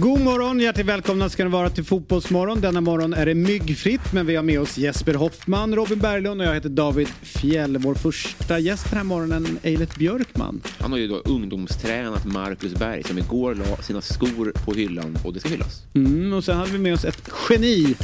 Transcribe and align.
God 0.00 0.20
morgon, 0.20 0.60
hjärtligt 0.60 0.86
välkomna 0.86 1.28
ska 1.28 1.44
ni 1.44 1.50
vara 1.50 1.70
till 1.70 1.84
Fotbollsmorgon. 1.84 2.60
Denna 2.60 2.80
morgon 2.80 3.14
är 3.14 3.26
det 3.26 3.34
myggfritt 3.34 4.12
men 4.12 4.26
vi 4.26 4.36
har 4.36 4.42
med 4.42 4.60
oss 4.60 4.78
Jesper 4.78 5.14
Hoffman, 5.14 5.74
Robin 5.74 5.98
Berglund 5.98 6.40
och 6.40 6.46
jag 6.46 6.54
heter 6.54 6.68
David 6.68 7.08
Fjell. 7.22 7.78
Vår 7.78 7.94
första 7.94 8.58
gäst 8.58 8.90
den 8.90 8.96
här 8.96 9.04
morgonen, 9.04 9.58
Eilert 9.62 9.96
Björkman. 9.96 10.60
Han 10.78 10.92
har 10.92 10.98
ju 10.98 11.08
då 11.08 11.16
ungdomstränat 11.16 12.24
Marcus 12.24 12.74
Berg 12.74 13.02
som 13.02 13.18
igår 13.18 13.54
la 13.54 13.76
sina 13.76 14.00
skor 14.00 14.52
på 14.64 14.72
hyllan 14.72 15.18
och 15.24 15.32
det 15.32 15.40
ska 15.40 15.48
hyllas. 15.48 15.82
Mm, 15.94 16.32
och 16.32 16.44
sen 16.44 16.56
hade 16.56 16.70
vi 16.70 16.78
med 16.78 16.94
oss 16.94 17.04
ett 17.04 17.30
geni, 17.48 17.94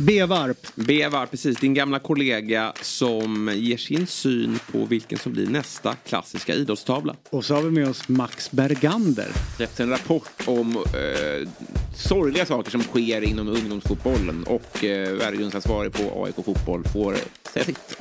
B-Varp. 0.00 0.66
Beva, 0.74 1.26
precis, 1.26 1.56
din 1.56 1.74
gamla 1.74 1.98
kollega 1.98 2.72
som 2.82 3.50
ger 3.54 3.76
sin 3.76 4.06
syn 4.06 4.58
på 4.72 4.84
vilken 4.84 5.18
som 5.18 5.32
blir 5.32 5.46
nästa 5.46 5.94
klassiska 5.94 6.54
idrottstavla. 6.54 7.16
Och 7.30 7.44
så 7.44 7.54
har 7.54 7.62
vi 7.62 7.70
med 7.70 7.88
oss 7.88 8.08
Max 8.08 8.50
Bergander. 8.50 9.28
Släppts 9.56 9.80
en 9.80 9.90
rapport 9.90 10.42
om 10.44 10.76
eh, 10.76 11.48
sorgliga 11.96 12.46
saker 12.46 12.70
som 12.70 12.82
sker 12.82 13.24
inom 13.24 13.48
ungdomsfotbollen 13.48 14.44
och 14.44 14.84
eh, 14.84 15.12
värdegrundsansvarig 15.12 15.92
på 15.92 16.24
AIK 16.24 16.44
Fotboll 16.44 16.84
får 16.84 17.16
säga 17.52 17.64
sitt. 17.64 17.96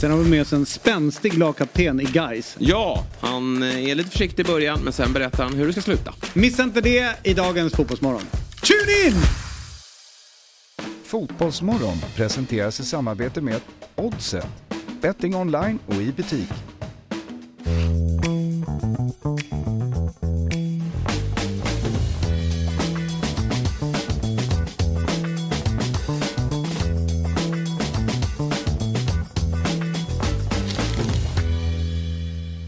Sen 0.00 0.10
har 0.10 0.18
vi 0.18 0.30
med 0.30 0.42
oss 0.42 0.52
en 0.52 0.66
spänstig 0.66 1.38
lagkapten 1.38 2.00
i 2.00 2.04
Gais. 2.04 2.56
Ja, 2.58 3.06
han 3.20 3.62
är 3.62 3.94
lite 3.94 4.10
försiktig 4.10 4.44
i 4.44 4.46
början 4.46 4.80
men 4.84 4.92
sen 4.92 5.12
berättar 5.12 5.44
han 5.44 5.54
hur 5.54 5.66
det 5.66 5.72
ska 5.72 5.82
sluta. 5.82 6.14
Missa 6.34 6.62
inte 6.62 6.80
det 6.80 7.16
i 7.22 7.34
dagens 7.34 7.72
Fotbollsmorgon. 7.72 8.22
Tune 8.62 9.08
in! 9.08 9.22
Fotbollsmorgon 11.06 11.96
presenteras 12.16 12.80
i 12.80 12.84
samarbete 12.84 13.40
med 13.40 13.60
Oddset. 13.96 14.46
Betting 15.00 15.36
online 15.36 15.78
och 15.86 15.94
i 15.94 16.12
butik. 16.12 16.48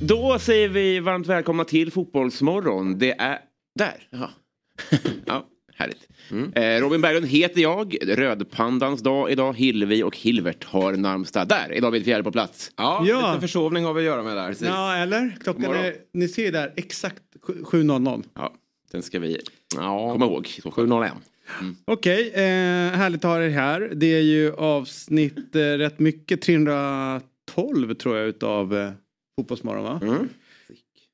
Då 0.00 0.38
säger 0.38 0.68
vi 0.68 1.00
varmt 1.00 1.26
välkomna 1.26 1.64
till 1.64 1.92
Fotbollsmorgon. 1.92 2.98
Det 2.98 3.12
är... 3.20 3.38
Där! 3.74 4.08
Jaha. 4.10 4.30
ja, 5.26 5.46
härligt. 5.78 6.08
Eh, 6.56 6.80
Robin 6.80 7.00
Berglund 7.00 7.26
heter 7.26 7.60
jag. 7.60 7.96
Rödpandans 8.02 9.02
dag 9.02 9.30
idag. 9.32 9.56
Hillevi 9.56 10.02
och 10.02 10.16
Hilvert 10.16 10.64
har 10.64 10.92
namnsdag. 10.92 11.48
Där 11.48 11.72
är 11.72 11.80
David 11.80 12.04
Fjärde 12.04 12.24
på 12.24 12.32
plats. 12.32 12.72
Ja, 12.76 13.04
Ja. 13.06 13.28
lite 13.32 13.40
försovning 13.40 13.84
har 13.84 13.94
vi 13.94 14.00
att 14.00 14.06
göra 14.06 14.22
med 14.22 14.36
där. 14.36 14.56
Ja, 14.62 14.96
eller? 14.96 15.36
Klockan 15.42 15.64
är, 15.64 15.94
ni 16.12 16.28
ser 16.28 16.52
där, 16.52 16.72
exakt 16.76 17.22
7.00. 17.42 18.24
Ja, 18.34 18.54
den 18.92 19.02
ska 19.02 19.18
vi 19.18 19.40
komma 19.76 20.24
ihåg. 20.26 20.46
i 20.46 20.60
så 20.60 20.62
fall. 20.62 20.72
701. 20.72 21.12
Okej, 21.84 22.30
eh, 22.34 22.40
härligt 22.96 23.24
att 23.24 23.30
ha 23.30 23.42
er 23.42 23.48
här. 23.48 23.92
Det 23.94 24.06
är 24.06 24.22
ju 24.22 24.52
avsnitt 24.54 25.56
eh, 25.56 25.60
rätt 25.60 25.98
mycket, 25.98 26.42
312 26.42 27.94
tror 27.94 28.16
jag 28.16 28.28
utav 28.28 28.76
eh, 28.76 28.90
Fotbollsmorgon 29.36 29.84
va? 29.84 30.00
Mm. 30.02 30.28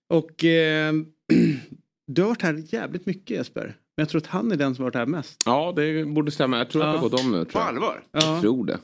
Och 0.09 0.45
eh, 0.45 0.93
du 2.07 2.23
har 2.23 2.29
varit 2.29 2.43
här 2.43 2.63
jävligt 2.69 3.07
mycket 3.07 3.31
Jesper. 3.31 3.75
Men 3.97 4.03
jag 4.03 4.09
tror 4.09 4.21
att 4.21 4.27
han 4.27 4.53
är 4.53 4.57
den 4.57 4.75
som 4.75 4.83
har 4.85 4.91
varit 4.91 4.95
här 4.97 5.07
mest. 5.07 5.43
Ja, 5.47 5.73
det 5.77 6.05
borde 6.05 6.31
stämma. 6.31 6.59
Jag 6.59 6.71
tror 6.71 6.83
att 6.83 6.89
det 6.89 6.93
Ja. 6.97 7.01
har 7.01 7.09
gått 7.09 7.21
om 7.21 7.31
nu. 7.33 7.45
På 7.45 7.51
Tror 7.51 7.63
jag. 7.63 7.69
allvar? 7.69 8.03
Ja, 8.13 8.21
jag 8.33 8.41
tror 8.41 8.67
det. 8.67 8.79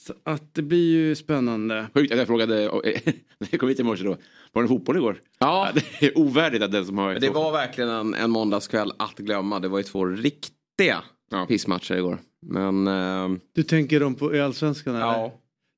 så 0.00 0.12
att 0.24 0.54
det 0.54 0.62
blir 0.62 0.90
ju 0.92 1.14
spännande. 1.14 1.86
Sjukt 1.94 2.12
att 2.12 2.18
jag 2.18 2.26
frågade 2.26 2.54
när 3.38 3.48
jag 3.50 3.60
kom 3.60 3.68
hit 3.68 3.80
i 3.80 3.82
morse 3.82 4.04
då. 4.04 4.16
Var 4.52 4.62
det 4.62 4.68
fotboll 4.68 4.96
igår? 4.96 5.20
Ja, 5.38 5.68
Det 5.74 6.06
är 6.06 6.18
ovärdigt 6.18 6.62
att 6.62 6.72
den 6.72 6.86
som 6.86 6.98
har... 6.98 7.12
men 7.12 7.20
det 7.20 7.30
var 7.30 7.52
verkligen 7.52 7.90
en, 7.90 8.14
en 8.14 8.30
måndagskväll 8.30 8.92
att 8.98 9.16
glömma. 9.18 9.60
Det 9.60 9.68
var 9.68 9.78
ju 9.78 9.84
två 9.84 10.04
riktiga 10.06 11.02
Ja. 11.30 11.46
pissmatcher 11.48 11.94
igår. 11.94 12.18
Men 12.42 12.86
eh, 12.86 13.28
Du 13.54 13.62
tänker 13.62 14.00
dem 14.00 14.14
på 14.14 14.34
i 14.34 14.40
Allsvenskan 14.40 14.94
eller? 14.94 15.06
ja, 15.06 15.32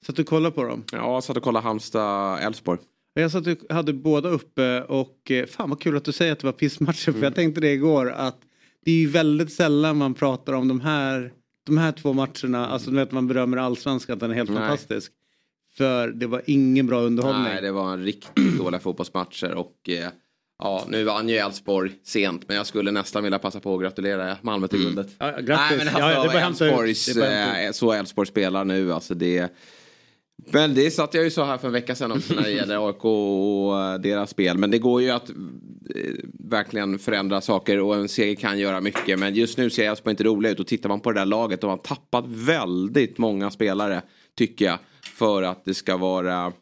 Så 0.07 0.13
att 0.13 0.17
du 0.17 0.25
kollar 0.25 0.51
på 0.51 0.65
dem? 0.65 0.85
ja, 0.93 0.99
jag 1.15 1.25
satt 1.25 1.37
och 1.37 1.43
kollade 1.43 1.65
Halmstad-Elfsborg. 1.67 2.79
Jag 3.21 3.31
satt 3.31 3.47
och 3.47 3.75
hade 3.75 3.93
båda 3.93 4.29
uppe 4.29 4.83
och 4.83 5.31
eh, 5.31 5.47
fan 5.47 5.71
vad 5.71 5.81
kul 5.81 5.97
att 5.97 6.05
du 6.05 6.13
säger 6.13 6.33
att 6.33 6.39
det 6.39 6.47
var 6.47 6.53
pissmatcher 6.53 7.13
för 7.13 7.23
jag 7.23 7.35
tänkte 7.35 7.61
det 7.61 7.73
igår 7.73 8.11
att 8.11 8.39
det 8.85 8.91
är 8.91 8.97
ju 8.97 9.09
väldigt 9.09 9.53
sällan 9.53 9.97
man 9.97 10.15
pratar 10.15 10.53
om 10.53 10.69
de 10.69 10.81
här, 10.81 11.33
de 11.67 11.79
här 11.79 11.93
två 11.93 12.13
matcherna, 12.13 12.67
alltså 12.67 12.91
du 12.91 12.97
vet 12.97 13.13
man 13.13 13.29
berömmer 13.29 13.57
allsvenskan 13.57 14.15
att 14.15 14.21
den 14.21 14.31
är 14.31 14.35
helt 14.35 14.51
Nej. 14.51 14.59
fantastisk. 14.59 15.13
För 15.77 16.09
det 16.09 16.27
var 16.27 16.43
ingen 16.47 16.87
bra 16.87 17.01
underhållning. 17.01 17.43
Nej, 17.45 17.63
det 17.63 17.73
var 17.73 17.93
en 17.93 18.05
riktigt 18.05 18.59
dåliga 18.59 18.81
fotbollsmatcher 18.81 19.55
och 19.55 19.89
eh, 19.89 20.09
ja, 20.59 20.85
nu 20.89 21.05
vann 21.05 21.29
ju 21.29 21.37
Elfsborg 21.37 21.93
sent 22.05 22.49
men 22.49 22.57
jag 22.57 22.67
skulle 22.67 22.91
nästan 22.91 23.23
vilja 23.23 23.39
passa 23.39 23.61
på 23.61 23.75
att 23.75 23.81
gratulera 23.81 24.37
Malmö 24.43 24.69
till 24.69 24.83
guldet. 24.83 25.09
Ja, 25.19 25.27
grattis. 25.27 25.49
Nej, 25.49 25.79
men 25.79 25.89
alltså, 25.89 26.01
ja, 26.01 26.13
ja, 26.13 26.33
det. 26.33 26.41
Elfsborgs, 26.41 27.17
eh, 27.17 27.73
så 27.73 27.93
Elfsborg 27.93 28.29
spelar 28.29 28.65
nu, 28.65 28.93
alltså 28.93 29.15
det... 29.15 29.53
Men 30.47 30.75
det 30.75 30.91
satt 30.91 31.15
jag 31.15 31.25
ju 31.25 31.31
så 31.31 31.45
här 31.45 31.59
för 31.59 31.67
en 31.67 31.73
vecka 31.73 31.95
sedan 31.95 32.13
också 32.13 32.35
när 32.35 32.43
det 32.43 32.51
gäller 32.51 32.89
AIK 32.89 33.05
och 33.05 33.81
eh, 33.81 34.01
deras 34.01 34.31
spel. 34.31 34.59
Men 34.59 34.71
det 34.71 34.79
går 34.79 35.03
ju 35.03 35.11
att 35.11 35.31
eh, 35.31 35.35
verkligen 36.39 36.99
förändra 36.99 37.41
saker 37.41 37.81
och 37.81 37.95
en 37.95 38.09
seger 38.09 38.35
kan 38.35 38.59
göra 38.59 38.81
mycket. 38.81 39.19
Men 39.19 39.35
just 39.35 39.59
nu 39.59 39.71
ser 39.71 39.91
Elfsborg 39.91 40.11
inte 40.11 40.25
roliga 40.25 40.53
ut 40.53 40.61
och 40.61 40.67
tittar 40.67 40.89
man 40.89 41.01
på 41.01 41.13
det 41.13 41.21
där 41.21 41.27
laget 41.27 41.61
de 41.61 41.71
har 41.71 41.77
tappat 41.77 42.25
väldigt 42.29 43.19
många 43.19 43.51
spelare 43.51 44.03
tycker 44.37 44.65
jag. 44.65 44.79
För 45.03 45.43
att 45.43 45.65
det 45.65 45.75
ska 45.75 45.97
vara 45.97 46.53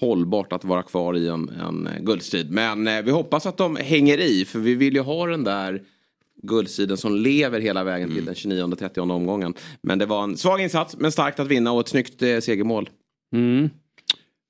hållbart 0.00 0.52
att 0.52 0.64
vara 0.64 0.82
kvar 0.82 1.16
i 1.16 1.28
en, 1.28 1.48
en 1.48 1.86
eh, 1.86 2.02
guldstrid. 2.02 2.50
Men 2.50 2.88
eh, 2.88 3.02
vi 3.02 3.10
hoppas 3.10 3.46
att 3.46 3.56
de 3.56 3.76
hänger 3.76 4.18
i 4.18 4.44
för 4.44 4.58
vi 4.58 4.74
vill 4.74 4.94
ju 4.94 5.00
ha 5.00 5.26
den 5.26 5.44
där 5.44 5.82
guldstriden 6.42 6.96
som 6.96 7.16
lever 7.16 7.60
hela 7.60 7.84
vägen 7.84 8.14
till 8.14 8.24
den 8.24 8.34
29-30 8.34 8.98
omgången. 8.98 9.54
Men 9.82 9.98
det 9.98 10.06
var 10.06 10.22
en 10.22 10.36
svag 10.36 10.60
insats 10.60 10.96
men 10.98 11.12
starkt 11.12 11.40
att 11.40 11.46
vinna 11.46 11.72
och 11.72 11.80
ett 11.80 11.88
snyggt 11.88 12.22
eh, 12.22 12.38
segermål. 12.38 12.90
Mm. 13.32 13.70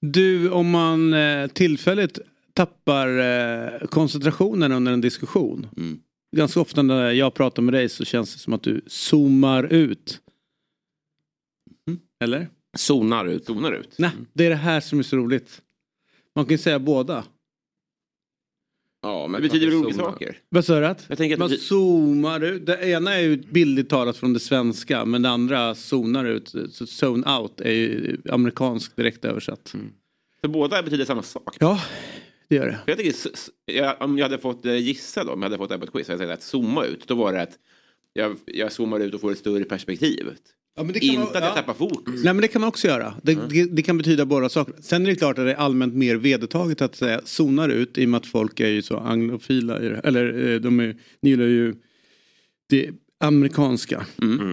Du, 0.01 0.51
om 0.51 0.71
man 0.71 1.15
eh, 1.15 1.47
tillfälligt 1.47 2.19
tappar 2.53 3.19
eh, 3.19 3.87
koncentrationen 3.87 4.73
under 4.73 4.93
en 4.93 5.01
diskussion. 5.01 5.67
Mm. 5.77 6.01
Ganska 6.37 6.61
ofta 6.61 6.83
när 6.83 7.11
jag 7.11 7.35
pratar 7.35 7.63
med 7.63 7.75
dig 7.75 7.89
så 7.89 8.05
känns 8.05 8.33
det 8.33 8.39
som 8.39 8.53
att 8.53 8.63
du 8.63 8.81
zoomar 8.87 9.65
ut. 9.65 10.21
Mm. 11.89 12.01
Eller? 12.21 12.49
Zonar 12.77 13.27
ut. 13.27 13.47
Zonar 13.47 13.73
ut. 13.73 13.95
Nej, 13.99 14.11
det 14.33 14.47
är 14.47 14.51
det 14.51 14.57
här 14.57 14.81
som 14.81 14.99
är 14.99 15.03
så 15.03 15.17
roligt. 15.17 15.63
Man 16.35 16.45
kan 16.45 16.53
ju 16.53 16.59
säga 16.59 16.79
båda. 16.79 17.25
Ja, 19.03 19.27
men 19.27 19.43
Det 19.43 19.49
betyder 19.49 19.77
olika 19.77 19.95
saker? 19.95 20.39
Vad 20.49 20.65
sa 20.65 20.81
du? 20.81 20.87
att? 20.87 21.05
Jag 21.09 21.19
tänker 21.19 21.35
att 21.35 21.39
Man 21.39 21.51
det- 21.51 21.57
zoomar 21.59 22.41
ut. 22.45 22.67
Det 22.67 22.83
ena 22.89 23.15
är 23.15 23.21
ju 23.21 23.37
bildligt 23.37 23.91
talat 23.91 24.17
från 24.17 24.33
det 24.33 24.41
svenska 24.41 25.05
men 25.05 25.23
det 25.23 25.29
andra 25.29 25.75
zonar 25.75 26.25
ut. 26.25 26.49
Så 26.71 26.85
zone 27.07 27.39
out 27.39 27.61
är 27.61 27.71
ju 27.71 28.19
amerikansk 28.31 28.97
direkt 28.97 29.25
översatt. 29.25 29.75
Mm. 29.75 29.87
För 30.41 30.49
båda 30.49 30.83
betyder 30.83 31.05
samma 31.05 31.23
sak. 31.23 31.57
Ja, 31.61 31.81
det 32.49 32.57
gör 32.57 32.67
det. 32.67 32.73
För 32.85 32.91
jag 32.91 32.99
tycker, 32.99 33.15
jag, 33.67 33.97
om 34.03 34.19
jag 34.19 34.25
hade 34.25 34.39
fått 34.39 34.67
eh, 34.67 34.77
gissa 34.77 35.25
då, 35.25 35.33
om 35.33 35.43
jag 35.43 35.47
hade 35.47 35.59
fått 35.59 35.69
det 35.69 35.75
här 35.75 35.79
på 35.81 35.85
ett 35.85 35.93
quiz, 35.93 36.09
hade 36.09 36.23
jag 36.25 36.31
sagt 36.31 36.39
att 36.39 36.49
zooma 36.49 36.85
ut, 36.85 37.07
då 37.09 37.15
var 37.15 37.33
det 37.33 37.43
att 37.43 37.59
jag, 38.13 38.37
jag 38.47 38.73
zoomar 38.73 39.01
ut 39.01 39.15
och 39.15 39.21
får 39.21 39.33
ett 39.33 39.39
större 39.39 39.65
perspektiv. 39.65 40.27
Ja, 40.77 40.83
Inte 41.01 41.39
att 41.39 41.45
jag 41.45 41.55
tappar 41.55 41.75
fokus. 41.75 42.25
Nej 42.25 42.35
men 42.35 42.41
det 42.41 42.49
kan 42.49 42.61
man 42.61 42.69
också 42.69 42.87
göra. 42.89 43.15
Det, 43.23 43.35
det, 43.49 43.65
det 43.65 43.83
kan 43.83 43.99
betyda 43.99 44.25
båda 44.27 44.49
saker. 44.49 44.75
Sen 44.81 45.03
är 45.03 45.07
det 45.07 45.17
klart 45.17 45.39
att 45.39 45.45
det 45.45 45.53
är 45.53 45.57
allmänt 45.57 45.95
mer 45.95 46.17
vedertaget 46.17 46.83
att 46.83 46.97
säga 46.97 47.21
zonar 47.25 47.69
ut 47.69 47.99
i 47.99 48.05
och 48.05 48.09
med 48.09 48.19
att 48.19 48.27
folk 48.27 48.61
är 48.61 48.69
ju 48.69 48.83
så 48.83 48.97
anglofila. 48.97 49.79
Eller 49.79 50.49
eh, 50.49 50.61
de 50.61 50.81
är, 50.81 50.97
ni 51.23 51.31
gillar 51.31 51.45
ju 51.45 51.75
det 52.69 52.91
amerikanska 53.21 54.07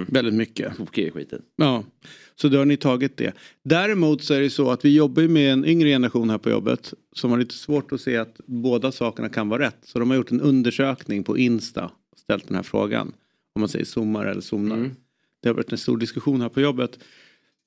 väldigt 0.07 0.33
mycket. 0.33 0.77
Tokig 0.77 1.07
i 1.07 1.11
skiten. 1.11 1.41
Ja, 1.55 1.83
så 2.35 2.49
då 2.49 2.57
har 2.57 2.65
ni 2.65 2.77
tagit 2.77 3.17
det. 3.17 3.33
Däremot 3.63 4.23
så 4.23 4.33
är 4.33 4.41
det 4.41 4.49
så 4.49 4.71
att 4.71 4.85
vi 4.85 4.95
jobbar 4.95 5.21
ju 5.21 5.27
med 5.27 5.53
en 5.53 5.65
yngre 5.65 5.89
generation 5.89 6.29
här 6.29 6.37
på 6.37 6.49
jobbet 6.49 6.93
som 7.15 7.31
har 7.31 7.37
lite 7.37 7.55
svårt 7.55 7.91
att 7.91 8.01
se 8.01 8.17
att 8.17 8.39
båda 8.45 8.91
sakerna 8.91 9.29
kan 9.29 9.49
vara 9.49 9.63
rätt. 9.63 9.77
Så 9.83 9.99
de 9.99 10.09
har 10.09 10.17
gjort 10.17 10.31
en 10.31 10.41
undersökning 10.41 11.23
på 11.23 11.37
Insta 11.37 11.85
och 11.85 12.19
ställt 12.19 12.47
den 12.47 12.55
här 12.55 12.63
frågan. 12.63 13.13
Om 13.55 13.59
man 13.59 13.69
säger 13.69 13.85
zoomar 13.85 14.25
eller 14.25 14.41
zoomar. 14.41 14.77
Det 15.41 15.49
har 15.49 15.53
varit 15.55 15.71
en 15.71 15.77
stor 15.77 15.97
diskussion 15.97 16.41
här 16.41 16.49
på 16.49 16.61
jobbet. 16.61 16.99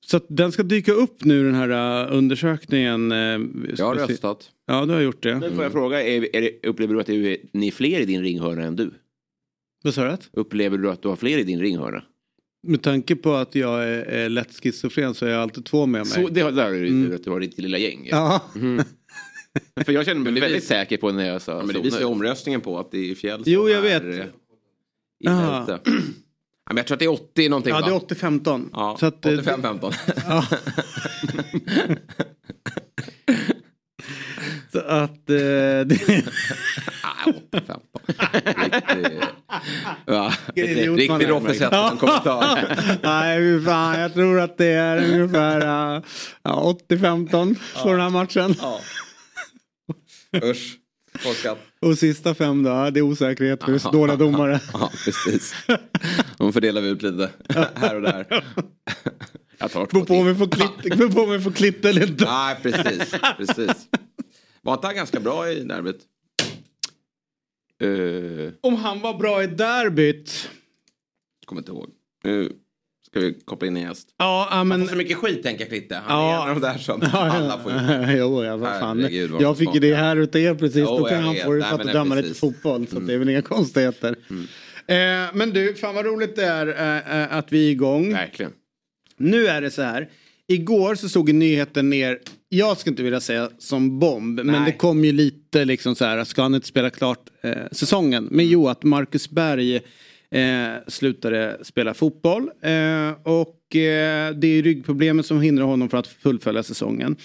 Så 0.05 0.17
att 0.17 0.25
den 0.29 0.51
ska 0.51 0.63
dyka 0.63 0.91
upp 0.91 1.23
nu 1.23 1.43
den 1.43 1.55
här 1.55 2.05
uh, 2.09 2.17
undersökningen. 2.17 3.11
Uh, 3.11 3.17
Jag 3.77 3.85
har 3.85 3.95
röstat. 3.95 4.51
Ja, 4.67 4.85
du 4.85 4.93
har 4.93 5.01
gjort 5.01 5.23
det. 5.23 5.35
Men 5.35 5.55
får 5.55 5.63
jag 5.63 5.71
fråga, 5.71 6.03
är, 6.03 6.35
är 6.35 6.41
det, 6.41 6.67
upplever 6.67 6.93
du 6.93 6.99
att 7.01 7.07
det 7.07 7.13
är, 7.33 7.37
ni 7.53 7.67
är 7.67 7.71
fler 7.71 7.99
i 7.99 8.05
din 8.05 8.21
ringhörna 8.23 8.63
än 8.63 8.75
du? 8.75 8.91
Vad 9.83 9.93
sa 9.93 10.03
du? 10.03 10.17
Upplever 10.31 10.77
du 10.77 10.89
att 10.91 11.01
du 11.01 11.07
har 11.07 11.15
fler 11.15 11.37
i 11.37 11.43
din 11.43 11.59
ringhörna? 11.59 12.03
Med 12.63 12.81
tanke 12.81 13.15
på 13.15 13.33
att 13.33 13.55
jag 13.55 13.83
är, 13.83 14.01
är 14.05 14.29
lätt 14.29 14.53
schizofren 14.63 15.13
så 15.13 15.25
har 15.25 15.31
jag 15.31 15.41
alltid 15.41 15.65
två 15.65 15.85
med 15.85 16.01
mig. 16.01 16.05
Så 16.11 16.27
det 16.27 16.41
har- 16.41 16.51
där 16.51 16.73
är 16.73 16.81
det 16.81 16.87
mm. 16.87 17.15
att 17.15 17.23
du 17.23 17.29
har 17.29 17.39
ditt 17.39 17.57
lilla 17.57 17.77
gäng. 17.77 18.07
Ja. 18.11 18.41
För 19.85 19.91
jag 19.91 20.05
känner 20.05 20.21
mig 20.21 20.33
väldigt 20.41 20.61
vis- 20.61 20.67
säker 20.67 20.97
på 20.97 21.11
när 21.11 21.27
jag 21.27 21.41
sa 21.41 21.51
Ja, 21.51 21.65
men 21.65 21.75
det 21.75 21.81
visar 21.81 21.99
ju 21.99 22.05
omröstningen 22.05 22.61
på 22.61 22.79
att 22.79 22.91
det 22.91 23.11
är 23.11 23.15
fjäll 23.15 23.43
Jo, 23.45 23.69
jag 23.69 23.87
är, 23.87 24.01
vet. 24.01 24.29
eh, 25.25 25.31
Aha. 25.33 25.79
men 26.69 26.77
jag 26.77 26.87
tror 26.87 26.95
att 26.95 26.99
det 26.99 27.05
är 27.05 27.09
80 27.09 27.49
någonting 27.49 27.73
Ja, 27.73 27.81
det 27.81 27.87
är 27.87 27.91
va? 27.91 27.99
80-15. 27.99 28.69
Ja, 28.73 28.97
Så 28.99 29.05
att, 29.05 29.25
eh, 29.25 29.31
85-15. 29.31 29.93
Ja. 30.27 30.45
Så 34.71 34.79
att... 34.79 35.29
Eh, 35.29 35.35
det, 35.85 36.23
85. 37.51 37.79
Riktig, 38.07 39.19
ja, 40.05 40.33
riktig. 40.55 41.29
Roffe 41.29 41.53
som 41.53 41.97
kommentar. 41.97 42.77
Nej, 43.03 43.37
fy 43.39 43.65
fan, 43.65 43.99
jag 43.99 44.13
tror 44.13 44.39
att 44.39 44.57
det 44.57 44.65
är 44.65 45.13
ungefär 45.13 45.61
uh, 45.61 46.03
ja, 46.43 46.75
80-15 46.89 47.55
på 47.83 47.91
den 47.91 48.01
här 48.01 48.09
matchen. 48.09 48.55
Ja. 48.61 48.79
Usch, 50.43 50.77
forskat. 51.19 51.57
Och 51.81 51.97
sista 51.97 52.33
fem 52.35 52.63
då, 52.63 52.89
det 52.89 52.99
är 52.99 53.01
osäkerhet 53.01 53.63
för 53.63 53.91
dåliga 53.91 54.15
domare. 54.25 54.59
Ja, 54.73 54.91
precis. 55.05 55.53
De 56.37 56.53
fördelar 56.53 56.81
vi 56.81 56.87
ut 56.87 57.01
lite 57.01 57.29
här 57.75 57.95
och 57.95 58.01
där. 58.01 58.43
Jag 59.57 59.71
tar 59.71 59.85
två 59.85 60.05
på 60.05 60.13
om 60.13 60.25
vi 60.25 60.35
får 60.35 60.47
klipp, 60.47 61.13
på 61.15 61.21
om 61.21 61.31
vi 61.31 61.39
får 61.39 61.51
klipp 61.51 61.85
eller 61.85 62.07
inte. 62.09 62.25
Nej, 62.25 62.57
precis. 62.61 63.11
precis. 63.37 63.87
Var 64.61 64.73
inte 64.73 64.87
han 64.87 64.95
ganska 64.95 65.19
bra 65.19 65.49
i 65.51 65.63
derbyt? 65.63 66.01
Eh, 67.83 68.53
Om 68.61 68.75
han 68.75 68.99
var 69.01 69.17
bra 69.17 69.43
i 69.43 69.47
derbyt. 69.47 70.49
Kommer 71.45 71.61
inte 71.61 71.71
ihåg. 71.71 71.89
Nu 72.23 72.51
ska 73.11 73.19
vi 73.19 73.33
koppla 73.45 73.67
in 73.67 73.77
en 73.77 73.83
gäst. 73.83 74.07
Ja, 74.17 74.47
ja, 74.51 74.55
Han 74.57 74.67
men... 74.67 74.81
får 74.81 74.87
så 74.87 74.95
mycket 74.95 75.17
skit 75.17 75.43
tänker 75.43 75.65
Klitte. 75.65 75.95
Han 76.05 76.19
Ja. 76.19 76.31
är 76.39 76.43
en 76.43 76.55
av 76.55 76.61
de 76.61 76.67
där 76.67 76.77
som 76.77 77.01
alla 77.13 77.57
får 77.59 77.71
ut. 77.71 78.17
jo, 78.19 78.43
ja, 78.43 78.57
vad 78.57 78.79
fan. 78.79 78.99
Herregud, 78.99 79.31
vad 79.31 79.41
Jag 79.41 79.57
fick 79.57 79.73
ju 79.73 79.79
det 79.79 79.95
här 79.95 80.17
utav 80.17 80.41
er 80.41 80.55
precis. 80.55 80.77
Jo, 80.89 80.97
Då 80.97 81.05
kan 81.05 81.23
han 81.23 81.35
få 81.35 81.53
det 81.53 81.63
för 81.63 81.77
men 81.77 81.87
att 81.87 81.93
döma 81.93 82.15
lite. 82.15 82.25
Mm. 82.27 82.35
fotboll. 82.35 82.87
Så 82.87 82.99
det 82.99 83.13
är 83.13 83.17
väl 83.17 83.29
inga 83.29 83.41
konstigheter. 83.41 84.15
Eh, 84.87 84.95
men 85.33 85.49
du, 85.49 85.73
fan 85.75 85.95
vad 85.95 86.05
roligt 86.05 86.35
det 86.35 86.45
är 86.45 86.67
eh, 86.67 87.21
eh, 87.21 87.37
att 87.37 87.51
vi 87.51 87.67
är 87.67 87.71
igång. 87.71 88.13
verkligen. 88.13 88.51
Nu 89.17 89.47
är 89.47 89.61
det 89.61 89.71
så 89.71 89.81
här. 89.81 90.09
Igår 90.47 90.95
så 90.95 91.09
stod 91.09 91.33
nyheten 91.35 91.89
ner, 91.89 92.19
jag 92.49 92.77
skulle 92.77 92.91
inte 92.91 93.03
vilja 93.03 93.19
säga 93.19 93.49
som 93.59 93.99
bomb, 93.99 94.35
men 94.35 94.47
Nej. 94.47 94.61
det 94.65 94.71
kom 94.71 95.05
ju 95.05 95.11
lite 95.11 95.65
liksom 95.65 95.95
så 95.95 96.05
här, 96.05 96.23
ska 96.23 96.41
han 96.41 96.55
inte 96.55 96.67
spela 96.67 96.89
klart 96.89 97.19
eh, 97.43 97.51
säsongen? 97.71 98.27
Men 98.31 98.47
jo, 98.47 98.67
att 98.67 98.83
Marcus 98.83 99.29
Berg 99.29 99.81
eh, 100.31 100.73
slutade 100.87 101.57
spela 101.61 101.93
fotboll 101.93 102.49
eh, 102.61 103.11
och 103.23 103.75
eh, 103.75 104.35
det 104.35 104.47
är 104.47 104.63
ryggproblemet 104.63 105.25
som 105.25 105.41
hindrar 105.41 105.65
honom 105.65 105.89
från 105.89 105.99
att 105.99 106.07
fullfölja 106.07 106.63
säsongen. 106.63 107.15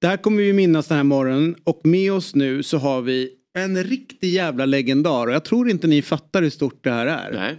Det 0.00 0.06
här 0.06 0.16
kommer 0.16 0.42
vi 0.42 0.52
minnas 0.52 0.88
den 0.88 0.96
här 0.96 1.04
morgonen 1.04 1.56
och 1.64 1.80
med 1.84 2.12
oss 2.12 2.34
nu 2.34 2.62
så 2.62 2.78
har 2.78 3.02
vi 3.02 3.30
en 3.58 3.84
riktig 3.84 4.28
jävla 4.28 4.66
legendar 4.66 5.26
och 5.26 5.32
jag 5.32 5.44
tror 5.44 5.70
inte 5.70 5.86
ni 5.86 6.02
fattar 6.02 6.42
hur 6.42 6.50
stort 6.50 6.84
det 6.84 6.90
här 6.90 7.06
är. 7.06 7.32
Nej. 7.32 7.58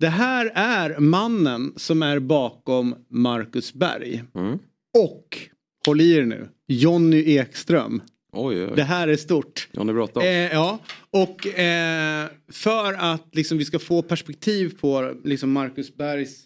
Det 0.00 0.08
här 0.08 0.52
är 0.54 0.98
mannen 0.98 1.72
som 1.76 2.02
är 2.02 2.18
bakom 2.18 2.94
Marcus 3.10 3.74
Berg. 3.74 4.24
Mm. 4.34 4.58
Och, 4.98 5.38
håll 5.86 6.00
i 6.00 6.16
er 6.16 6.24
nu, 6.24 6.48
Jonny 6.66 7.36
Ekström. 7.36 8.02
Oj, 8.32 8.64
oj, 8.64 8.72
Det 8.76 8.82
här 8.82 9.08
är 9.08 9.16
stort. 9.16 9.68
Johnny 9.72 9.92
Bråttom. 9.92 10.22
Eh, 10.22 10.28
ja, 10.28 10.78
och 11.10 11.46
eh, 11.46 12.26
för 12.52 12.92
att 12.94 13.26
liksom, 13.32 13.58
vi 13.58 13.64
ska 13.64 13.78
få 13.78 14.02
perspektiv 14.02 14.74
på 14.80 15.14
liksom, 15.24 15.52
Marcus 15.52 15.96
Bergs 15.96 16.44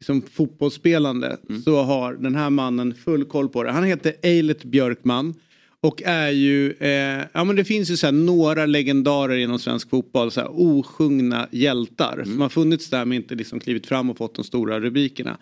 liksom, 0.00 0.22
fotbollsspelande 0.32 1.36
Mm. 1.48 1.62
så 1.62 1.82
har 1.82 2.14
den 2.14 2.34
här 2.34 2.50
mannen 2.50 2.94
full 2.94 3.24
koll 3.24 3.48
på 3.48 3.62
det. 3.62 3.70
Han 3.72 3.84
heter 3.84 4.14
Eilert 4.22 4.64
Björkman. 4.64 5.34
Och 5.82 6.02
är 6.04 6.28
ju, 6.30 6.72
eh, 6.72 7.24
ja 7.32 7.44
men 7.44 7.56
det 7.56 7.64
finns 7.64 7.90
ju 7.90 7.96
så 7.96 8.10
några 8.10 8.66
legendarer 8.66 9.36
inom 9.36 9.58
svensk 9.58 9.90
fotboll, 9.90 10.30
så 10.30 10.40
här 10.40 10.48
osjungna 10.52 11.48
hjältar 11.50 12.12
Mm. 12.12 12.26
som 12.26 12.40
har 12.40 12.48
funnits 12.48 12.90
där 12.90 13.04
men 13.04 13.16
inte 13.16 13.34
liksom 13.34 13.60
klivit 13.60 13.86
fram 13.86 14.10
och 14.10 14.16
fått 14.16 14.34
de 14.34 14.44
stora 14.44 14.80
rubrikerna. 14.80 15.38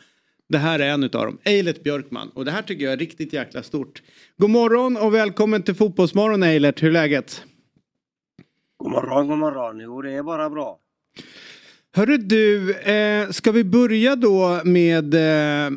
Det 0.49 0.59
här 0.59 0.79
är 0.79 0.91
en 0.91 1.05
utav 1.05 1.25
dem, 1.25 1.39
Eilert 1.45 1.83
Björkman. 1.83 2.29
Och 2.35 2.45
det 2.45 2.51
här 2.51 2.63
tycker 2.63 2.85
jag 2.85 2.93
är 2.93 2.97
riktigt 2.97 3.33
jäkla 3.33 3.63
stort. 3.63 4.03
God 4.37 4.51
morgon 4.51 4.97
och 4.97 5.15
välkommen 5.15 5.63
till 5.63 5.75
Fotbollsmorgon 5.75 6.43
Eilert, 6.43 6.83
hur 6.83 6.89
är 6.89 6.93
läget? 6.93 7.45
God 8.77 8.93
morgon, 8.93 9.29
god 9.29 9.39
morgon. 9.39 9.81
Jo, 9.81 10.03
det 10.03 10.13
är 10.13 10.23
bara 10.23 10.51
bra. 10.51 10.79
Hörru 11.97 12.17
du, 12.17 12.75
eh, 12.75 13.31
ska 13.31 13.53
vi 13.53 13.65
börja 13.65 14.17
då 14.17 14.61
med 14.65 15.15
eh, 15.15 15.71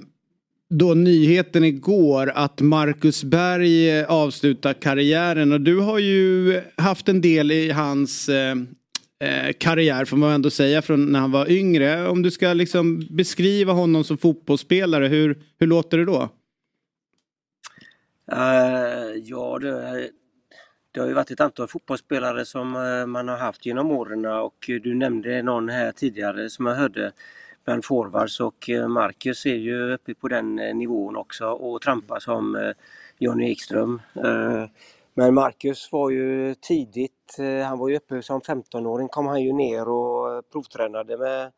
då 0.69 0.93
nyheten 0.93 1.63
igår 1.63 2.31
att 2.35 2.61
Marcus 2.61 3.23
Berg 3.23 3.99
eh, 3.99 4.11
avslutar 4.11 4.73
karriären 4.73 5.51
och 5.51 5.61
du 5.61 5.79
har 5.79 5.99
ju 5.99 6.61
haft 6.75 7.09
en 7.09 7.21
del 7.21 7.51
i 7.51 7.71
hans 7.71 8.29
eh, 8.29 8.55
eh, 9.21 9.53
karriär 9.57 10.05
får 10.05 10.17
man 10.17 10.31
ändå 10.31 10.49
säga 10.49 10.81
från 10.81 11.11
när 11.11 11.19
han 11.19 11.31
var 11.31 11.51
yngre. 11.51 12.07
Om 12.07 12.21
du 12.21 12.31
ska 12.31 12.53
liksom 12.53 13.07
beskriva 13.09 13.73
honom 13.73 14.03
som 14.03 14.17
fotbollsspelare, 14.17 15.07
hur, 15.07 15.43
hur 15.59 15.67
låter 15.67 15.97
det 15.97 16.05
då? 16.05 16.29
Uh, 18.33 19.17
ja, 19.23 19.59
det, 19.61 20.09
det 20.91 20.99
har 20.99 21.07
ju 21.07 21.13
varit 21.13 21.31
ett 21.31 21.41
antal 21.41 21.67
fotbollsspelare 21.67 22.45
som 22.45 22.75
eh, 22.75 23.05
man 23.05 23.27
har 23.27 23.37
haft 23.37 23.65
genom 23.65 23.91
åren 23.91 24.25
och 24.25 24.55
du 24.67 24.93
nämnde 24.93 25.41
någon 25.41 25.69
här 25.69 25.91
tidigare 25.91 26.49
som 26.49 26.65
jag 26.65 26.75
hörde 26.75 27.11
bland 27.65 27.85
forwards 27.85 28.39
och 28.39 28.69
eh, 28.69 28.87
Marcus 28.87 29.45
är 29.45 29.55
ju 29.55 29.93
uppe 29.93 30.13
på 30.13 30.27
den 30.27 30.55
nivån 30.55 31.15
också 31.15 31.45
och 31.45 31.81
trampar 31.81 32.19
som 32.19 32.73
Johnny 33.19 33.51
Ekström. 33.51 34.01
Men 35.21 35.33
Marcus 35.33 35.91
var 35.91 36.09
ju 36.09 36.55
tidigt, 36.55 37.39
eh, 37.39 37.67
han 37.67 37.79
var 37.79 37.89
ju 37.89 37.95
uppe 37.95 38.21
som 38.21 38.41
15-åring 38.41 39.07
kom 39.07 39.27
han 39.27 39.41
ju 39.41 39.53
ner 39.53 39.89
och 39.89 40.49
provtränade 40.51 41.17
med, 41.17 41.51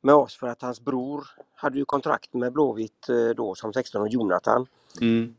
med 0.00 0.14
oss 0.14 0.36
för 0.36 0.46
att 0.46 0.62
hans 0.62 0.80
bror 0.80 1.26
hade 1.54 1.78
ju 1.78 1.84
kontrakt 1.84 2.34
med 2.34 2.52
Blåvitt 2.52 3.08
eh, 3.08 3.28
då 3.36 3.54
som 3.54 3.72
16 3.72 4.10
Jonathan. 4.10 4.66
Mm. 5.00 5.34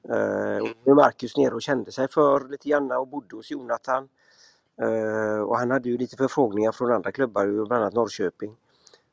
Och 0.61 0.87
är 0.87 0.93
Marcus 0.93 1.37
nere 1.37 1.55
och 1.55 1.61
kände 1.61 1.91
sig 1.91 2.07
för 2.07 2.49
lite 2.49 2.69
grann 2.69 2.91
och 2.91 3.07
bodde 3.07 3.35
hos 3.35 3.51
Jonathan. 3.51 4.09
Eh, 4.81 5.41
och 5.41 5.57
han 5.57 5.71
hade 5.71 5.89
ju 5.89 5.97
lite 5.97 6.17
förfrågningar 6.17 6.71
från 6.71 6.91
andra 6.91 7.11
klubbar, 7.11 7.65
bland 7.65 7.83
annat 7.83 7.93
Norrköping. 7.93 8.55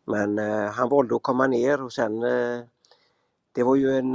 Men 0.04 0.38
eh, 0.38 0.70
han 0.70 0.88
valde 0.88 1.16
att 1.16 1.22
komma 1.22 1.46
ner 1.46 1.82
och 1.82 1.92
sen 1.92 2.20
det 3.52 3.62
var 3.62 3.76
ju 3.76 3.90
en, 3.90 4.14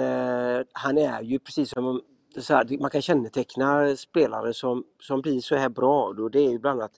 han 0.71 0.97
är 0.97 1.21
ju 1.21 1.39
precis 1.39 1.69
som 1.69 2.01
här, 2.35 2.77
man 2.79 2.89
kan 2.89 3.01
känneteckna 3.01 3.95
spelare 3.95 4.53
som, 4.53 4.83
som 4.99 5.21
blir 5.21 5.39
så 5.39 5.55
här 5.55 5.69
bra. 5.69 6.13
Då 6.13 6.29
det 6.29 6.39
är 6.39 6.51
ju 6.51 6.59
bland 6.59 6.79
annat 6.79 6.91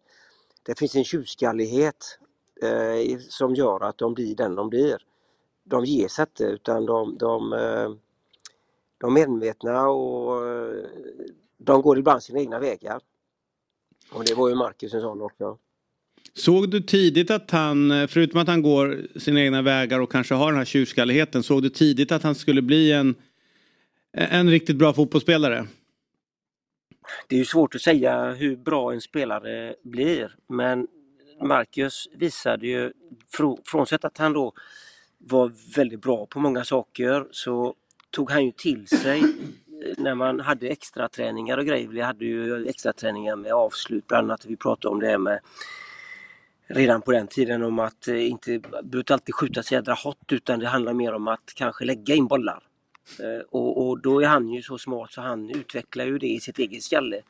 det 0.63 0.79
finns 0.79 0.95
en 0.95 1.03
tjurskallighet 1.03 2.19
eh, 2.61 3.19
som 3.19 3.55
gör 3.55 3.83
att 3.83 3.97
de 3.97 4.13
blir 4.13 4.35
den 4.35 4.55
de 4.55 4.69
blir. 4.69 4.97
De 5.63 5.85
ger 5.85 6.07
sig 6.07 6.23
inte 6.23 6.43
utan 6.43 6.85
de, 6.85 7.17
de, 7.17 7.53
eh, 7.53 7.89
de 8.97 9.17
är 9.17 9.27
medvetna 9.27 9.87
och 9.87 10.47
eh, 10.47 10.85
de 11.57 11.81
går 11.81 11.99
ibland 11.99 12.23
sina 12.23 12.39
egna 12.39 12.59
vägar. 12.59 12.99
Och 14.11 14.25
det 14.25 14.33
var 14.33 14.49
ju 14.49 14.55
Marcus 14.55 14.93
en 14.93 15.01
sån 15.01 15.21
också. 15.21 15.57
Såg 16.33 16.69
du 16.69 16.81
tidigt 16.81 17.31
att 17.31 17.51
han, 17.51 18.07
förutom 18.07 18.41
att 18.41 18.47
han 18.47 18.61
går 18.61 19.19
sina 19.19 19.41
egna 19.41 19.61
vägar 19.61 19.99
och 19.99 20.11
kanske 20.11 20.33
har 20.33 20.47
den 20.51 20.57
här 20.57 20.65
tjurskalligheten, 20.65 21.43
såg 21.43 21.61
du 21.63 21.69
tidigt 21.69 22.11
att 22.11 22.23
han 22.23 22.35
skulle 22.35 22.61
bli 22.61 22.91
en, 22.91 23.15
en 24.13 24.49
riktigt 24.49 24.77
bra 24.77 24.93
fotbollsspelare? 24.93 25.67
Det 27.27 27.35
är 27.35 27.39
ju 27.39 27.45
svårt 27.45 27.75
att 27.75 27.81
säga 27.81 28.31
hur 28.31 28.55
bra 28.55 28.93
en 28.93 29.01
spelare 29.01 29.75
blir 29.83 30.35
men 30.47 30.87
Marcus 31.41 32.07
visade 32.15 32.67
ju, 32.67 32.91
frånsett 33.65 34.05
att 34.05 34.17
han 34.17 34.33
då 34.33 34.53
var 35.17 35.51
väldigt 35.75 36.01
bra 36.01 36.25
på 36.25 36.39
många 36.39 36.63
saker 36.63 37.27
så 37.31 37.75
tog 38.11 38.31
han 38.31 38.45
ju 38.45 38.51
till 38.51 38.87
sig 38.87 39.19
eh, 39.19 39.93
när 39.97 40.15
man 40.15 40.39
hade 40.39 40.67
extra 40.67 41.09
träningar 41.09 41.57
och 41.57 41.65
grejer. 41.65 41.87
Vi 41.87 42.01
hade 42.01 42.25
ju 42.25 42.67
extra 42.67 42.93
träningar 42.93 43.35
med 43.35 43.53
avslut 43.53 44.07
bland 44.07 44.31
annat. 44.31 44.45
Vi 44.45 44.57
pratade 44.57 44.93
om 44.93 44.99
det 44.99 45.07
här 45.07 45.17
med 45.17 45.39
redan 46.67 47.01
på 47.01 47.11
den 47.11 47.27
tiden 47.27 47.63
om 47.63 47.79
att 47.79 48.07
eh, 48.07 48.29
inte 48.29 48.59
behöver 48.59 49.11
alltid 49.11 49.35
skjuta 49.35 49.63
så 49.63 49.73
jädra 49.73 49.93
hårt 49.93 50.31
utan 50.31 50.59
det 50.59 50.67
handlar 50.67 50.93
mer 50.93 51.13
om 51.13 51.27
att 51.27 51.53
kanske 51.55 51.85
lägga 51.85 52.15
in 52.15 52.27
bollar. 52.27 52.63
Eh, 53.19 53.41
och, 53.51 53.87
och 53.89 53.99
då 54.01 54.21
är 54.21 54.27
han 54.27 54.49
ju 54.49 54.61
så 54.61 54.77
smart 54.77 55.11
så 55.13 55.21
han 55.21 55.49
utvecklar 55.49 56.05
ju 56.05 56.17
det 56.17 56.27
i 56.27 56.39
sitt 56.39 56.59
eget 56.59 56.83
skalle 56.83 57.21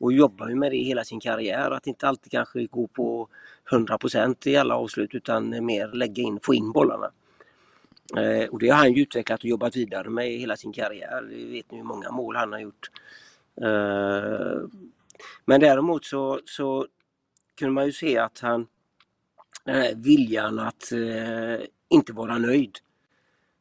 och 0.00 0.12
jobbar 0.12 0.48
ju 0.48 0.54
med 0.54 0.72
det 0.72 0.76
i 0.76 0.84
hela 0.84 1.04
sin 1.04 1.20
karriär. 1.20 1.70
Att 1.70 1.86
inte 1.86 2.08
alltid 2.08 2.32
kanske 2.32 2.66
gå 2.66 2.86
på 2.86 3.28
100% 3.70 4.48
i 4.48 4.56
alla 4.56 4.76
avslut 4.76 5.14
utan 5.14 5.66
mer 5.66 5.88
lägga 5.88 6.22
in, 6.22 6.40
få 6.42 6.54
in 6.54 6.72
bollarna. 6.72 7.10
Eh, 8.18 8.48
Och 8.50 8.58
det 8.58 8.68
har 8.68 8.78
han 8.78 8.92
ju 8.92 9.02
utvecklat 9.02 9.40
och 9.40 9.46
jobbat 9.50 9.76
vidare 9.76 10.10
med 10.10 10.32
i 10.32 10.38
hela 10.38 10.56
sin 10.56 10.72
karriär. 10.72 11.22
Vi 11.30 11.44
vet 11.52 11.70
nu 11.70 11.78
hur 11.78 11.84
många 11.84 12.10
mål 12.10 12.36
han 12.36 12.52
har 12.52 12.60
gjort. 12.60 12.90
Eh, 13.62 14.62
Men 15.46 15.60
däremot 15.60 16.04
så, 16.04 16.40
så 16.44 16.86
kunde 17.58 17.72
man 17.72 17.86
ju 17.86 17.92
se 17.92 18.18
att 18.18 18.40
han 18.40 18.66
den 19.64 19.74
här 19.76 19.94
viljan 19.96 20.58
att 20.58 20.92
eh, 20.92 21.66
inte 21.88 22.12
vara 22.12 22.38
nöjd. 22.38 22.78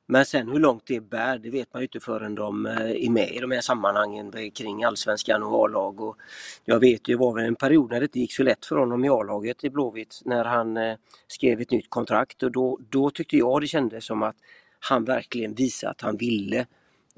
Men 0.10 0.26
sen 0.26 0.50
hur 0.50 0.60
långt 0.60 0.84
det 0.86 1.00
bär, 1.00 1.38
det 1.38 1.50
vet 1.50 1.74
man 1.74 1.82
ju 1.82 1.86
inte 1.86 2.00
förrän 2.00 2.36
de 2.36 2.66
eh, 2.66 3.06
är 3.06 3.10
med 3.10 3.32
i 3.32 3.40
de 3.40 3.52
här 3.52 3.62
sammanhangen 3.62 4.52
kring 4.52 4.84
allsvenskan 4.84 5.44
och 5.44 5.64
A-lag. 5.64 6.02
Och 6.02 6.18
jag 6.66 6.80
vet 6.80 7.08
ju, 7.08 7.14
det 7.14 7.20
var 7.20 7.34
väl 7.34 7.46
en 7.46 7.56
period 7.56 7.92
när 7.92 8.00
det 8.00 8.06
inte 8.06 8.20
gick 8.20 8.34
så 8.34 8.44
lätt 8.44 8.66
för 8.66 8.76
honom 8.76 9.06
i 9.06 9.10
A-laget 9.10 9.64
i 9.64 9.70
Blåvitt 9.70 10.22
när 10.26 10.46
han 10.46 10.78
eh, 10.78 10.96
skrev 11.28 11.62
ett 11.62 11.72
nytt 11.72 11.90
kontrakt 11.90 12.44
och 12.44 12.52
då, 12.52 12.80
då 12.90 13.10
tyckte 13.10 13.38
jag 13.38 13.62
det 13.62 13.68
kändes 13.68 14.06
som 14.06 14.24
att 14.24 14.36
han 14.80 15.06
verkligen 15.06 15.54
visade 15.54 15.92
att 15.92 16.02
han 16.02 16.18
ville. 16.18 16.66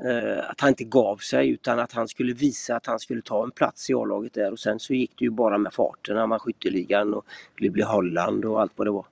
Eh, 0.06 0.50
att 0.50 0.62
han 0.62 0.70
inte 0.70 0.84
gav 0.84 1.18
sig 1.18 1.50
utan 1.50 1.80
att 1.80 1.92
han 1.92 2.08
skulle 2.08 2.34
visa 2.34 2.76
att 2.76 2.86
han 2.86 3.00
skulle 3.00 3.22
ta 3.22 3.44
en 3.44 3.52
plats 3.52 3.90
i 3.90 3.94
A-laget 3.94 4.34
där 4.34 4.52
och 4.52 4.60
sen 4.60 4.80
så 4.80 4.94
gick 4.94 5.12
det 5.18 5.26
ju 5.26 5.32
bara 5.32 5.58
med 5.58 5.74
farten. 5.74 6.18
Han 6.18 6.30
vann 6.30 6.40
skytteligan 6.40 7.14
och 7.14 7.26
det 7.60 7.70
blev 7.70 7.86
Holland 7.86 8.46
och 8.46 8.62
allt 8.62 8.72
vad 8.76 8.88
det 8.88 8.92
var. 8.92 9.06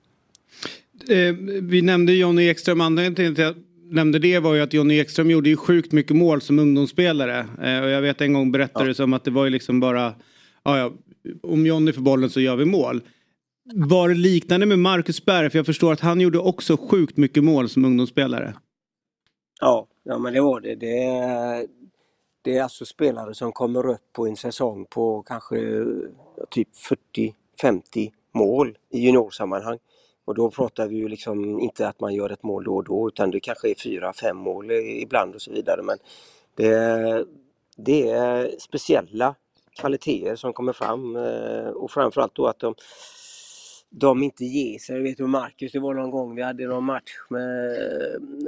Eh, 1.08 1.34
vi 1.62 1.82
nämnde 1.82 2.12
Jonny 2.12 2.48
Ekström, 2.48 2.80
anledningen 2.80 3.34
till 3.34 3.46
att 3.46 3.56
nämnde 3.90 4.18
det 4.18 4.38
var 4.38 4.54
ju 4.54 4.60
att 4.60 4.72
Jonny 4.72 4.98
Ekström 4.98 5.30
gjorde 5.30 5.48
ju 5.48 5.56
sjukt 5.56 5.92
mycket 5.92 6.16
mål 6.16 6.40
som 6.40 6.58
ungdomsspelare. 6.58 7.38
Eh, 7.38 7.82
och 7.82 7.90
jag 7.90 8.02
vet 8.02 8.20
en 8.20 8.32
gång 8.32 8.52
berättade 8.52 8.88
ja. 8.88 8.94
som 8.94 9.12
att 9.12 9.24
det 9.24 9.30
var 9.30 9.44
ju 9.44 9.50
liksom 9.50 9.80
bara, 9.80 10.14
ja, 10.62 10.78
ja 10.78 10.92
om 11.42 11.66
Jonny 11.66 11.92
får 11.92 12.02
bollen 12.02 12.30
så 12.30 12.40
gör 12.40 12.56
vi 12.56 12.64
mål. 12.64 13.02
Var 13.74 14.08
det 14.08 14.14
liknande 14.14 14.66
med 14.66 14.78
Marcus 14.78 15.24
Berg? 15.24 15.50
För 15.50 15.58
jag 15.58 15.66
förstår 15.66 15.92
att 15.92 16.00
han 16.00 16.20
gjorde 16.20 16.38
också 16.38 16.76
sjukt 16.76 17.16
mycket 17.16 17.44
mål 17.44 17.68
som 17.68 17.84
ungdomsspelare. 17.84 18.54
Ja, 19.60 19.86
ja 20.02 20.18
men 20.18 20.32
det 20.32 20.40
var 20.40 20.60
det. 20.60 20.74
Det 20.74 21.04
är, 21.04 21.66
det 22.42 22.56
är 22.56 22.62
alltså 22.62 22.84
spelare 22.84 23.34
som 23.34 23.52
kommer 23.52 23.86
upp 23.86 24.12
på 24.12 24.26
en 24.26 24.36
säsong 24.36 24.86
på 24.90 25.22
kanske 25.22 25.84
typ 26.50 26.68
40-50 27.62 28.12
mål 28.34 28.78
i 28.90 28.98
juniorsammanhang. 28.98 29.78
Och 30.28 30.34
då 30.34 30.50
pratar 30.50 30.88
vi 30.88 30.96
ju 30.96 31.08
liksom 31.08 31.60
inte 31.60 31.88
att 31.88 32.00
man 32.00 32.14
gör 32.14 32.30
ett 32.30 32.42
mål 32.42 32.64
då 32.64 32.76
och 32.76 32.84
då 32.84 33.08
utan 33.08 33.30
det 33.30 33.40
kanske 33.40 33.70
är 33.70 33.74
fyra, 33.74 34.12
fem 34.12 34.36
mål 34.36 34.70
ibland 34.72 35.34
och 35.34 35.42
så 35.42 35.52
vidare. 35.52 35.82
Men 35.82 35.98
det, 36.54 37.24
det 37.76 38.10
är 38.10 38.50
speciella 38.58 39.34
kvaliteter 39.80 40.36
som 40.36 40.52
kommer 40.52 40.72
fram 40.72 41.16
eh, 41.16 41.68
och 41.68 41.90
framförallt 41.90 42.34
då 42.34 42.46
att 42.46 42.58
de, 42.58 42.74
de 43.90 44.22
inte 44.22 44.44
ger 44.44 44.78
sig. 44.78 44.96
Jag 44.96 45.02
vet 45.02 45.20
hur 45.20 45.26
Marcus, 45.26 45.72
det 45.72 45.78
var 45.78 45.94
någon 45.94 46.10
gång 46.10 46.34
vi 46.34 46.42
hade 46.42 46.66
någon 46.66 46.84
match 46.84 47.12
med 47.28 47.78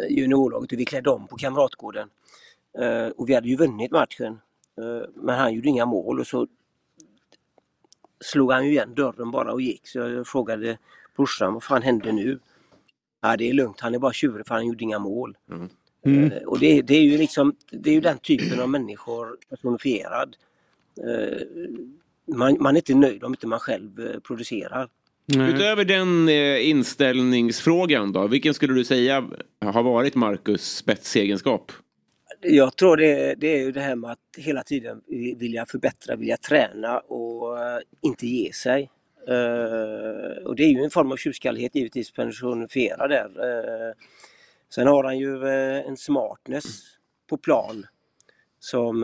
juniorlaget 0.09 0.73
och 0.73 0.79
vi 0.79 0.85
klädde 0.85 1.11
om 1.11 1.27
på 1.27 1.37
Kamratgården. 1.37 2.09
Eh, 2.79 3.09
och 3.09 3.29
vi 3.29 3.35
hade 3.35 3.49
ju 3.49 3.57
vunnit 3.57 3.91
matchen. 3.91 4.41
Eh, 4.79 5.09
men 5.15 5.39
han 5.39 5.55
gjorde 5.55 5.69
inga 5.69 5.87
mål 5.87 6.21
och 6.21 6.27
så 6.27 6.47
slog 8.21 8.53
han 8.53 8.65
ju 8.65 8.71
igen 8.71 8.95
dörren 8.95 9.31
bara 9.31 9.53
och 9.53 9.61
gick. 9.61 9.89
Så 9.89 9.99
jag 9.99 10.27
frågade 10.27 10.79
brorsan, 11.21 11.53
vad 11.55 11.63
fan 11.63 11.83
hände 11.83 12.13
nu? 12.13 12.39
Ja, 13.23 13.37
det 13.37 13.49
är 13.49 13.53
lugnt, 13.53 13.81
han 13.81 13.95
är 13.95 13.99
bara 13.99 14.13
tjurig 14.13 14.47
för 14.47 14.55
han 14.55 14.67
gjorde 14.67 14.85
inga 14.85 14.99
mål. 14.99 15.37
Mm. 15.51 15.69
Mm. 16.07 16.33
och 16.47 16.59
det, 16.59 16.83
det, 16.83 16.97
är 16.97 17.03
ju 17.03 17.19
liksom, 17.19 17.55
det 17.71 17.91
är 17.91 17.95
ju 17.95 18.01
den 18.01 18.19
typen 18.19 18.61
av 18.61 18.69
människor 18.69 19.37
personifierad. 19.51 20.37
Eh, 21.07 21.47
man, 22.37 22.57
man, 22.61 22.77
är 22.77 22.79
inte 22.79 22.95
nöjd 22.95 23.25
om 23.25 23.33
inte 23.33 23.47
man 23.47 23.61
själv 23.61 24.01
eh, 24.01 24.21
producerar. 24.21 24.89
Nej. 25.27 25.55
Utöver 25.55 25.85
den 25.85 26.29
eh, 26.29 26.69
inställningsfrågan 26.69 28.13
då, 28.13 28.27
vilken 28.27 28.55
skulle 28.55 28.75
du 28.75 28.85
säga 28.85 29.29
har 29.61 29.83
varit 29.83 30.15
Marcus 30.15 30.77
spetsegenskap? 30.77 31.73
Jag 32.41 32.77
tror 32.77 32.97
det, 32.97 33.35
det 33.35 33.47
är 33.47 33.65
ju 33.65 33.73
det 33.73 33.81
här 33.81 33.97
med 33.97 34.11
att 34.11 34.19
hela 34.37 34.63
tiden 34.63 35.01
vilja 35.37 35.67
förbättra, 35.67 36.17
vilja 36.17 36.37
träna 36.37 36.99
och 36.99 37.59
inte 38.03 38.27
ge 38.27 38.53
sig. 38.53 38.91
Uh, 39.31 40.47
och 40.47 40.57
det 40.57 40.65
är 40.65 40.69
ju 40.69 40.85
en 40.85 40.91
form 40.91 41.13
av 41.13 41.17
tjurskallighet 41.17 41.75
givetvis 41.75 42.13
personifierad 42.13 43.11
där. 43.11 43.29
Uh, 43.29 43.95
sen 44.75 44.87
har 44.87 45.05
han 45.05 45.19
ju 45.19 45.37
uh, 45.37 45.89
en 45.89 45.97
smartness 45.97 46.67
på 47.29 47.37
plan 47.37 47.87
som 48.63 49.03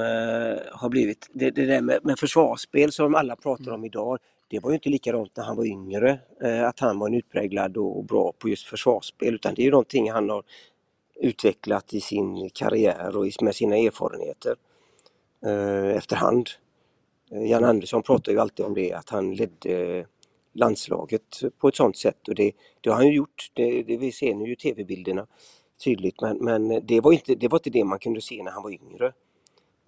har 0.72 0.88
blivit, 0.88 1.30
det, 1.32 1.50
det 1.50 1.66
där 1.66 1.80
med, 1.80 2.04
med 2.04 2.18
försvarsspel 2.18 2.92
som 2.92 3.14
alla 3.14 3.36
pratar 3.36 3.72
om 3.72 3.84
idag, 3.84 4.18
det 4.48 4.60
var 4.60 4.70
ju 4.70 4.74
inte 4.74 4.88
likadant 4.88 5.36
när 5.36 5.44
han 5.44 5.56
var 5.56 5.64
yngre, 5.64 6.18
att 6.68 6.80
han 6.80 6.98
var 6.98 7.06
en 7.06 7.14
utpräglad 7.14 7.76
och 7.76 8.04
bra 8.04 8.32
på 8.38 8.48
just 8.48 8.66
försvarsspel 8.66 9.34
utan 9.34 9.54
det 9.54 9.62
är 9.62 9.64
ju 9.64 9.70
någonting 9.70 10.10
han 10.10 10.30
har 10.30 10.42
utvecklat 11.14 11.94
i 11.94 12.00
sin 12.00 12.50
karriär 12.50 13.16
och 13.16 13.42
med 13.42 13.54
sina 13.54 13.76
erfarenheter 13.76 14.54
efterhand. 15.96 16.50
Jan 17.30 17.64
Andersson 17.64 18.02
pratar 18.02 18.32
ju 18.32 18.40
alltid 18.40 18.66
om 18.66 18.74
det, 18.74 18.92
att 18.92 19.10
han 19.10 19.34
ledde 19.34 20.06
landslaget 20.56 21.40
på 21.58 21.68
ett 21.68 21.76
sådant 21.76 21.96
sätt 21.96 22.28
och 22.28 22.34
det, 22.34 22.52
det 22.80 22.90
har 22.90 22.96
han 22.96 23.06
ju 23.06 23.14
gjort. 23.14 23.50
Det, 23.54 23.82
det 23.82 23.96
vi 23.96 24.12
ser 24.12 24.34
nu 24.34 24.52
i 24.52 24.56
tv-bilderna 24.56 25.26
tydligt 25.84 26.20
men, 26.20 26.36
men 26.36 26.86
det, 26.86 27.00
var 27.00 27.12
inte, 27.12 27.34
det 27.34 27.48
var 27.48 27.58
inte 27.58 27.70
det 27.70 27.84
man 27.84 27.98
kunde 27.98 28.20
se 28.20 28.42
när 28.42 28.50
han 28.50 28.62
var 28.62 28.70
yngre. 28.70 29.12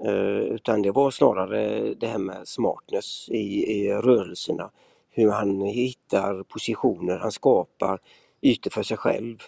Eh, 0.04 0.54
utan 0.54 0.82
det 0.82 0.90
var 0.90 1.10
snarare 1.10 1.94
det 1.94 2.06
här 2.06 2.18
med 2.18 2.48
smartness 2.48 3.28
i, 3.28 3.72
i 3.72 3.92
rörelserna. 3.92 4.70
Hur 5.10 5.30
han 5.30 5.60
hittar 5.60 6.42
positioner, 6.42 7.18
han 7.18 7.32
skapar 7.32 8.00
ytor 8.42 8.70
för 8.70 8.82
sig 8.82 8.96
själv. 8.96 9.38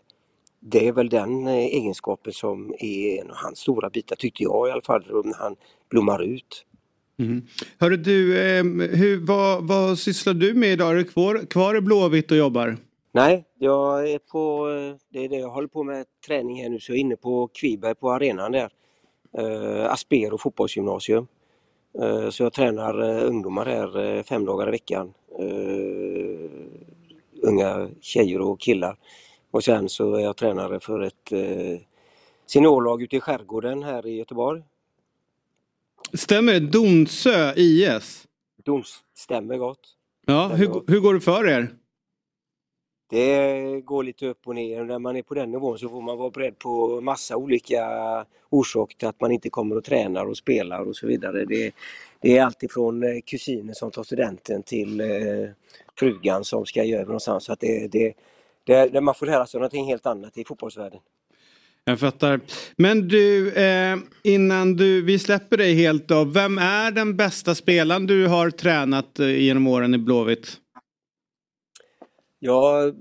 Det 0.61 0.89
är 0.89 0.93
väl 0.93 1.09
den 1.09 1.47
eh, 1.47 1.55
egenskapen 1.55 2.33
som 2.33 2.75
är 2.79 3.21
en 3.21 3.31
av 3.31 3.37
hans 3.37 3.59
stora 3.59 3.91
bitar 3.91 4.17
tyckte 4.17 4.43
jag 4.43 4.69
i 4.69 4.71
alla 4.71 4.83
fall 4.83 5.25
när 5.25 5.39
han 5.39 5.57
blommar 5.89 6.23
ut. 6.23 6.67
Mm. 7.21 7.43
Hörru 7.79 7.97
du, 7.97 8.39
eh, 8.39 8.65
hur, 8.97 9.27
vad, 9.27 9.69
vad 9.69 9.99
sysslar 9.99 10.35
du 10.35 10.55
med 10.55 10.73
idag? 10.73 10.91
Är 10.91 10.95
du 10.95 11.05
kvar, 11.05 11.47
kvar 11.51 11.77
i 11.77 11.81
Blåvitt 11.81 12.31
och 12.31 12.37
jobbar? 12.37 12.77
Nej, 13.13 13.45
jag 13.59 14.11
är 14.11 14.19
på, 14.19 14.71
eh, 14.71 14.97
det 15.13 15.25
är 15.25 15.29
det 15.29 15.37
jag 15.37 15.51
håller 15.51 15.69
på 15.69 15.83
med 15.83 16.07
träning 16.27 16.63
här 16.63 16.69
nu 16.69 16.81
så 16.81 16.93
jag 16.93 16.97
är 16.97 17.01
inne 17.01 17.17
på 17.17 17.49
Kviberg 17.55 17.95
på 17.95 18.11
arenan 18.11 18.53
där. 18.53 18.71
Eh, 19.39 19.93
Aspero 19.93 20.39
fotbollsgymnasium. 20.39 21.27
Eh, 22.03 22.31
så 22.31 22.43
jag 22.43 22.53
tränar 22.53 23.03
eh, 23.03 23.29
ungdomar 23.29 23.67
här 23.67 24.17
eh, 24.17 24.23
fem 24.23 24.45
dagar 24.45 24.69
i 24.69 24.71
veckan. 24.71 25.13
Eh, 25.39 26.51
unga 27.43 27.89
tjejer 28.01 28.41
och 28.41 28.61
killar. 28.61 28.97
Och 29.51 29.65
sen 29.65 29.89
så 29.89 30.15
är 30.15 30.21
jag 30.21 30.37
tränare 30.37 30.81
för 30.81 31.01
ett 31.01 31.33
eh, 31.33 31.81
seniorlag 32.47 33.03
ute 33.03 33.17
i 33.17 33.21
skärgården 33.21 33.83
här 33.83 34.07
i 34.07 34.17
Göteborg. 34.17 34.63
Stämmer 36.13 36.53
det? 36.53 36.61
Donsö 36.61 37.53
IS? 37.57 38.27
Dons, 38.65 38.99
stämmer 39.17 39.57
gott. 39.57 39.97
Ja, 40.27 40.45
stämmer 40.45 40.57
hur, 40.57 40.67
gott. 40.67 40.85
hur 40.89 41.01
går 41.01 41.15
det 41.15 41.21
för 41.21 41.49
er? 41.49 41.69
Det 43.11 43.81
går 43.81 44.03
lite 44.03 44.27
upp 44.27 44.47
och 44.47 44.55
ner. 44.55 44.85
När 44.85 44.99
man 44.99 45.17
är 45.17 45.23
på 45.23 45.35
den 45.35 45.51
nivån 45.51 45.79
så 45.79 45.89
får 45.89 46.03
man 46.03 46.19
vara 46.19 46.31
beredd 46.31 46.59
på 46.59 47.01
massa 47.01 47.37
olika 47.37 47.87
orsaker 48.51 48.97
till 48.97 49.09
att 49.09 49.21
man 49.21 49.33
inte 49.33 49.51
kommer 49.51 49.77
och 49.77 49.85
tränar 49.85 50.27
och 50.27 50.37
spelar 50.37 50.81
och 50.81 50.97
så 50.97 51.07
vidare. 51.07 51.45
Det, 51.45 51.75
det 52.21 52.39
är 52.39 52.45
alltifrån 52.45 53.03
eh, 53.03 53.21
kusiner 53.27 53.75
som 53.75 53.91
tar 53.91 54.03
studenten 54.03 54.63
till 54.63 55.01
eh, 55.01 55.51
frugan 55.99 56.45
som 56.45 56.67
ska 56.67 56.85
göra 56.85 57.05
någonstans. 57.05 57.45
Så 57.45 57.53
att 57.53 57.61
det, 57.61 57.89
det, 57.93 58.15
det, 58.65 59.01
man 59.01 59.15
får 59.15 59.27
lära 59.27 59.47
sig 59.47 59.61
någonting 59.61 59.87
helt 59.87 60.07
annat 60.07 60.39
i 60.39 60.45
fotbollsvärlden. 60.45 61.01
Jag 61.85 62.01
fattar. 62.01 62.41
Men 62.77 63.09
du, 63.09 63.53
eh, 63.53 63.97
innan 64.23 64.77
du, 64.77 65.03
vi 65.03 65.19
släpper 65.19 65.57
dig 65.57 65.75
helt 65.75 66.09
då. 66.09 66.25
Vem 66.25 66.59
är 66.59 66.91
den 66.91 67.17
bästa 67.17 67.55
spelaren 67.55 68.07
du 68.07 68.27
har 68.27 68.51
tränat 68.51 69.19
eh, 69.19 69.41
genom 69.41 69.67
åren 69.67 69.95
i 69.95 69.99
Blåvitt? 69.99 70.57
Jag, 72.39 72.95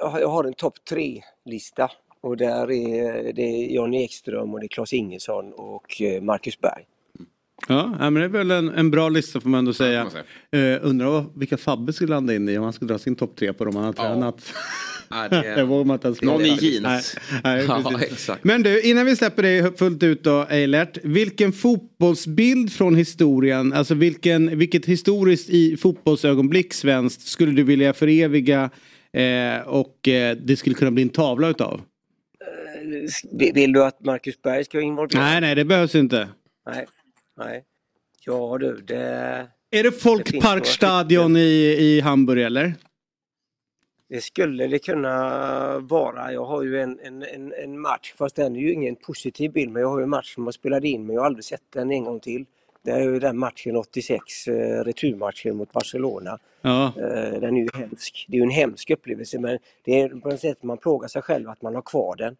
jag 0.00 0.28
har 0.28 0.44
en 0.44 0.54
topp 0.54 0.74
tre-lista. 0.90 1.90
Och 2.20 2.36
där 2.36 2.70
är 2.70 3.32
det 3.32 3.42
är 3.42 3.74
Johnny 3.74 4.04
Ekström 4.04 4.54
och 4.54 4.60
det 4.60 4.66
är 4.66 4.68
Claes 4.68 4.92
Ingesson 4.92 5.52
och 5.52 6.02
eh, 6.02 6.22
Marcus 6.22 6.60
Berg. 6.60 6.84
Ja, 7.66 7.96
men 7.98 8.14
det 8.14 8.24
är 8.24 8.28
väl 8.28 8.50
en, 8.50 8.68
en 8.68 8.90
bra 8.90 9.08
lista 9.08 9.40
får 9.40 9.48
man 9.48 9.58
ändå 9.58 9.72
säga. 9.72 10.06
Ja, 10.50 10.58
uh, 10.58 10.78
undrar 10.82 11.38
vilka 11.38 11.56
Fabbe 11.56 11.92
skulle 11.92 12.10
landa 12.10 12.34
in 12.34 12.48
i 12.48 12.58
om 12.58 12.64
han 12.64 12.72
skulle 12.72 12.88
dra 12.88 12.98
sin 12.98 13.16
topp 13.16 13.36
tre 13.36 13.52
på 13.52 13.64
dem 13.64 13.76
han 13.76 13.84
har 13.84 13.94
ja. 13.96 14.02
tränat. 14.02 14.52
Nej, 15.10 15.28
det... 15.30 16.26
Någon 16.26 16.40
i 16.42 16.58
jeans. 16.60 17.16
Nej, 17.44 17.64
ja, 17.68 18.00
exakt. 18.00 18.44
Men 18.44 18.62
du, 18.62 18.80
innan 18.80 19.06
vi 19.06 19.16
släpper 19.16 19.42
dig 19.42 19.76
fullt 19.76 20.02
ut 20.02 20.24
då, 20.24 20.46
Eilert. 20.50 20.98
Vilken 21.02 21.52
fotbollsbild 21.52 22.72
från 22.72 22.94
historien, 22.94 23.72
alltså 23.72 23.94
vilken, 23.94 24.58
vilket 24.58 24.86
historiskt 24.86 25.50
i 25.50 25.76
fotbollsögonblick 25.76 26.74
svenskt 26.74 27.26
skulle 27.26 27.52
du 27.52 27.62
vilja 27.62 27.92
föreviga 27.92 28.70
eh, 29.12 29.66
och 29.66 30.08
eh, 30.08 30.36
det 30.36 30.56
skulle 30.56 30.74
kunna 30.74 30.90
bli 30.90 31.02
en 31.02 31.08
tavla 31.08 31.48
utav? 31.48 31.80
Eh, 33.40 33.52
vill 33.54 33.72
du 33.72 33.84
att 33.84 34.04
Marcus 34.04 34.42
Berg 34.42 34.64
ska 34.64 34.80
involveras? 34.80 35.14
Nej, 35.14 35.40
nej, 35.40 35.54
det 35.54 35.64
behövs 35.64 35.94
inte. 35.94 36.28
Nej, 36.70 36.86
nej. 37.36 37.64
Ja 38.24 38.58
du, 38.58 38.76
det... 38.80 39.48
Är 39.70 39.82
det 39.82 39.92
Folkparkstadion 39.92 41.36
i, 41.36 41.76
i 41.78 42.00
Hamburg 42.00 42.42
eller? 42.42 42.74
Det 44.08 44.20
skulle 44.20 44.66
det 44.66 44.78
kunna 44.78 45.78
vara. 45.78 46.32
Jag 46.32 46.44
har 46.44 46.62
ju 46.62 46.80
en, 46.80 47.00
en, 47.00 47.52
en, 47.52 47.80
match, 47.80 48.14
fast 48.16 48.36
den 48.36 48.56
är 48.56 48.60
ju 48.60 48.72
ingen 48.72 48.96
positiv 48.96 49.52
bild, 49.52 49.72
men 49.72 49.82
jag 49.82 49.88
har 49.88 49.98
ju 49.98 50.02
en 50.02 50.10
match 50.10 50.34
som 50.34 50.44
jag 50.44 50.54
spelade 50.54 50.88
in 50.88 51.06
men 51.06 51.14
jag 51.14 51.22
har 51.22 51.26
aldrig 51.26 51.44
sett 51.44 51.62
den 51.72 51.90
en 51.90 52.04
gång 52.04 52.20
till. 52.20 52.44
Det 52.82 52.90
är 52.90 53.00
ju 53.00 53.18
den 53.18 53.38
matchen 53.38 53.76
86, 53.76 54.48
eh, 54.48 54.84
returmatchen 54.84 55.56
mot 55.56 55.72
Barcelona. 55.72 56.38
Ja. 56.60 56.86
Eh, 56.86 57.40
den 57.40 57.56
är 57.56 57.60
ju 57.60 57.68
hemsk. 57.74 58.26
Det 58.28 58.36
är 58.36 58.38
ju 58.38 58.42
en 58.42 58.50
hemsk 58.50 58.90
upplevelse 58.90 59.38
men 59.38 59.58
det 59.84 60.00
är 60.00 60.08
på 60.08 60.28
något 60.28 60.40
sätt 60.40 60.62
man 60.62 60.78
plågar 60.78 61.08
sig 61.08 61.22
själv 61.22 61.48
att 61.48 61.62
man 61.62 61.74
har 61.74 61.82
kvar 61.82 62.16
den. 62.16 62.36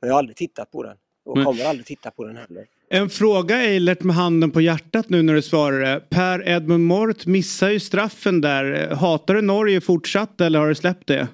Men 0.00 0.08
jag 0.08 0.14
har 0.14 0.18
aldrig 0.18 0.36
tittat 0.36 0.70
på 0.70 0.82
den. 0.82 0.96
Och 1.24 1.44
kommer 1.44 1.64
aldrig 1.64 1.86
titta 1.86 2.10
på 2.10 2.24
den 2.24 2.36
heller. 2.36 2.66
En 2.94 3.08
fråga 3.10 3.56
Eilert 3.56 4.02
med 4.02 4.16
handen 4.16 4.50
på 4.50 4.60
hjärtat 4.60 5.08
nu 5.08 5.22
när 5.22 5.34
du 5.34 5.42
svarar 5.42 5.80
det. 5.80 6.00
Per 6.10 6.48
Edmund 6.48 6.84
Mort 6.86 7.26
missar 7.26 7.70
ju 7.70 7.80
straffen 7.80 8.40
där. 8.40 8.88
Hatar 8.94 9.34
du 9.34 9.40
Norge 9.42 9.80
fortsatt 9.80 10.40
eller 10.40 10.58
har 10.58 10.68
du 10.68 10.74
släppt 10.74 11.06
det? 11.06 11.28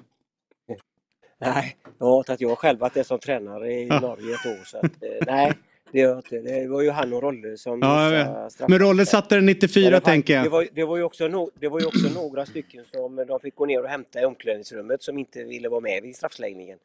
Nej, 1.41 1.75
jag 1.99 2.05
har 2.05 2.15
hatat 2.17 2.41
jag 2.41 2.57
själv 2.57 2.79
varit 2.79 2.93
det 2.93 3.03
som 3.03 3.19
tränare 3.19 3.73
i 3.73 3.87
Ja. 3.87 3.99
Norge 3.99 4.33
ett 4.33 4.45
år. 4.45 4.65
Så 4.65 4.77
att, 4.77 4.83
eh, 4.83 5.25
nej, 5.27 5.53
det 5.91 5.99
gör 5.99 6.15
inte. 6.15 6.39
Det 6.39 6.67
var 6.67 6.81
ju 6.81 6.89
han 6.89 7.13
och 7.13 7.21
Rolle 7.23 7.57
som 7.57 7.79
Ja, 7.81 8.09
straffen. 8.51 8.71
Men 8.71 8.79
Rolle 8.87 9.05
satte 9.05 9.35
den 9.35 9.45
94 9.45 9.81
Men 9.83 9.91
det 9.91 9.95
var- 9.99 10.05
tänker 10.11 10.37
Det 10.37 10.43
jag. 10.43 10.49
var, 10.51 10.67
det, 10.73 10.83
var 10.83 10.97
ju 10.97 11.03
också 11.03 11.27
no, 11.27 11.51
det 11.59 11.67
var 11.67 11.79
ju 11.79 11.85
också 11.85 12.09
några 12.13 12.45
stycken 12.45 12.83
som 12.93 13.15
de 13.27 13.39
fick 13.39 13.55
gå 13.55 13.65
ner 13.65 13.83
och 13.83 13.89
hämta 13.89 14.21
i 14.21 14.25
omklädningsrummet 14.25 15.03
som 15.03 15.17
inte 15.17 15.43
ville 15.43 15.69
vara 15.69 15.81
med 15.81 16.03
vid 16.03 16.15
straffläggningen. 16.15 16.77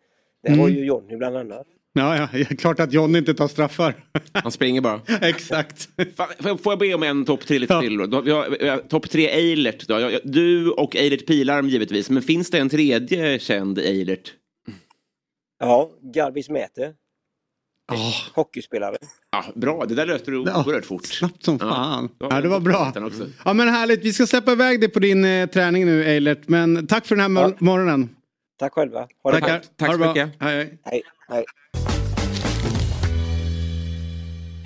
Det 0.43 0.51
var 0.51 0.59
Mm. 0.69 0.79
ju 0.79 0.85
Jonny 0.85 1.17
bland 1.17 1.37
annat. 1.37 1.67
Ja, 1.97 2.17
ja, 2.17 2.29
det 2.33 2.51
är 2.51 2.57
klart 2.57 2.81
att 2.81 2.93
John 2.93 3.17
inte 3.17 3.35
tar 3.35 3.49
straffar. 3.49 3.95
Han 4.33 4.53
springer 4.53 4.81
bara. 4.81 5.01
Exakt. 5.21 5.89
Fan, 6.17 6.59
får 6.59 6.73
jag- 6.73 6.79
be 6.79 6.95
om 6.95 7.03
en 7.03 7.25
topp 7.25 7.47
tre 7.47 7.59
lite 7.59 7.75
Ja. 7.75 7.81
till? 7.81 7.97
Då? 7.97 8.79
Topp 8.89 9.11
tre 9.11 9.29
Eilert. 9.29 9.87
Då. 9.89 10.11
Du 10.25 10.71
och 10.71 10.97
Eilert 10.97 11.27
Pilarm 11.27 11.69
givetvis. 11.69 12.11
Men 12.11 12.23
finns 12.23 12.51
det 12.51 12.59
en 12.59 12.69
tredje 12.69 13.39
känd 13.39 13.79
Eilert? 13.79 14.33
Ja, 15.61 15.91
Garbis 16.15 16.49
Mäte. 16.49 16.93
Hockeyspelare. 18.35 18.97
Ja, 19.33 19.45
bra, 19.55 19.85
det 19.89 19.95
där 19.95 20.07
löste 20.07 20.31
du 20.31 20.45
Ja, 20.47 20.65
oerhört 20.67 20.85
fort. 20.85 21.05
Snabbt 21.07 21.45
som 21.45 21.59
fan. 21.59 22.09
Ja, 22.19 22.29
vi 22.37 22.43
det 22.43 22.49
var 22.49 22.61
bra. 22.61 22.93
Ja 23.45 23.53
men 23.53 23.69
härligt, 23.69 24.05
vi 24.05 24.13
ska 24.13 24.27
släppa 24.27 24.53
iväg 24.53 24.81
dig 24.81 24.89
på 24.89 24.99
din 25.01 25.25
eh, 25.25 25.47
träning 25.49 25.85
nu 25.87 26.05
Eilert. 26.05 26.49
Men 26.49 26.87
tack 26.87 27.07
för 27.07 27.15
den 27.17 27.23
här 27.23 27.29
mor- 27.29 27.43
Ja. 27.51 27.57
morgonen. 27.59 28.09
Tack 28.57 28.73
själva. 28.73 29.09
Ha 29.23 29.31
det 29.33 29.41
Tackar. 29.41 29.63
Tack 29.77 29.93
så 29.93 29.99
mycket. 29.99 30.31
Hej, 30.41 30.79
hej. 30.85 31.03
Hej. 31.29 31.45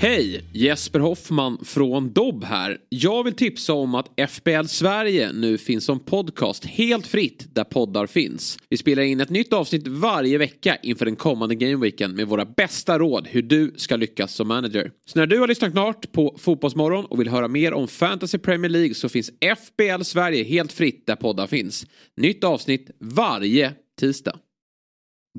Hej. 0.01 0.45
Jesper 0.53 1.01
Hoffman 1.01 1.59
från 1.65 2.13
Dobb 2.13 2.45
här. 2.45 2.79
Jag 2.89 3.25
vill 3.25 3.35
tipsa 3.35 3.73
om 3.73 3.95
att 3.95 4.31
FBL 4.31 4.67
Sverige 4.67 5.33
nu 5.33 5.59
finns 5.59 5.85
som 5.85 6.01
podcast 6.01 6.65
helt 6.65 7.07
fritt 7.07 7.55
där 7.55 7.65
poddar 7.65 8.07
finns. 8.07 8.59
Vi 8.69 8.77
spelar 8.77 9.03
in 9.03 9.21
ett 9.21 9.31
nytt 9.31 9.53
avsnitt 9.53 9.89
varje 9.89 10.39
vecka 10.39 10.77
inför 10.83 11.05
den 11.05 11.17
kommande 11.17 11.55
gameweeken 11.55 12.15
med 12.15 12.27
våra 12.27 12.45
bästa 12.45 12.99
råd 12.99 13.27
hur 13.31 13.43
du 13.43 13.75
ska 13.77 13.97
lyckas 13.97 14.35
som 14.35 14.49
manager. 14.49 14.91
Så 15.07 15.19
när 15.19 15.27
du 15.27 15.39
har 15.39 15.49
lyssnat 15.49 15.73
klart 15.73 16.13
på 16.13 16.37
Fotbollsmorgon 16.39 17.05
och 17.05 17.21
vill 17.21 17.29
höra 17.29 17.49
mer 17.49 17.73
om 17.73 17.89
Fantasy 17.89 18.39
Premier 18.39 18.71
League 18.71 18.95
så 18.95 19.09
finns 19.09 19.31
FBL 19.41 20.03
Sverige 20.03 20.45
helt 20.45 20.73
fritt 20.73 21.07
där 21.07 21.17
poddar 21.17 21.47
finns. 21.47 21.87
Nytt 22.17 22.45
avsnitt 22.45 22.91
varje 23.01 23.73
tisdag. 24.01 24.39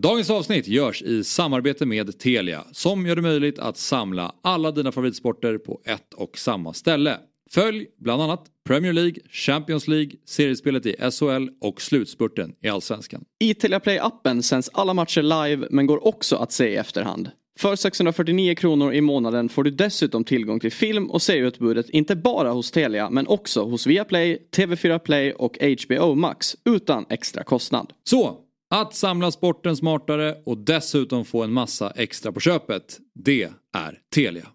Dagens 0.02 0.30
avsnitt 0.30 0.68
görs 0.68 1.02
i 1.02 1.24
samarbete 1.24 1.86
med 1.86 2.20
Telia 2.20 2.64
som 2.72 3.06
gör 3.06 3.16
det 3.16 3.22
möjligt 3.22 3.60
att 3.60 3.78
samla 3.78 4.36
alla 4.42 4.72
dina 4.72 4.92
favoritsporter 4.92 5.58
på 5.58 5.82
ett 5.86 6.14
och 6.14 6.38
samma 6.38 6.74
ställe. 6.74 7.18
Följ 7.52 7.88
bland 7.98 8.22
annat 8.22 8.46
Premier 8.68 8.94
League, 8.94 9.16
Champions 9.30 9.88
League, 9.88 10.12
seriespelet 10.26 10.86
i 10.86 10.96
SHL 11.12 11.50
och 11.62 11.82
slutspurten 11.82 12.54
i 12.64 12.70
Allsvenskan. 12.70 13.24
I 13.40 13.54
Telia 13.54 13.80
Play-appen 13.80 14.42
sänds 14.42 14.70
alla 14.74 14.94
matcher 14.94 15.22
live 15.22 15.68
men 15.72 15.88
går 15.88 16.08
också 16.08 16.36
att 16.36 16.52
se 16.52 16.68
i 16.68 16.76
efterhand. 16.76 17.30
För 17.60 17.76
649 17.76 18.56
kronor 18.56 18.94
i 18.94 19.02
månaden 19.02 19.50
får 19.50 19.64
du 19.64 19.72
dessutom 19.72 20.24
tillgång 20.24 20.60
till 20.60 20.72
film 20.72 21.10
och 21.12 21.22
serieutbudet 21.22 21.90
inte 21.90 22.16
bara 22.16 22.52
hos 22.52 22.72
Telia 22.72 23.10
men 23.10 23.28
också 23.28 23.64
hos 23.64 23.88
Viaplay, 23.88 24.48
TV4 24.56 25.00
Play 25.00 25.32
och 25.32 25.58
HBO 25.62 26.16
Max 26.16 26.56
utan 26.66 27.06
extra 27.10 27.44
kostnad. 27.44 27.94
Så, 28.04 28.38
att 28.76 28.96
samla 28.96 29.32
sporten 29.32 29.78
smartare 29.78 30.36
och 30.46 30.58
dessutom 30.58 31.26
få 31.26 31.44
en 31.44 31.54
massa 31.54 31.90
extra 31.92 32.32
på 32.32 32.40
köpet, 32.40 33.00
det 33.16 33.44
är 33.76 34.00
Telia. 34.16 34.48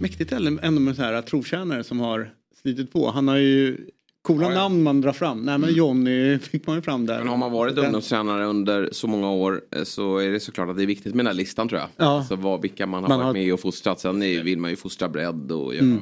Mäktigt 0.00 0.32
ändå 0.32 0.80
med 0.80 0.96
så 0.96 1.02
här 1.02 1.22
trotjänare 1.22 1.84
som 1.84 2.00
har 2.00 2.30
slitit 2.62 2.92
på. 2.92 3.10
Han 3.10 3.28
har 3.28 3.36
ju 3.36 3.78
coola 4.22 4.42
Ja, 4.46 4.52
ja. 4.52 4.54
namn 4.58 4.82
man 4.82 5.00
drar 5.00 5.12
fram. 5.12 5.40
Nej 5.42 5.58
men 5.58 5.74
Johnny 5.74 6.38
fick 6.38 6.66
man 6.66 6.76
ju 6.76 6.82
fram 6.82 7.06
där. 7.06 7.18
Men 7.18 7.28
har 7.28 7.36
man 7.36 7.52
varit 7.52 7.76
Den- 7.76 7.84
ungdomstränare 7.84 8.44
under 8.44 8.88
så 8.92 9.06
många 9.06 9.30
år 9.30 9.60
eh, 9.76 9.82
så 9.84 10.18
är 10.18 10.30
det 10.30 10.40
såklart 10.40 10.68
att 10.68 10.76
det 10.76 10.82
är 10.82 10.86
viktigt 10.86 11.14
med 11.14 11.24
den 11.24 11.26
här 11.26 11.34
listan 11.34 11.68
tror 11.68 11.80
jag. 11.80 11.88
Ja. 11.96 12.04
Alltså 12.18 12.36
vad, 12.36 12.62
vilka 12.62 12.86
man 12.86 13.02
har 13.02 13.08
Man 13.08 13.18
varit 13.18 13.26
har- 13.26 13.32
med 13.32 13.52
och 13.54 13.60
fostrat. 13.60 14.00
Sen 14.00 14.22
är- 14.22 14.42
vill 14.42 14.58
man 14.58 14.70
ju 14.70 14.76
fostra 14.76 15.08
bredd 15.08 15.52
och 15.52 15.74
göra 15.74 15.84
Mm. 15.84 16.00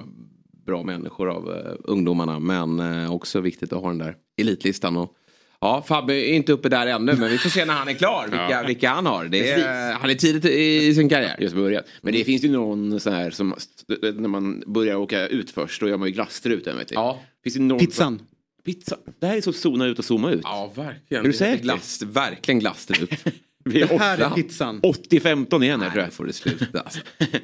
Bra 0.66 0.82
människor 0.82 1.30
av 1.30 1.50
eh, 1.56 1.72
ungdomarna. 1.84 2.38
Men 2.38 2.80
eh, 2.80 3.12
också 3.14 3.40
viktigt 3.40 3.72
att 3.72 3.80
ha 3.82 3.88
den 3.88 3.98
där 3.98 4.16
elitlistan. 4.40 4.96
Och, 4.96 5.14
ja, 5.60 5.84
Fabbe 5.88 6.14
är 6.14 6.34
inte 6.34 6.52
uppe 6.52 6.68
där 6.68 6.86
ännu 6.86 7.12
men 7.16 7.30
vi 7.30 7.38
får 7.38 7.50
se 7.50 7.64
när 7.64 7.74
han 7.74 7.88
är 7.88 7.92
klar 7.94 8.22
vilka, 8.22 8.50
Ja. 8.50 8.64
vilka 8.66 8.90
han 8.90 9.06
har. 9.06 9.24
Det 9.24 9.50
är, 9.50 9.92
han 9.92 10.10
är 10.10 10.14
tidigt 10.14 10.44
i, 10.44 10.86
i 10.86 10.94
sin 10.94 11.08
karriär. 11.08 11.36
Just 11.40 11.54
börjat. 11.54 11.84
Men 12.02 12.12
det 12.12 12.24
finns 12.24 12.44
ju 12.44 12.50
någon 12.50 13.00
sån 13.00 13.12
här 13.12 13.30
som 13.30 13.54
när 14.02 14.28
man 14.28 14.62
börjar 14.66 14.96
åka 14.96 15.26
ut 15.28 15.50
först 15.50 15.80
då 15.80 15.88
gör 15.88 15.96
man 15.96 16.08
ju 16.08 16.14
glasstruten. 16.14 16.76
Vet 16.78 16.88
du. 16.88 16.94
Ja. 16.94 17.20
Finns 17.44 17.54
det 17.54 17.62
någon 17.62 17.78
Pizzan. 17.78 18.22
Pizza. 18.64 18.96
Det 19.20 19.26
här 19.26 19.36
är 19.36 19.40
så 19.40 19.52
zona 19.52 19.86
ut 19.86 19.98
och 19.98 20.04
zooma 20.04 20.30
ut. 20.30 20.40
Ja, 20.44 20.72
verkligen. 20.76 21.24
Är 21.24 21.28
du 21.28 21.32
säker? 21.34 21.62
Glass, 21.62 22.02
verkligen 22.02 22.58
glasstrut. 22.58 23.10
Det 23.64 23.98
här 23.98 24.18
är 24.18 24.30
pizzan. 24.30 24.80
80-15 24.80 25.62
igen 25.64 25.80
här 25.80 25.90
tror 25.90 26.02
jag. 26.04 26.12
får 26.12 26.24
det 26.26 26.32
sluta. 26.32 26.80
Alltså. 26.80 27.00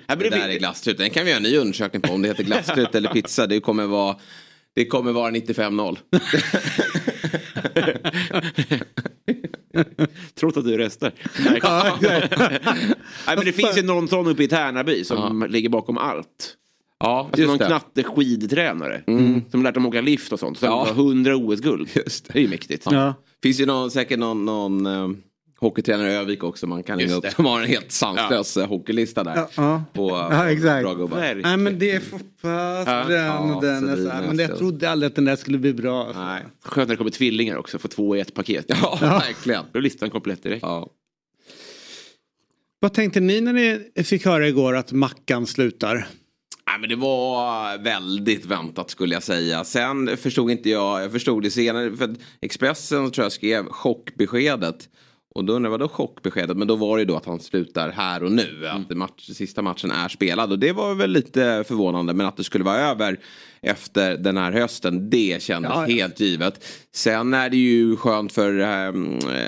Det 0.07 0.31
där 0.31 0.49
är 0.49 0.59
glasstrut. 0.59 0.99
Den 0.99 1.11
kan 1.11 1.25
vi 1.25 1.31
göra 1.31 1.37
en 1.37 1.43
ny 1.43 1.57
undersökning 1.57 2.03
på 2.03 2.13
om 2.13 2.23
det 2.23 2.29
heter 2.29 2.45
glasstrut 2.45 2.95
eller 2.95 3.09
pizza. 3.09 3.47
Det 3.47 3.61
kommer 3.61 3.87
vara, 3.87 4.17
det 4.75 4.87
kommer 4.87 5.13
vara 5.13 5.31
95-0. 5.31 5.97
Trots 10.41 10.57
att 10.57 10.65
du 10.65 10.79
röstar. 10.79 11.13
Nej, 11.39 11.61
Nej, 13.27 13.37
men 13.37 13.45
det 13.45 13.53
finns 13.53 13.79
ju 13.79 13.83
någon 13.83 14.09
sån 14.09 14.27
uppe 14.27 14.43
i 14.45 14.49
Tärnaby 14.49 15.05
som 15.05 15.47
ligger 15.49 15.69
bakom 15.69 15.99
allt. 15.99 16.55
Ja, 17.01 17.21
Alltså 17.21 17.41
just 17.41 17.49
någon 17.49 17.59
det. 17.59 17.67
knatte 17.67 18.03
skidtränare. 18.03 19.03
Mm. 19.07 19.43
Som 19.51 19.63
lärt 19.63 19.75
dem 19.75 19.87
åka 19.87 20.01
lift 20.01 20.33
och 20.33 20.39
sånt. 20.39 20.59
Som 20.59 20.67
Ja. 20.69 20.85
har 20.85 20.89
100 20.93 21.37
OS-guld. 21.37 21.89
Just 21.95 22.25
det. 22.27 22.33
Det 22.33 22.39
är 22.39 22.43
ju 22.43 22.49
mäktigt. 22.49 22.87
Ja. 22.91 23.15
Finns 23.43 23.61
ju 23.61 23.67
någon, 23.67 23.91
säkert 23.91 24.19
någon, 24.19 24.45
någon 24.45 24.87
eh, 24.87 25.09
hockeytränare 25.61 26.13
i 26.13 26.15
Övik 26.17 26.45
också 26.45 26.67
man 26.67 26.83
kan 26.83 26.99
ringa 26.99 27.15
upp. 27.15 27.23
det. 27.23 27.31
Som 27.31 27.45
har 27.45 27.61
en 27.61 27.67
helt 27.69 27.93
sanslös 27.93 28.57
ja. 28.57 28.65
hockeylista 28.67 29.25
där. 29.25 29.37
Ja, 29.37 29.49
ja. 29.57 29.85
På, 29.93 30.11
Ja, 30.11 30.51
exakt. 30.51 30.83
Bra 30.83 30.95
gubbar. 30.95 31.35
Nej 31.43 31.57
men 31.57 31.79
det 31.79 31.91
är 31.91 32.01
Foppa, 32.01 32.25
Ja. 32.43 33.05
den 33.09 33.25
Ja, 33.27 33.39
och 33.57 33.63
den. 33.63 33.81
så 33.81 33.87
är 33.87 33.97
det 33.97 34.03
så 34.03 34.09
här. 34.11 34.23
är 34.23 34.27
Men 34.29 34.39
jag 34.39 34.59
trodde 34.59 34.91
aldrig 34.91 35.07
att 35.11 35.15
den 35.17 35.25
där 35.25 35.37
skulle 35.37 35.59
bli 35.59 35.73
bra. 35.75 36.05
alltså. 36.07 36.25
Nej. 36.25 36.43
Skönt 36.65 36.89
när 36.89 36.95
det 36.95 36.97
kommer 36.99 37.11
tvillingar 37.11 37.57
också. 37.57 37.79
Få 37.79 37.89
två 37.89 38.17
i 38.17 38.21
ett 38.21 38.35
paket. 38.35 38.65
Ja, 38.69 38.99
verkligen. 39.01 39.65
Då 39.73 39.79
är 39.79 39.83
listan 39.83 40.11
komplett 40.11 40.43
direkt. 40.43 40.63
Ja. 40.63 40.89
Vad 42.81 42.95
tänkte 42.95 43.21
ni 43.21 43.41
när 43.41 43.53
ni 43.53 44.05
fick 44.05 44.25
höra 44.25 44.49
igår 44.49 44.77
att 44.77 44.93
Mackan 44.93 45.47
slutar? 45.47 45.95
Nej, 46.71 46.81
men 46.81 46.89
det 46.89 46.97
var 46.97 47.79
väldigt 47.79 48.45
väntat 48.47 48.91
skulle 48.91 49.15
jag 49.15 49.23
säga. 49.23 49.65
Sen 49.65 50.17
förstod 50.17 50.51
inte 50.51 50.71
jag, 50.71 51.03
jag 51.03 51.13
förstod 51.13 51.43
det 51.43 51.51
senare. 51.51 51.97
För 51.97 52.05
att 52.05 52.11
Expressen 52.41 53.11
tror 53.11 53.25
jag 53.25 53.33
skrev 53.33 53.65
chockbeskedet. 53.65 54.89
Och 55.39 55.45
då 55.45 55.53
undrar 55.53 55.71
jag 55.71 55.79
vadå 55.79 55.89
chockbeskedet? 55.89 56.57
Men 56.57 56.69
då 56.69 56.77
var 56.77 56.97
det 56.97 57.01
ju 57.01 57.05
då 57.07 57.17
att 57.17 57.25
han 57.27 57.41
slutar 57.41 57.91
här 57.91 58.23
och 58.23 58.33
nu. 58.33 58.67
Att 58.69 58.97
match, 58.97 59.31
sista 59.31 59.63
matchen 59.63 59.91
är 59.91 60.09
spelad. 60.09 60.53
Och 60.53 60.59
det 60.59 60.73
var 60.73 60.95
väl 60.95 61.11
lite 61.11 61.65
förvånande. 61.69 62.15
Men 62.15 62.27
att 62.27 62.37
det 62.37 62.45
skulle 62.45 62.65
vara 62.65 62.77
över 62.79 63.19
efter 63.61 64.17
den 64.19 64.37
här 64.37 64.53
hösten. 64.53 65.11
Det 65.11 65.43
kändes 65.43 65.71
Ja, 65.75 65.89
ja. 65.89 65.95
helt 65.95 66.21
givet. 66.21 66.65
Sen 66.95 67.35
är 67.35 67.51
det 67.51 67.57
ju 67.57 67.97
skönt 67.97 68.33
för 68.33 68.61
eh, 68.61 68.93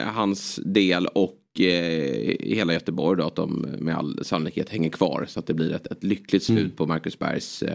hans 0.07 0.57
del 0.65 1.07
och 1.07 1.61
eh, 1.61 2.37
hela 2.41 2.73
Göteborg 2.73 3.19
då 3.19 3.27
att 3.27 3.37
de 3.37 3.67
med 3.79 3.97
all 3.97 4.25
sannolikhet 4.25 4.69
hänger 4.69 4.91
kvar. 4.91 5.25
Så 5.29 5.41
att 5.41 5.47
det 5.47 5.55
blir 5.55 5.73
ett, 5.75 5.87
ett 5.87 6.05
lyckligt 6.05 6.43
slut 6.43 6.59
Mm. 6.59 6.71
på 6.71 6.87
Marcus 6.87 7.19
Bergs 7.19 7.63
eh, 7.63 7.75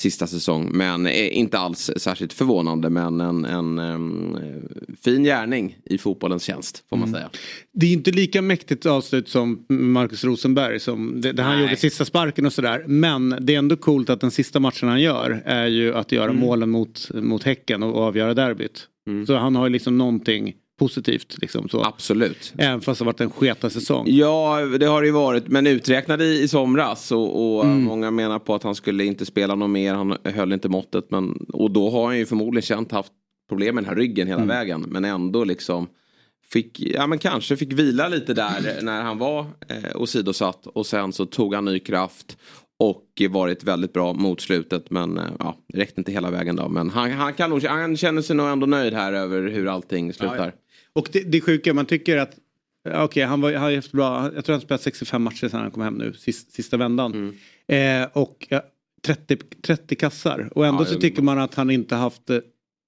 sista 0.00 0.26
säsong. 0.26 0.70
Men 0.72 1.06
inte 1.08 1.58
alls 1.58 1.90
särskilt 1.96 2.32
förvånande 2.32 2.90
men 2.90 3.20
en, 3.20 3.44
en 3.44 3.78
eh, 3.78 4.98
fin 5.04 5.24
gärning 5.24 5.76
i 5.84 5.98
fotbollens 5.98 6.42
tjänst 6.42 6.84
får 6.90 6.96
man 6.96 7.08
Mm. 7.08 7.18
säga. 7.20 7.30
Det 7.72 7.86
är 7.86 7.92
inte 7.92 8.10
lika 8.10 8.42
mäktigt 8.42 8.86
avslut 8.86 9.28
som 9.28 9.64
Marcus 9.68 10.24
Rosenberg 10.24 10.80
som 10.80 11.20
det, 11.20 11.32
det 11.32 11.42
han 11.42 11.60
gjorde 11.60 11.76
sista 11.76 12.04
sparken 12.04 12.46
och 12.46 12.52
sådär. 12.52 12.84
Men 12.86 13.34
det 13.40 13.54
är 13.54 13.58
ändå 13.58 13.76
coolt 13.76 14.10
att 14.10 14.20
den 14.20 14.30
sista 14.30 14.60
matchen 14.60 14.88
han 14.88 15.00
gör 15.00 15.42
är 15.44 15.66
ju 15.66 15.94
att 15.94 16.12
göra 16.12 16.30
Mm. 16.30 16.40
målen 16.40 16.70
mot, 16.70 17.10
mot 17.14 17.42
Häcken 17.42 17.82
och 17.82 17.96
avgöra 17.96 18.34
derbyt. 18.34 18.86
Så 19.26 19.36
han 19.36 19.56
har 19.56 19.66
ju 19.66 19.72
liksom 19.72 19.98
någonting 19.98 20.54
positivt 20.84 21.36
liksom 21.40 21.68
så. 21.68 21.84
Absolut. 21.84 22.52
Även 22.58 22.80
fast 22.80 22.98
det 22.98 23.04
har 23.04 23.12
varit 23.12 23.20
en 23.20 23.30
sketa 23.30 23.70
säsong. 23.70 24.04
Ja, 24.08 24.60
det 24.80 24.86
har 24.86 25.00
det 25.00 25.06
ju 25.06 25.12
varit. 25.12 25.48
Men 25.48 25.66
uträknad 25.66 26.22
i, 26.22 26.42
i 26.42 26.48
somras. 26.48 27.12
Och, 27.12 27.56
och 27.56 27.64
Mm. 27.64 27.82
många 27.82 28.10
menar 28.10 28.38
på 28.38 28.54
att 28.54 28.62
han 28.62 28.74
skulle 28.74 29.04
inte 29.04 29.26
spela 29.26 29.54
något 29.54 29.70
mer. 29.70 29.94
Han 29.94 30.16
höll 30.24 30.52
inte 30.52 30.68
måttet. 30.68 31.10
Men, 31.10 31.32
och 31.52 31.70
då 31.70 31.90
har 31.90 32.06
han 32.06 32.18
ju 32.18 32.26
förmodligen 32.26 32.62
känt 32.62 32.92
haft 32.92 33.12
problem 33.48 33.74
med 33.74 33.84
den 33.84 33.88
här 33.88 33.96
ryggen 33.96 34.26
hela 34.26 34.42
Mm. 34.42 34.48
vägen. 34.48 34.84
Men 34.88 35.04
ändå 35.04 35.44
liksom 35.44 35.86
fick, 36.52 36.80
ja 36.80 37.06
men 37.06 37.18
kanske 37.18 37.56
fick 37.56 37.72
vila 37.72 38.08
lite 38.08 38.34
där 38.34 38.78
när 38.82 39.02
han 39.02 39.18
var 39.18 39.40
eh, 39.68 40.00
åsidosatt. 40.00 40.66
Och 40.66 40.86
sen 40.86 41.12
så 41.12 41.26
tog 41.26 41.54
han 41.54 41.64
ny 41.64 41.78
kraft. 41.78 42.36
Och 42.82 43.06
varit 43.30 43.64
väldigt 43.64 43.92
bra 43.92 44.12
mot 44.12 44.40
slutet. 44.40 44.90
Men 44.90 45.18
eh, 45.18 45.24
ja, 45.38 45.56
räckte 45.74 46.00
inte 46.00 46.12
hela 46.12 46.30
vägen 46.30 46.56
då. 46.56 46.68
Men 46.68 46.90
han, 46.90 47.10
han, 47.12 47.32
kan 47.34 47.50
nog, 47.50 47.64
han 47.64 47.96
känner 47.96 48.22
sig 48.22 48.36
nog 48.36 48.48
ändå 48.48 48.66
nöjd 48.66 48.94
här 48.94 49.12
över 49.12 49.48
hur 49.48 49.66
allting 49.68 50.12
slutar. 50.12 50.54
Och 50.92 51.08
det, 51.12 51.20
det 51.20 51.40
sjuka, 51.40 51.74
man 51.74 51.86
tycker 51.86 52.16
att 52.16 52.38
Okej, 52.94 53.24
han 53.24 53.40
var, 53.40 53.52
har 53.52 53.76
haft 53.76 53.92
bra, 53.92 54.34
jag 54.34 54.44
tror 54.44 54.54
han 54.54 54.60
spelat 54.60 54.80
65 54.80 55.22
matcher 55.22 55.48
sedan 55.48 55.60
han 55.60 55.70
kom 55.70 55.82
hem 55.82 55.94
nu, 55.94 56.12
sista, 56.12 56.50
sista 56.50 56.76
vändan. 56.76 57.34
Mm. 57.68 58.02
Eh, 58.02 58.08
och 58.12 58.46
ja, 58.50 58.62
30, 59.02 59.36
30 59.62 59.96
kassar. 59.96 60.48
Och 60.54 60.66
ändå 60.66 60.82
Ja, 60.82 60.86
så 60.86 61.00
tycker 61.00 61.22
man 61.22 61.38
att 61.38 61.54
han 61.54 61.70
inte 61.70 61.94
haft 61.94 62.26
det 62.26 62.42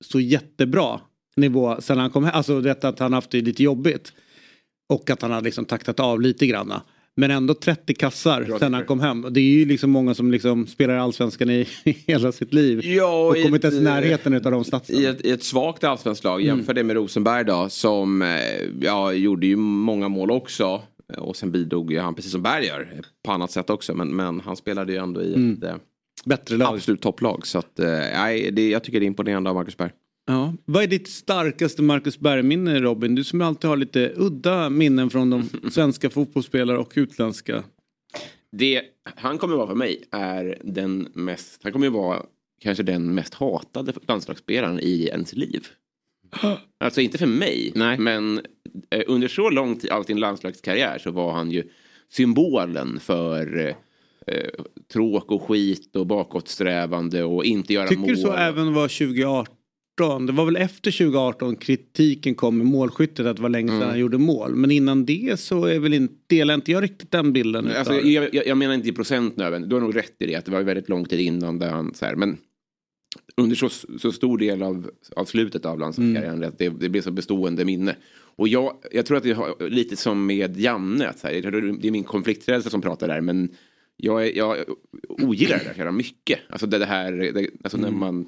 så 0.05 0.21
jättebra 0.21 1.01
nivå 1.37 1.81
sen 1.81 1.99
han 1.99 2.11
kom 2.11 2.25
hem. 2.25 2.35
Alltså 2.35 2.61
detta 2.61 2.89
att 2.89 2.99
han 2.99 3.13
haft 3.13 3.31
det 3.31 3.41
lite 3.41 3.63
jobbigt. 3.63 4.13
Och 4.89 5.11
att 5.11 5.23
han 5.23 5.31
har 5.31 5.41
liksom 5.41 5.65
taktat 5.65 6.01
av 6.01 6.21
lite 6.21 6.47
granna. 6.47 6.83
Men 7.17 7.31
ändå 7.31 7.55
30 7.55 7.95
kassar 7.95 8.45
Bra 8.45 8.59
sen 8.59 8.75
han 8.75 8.85
kom 8.85 9.01
hem. 9.01 9.25
Och 9.25 9.33
det 9.33 9.41
är 9.41 9.45
ju 9.59 9.65
liksom 9.65 9.91
många 9.91 10.15
som 10.15 10.31
liksom 10.31 10.67
spelar 10.67 10.95
i 10.97 10.99
allsvenskan 10.99 11.51
i, 11.51 11.67
hela 11.85 12.33
sitt 12.33 12.53
liv. 12.55 12.81
Ja, 12.85 13.27
och 13.29 13.35
kommer 13.35 13.55
inte 13.57 13.67
ens 13.67 13.81
i 13.81 13.85
närheten 13.85 14.35
av 14.35 14.41
de 14.53 14.65
statserna. 14.65 14.99
I 15.01 15.07
ett, 15.07 15.27
I 15.27 15.31
ett 15.31 15.43
svagt 15.43 15.85
allsvenskt 15.85 16.25
lag, 16.25 16.41
Mm. 16.43 16.57
jämför 16.57 16.75
det 16.75 16.85
med 16.85 16.97
Rosenberg 16.97 17.45
då 17.45 17.69
som 17.69 18.23
eh, 18.23 18.29
ja, 18.81 19.13
gjorde 19.13 19.47
ju 19.47 19.57
många 19.57 20.09
mål 20.09 20.31
också. 20.31 20.83
Och 21.19 21.37
sen 21.37 21.53
bidrog 21.53 21.93
ju 21.93 21.99
han 21.99 22.15
precis 22.15 22.33
som 22.33 22.43
Berg 22.43 22.67
gör 22.67 22.89
på 23.25 23.33
annat 23.33 23.51
sätt 23.51 23.71
också. 23.71 23.95
Men, 23.95 24.09
men 24.17 24.41
han 24.41 24.57
spelade 24.57 24.93
ju 24.93 24.99
ändå 24.99 25.23
i 25.23 25.35
Mm. 25.35 25.53
ett 25.53 25.65
eh, 25.65 25.75
Bättre 26.25 26.57
lag. 26.57 26.75
absolut 26.75 27.01
topplag. 27.03 27.47
Så 27.47 27.59
att, 27.59 27.79
eh, 27.79 27.87
nej, 27.91 28.51
det, 28.53 28.69
jag 28.71 28.85
tycker 28.85 29.01
det 29.01 29.05
är 29.05 29.09
imponerande 29.09 29.51
av 29.51 29.57
Marcus 29.57 29.77
Berg. 29.77 29.91
Ja. 30.27 30.55
Vad 30.65 30.83
är 30.83 30.87
ditt 30.87 31.09
starkaste 31.09 31.83
Marcus 31.83 32.19
Berg-minne 32.19 32.81
Robin? 32.81 33.15
Du 33.15 33.25
som 33.25 33.41
alltid 33.41 33.71
har 33.71 33.77
lite 33.77 34.13
udda 34.17 34.71
minnen 34.71 35.11
från 35.11 35.31
de 35.31 35.49
svenska 35.71 36.11
fotbollsspelare 36.11 36.79
och 36.79 36.93
utländska. 36.95 37.65
Det 38.53 38.83
han 39.17 39.39
kommer 39.39 39.57
vara 39.57 39.67
för 39.67 39.75
mig 39.75 40.05
är 40.11 40.59
den 40.65 41.09
mest, 41.15 41.61
han 41.63 41.73
kommer 41.73 41.89
vara 41.89 42.23
kanske 42.61 42.83
den 42.83 43.15
mest 43.15 43.35
hatade 43.35 43.93
landslagsspelaren 44.09 44.81
i 44.81 45.09
ens 45.13 45.33
liv. 45.33 45.67
Alltså 46.85 47.01
inte 47.01 47.19
för 47.19 47.27
mig, 47.27 47.73
men 47.99 48.41
eh, 48.91 49.03
under 49.07 49.29
så 49.29 49.51
lång 49.51 49.77
tid 49.79 49.91
av 49.91 50.03
sin 50.03 50.21
landslagskarriär 50.21 50.99
så 50.99 51.11
var 51.11 51.33
han 51.33 51.51
ju 51.51 51.65
symbolen 52.13 53.01
för 53.01 53.75
eh, 54.27 54.51
tråk 54.93 55.31
och 55.31 55.43
skit 55.43 55.97
och 55.97 56.07
bakåtsträvande 56.07 57.25
och 57.25 57.45
inte 57.45 57.73
göra 57.73 57.89
Tycker 57.89 58.01
mål. 58.01 58.11
du 58.11 58.17
så 58.17 58.33
även 58.33 58.75
var 58.75 58.89
2018? 58.89 59.55
Det 60.27 60.33
var 60.33 60.45
väl 60.45 60.57
efter 60.57 60.91
2018 60.91 61.57
kritiken 61.57 62.35
kom 62.35 62.59
med 62.59 62.67
målskyttet 62.67 63.27
att 63.27 63.37
det 63.37 63.43
var 63.43 63.49
länge 63.49 63.69
sedan 63.69 63.77
Mm. 63.77 63.89
han 63.89 63.99
gjorde 63.99 64.19
mål. 64.19 64.55
Men 64.57 64.71
innan 64.71 65.05
det 65.07 65.41
så 65.41 65.65
är 65.65 65.79
väl 65.79 65.95
inte, 65.95 66.15
delar 66.27 66.55
inte 66.55 66.73
jag 66.73 66.83
riktigt 66.83 67.11
den 67.11 67.33
bilden. 67.33 67.69
Alltså, 67.77 67.95
jag, 68.01 68.35
jag, 68.35 68.47
jag 68.47 68.59
menar 68.59 68.75
inte 68.75 68.89
i 68.89 68.93
procent 68.93 69.37
nödvändigt. 69.37 69.71
Du 69.71 69.77
har 69.77 69.81
nog 69.81 69.97
rätt 69.97 70.15
i 70.19 70.27
det. 70.27 70.35
Att 70.35 70.45
det 70.45 70.51
var 70.51 70.63
väldigt 70.63 70.89
lång 70.89 71.05
tid 71.05 71.21
innan. 71.21 71.59
Där 71.59 71.71
han, 71.71 71.95
så 71.95 72.05
här, 72.05 72.17
men 72.17 72.37
under 73.37 73.57
så, 73.57 73.69
så 73.99 74.13
stor 74.13 74.39
del 74.39 74.63
av, 74.63 74.91
av 75.17 75.25
slutet 75.25 75.65
av 75.67 75.79
landslagskarriären. 75.79 76.37
Mm. 76.37 76.49
att 76.49 76.59
Det, 76.59 76.69
det 76.69 76.89
blev 76.89 77.03
så 77.03 77.11
bestående 77.11 77.65
minne. 77.65 77.97
Och 78.37 78.49
jag, 78.49 78.73
jag 78.93 79.07
tror 79.07 79.17
att 79.17 79.23
det 79.23 79.33
har 79.33 79.69
lite 79.71 79.97
som 79.97 80.27
med 80.27 80.57
Janne. 80.57 81.09
Att 81.09 81.19
så 81.19 81.27
här, 81.27 81.35
det 81.81 81.89
är 81.89 81.91
min 81.93 82.05
konflikträdsla 82.05 82.71
som 82.71 82.81
pratar 82.81 83.09
där. 83.09 83.21
Men 83.21 83.49
jag, 83.97 84.27
är- 84.27 84.37
jag 84.37 84.57
ogillar 85.09 85.59
det 85.59 85.73
där 85.77 85.87
så 85.87 85.93
mycket. 85.93 86.39
Alltså 86.49 86.67
det, 86.67 86.79
det 86.79 86.87
här, 86.87 87.13
det, 87.13 87.49
alltså 87.65 87.79
när 87.79 87.91
man, 87.91 88.27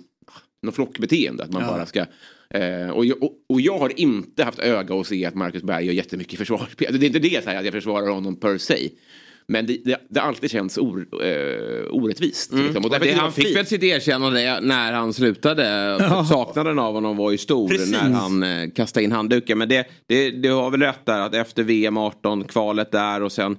något 0.64 0.74
flockbeteende. 0.74 1.42
Att 1.42 1.52
man 1.52 1.62
Mm. 1.62 1.72
Ja. 1.72 1.78
bara 1.78 1.86
ska 1.86 2.04
Eh, 2.50 2.90
och, 2.90 3.06
jag, 3.06 3.22
och, 3.22 3.32
och 3.48 3.60
jag 3.60 3.78
har 3.78 4.00
inte 4.00 4.44
haft 4.44 4.58
öga 4.58 4.94
att 4.94 5.06
se 5.06 5.26
att 5.26 5.34
Marcus 5.34 5.62
Berg 5.62 5.86
gör 5.86 5.92
jättemycket 5.92 6.38
försvarsspel. 6.38 6.98
Det 6.98 7.04
är 7.04 7.06
inte 7.06 7.18
det 7.18 7.44
så 7.44 7.50
här, 7.50 7.58
att 7.58 7.64
jag 7.64 7.74
försvarar 7.74 8.10
honom 8.10 8.36
per 8.36 8.58
se. 8.58 8.90
Men 9.46 9.66
det, 9.66 9.80
det, 9.84 10.00
det 10.08 10.20
har 10.20 10.28
alltid 10.28 10.50
känts 10.50 10.78
or, 10.78 11.06
eh, 11.22 11.84
orättvist. 11.90 12.52
Liksom. 12.52 12.84
Och 12.84 12.90
därför 12.90 13.06
det, 13.06 13.12
han 13.12 13.32
fick 13.32 13.56
väl 13.56 13.66
sitt 13.66 13.82
erkännande 13.82 14.60
när 14.60 14.92
han 14.92 15.12
slutade. 15.12 15.98
Saknaden 16.28 16.78
av 16.78 16.94
honom 16.94 17.16
var 17.16 17.30
ju 17.30 17.38
stor 17.38 17.68
Precis. 17.68 17.92
när 17.92 18.10
han 18.10 18.42
eh, 18.42 18.70
kastade 18.70 19.04
in 19.04 19.12
handduken. 19.12 19.58
Men 19.58 19.68
det, 19.68 19.86
det, 20.06 20.30
det 20.30 20.48
har 20.48 20.70
väl 20.70 20.82
rätt 20.82 21.06
där 21.06 21.20
att 21.20 21.34
efter 21.34 21.62
VM 21.62 21.96
18, 21.96 22.44
kvalet 22.44 22.92
där 22.92 23.22
och 23.22 23.32
sen 23.32 23.56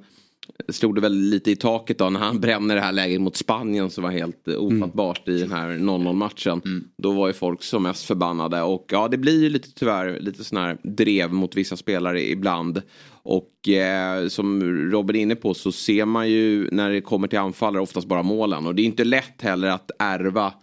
slog 0.70 0.96
det 0.96 1.02
väl 1.02 1.14
lite 1.14 1.52
i 1.52 1.56
taket 1.56 1.98
då 1.98 2.10
när 2.10 2.20
han 2.20 2.40
bränner 2.40 2.76
det 2.76 2.82
här 2.82 2.92
läget 2.92 3.22
mot 3.22 3.36
Spanien 3.36 3.90
som 3.90 4.04
var 4.04 4.12
helt 4.12 4.48
eh, 4.48 4.56
ofattbart 4.56 5.28
i 5.28 5.40
den 5.40 5.52
här 5.52 5.68
0-0 5.70 6.14
matchen. 6.14 6.62
Då 6.98 7.12
var 7.12 7.28
ju 7.28 7.34
folk 7.34 7.64
som 7.64 7.84
mest 7.84 8.06
förbannade 8.06 8.62
och 8.62 8.86
ja 8.92 9.08
det 9.08 9.18
blir 9.18 9.42
ju 9.44 9.50
lite 9.50 9.72
tyvärr 9.72 10.20
lite 10.20 10.44
sån 10.44 10.58
här 10.58 10.78
drev 10.84 11.34
mot 11.34 11.56
vissa 11.56 11.78
spelare 11.78 12.30
ibland. 12.30 12.82
Och 13.24 13.70
eh, 13.70 14.28
som 14.28 14.64
Robin 14.92 15.16
är 15.16 15.22
inne 15.22 15.36
på 15.36 15.54
så 15.54 15.72
ser 15.72 16.06
man 16.06 16.30
ju 16.30 16.70
när 16.72 16.90
det 16.92 17.02
kommer 17.02 17.28
till 17.28 17.40
anfallare 17.40 17.82
oftast 17.82 18.08
bara 18.08 18.24
målen 18.24 18.68
och 18.68 18.76
det 18.76 18.82
är 18.82 18.86
inte 18.86 19.04
lätt 19.04 19.42
heller 19.42 19.68
att 19.68 19.92
ärva 20.00 20.54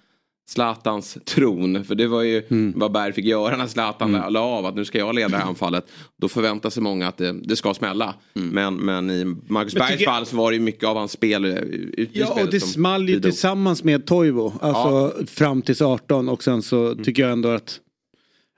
Zlatans 0.52 1.18
tron. 1.24 1.84
För 1.84 1.94
det 1.94 2.06
var 2.06 2.22
ju 2.22 2.42
vad 2.74 2.92
Berg 2.92 3.12
fick 3.12 3.24
göra 3.24 3.56
när 3.56 3.66
Zlatan 3.66 4.12
la 4.30 4.40
av 4.40 4.66
att 4.66 4.74
nu 4.74 4.84
ska 4.84 4.98
jag 4.98 5.14
leda 5.14 5.38
anfallet. 5.42 5.86
Då 6.16 6.28
förväntar 6.28 6.70
sig 6.70 6.82
många 6.82 7.08
att 7.08 7.16
det, 7.16 7.32
det 7.32 7.56
ska 7.56 7.74
smälla. 7.74 8.14
Men, 8.32 8.74
men 8.76 9.10
i 9.10 9.24
Marcus 9.24 9.74
Men 9.74 9.80
Bergs 9.80 9.92
tycker- 9.98 10.04
fall 10.10 10.26
så 10.26 10.36
var 10.36 10.50
det 10.50 10.56
ju 10.56 10.62
mycket 10.62 10.84
av 10.88 10.96
hans 10.96 11.12
spel 11.12 11.44
eh, 11.44 12.06
Ja 12.12 12.42
och 12.42 12.50
det 12.50 12.60
small 12.60 13.08
ju 13.08 13.20
tillsammans 13.20 13.84
med 13.84 14.06
Toivo. 14.06 14.52
Alltså 14.60 15.12
fram 15.26 15.62
tills 15.62 15.82
18 15.82 16.28
och 16.28 16.42
sen 16.42 16.62
så 16.62 16.94
tycker 16.94 17.22
jag 17.22 17.32
ändå 17.32 17.48
att 17.48 17.78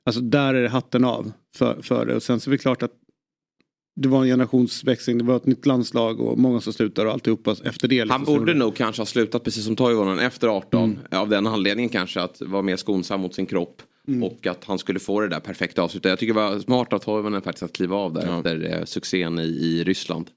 Alltså 0.06 0.20
där 0.20 0.54
är 0.54 0.62
det 0.62 0.68
hatten 0.68 1.04
av 1.04 1.32
för, 1.56 1.82
för 1.82 2.06
det. 2.06 2.14
Och 2.16 2.22
sen 2.22 2.40
så 2.40 2.50
är 2.50 2.52
det 2.52 2.58
klart 2.58 2.82
att 2.82 2.90
det 3.96 4.08
var 4.08 4.22
en 4.22 4.26
generationsväxling, 4.26 5.18
det 5.18 5.24
var 5.24 5.36
ett 5.36 5.46
nytt 5.46 5.66
landslag 5.66 6.20
och 6.20 6.38
många 6.38 6.60
som 6.60 6.72
slutar 6.72 7.06
och 7.06 7.12
alltihopa 7.12 7.56
efter 7.64 7.88
det. 7.88 7.98
Han 7.98 8.20
liksom. 8.20 8.24
borde 8.38 8.54
nog 8.54 8.76
kanske 8.76 9.00
ha 9.00 9.06
slutat 9.06 9.44
precis 9.44 9.64
som 9.64 9.76
Toivonen 9.76 10.18
efter 10.18 10.48
18. 10.48 10.98
Av 11.10 11.28
den 11.28 11.46
anledningen 11.46 11.88
kanske 11.88 12.20
att 12.20 12.42
vara 12.42 12.62
mer 12.62 12.76
skonsam 12.76 13.20
mot 13.20 13.34
sin 13.34 13.46
kropp. 13.46 13.82
Och 14.22 14.46
att 14.46 14.64
han 14.64 14.78
skulle 14.78 15.00
få 15.00 15.20
det 15.20 15.28
där 15.28 15.40
perfekta 15.40 15.82
avslutet. 15.82 16.10
Jag 16.10 16.18
tycker 16.18 16.34
det 16.34 16.40
var 16.40 16.58
smart 16.58 16.92
av 16.92 16.98
Toivonen 16.98 17.42
faktiskt 17.42 17.62
att 17.62 17.72
kliva 17.72 17.96
av 17.96 18.12
där 18.12 18.36
efter 18.38 18.78
eh, 18.78 18.84
succén 18.84 19.38
i, 19.38 19.42
i 19.42 19.84
Ryssland. 19.84 20.30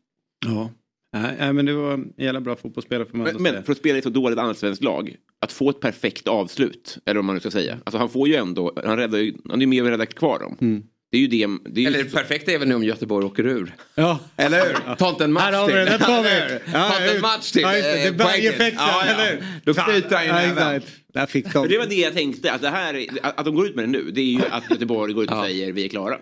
Ja. 0.45 0.69
Nej, 1.13 1.53
men 1.53 1.65
det 1.65 1.73
var 1.73 1.93
en 1.93 2.13
jävla 2.17 2.41
bra 2.41 2.55
fotbollsspelare 2.55 3.05
får 3.05 3.17
man 3.17 3.27
ändå 3.27 3.39
Men, 3.39 3.53
men 3.53 3.63
för 3.63 3.71
att 3.71 3.77
spela 3.77 3.95
i 3.95 3.97
ett 3.97 4.03
så 4.03 4.09
dåligt 4.09 4.39
allsvenskt 4.39 4.83
lag, 4.83 5.15
att 5.41 5.51
få 5.51 5.69
ett 5.69 5.79
perfekt 5.79 6.27
avslut, 6.27 6.97
eller 7.05 7.15
vad 7.15 7.25
man 7.25 7.35
nu 7.35 7.39
ska 7.39 7.51
säga. 7.51 7.77
Alltså 7.83 7.97
han 7.97 8.09
får 8.09 8.27
ju 8.27 8.35
ändå, 8.35 8.73
han, 8.85 8.97
räddar 8.97 9.19
ju, 9.19 9.33
han 9.49 9.59
är 9.59 9.61
ju 9.61 9.67
med 9.67 9.83
och 9.83 9.89
räddar 9.89 10.05
kvar 10.05 10.39
dem. 10.39 10.83
Det 11.09 11.17
är 11.17 11.21
ju 11.21 11.27
det. 11.27 11.47
det 11.69 11.83
är 11.83 11.87
Eller 11.87 12.03
det 12.03 12.09
perfekta 12.11 12.51
är 12.51 12.57
väl 12.59 12.67
nu 12.67 12.75
om 12.75 12.83
Göteborg 12.83 13.25
åker 13.25 13.47
ur. 13.47 13.75
Ja. 13.95 14.19
Eller 14.37 14.59
hur? 14.65 14.95
Ta 14.95 15.09
inte 15.09 15.23
en 15.23 15.33
match 15.33 15.43
Här 15.43 15.53
har 15.53 15.67
vi 15.67 15.73
till. 15.73 15.75
det, 15.85 15.85
där 15.85 15.97
tar 15.99 16.23
vi. 16.23 16.29
Ja, 16.73 16.89
Ta 16.89 16.95
inte 16.97 17.05
ja, 17.07 17.15
en 17.15 17.21
match 17.21 17.51
till. 17.51 17.61
ja, 17.61 17.73
just 17.75 17.83
det, 17.87 17.93
det 17.93 18.01
är 18.03 18.11
eh, 18.11 18.17
bergeffekten, 18.17 18.85
Ja, 18.87 19.03
ja. 19.05 19.11
eller 19.13 19.31
hur? 19.31 19.43
Då 19.65 19.73
knyter 19.73 20.15
han 20.15 20.25
ju 20.25 20.31
Ja. 20.55 20.79
Där 21.13 21.25
fick 21.25 21.53
de. 21.53 21.67
Det 21.67 21.77
var 21.77 21.85
det 21.85 21.95
jag 21.95 22.13
tänkte, 22.13 22.51
att, 22.53 22.61
det 22.61 22.69
här, 22.69 22.93
är- 22.93 23.07
att, 23.21 23.45
de 23.45 23.55
går 23.55 23.67
ut 23.67 23.75
med 23.75 23.83
det 23.85 23.91
nu, 23.91 24.11
det 24.11 24.21
är 24.21 24.25
ju 24.25 24.41
att 24.51 24.63
Göteborg 24.69 25.13
går 25.13 25.23
ut 25.23 25.31
och 25.31 25.43
säger 25.45 25.71
vi 25.71 25.85
är 25.85 25.89
klara. 25.89 26.17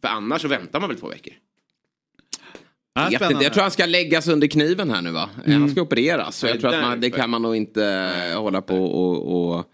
För 0.00 0.08
annars 0.08 0.42
så 0.42 0.48
väntar 0.48 0.80
man 0.80 0.88
väl 0.88 0.98
två 0.98 1.08
veckor. 1.08 1.32
Ja, 2.94 3.08
Jag, 3.10 3.42
jag 3.42 3.52
tror 3.52 3.62
han 3.62 3.70
ska 3.70 3.86
läggas 3.86 4.28
under 4.28 4.46
kniven 4.46 4.90
här 4.90 5.02
nu 5.02 5.10
va? 5.10 5.30
Han 5.46 5.70
ska 5.70 5.82
opereras. 5.82 6.36
Så 6.36 6.46
Ja, 6.46 6.50
jag 6.50 6.60
tror 6.60 6.74
att 6.74 6.82
man, 6.82 7.00
det 7.00 7.10
kan 7.10 7.30
man 7.30 7.42
nog 7.42 7.56
inte 7.56 7.84
eh, 8.32 8.40
hålla 8.42 8.62
på 8.62 8.84
och, 8.84 9.56
och 9.56 9.64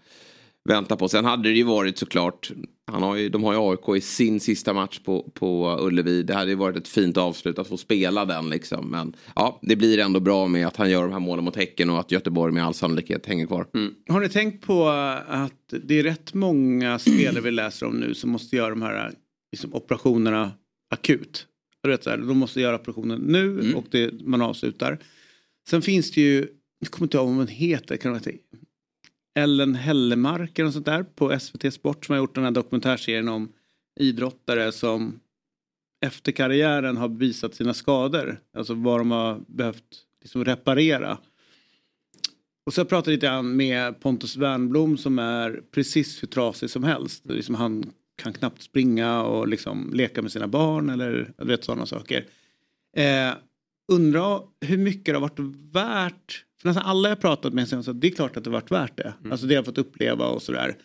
vänta 0.69 0.95
på. 0.95 1.09
Sen 1.09 1.25
hade 1.25 1.49
det 1.49 1.55
ju 1.55 1.63
varit 1.63 1.97
såklart. 1.97 2.51
Han 2.91 3.03
har 3.03 3.15
ju, 3.15 3.29
de 3.29 3.43
har 3.43 3.53
ju 3.53 3.59
AIK 3.59 3.97
i 3.97 4.01
sin 4.01 4.39
sista 4.39 4.73
match 4.73 4.99
på, 4.99 5.31
på 5.33 5.77
Ullevi. 5.81 6.23
Det 6.23 6.33
hade 6.33 6.49
ju 6.49 6.55
varit 6.55 6.77
ett 6.77 6.87
fint 6.87 7.17
avslut 7.17 7.59
att 7.59 7.67
få 7.67 7.77
spela 7.77 8.25
den 8.25 8.49
liksom. 8.49 8.91
Men 8.91 9.15
ja, 9.35 9.59
det 9.61 9.75
blir 9.75 9.99
ändå 9.99 10.19
bra 10.19 10.47
med 10.47 10.67
att 10.67 10.75
han 10.75 10.89
gör 10.89 11.03
de 11.03 11.11
här 11.11 11.19
målen 11.19 11.45
mot 11.45 11.55
Häcken 11.55 11.89
och 11.89 11.99
att 11.99 12.11
Göteborg 12.11 12.53
med 12.53 12.65
all 12.65 12.73
sannolikhet 12.73 13.25
hänger 13.25 13.45
kvar. 13.45 13.67
Har 14.09 14.19
ni 14.19 14.29
tänkt 14.29 14.65
på 14.65 14.87
att 15.27 15.73
det 15.83 15.99
är 15.99 16.03
rätt 16.03 16.33
många 16.33 16.99
spelare 16.99 17.41
vi 17.41 17.51
läser 17.51 17.85
om 17.85 17.99
nu 17.99 18.13
som 18.13 18.29
måste 18.29 18.55
göra 18.55 18.69
de 18.69 18.81
här 18.81 19.13
liksom, 19.51 19.73
operationerna 19.73 20.51
akut? 20.89 21.47
Du 21.83 21.89
vet, 21.89 22.03
så 22.03 22.09
här, 22.09 22.17
de 22.17 22.37
måste 22.37 22.61
göra 22.61 22.75
operationen 22.75 23.21
nu 23.21 23.73
och 23.73 23.85
det, 23.91 24.21
man 24.21 24.41
avslutar. 24.41 24.99
Sen 25.69 25.81
finns 25.81 26.11
det 26.11 26.21
ju, 26.21 26.47
jag 26.79 26.91
kommer 26.91 27.05
inte 27.05 27.17
ihåg 27.17 27.27
vad 27.27 27.35
hon 27.35 27.47
heter, 27.47 27.97
kan 27.97 28.13
det 28.13 28.19
vara 28.19 28.37
Ellen 29.35 29.75
Hellemark 29.75 30.59
eller 30.59 30.71
sånt 30.71 30.85
där 30.85 31.03
på 31.03 31.39
SVT 31.39 31.73
Sport 31.73 32.05
som 32.05 32.13
har 32.13 32.17
gjort 32.17 32.35
den 32.35 32.43
här 32.43 32.51
dokumentärserien 32.51 33.29
om 33.29 33.51
idrottare 33.99 34.71
som 34.71 35.19
efter 36.05 36.31
karriären 36.31 36.97
har 36.97 37.07
visat 37.07 37.55
sina 37.55 37.73
skador. 37.73 38.39
Alltså 38.57 38.73
vad 38.73 38.99
de 38.99 39.11
har 39.11 39.41
behövt 39.47 40.05
liksom 40.21 40.45
reparera. 40.45 41.17
Och 42.65 42.73
så 42.73 42.81
har 42.81 42.85
jag 42.85 42.89
pratat 42.89 43.07
lite 43.07 43.25
grann 43.25 43.55
med 43.55 43.99
Pontus 43.99 44.35
Wernblom 44.35 44.97
som 44.97 45.19
är 45.19 45.61
precis 45.71 46.23
hur 46.23 46.27
trasig 46.27 46.69
som 46.69 46.83
helst. 46.83 47.25
Liksom 47.25 47.55
han 47.55 47.91
kan 48.15 48.33
knappt 48.33 48.61
springa 48.61 49.23
och 49.23 49.47
liksom 49.47 49.91
leka 49.93 50.21
med 50.21 50.31
sina 50.31 50.47
barn 50.47 50.89
eller 50.89 51.33
du 51.37 51.45
vet 51.45 51.63
sådana 51.63 51.85
saker. 51.85 52.25
Eh, 52.95 53.33
undrar 53.91 54.41
hur 54.61 54.77
mycket 54.77 55.05
det 55.05 55.13
har 55.13 55.21
varit 55.21 55.39
värt. 55.73 56.45
För 56.63 56.69
nästan 56.69 56.85
alla 56.85 57.09
jag 57.09 57.19
pratat 57.19 57.53
med 57.53 57.67
säger 57.67 57.89
att 57.89 58.01
det 58.01 58.07
är 58.07 58.11
klart 58.11 58.37
att 58.37 58.43
det 58.43 58.49
varit 58.49 58.71
värt 58.71 58.97
det. 58.97 59.13
Alltså 59.31 59.45
det 59.45 59.53
har 59.53 59.57
jag 59.57 59.65
fått 59.65 59.77
uppleva 59.77 60.27
och 60.27 60.41
sådär. 60.41 60.77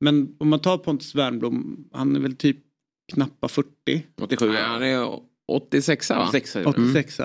Men 0.00 0.36
om 0.38 0.48
man 0.48 0.60
tar 0.60 0.78
Pontus 0.78 1.14
Wernblom, 1.14 1.88
han 1.92 2.16
är 2.16 2.20
väl 2.20 2.36
typ 2.36 2.56
knappa 3.12 3.48
40. 3.48 3.70
87. 4.20 4.48
Nej, 4.48 4.62
han 4.62 4.82
är 4.82 5.20
86 5.46 6.10
va? 6.10 6.26
86 6.28 6.66
86 6.66 7.20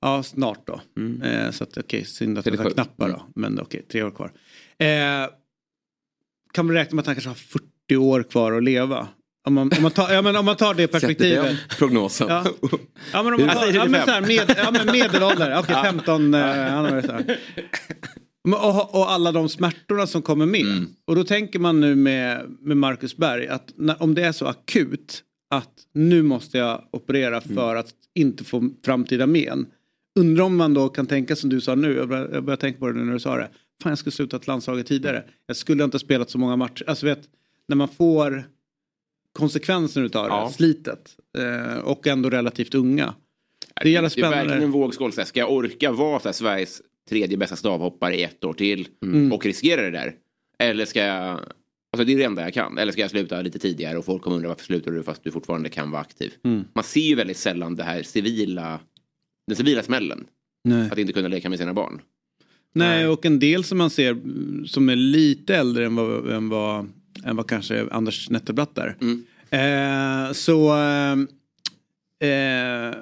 Ja, 0.00 0.22
snart 0.22 0.66
då. 0.66 0.80
Eh, 1.26 1.50
så 1.50 1.64
att 1.64 1.78
okej, 1.78 2.04
synd 2.04 2.38
att 2.38 2.46
jag 2.46 2.56
sa 2.56 2.62
37. 2.62 2.74
knappar 2.74 3.08
då. 3.08 3.22
Men 3.34 3.60
okej, 3.60 3.86
tre 3.92 4.02
år 4.02 4.10
kvar. 4.10 4.32
Eh, 4.78 5.28
kan 6.52 6.66
man 6.66 6.74
räkna 6.74 6.96
med 6.96 7.02
att 7.02 7.06
han 7.06 7.14
kanske 7.14 7.30
har 7.30 7.34
40 7.34 7.96
år 7.96 8.22
kvar 8.22 8.52
att 8.52 8.64
leva. 8.64 9.08
Om 9.46 9.54
man, 9.54 9.70
om 9.76 9.82
man, 9.82 9.90
tar, 9.90 10.12
ja, 10.12 10.22
men 10.22 10.36
om 10.36 10.44
man 10.44 10.56
tar 10.56 10.74
det 10.74 10.86
perspektivet. 10.86 11.44
den 11.44 11.56
prognosen. 11.78 12.28
Ja. 12.28 12.44
Ja 13.12 13.22
men 13.22 13.34
om 13.34 13.46
man 13.46 13.56
tar, 13.56 13.66
ja, 13.66 13.84
men 13.88 14.00
25. 14.00 14.04
så 14.06 14.10
här, 14.10 14.20
med, 14.20 14.54
ja, 14.56 14.70
men 14.70 14.86
medelålder, 14.92 15.58
okej 15.58 15.76
15, 15.82 16.34
eh, 16.34 17.20
Och, 18.48 18.94
och 18.94 19.10
alla 19.10 19.32
de 19.32 19.48
smärtorna 19.48 20.06
som 20.06 20.22
kommer 20.22 20.46
med. 20.46 20.60
Mm. 20.60 20.86
Och 21.04 21.16
då 21.16 21.24
tänker 21.24 21.58
man 21.58 21.80
nu 21.80 21.94
med, 21.94 22.44
med 22.60 22.76
Marcus 22.76 23.16
Berg 23.16 23.48
att 23.48 23.72
när, 23.76 24.02
om 24.02 24.14
det 24.14 24.22
är 24.24 24.32
så 24.32 24.46
akut 24.46 25.22
att 25.50 25.72
nu 25.94 26.22
måste 26.22 26.58
jag 26.58 26.82
operera 26.92 27.40
Mm. 27.40 27.54
för 27.56 27.76
att 27.76 27.88
inte 28.14 28.44
få 28.44 28.70
framtida 28.84 29.26
men. 29.26 29.66
Undrar 30.18 30.44
om 30.44 30.56
man 30.56 30.74
då 30.74 30.88
kan 30.88 31.06
tänka 31.06 31.36
som 31.36 31.50
du 31.50 31.60
sa 31.60 31.74
nu, 31.74 31.96
jag 31.96 32.08
börjar, 32.08 32.28
jag 32.32 32.44
börjar 32.44 32.56
tänka 32.56 32.78
på 32.78 32.86
det 32.86 32.92
nu 32.98 33.04
när 33.04 33.12
du 33.12 33.20
sa 33.20 33.36
det. 33.36 33.48
Fan 33.82 33.90
jag 33.90 33.98
skulle 33.98 34.12
slutat 34.12 34.46
landslaget 34.46 34.86
tidigare. 34.86 35.24
Jag 35.46 35.56
skulle 35.56 35.84
inte 35.84 35.94
ha 35.94 36.00
spelat 36.00 36.30
så 36.30 36.38
många 36.38 36.56
matcher. 36.56 36.84
Alltså 36.86 37.06
vet, 37.06 37.20
när 37.68 37.76
man 37.76 37.88
får 37.88 38.44
konsekvenser 39.38 40.02
utav 40.02 40.24
det, 40.24 40.28
Ja. 40.34 40.50
slitet. 40.50 41.16
Eh, 41.38 41.78
och 41.78 42.06
ändå 42.06 42.30
relativt 42.30 42.74
unga. 42.74 43.14
Det 43.82 43.88
är 43.88 43.92
jävla 43.92 44.08
Det 44.08 44.20
är 44.20 44.30
verkligen 44.30 44.62
en 44.62 44.70
vågskål. 44.70 45.12
Så 45.12 45.20
här, 45.20 45.26
Ska 45.26 45.40
jag 45.40 45.52
orka 45.52 45.92
vara 45.92 46.18
så 46.20 46.28
här, 46.28 46.32
Sveriges 46.32 46.82
tredje 47.08 47.36
bästa 47.36 47.56
stavhoppare 47.56 48.16
i 48.16 48.22
ett 48.22 48.44
år 48.44 48.52
till 48.52 48.88
Mm. 49.02 49.32
och 49.32 49.46
riskera 49.46 49.82
det 49.82 49.90
där? 49.90 50.14
Eller 50.58 50.84
ska 50.84 51.00
jag... 51.00 51.40
Alltså 51.92 52.04
det 52.06 52.12
är 52.12 52.16
det 52.18 52.24
enda 52.24 52.42
jag 52.42 52.54
kan. 52.54 52.78
Eller 52.78 52.92
ska 52.92 53.00
jag 53.00 53.10
sluta 53.10 53.42
lite 53.42 53.58
tidigare 53.58 53.98
och 53.98 54.04
folk 54.04 54.22
kommer 54.22 54.36
undra 54.36 54.48
varför 54.48 54.64
slutar 54.64 54.90
du 54.90 55.02
fast 55.02 55.24
du 55.24 55.30
fortfarande 55.30 55.68
kan 55.68 55.90
vara 55.90 56.02
aktiv. 56.02 56.32
Mm. 56.44 56.64
Man 56.74 56.84
ser 56.84 57.00
ju 57.00 57.14
väldigt 57.14 57.36
sällan 57.36 57.76
det 57.76 57.82
här 57.82 58.02
civila, 58.02 58.80
den 59.46 59.56
civila 59.56 59.82
smällen. 59.82 60.26
Nej. 60.64 60.90
Att 60.90 60.98
inte 60.98 61.12
kunna 61.12 61.28
leka 61.28 61.48
med 61.50 61.58
sina 61.58 61.74
barn. 61.74 62.00
Nej, 62.72 63.08
och 63.08 63.26
en 63.26 63.38
del 63.38 63.64
som 63.64 63.78
man 63.78 63.90
ser 63.90 64.16
som 64.66 64.88
är 64.88 64.96
lite 64.96 65.56
äldre 65.56 65.86
än 65.86 65.94
vad, 65.96 66.30
än 66.32 66.48
vad, 66.48 66.86
än 67.24 67.36
vad 67.36 67.46
kanske 67.46 67.88
Anders 67.90 68.30
Nettelbratt 68.30 68.78
är. 68.78 68.96
Eh, 69.50 70.32
så 70.32 70.74
eh, 70.78 71.12
eh, 72.28 72.94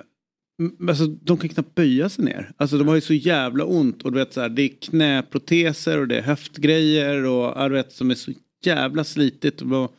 alltså, 0.88 1.07
de 1.07 1.38
kan 1.38 1.48
knappt 1.48 1.75
böja 1.75 2.09
sig 2.09 2.25
ner. 2.25 2.53
Alltså 2.57 2.79
de 2.79 2.88
har 2.88 2.94
ju 2.94 3.01
så 3.01 3.14
jävla 3.14 3.64
ont 3.64 4.03
och 4.03 4.12
du 4.12 4.18
vet 4.18 4.33
så 4.33 4.40
här, 4.40 4.48
det 4.48 4.62
är 4.62 4.68
knäproteser 4.68 5.98
och 6.01 6.09
det 6.09 6.18
är 6.18 6.22
höftgrejer 6.22 7.25
och 7.25 7.70
du 7.70 7.75
vet 7.75 7.92
som 7.92 8.11
är 8.11 8.14
så 8.14 8.33
jävla 8.64 9.05
slitigt. 9.05 9.62
Och, 9.62 9.94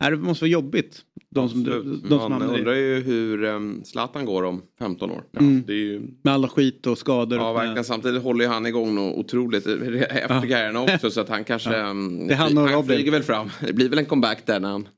nej, 0.00 0.10
det 0.10 0.16
måste 0.16 0.44
vara 0.44 0.50
jobbigt. 0.50 1.02
De 1.30 1.48
som, 1.48 1.64
de, 1.64 2.02
de 2.08 2.20
som 2.20 2.32
Man 2.32 2.42
undrar 2.42 2.74
ju 2.74 3.00
hur 3.00 3.44
um, 3.44 3.84
Zlatan 3.84 4.24
går 4.24 4.42
om 4.42 4.62
15 4.78 5.10
år. 5.10 5.24
Mm. 5.40 5.62
Det 5.66 5.72
är 5.72 5.76
ju... 5.76 6.00
med 6.22 6.34
alla 6.34 6.48
skit 6.48 6.86
och 6.86 6.98
skador. 6.98 7.38
Ja, 7.38 7.52
verkligen. 7.52 7.84
Samtidigt 7.84 8.22
håller 8.22 8.44
ju 8.44 8.50
han 8.50 8.66
igång 8.66 8.94
något 8.94 9.16
otroligt 9.18 9.66
efter 9.66 10.20
Ja. 10.20 10.28
karriären 10.40 10.76
också. 10.76 11.10
Så 11.10 11.20
att 11.20 11.28
han 11.28 11.44
kanske... 11.50 11.76
Ja. 11.76 11.90
um, 11.90 12.26
Det 12.28 12.34
han 12.34 12.56
han 12.56 12.86
flyger 12.86 13.12
väl 13.12 13.22
fram. 13.22 13.50
Det 13.66 13.72
blir 13.72 13.88
väl 13.88 13.98
en 13.98 14.06
comeback 14.06 14.46
där 14.46 14.60
när 14.60 14.68
han 14.70 14.88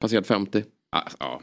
passerat 0.00 0.26
50. 0.26 0.64
Alltså, 0.90 1.16
ja. 1.20 1.40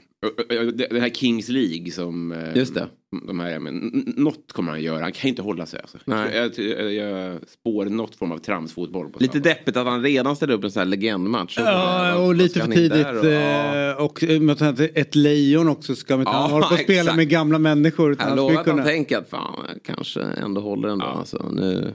Den 0.89 1.01
här 1.01 1.09
Kings 1.09 1.49
League 1.49 1.91
som... 1.91 2.31
eh, 2.31 2.57
Just 2.57 2.73
det. 2.75 2.87
De 3.27 3.39
här, 3.39 3.59
men, 3.59 4.03
något 4.17 4.51
kommer 4.51 4.71
han 4.71 4.81
göra. 4.81 5.01
Han 5.03 5.11
kan 5.11 5.29
inte 5.29 5.41
hålla 5.41 5.65
sig. 5.65 5.79
Alltså. 5.81 5.97
Nej. 6.05 6.35
Jag, 6.35 6.59
jag, 6.59 6.93
jag 6.93 7.39
spår 7.47 7.85
något 7.85 8.15
form 8.15 8.31
av 8.31 8.37
tramsfotboll. 8.37 9.09
På 9.09 9.19
Lite 9.19 9.39
deppigt 9.39 9.77
att 9.77 9.85
han 9.87 10.03
redan 10.03 10.35
ställde 10.35 10.55
upp 10.55 10.63
en 10.63 10.71
sån 10.71 10.79
här 10.79 10.85
legendmatch. 10.87 11.57
Ja, 11.59 12.15
och 12.15 12.35
lite 12.35 12.59
för 12.59 12.67
tidigt. 12.71 13.05
och- 13.07 13.25
ja. 13.25 13.89
eh, 13.91 13.95
Och 14.05 14.23
eh, 14.23 14.39
med 14.41 14.61
att 14.61 14.79
ett 14.79 15.15
lejon 15.15 15.67
också 15.69 15.95
ska 15.95 16.17
man. 16.17 16.25
Ja, 16.25 16.31
Han 16.31 16.51
håller 16.51 16.67
på 16.67 16.73
att 16.73 16.79
spela 16.83 16.99
exakt. 17.01 17.17
med 17.17 17.29
gamla 17.29 17.59
människor. 17.59 18.15
Jag 18.19 18.25
han 18.25 18.37
lovar 18.37 18.61
att 18.61 18.67
han 18.67 18.83
tänker 18.83 19.17
att 19.17 19.29
fan, 19.29 19.65
jag 19.73 19.83
kanske 19.95 20.21
ändå 20.21 20.61
håller 20.61 20.87
den 20.87 20.99
då. 20.99 21.05
Alltså, 21.05 21.49
nu 21.53 21.93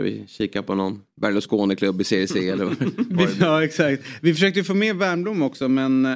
ska 0.00 0.18
vi 0.20 0.24
kika 0.28 0.62
på 0.62 0.74
någon 0.74 1.00
Berlusconi-klubb 1.20 2.00
i 2.00 2.04
Serie 2.04 2.26
C 2.26 2.48
eller 2.52 2.64
vad 2.64 2.76
vad. 3.10 3.28
Ja 3.40 3.64
exakt. 3.64 4.02
Vi 4.20 4.34
försökte 4.34 4.60
ju 4.60 4.64
få 4.64 4.74
med 4.74 4.96
Wernbloom 4.96 5.42
också 5.42 5.68
men 5.68 6.06
eh, 6.06 6.12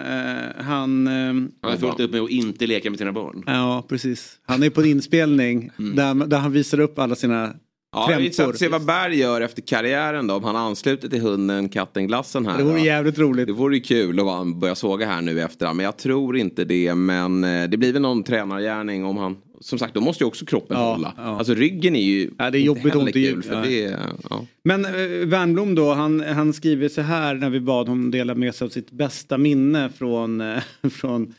han... 0.58 1.06
eh, 1.06 1.12
Han 1.12 1.50
har 1.62 1.76
fullt 1.76 2.00
upp 2.00 2.10
med 2.12 2.20
att 2.20 2.30
inte 2.30 2.66
leka 2.66 2.90
med 2.90 2.98
sina 2.98 3.12
barn. 3.12 3.42
ja 3.46 3.86
precis. 3.88 4.38
Han 4.46 4.62
är 4.62 4.70
på 4.70 4.80
en 4.80 4.86
inspelning 4.86 5.70
där, 5.76 6.26
där 6.26 6.38
han 6.38 6.52
visar 6.52 6.80
upp 6.80 6.98
alla 6.98 7.14
sina 7.14 7.54
Ja, 7.96 8.06
det 8.08 8.14
är 8.14 8.20
intressant 8.20 8.50
att 8.50 8.58
se 8.58 8.68
vad 8.68 8.84
Berg 8.84 9.18
gör 9.18 9.40
efter 9.40 9.62
karriären 9.62 10.26
då. 10.26 10.34
Om 10.34 10.44
han 10.44 10.56
ansluter 10.56 11.08
till 11.08 11.20
hunden, 11.20 11.68
katten, 11.68 12.06
glassen 12.06 12.46
här. 12.46 12.58
Det 12.58 12.64
vore 12.64 12.78
då. 12.78 12.84
jävligt 12.84 13.18
roligt. 13.18 13.46
Det 13.46 13.52
vore 13.52 13.74
ju 13.76 13.80
kul 13.82 14.20
att 14.20 14.26
han 14.26 14.60
börjar 14.60 14.74
såga 14.74 15.06
här 15.06 15.22
nu 15.22 15.40
efter. 15.40 15.74
Men 15.74 15.84
jag 15.84 15.96
tror 15.96 16.36
inte 16.36 16.64
det. 16.64 16.94
Men 16.94 17.44
eh, 17.44 17.68
det 17.68 17.76
blir 17.76 17.92
väl 17.92 18.02
någon 18.02 18.22
tränargärning 18.22 19.04
om 19.04 19.16
han... 19.16 19.36
Som 19.60 19.78
sagt, 19.78 19.94
då 19.94 20.00
måste 20.00 20.24
ju 20.24 20.28
också 20.28 20.46
kroppen 20.46 20.76
Ja, 20.78 20.92
hålla. 20.92 21.14
ja. 21.16 21.22
Alltså 21.22 21.54
ryggen 21.54 21.96
är 21.96 22.02
ju 22.02 22.30
Ja, 22.38 22.50
det 22.50 22.58
är 22.58 22.62
jobbigt 22.62 22.94
inte 22.94 23.12
kul. 23.12 23.42
För 23.42 23.62
det, 23.62 23.84
är- 23.84 23.98
ja. 24.30 24.46
Men 24.64 24.84
eh, 24.84 24.90
Wernbloom 25.26 25.74
då, 25.74 25.92
han, 25.94 26.20
han 26.20 26.52
skriver 26.52 26.88
så 26.88 27.00
här 27.00 27.34
när 27.34 27.50
vi 27.50 27.60
bad 27.60 27.88
honom 27.88 28.10
dela 28.10 28.34
med 28.34 28.54
sig 28.54 28.64
av 28.64 28.68
sitt 28.68 28.90
bästa 28.90 29.38
minne 29.38 29.88
från, 29.98 30.40
eh, 30.40 30.62
från 30.90 31.34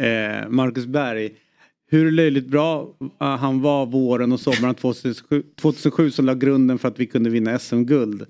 eh, 0.00 0.48
Marcus 0.48 0.86
Berg. 0.86 1.30
Hur 1.90 2.10
löjligt 2.12 2.46
bra 2.46 2.88
eh, 3.20 3.36
han 3.36 3.60
var 3.62 3.86
våren 3.86 4.32
och 4.32 4.40
sommaren 4.40 4.74
2007, 4.74 5.42
2007 5.60 6.10
som 6.10 6.26
la 6.26 6.34
grunden 6.34 6.78
för 6.78 6.88
att 6.88 6.98
vi 6.98 7.06
kunde 7.06 7.30
vinna 7.30 7.58
SM-guld. 7.58 8.26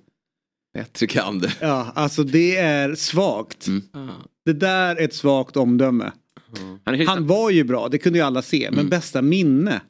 Bättre 0.74 1.06
kan 1.06 1.38
det. 1.38 1.52
Ja, 1.60 1.92
alltså 1.94 2.22
det 2.24 2.56
är 2.56 2.94
svagt. 2.94 3.66
Det 4.44 4.52
där 4.52 4.96
är 4.96 5.04
ett 5.04 5.14
svagt 5.14 5.56
omdöme. 5.56 6.12
Han, 6.84 6.94
är 6.94 7.06
Han 7.06 7.26
var 7.26 7.50
ju 7.50 7.64
bra, 7.64 7.88
det 7.88 7.98
kunde 7.98 8.18
ju 8.18 8.24
alla 8.24 8.42
se. 8.42 8.64
Mm. 8.64 8.76
Men 8.76 8.88
bästa 8.88 9.22
minne 9.22 9.80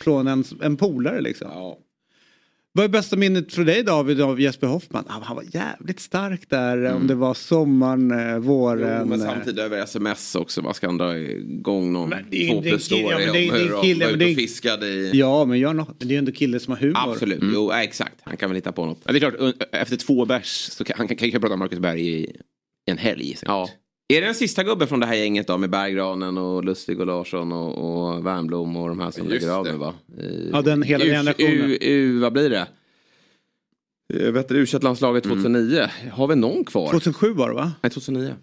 från 0.00 0.26
en, 0.26 0.44
en 0.62 0.76
polare 0.76 1.20
liksom. 1.20 1.76
Vad 2.72 2.84
är 2.84 2.88
bästa 2.88 3.16
minnet 3.16 3.52
för 3.54 3.64
dig 3.64 3.82
David 3.82 4.20
av 4.20 4.40
Jesper 4.40 4.66
Hoffman? 4.66 5.04
Han, 5.08 5.22
han 5.22 5.36
var 5.36 5.44
jävligt 5.52 6.00
stark 6.00 6.50
där 6.50 6.92
om 6.92 7.06
det 7.06 7.14
var 7.14 7.34
sommaren, 7.34 8.10
eh, 8.10 8.38
våren. 8.38 8.82
Mm. 8.82 8.98
Jo, 9.00 9.06
men 9.06 9.20
eh. 9.20 9.26
samtidigt 9.26 9.60
över 9.60 9.82
sms 9.82 10.34
också. 10.34 10.62
Man 10.62 10.74
ska 10.74 10.92
dra 10.92 11.18
igång 11.18 11.92
någon 11.92 12.10
två 12.10 12.62
plus 12.62 12.90
ja, 12.90 12.96
story 12.96 13.24
men 13.24 13.32
det 13.32 13.48
är- 13.48 13.52
om 13.52 13.58
hur 13.58 13.94
de 13.94 14.04
var 14.04 14.12
ute 14.12 14.24
och 14.24 14.36
fiskade 14.36 14.86
i... 14.86 15.10
Ja 15.14 15.44
men 15.44 15.58
gör 15.58 15.74
något. 15.74 16.00
Det 16.00 16.06
är 16.06 16.10
ju 16.10 16.16
ändå 16.16 16.32
kille 16.32 16.60
som 16.60 16.72
har 16.72 16.80
humor. 16.80 17.12
Absolut, 17.12 17.40
jo 17.54 17.70
ja, 17.72 17.82
exakt. 17.82 18.14
Han 18.22 18.36
kan 18.36 18.50
väl 18.50 18.54
hitta 18.56 18.72
på 18.72 18.86
något. 18.86 19.00
Ja, 19.04 19.12
det 19.12 19.18
är 19.18 19.30
klart, 19.30 19.54
efter 19.72 19.96
två 19.96 20.24
bärs 20.24 20.68
så 20.72 20.84
kan 20.84 20.94
han 20.98 21.08
kan, 21.08 21.16
kan, 21.16 21.30
kan 21.30 21.40
prata 21.40 21.54
om 21.54 21.58
Marcus 21.58 21.78
Berg 21.78 22.08
i 22.08 22.36
en 22.86 22.98
helg. 22.98 23.24
säkert. 23.34 23.48
Ja. 23.48 23.68
Är 24.08 24.20
det 24.20 24.26
den 24.26 24.34
sista 24.34 24.64
gubben 24.64 24.88
från 24.88 25.00
det 25.00 25.06
här 25.06 25.14
gänget 25.14 25.46
då 25.46 25.58
med 25.58 25.70
Berggranen 25.70 26.38
och 26.38 26.64
Lustig 26.64 27.00
och 27.00 27.06
Larsson 27.06 27.52
och, 27.52 28.06
och 28.14 28.26
Wernbloom 28.26 28.76
och 28.76 28.88
de 28.88 29.00
här 29.00 29.10
som 29.10 29.24
Just 29.28 29.42
lägger 29.42 29.54
av 29.54 29.64
nu 29.64 29.72
va? 29.72 29.94
I- 30.20 30.50
Ja, 30.52 30.62
den 30.62 30.82
hela 30.82 31.04
U- 31.04 31.08
generationen. 31.10 31.50
U, 31.70 31.78
U, 31.80 32.18
vad 32.18 32.32
blir 32.32 32.50
det? 32.50 32.66
Jag 34.14 34.32
vet 34.32 34.50
u 34.52 34.66
landslaget 34.82 35.24
2009. 35.24 35.82
Har 36.12 36.26
vi 36.28 36.36
någon 36.36 36.64
kvar? 36.64 36.90
2007 36.90 37.32
var 37.32 37.48
det 37.48 37.54
va? 37.54 37.72
Nej, 37.82 37.90
2009. 37.90 38.34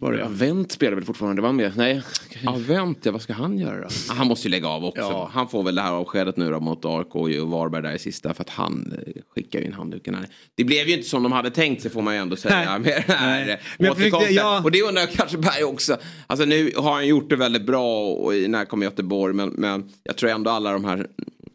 Var 0.00 0.12
det, 0.12 0.18
Ja, 0.18 0.26
Wendt 0.30 0.72
spelar 0.72 0.94
väl 0.94 1.04
fortfarande, 1.04 1.42
var 1.42 1.52
med? 1.52 1.72
Nej. 1.76 2.02
Ja, 2.42 2.56
vänta, 2.58 3.10
vad 3.10 3.22
ska 3.22 3.32
han 3.32 3.58
göra 3.58 3.80
då? 3.80 3.88
Han 4.08 4.26
måste 4.26 4.48
ju 4.48 4.50
lägga 4.50 4.68
av 4.68 4.84
också. 4.84 5.00
Ja. 5.00 5.30
Han 5.32 5.48
får 5.48 5.62
väl 5.62 5.74
det 5.74 5.82
här 5.82 5.92
avskedet 5.92 6.36
nu 6.36 6.50
då 6.50 6.60
mot 6.60 6.84
AIK 6.84 7.14
och 7.14 7.30
Varberg 7.30 7.82
där 7.82 7.94
i 7.94 7.98
sista 7.98 8.34
för 8.34 8.42
att 8.42 8.50
han 8.50 8.92
eh, 9.06 9.22
skickar 9.34 9.58
ju 9.58 9.64
in 9.64 9.72
handduken 9.72 10.14
här. 10.14 10.26
Det 10.54 10.64
blev 10.64 10.88
ju 10.88 10.94
inte 10.96 11.08
som 11.08 11.22
de 11.22 11.32
hade 11.32 11.50
tänkt 11.50 11.82
sig 11.82 11.90
får 11.90 12.02
man 12.02 12.14
ju 12.14 12.20
ändå 12.20 12.36
säga. 12.36 12.54
Nej. 12.70 12.80
Med 12.80 13.04
den 13.06 13.16
här 13.16 13.44
Nej. 13.44 13.50
eh, 13.52 13.58
Men 13.78 13.86
jag 13.86 13.96
försökte- 13.96 14.32
ja. 14.34 14.60
Och 14.64 14.70
det 14.70 14.82
undrar 14.82 15.02
jag 15.02 15.10
kanske 15.12 15.38
Berg 15.38 15.64
också. 15.64 15.96
Alltså 16.26 16.46
nu 16.46 16.72
har 16.76 16.92
han 16.92 17.06
gjort 17.06 17.30
det 17.30 17.36
väldigt 17.36 17.66
bra 17.66 18.08
och 18.12 18.34
i 18.34 18.48
när 18.48 18.58
han 18.58 18.66
kom 18.66 18.82
Göteborg 18.82 19.34
men, 19.34 19.48
men 19.48 19.84
jag 20.04 20.16
tror 20.16 20.30
ändå 20.30 20.50
alla 20.50 20.72
de 20.72 20.84
här 20.84 21.06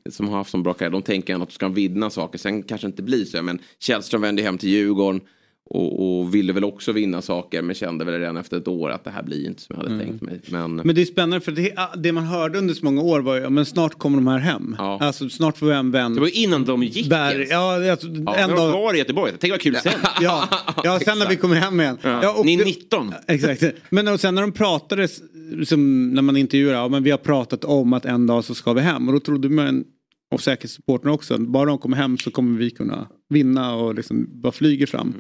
som 0.09 0.29
har 0.29 0.37
haft 0.37 0.51
som 0.51 0.63
bra 0.63 0.73
karriär, 0.73 0.91
de 0.91 1.01
tänker 1.01 1.33
ändå 1.33 1.43
att 1.43 1.49
de 1.49 1.53
ska 1.55 1.67
vinna 1.67 2.09
saker. 2.09 2.39
Sen 2.39 2.63
kanske 2.63 2.87
det 2.87 2.89
inte 2.89 3.03
blir 3.03 3.25
så. 3.25 3.41
Men 3.41 3.59
Källström 3.79 4.21
vände 4.21 4.41
hem 4.43 4.57
till 4.57 4.69
Djurgården 4.69 5.21
och, 5.69 6.19
och 6.19 6.35
ville 6.35 6.53
väl 6.53 6.63
också 6.63 6.91
vinna 6.91 7.21
saker 7.21 7.61
men 7.61 7.75
kände 7.75 8.05
väl 8.05 8.19
redan 8.19 8.37
efter 8.37 8.57
ett 8.57 8.67
år 8.67 8.89
att 8.89 9.03
det 9.03 9.09
här 9.09 9.23
blir 9.23 9.47
inte 9.47 9.61
som 9.61 9.75
jag 9.79 9.83
hade 9.89 10.03
tänkt 10.05 10.21
mig. 10.21 10.41
Men, 10.47 10.75
Men 10.75 10.95
det 10.95 11.01
är 11.01 11.05
spännande 11.05 11.41
för 11.41 11.51
det, 11.51 11.73
det 11.97 12.11
man 12.11 12.23
hörde 12.23 12.57
under 12.57 12.73
så 12.73 12.85
många 12.85 13.01
år 13.01 13.19
var 13.19 13.35
ju, 13.35 13.49
men 13.49 13.65
snart 13.65 13.93
kommer 13.99 14.17
de 14.17 14.27
här 14.27 14.37
hem. 14.39 14.75
Ja. 14.77 14.97
Alltså 15.01 15.29
snart 15.29 15.57
får 15.57 15.65
vi 15.67 15.73
en 15.73 15.91
vän. 15.91 16.13
Det 16.15 16.19
var 16.21 16.37
innan 16.37 16.65
de 16.65 16.83
gick 16.83 17.09
Berg, 17.09 17.33
ens. 17.35 17.51
ja, 17.51 17.91
alltså, 17.91 18.07
Ja, 18.07 18.35
en 18.35 18.49
dag, 18.49 18.71
var 18.71 18.93
i 18.93 18.97
Göteborg. 18.97 19.31
Tänk 19.39 19.51
vad 19.53 19.61
kul 19.61 19.75
sen. 19.75 19.93
ja, 20.21 20.49
ja, 20.83 20.99
sen 21.05 21.19
när 21.19 21.29
vi 21.29 21.35
kommer 21.35 21.55
hem 21.55 21.79
igen. 21.81 21.97
Ja, 22.01 22.33
och 22.39 22.45
Ni 22.45 22.53
är 22.53 22.57
det- 22.57 22.65
19. 22.65 23.13
Exakt. 23.27 23.63
Men 23.89 24.07
och 24.07 24.19
sen 24.19 24.35
när 24.35 24.41
de 24.41 24.51
pratade, 24.51 25.07
liksom, 25.55 26.09
när 26.13 26.21
man 26.21 26.37
intervjuade, 26.37 26.77
ja 26.77 26.87
men 26.87 27.03
vi 27.03 27.11
har 27.11 27.17
pratat 27.17 27.63
om 27.65 27.93
att 27.93 28.05
en 28.05 28.27
dag 28.27 28.43
så 28.45 28.55
ska 28.55 28.73
vi 28.73 28.81
hem. 28.81 29.07
Och 29.07 29.13
då 29.13 29.19
trodde 29.19 29.49
man, 29.49 29.83
och 30.31 30.41
säkert 30.41 30.69
supporterna 30.69 31.11
också, 31.13 31.37
bara 31.37 31.65
de 31.65 31.77
kommer 31.77 31.97
hem 31.97 32.17
så 32.17 32.31
kommer 32.31 32.59
vi 32.59 32.69
kunna 32.69 33.07
vinna 33.29 33.75
och 33.75 33.95
liksom 33.95 34.27
bara 34.41 34.51
flyger 34.51 34.85
fram. 34.85 35.13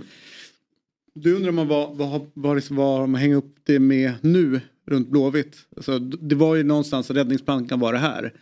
Du 1.15 1.35
undrar 1.35 1.51
man 1.51 1.67
vad, 1.67 1.97
vad, 1.97 2.31
vad, 2.33 2.55
liksom, 2.55 2.75
vad 2.75 3.09
man 3.09 3.21
hänger 3.21 3.35
upp 3.35 3.55
det 3.63 3.79
med 3.79 4.13
nu 4.21 4.61
runt 4.87 5.09
Blåvitt. 5.09 5.57
Alltså, 5.75 5.99
det 5.99 6.35
var 6.35 6.55
ju 6.55 6.63
någonstans 6.63 7.11
räddningsplankan 7.11 7.79
var 7.79 7.93
det 7.93 7.99
här. 7.99 8.33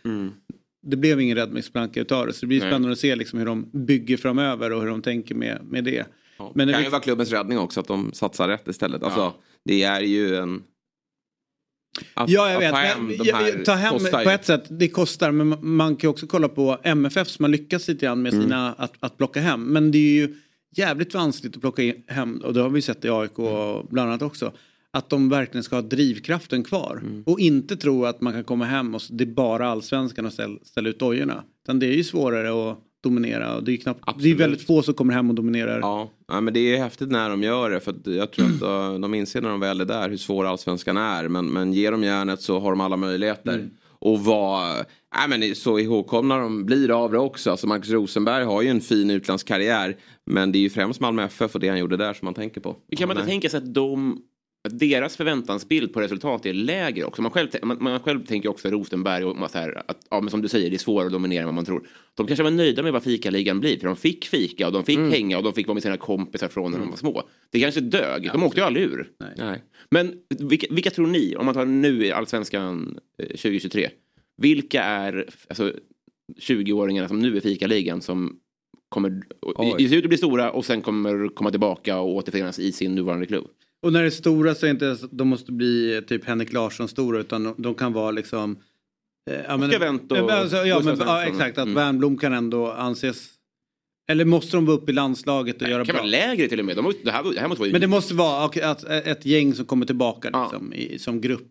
Det 0.82 0.96
blev 0.96 1.20
ingen 1.20 1.36
räddningsplanka 1.36 2.00
utav 2.00 2.26
det 2.26 2.32
så 2.32 2.40
det 2.40 2.46
blir 2.46 2.60
Nej. 2.60 2.68
spännande 2.68 2.92
att 2.92 2.98
se 2.98 3.16
liksom 3.16 3.38
hur 3.38 3.46
de 3.46 3.70
bygger 3.72 4.16
framöver 4.16 4.72
och 4.72 4.80
hur 4.82 4.88
de 4.88 5.02
tänker 5.02 5.34
med, 5.34 5.58
med 5.64 5.84
det. 5.84 6.06
Ja. 6.38 6.52
Men 6.54 6.66
det 6.66 6.74
kan 6.74 6.82
ju 6.82 6.88
vara 6.88 7.00
klubbens 7.00 7.30
räddning 7.30 7.58
också 7.58 7.80
att 7.80 7.86
de 7.88 8.10
satsar 8.12 8.48
rätt 8.48 8.68
istället. 8.68 9.02
Alltså, 9.02 9.34
Det 9.64 9.82
är 9.82 10.00
ju 10.00 10.36
en... 10.36 10.62
Att, 12.14 12.30
Ja, 12.30 12.50
jag 12.52 12.58
vet. 12.58 12.70
ta 12.70 12.76
hem 12.76 13.06
Men, 13.06 13.16
de 13.18 13.24
jag- 13.24 13.64
ta 13.64 13.72
hem 13.72 13.92
kostar 13.92 14.24
på 14.24 14.30
ett 14.30 14.44
sätt, 14.44 14.64
det 14.70 14.88
kostar. 14.88 15.32
Men 15.32 15.56
man- 15.76 15.96
kan 15.96 16.08
ju 16.08 16.10
också 16.10 16.26
kolla 16.26 16.48
på 16.48 16.78
MFF 16.82 17.28
som 17.28 17.44
har 17.44 17.50
lyckats 17.50 17.88
lite 17.88 18.06
grann 18.06 18.22
med 18.22 18.32
Mm. 18.32 18.44
sina 18.44 18.72
att, 18.72 18.92
att 19.00 19.16
plocka 19.18 19.40
hem. 19.40 19.64
Men 19.64 19.90
det 19.90 19.98
är 19.98 20.12
ju 20.26 20.34
jävligt 20.72 21.14
vanskligt 21.14 21.54
att 21.54 21.60
plocka 21.60 21.82
in 21.82 22.02
hem 22.06 22.36
och 22.44 22.54
det 22.54 22.60
har 22.60 22.70
vi 22.70 22.82
sett 22.82 23.04
i 23.04 23.10
AIK 23.10 23.38
och 23.38 23.86
bland 23.90 24.08
annat 24.10 24.22
också. 24.22 24.52
att 24.94 25.10
de 25.10 25.28
verkligen 25.28 25.64
ska 25.64 25.76
ha 25.76 25.82
drivkraften 25.82 26.64
kvar. 26.64 27.00
Mm. 27.02 27.22
Och 27.26 27.40
inte 27.40 27.76
tro 27.76 28.04
att 28.04 28.20
man 28.20 28.32
kan 28.32 28.44
komma 28.44 28.64
hem 28.64 28.94
och 28.94 29.02
det 29.10 29.24
är 29.24 29.28
bara 29.34 29.68
allsvenskan 29.68 30.26
och 30.26 30.32
ställa, 30.32 30.58
ställa 30.62 30.88
ut 30.88 30.98
dojorna. 30.98 31.44
Utan 31.64 31.78
det 31.78 31.86
är 31.86 31.92
ju 31.92 32.04
svårare 32.04 32.70
att 32.70 32.78
dominera 33.02 33.56
och 33.56 33.64
det 33.64 33.72
är, 33.72 33.76
knappt, 33.76 34.22
det 34.22 34.30
är 34.30 34.34
väldigt 34.34 34.66
få 34.66 34.82
som 34.82 34.94
kommer 34.94 35.14
hem 35.14 35.28
och 35.28 35.34
dominerar. 35.34 35.78
Ja, 35.78 36.10
ja, 36.28 36.40
men 36.40 36.54
det 36.54 36.60
är 36.60 36.78
häftigt 36.78 37.10
när 37.10 37.30
de 37.30 37.42
gör 37.42 37.70
det. 37.70 37.80
För 37.80 37.94
jag 38.04 38.32
tror 38.32 38.46
att 38.46 38.62
uh, 38.62 39.00
de 39.00 39.14
inser 39.14 39.40
när 39.40 39.48
de 39.48 39.60
väl 39.60 39.80
är 39.80 39.84
där 39.84 40.10
hur 40.10 40.16
svår 40.16 40.44
allsvenskan 40.46 40.96
är. 40.96 41.28
Men, 41.28 41.46
men 41.46 41.72
ger 41.72 41.92
de 41.92 42.02
järnet 42.04 42.40
så 42.40 42.60
har 42.60 42.70
de 42.70 42.80
alla 42.80 42.96
möjligheter. 42.96 43.54
Mm. 43.54 43.70
Och 43.98 44.24
vara 44.24 44.84
nej, 45.14 45.28
men 45.28 45.54
så 45.54 45.78
ihågkomna 45.78 46.38
de 46.38 46.64
blir 46.64 47.04
av 47.04 47.12
det 47.12 47.18
också. 47.18 47.50
Alltså 47.50 47.66
Marcus 47.66 47.90
Rosenberg 47.90 48.44
har 48.44 48.62
ju 48.62 48.68
en 48.68 48.80
fin 48.80 49.10
utlandskarriär. 49.10 49.96
Men 50.26 50.52
det 50.52 50.58
är 50.58 50.60
ju 50.60 50.70
främst 50.70 51.00
Malmö 51.00 51.24
FF 51.24 51.54
och 51.54 51.60
det 51.60 51.68
han 51.68 51.78
gjorde 51.78 51.96
där 51.96 52.14
som 52.14 52.24
man 52.26 52.34
tänker 52.34 52.60
på. 52.60 52.76
Kan 52.96 53.08
man 53.08 53.16
inte 53.16 53.28
tänka 53.28 53.48
sig 53.48 53.58
att 53.58 53.74
de 53.74 54.22
deras 54.70 55.16
förväntansbild 55.16 55.92
på 55.92 56.00
resultat 56.00 56.46
är 56.46 56.52
lägre 56.52 57.04
också. 57.04 57.22
Man 57.22 57.30
själv, 57.30 57.48
man, 57.62 57.76
man 57.80 58.00
själv 58.00 58.26
tänker 58.26 58.48
också 58.48 58.68
Rosenberg 58.68 59.24
och 59.24 59.50
så 59.50 59.58
här, 59.58 59.82
att, 59.86 60.06
ja, 60.10 60.20
men 60.20 60.30
som 60.30 60.42
du 60.42 60.48
säger, 60.48 60.70
det 60.70 60.76
är 60.76 60.78
svårare 60.78 61.06
att 61.06 61.12
dominera 61.12 61.40
än 61.40 61.46
vad 61.46 61.54
man 61.54 61.64
tror. 61.64 61.88
De 62.14 62.26
kanske 62.26 62.42
var 62.42 62.50
nöjda 62.50 62.82
med 62.82 62.92
vad 62.92 63.02
fikaligan 63.02 63.60
blir, 63.60 63.78
för 63.78 63.86
de 63.86 63.96
fick 63.96 64.24
fika 64.24 64.66
och 64.66 64.72
de 64.72 64.84
fick 64.84 64.98
Mm. 64.98 65.10
hänga 65.10 65.36
och 65.38 65.42
de 65.42 65.52
fick 65.52 65.66
vara 65.66 65.74
med 65.74 65.82
sina 65.82 65.96
kompisar 65.96 66.48
från 66.48 66.72
när 66.72 66.78
de 66.78 66.90
var 66.90 66.96
små. 66.96 67.22
Det 67.50 67.60
kanske 67.60 67.80
dög, 67.80 68.30
de 68.32 68.42
åkte 68.42 68.60
ju 68.60 68.66
aldrig 68.66 68.84
ur. 68.84 69.10
Nej. 69.38 69.62
Men 69.90 70.14
vilka, 70.38 70.66
vilka 70.70 70.90
tror 70.90 71.06
ni, 71.06 71.36
om 71.36 71.46
man 71.46 71.54
tar 71.54 71.66
nu 71.66 72.06
i 72.06 72.12
Allsvenskan 72.12 72.98
eh, 73.18 73.26
2023, 73.26 73.90
vilka 74.36 74.82
är 74.82 75.28
alltså, 75.48 75.72
20-åringarna 76.40 77.08
som 77.08 77.18
nu 77.18 77.36
är 77.36 77.40
fikaligan 77.40 78.02
som 78.02 78.36
kommer 78.88 79.22
Oj. 79.42 79.74
i 79.78 79.88
slutet 79.88 80.08
bli 80.08 80.18
stora 80.18 80.50
och 80.52 80.64
sen 80.64 80.82
kommer 80.82 81.28
komma 81.28 81.50
tillbaka 81.50 81.98
och 81.98 82.14
återförenas 82.14 82.58
i 82.58 82.72
sin 82.72 82.94
nuvarande 82.94 83.26
klubb? 83.26 83.46
Och 83.82 83.92
när 83.92 84.00
det 84.00 84.06
är 84.06 84.10
stora 84.10 84.54
så 84.54 84.66
är 84.66 84.68
det 84.68 84.72
inte 84.72 84.84
ens 84.84 85.02
att 85.04 85.10
de 85.18 85.28
måste 85.28 85.52
bli 85.52 85.94
eh, 85.96 86.00
typ 86.00 86.24
Henrik 86.24 86.52
Larsson 86.52 86.88
stora 86.88 87.20
utan 87.20 87.54
de, 87.58 87.74
kan 87.74 87.92
vara 87.92 88.10
liksom 88.10 88.56
eh, 89.30 89.36
ja, 89.48 89.56
men, 89.56 89.68
Oscar 89.68 89.80
Wendt 89.80 90.12
och 90.12 90.18
Ja, 90.18 90.26
men 90.26 90.38
alltså, 90.38 90.56
ja, 90.56 90.66
ja, 90.66 90.82
Svensson. 90.82 91.18
exakt, 91.26 91.58
att 91.58 91.64
Mm. 91.64 91.74
Wernbloom 91.74 92.18
kan 92.18 92.32
ändå 92.32 92.70
anses 92.72 93.28
Eller 94.08 94.24
måste 94.24 94.56
de 94.56 94.66
vara 94.66 94.76
uppe 94.76 94.90
i 94.90 94.94
landslaget 94.94 95.62
och 95.62 95.68
göra 95.68 95.78
Det 95.78 95.84
kan 95.86 95.92
bra? 95.94 96.02
vara 96.02 96.10
lägre 96.10 96.48
till 96.48 96.58
och 96.58 96.64
med. 96.64 96.76
De, 96.76 96.82
måste- 96.84 97.04
det, 97.04 97.10
här, 97.10 97.22
det 97.34 97.40
här 97.40 97.48
måste 97.48 97.60
vara 97.62 97.72
Men 97.72 97.80
det 97.80 97.86
måste 97.86 98.14
vara 98.14 98.44
okej, 98.46 98.62
att, 98.62 98.84
ett 98.84 99.26
gäng 99.26 99.54
som 99.54 99.64
kommer 99.66 99.86
tillbaka 99.86 100.28
liksom, 100.42 100.72
i, 100.72 100.98
som 100.98 101.20
grupp. 101.20 101.48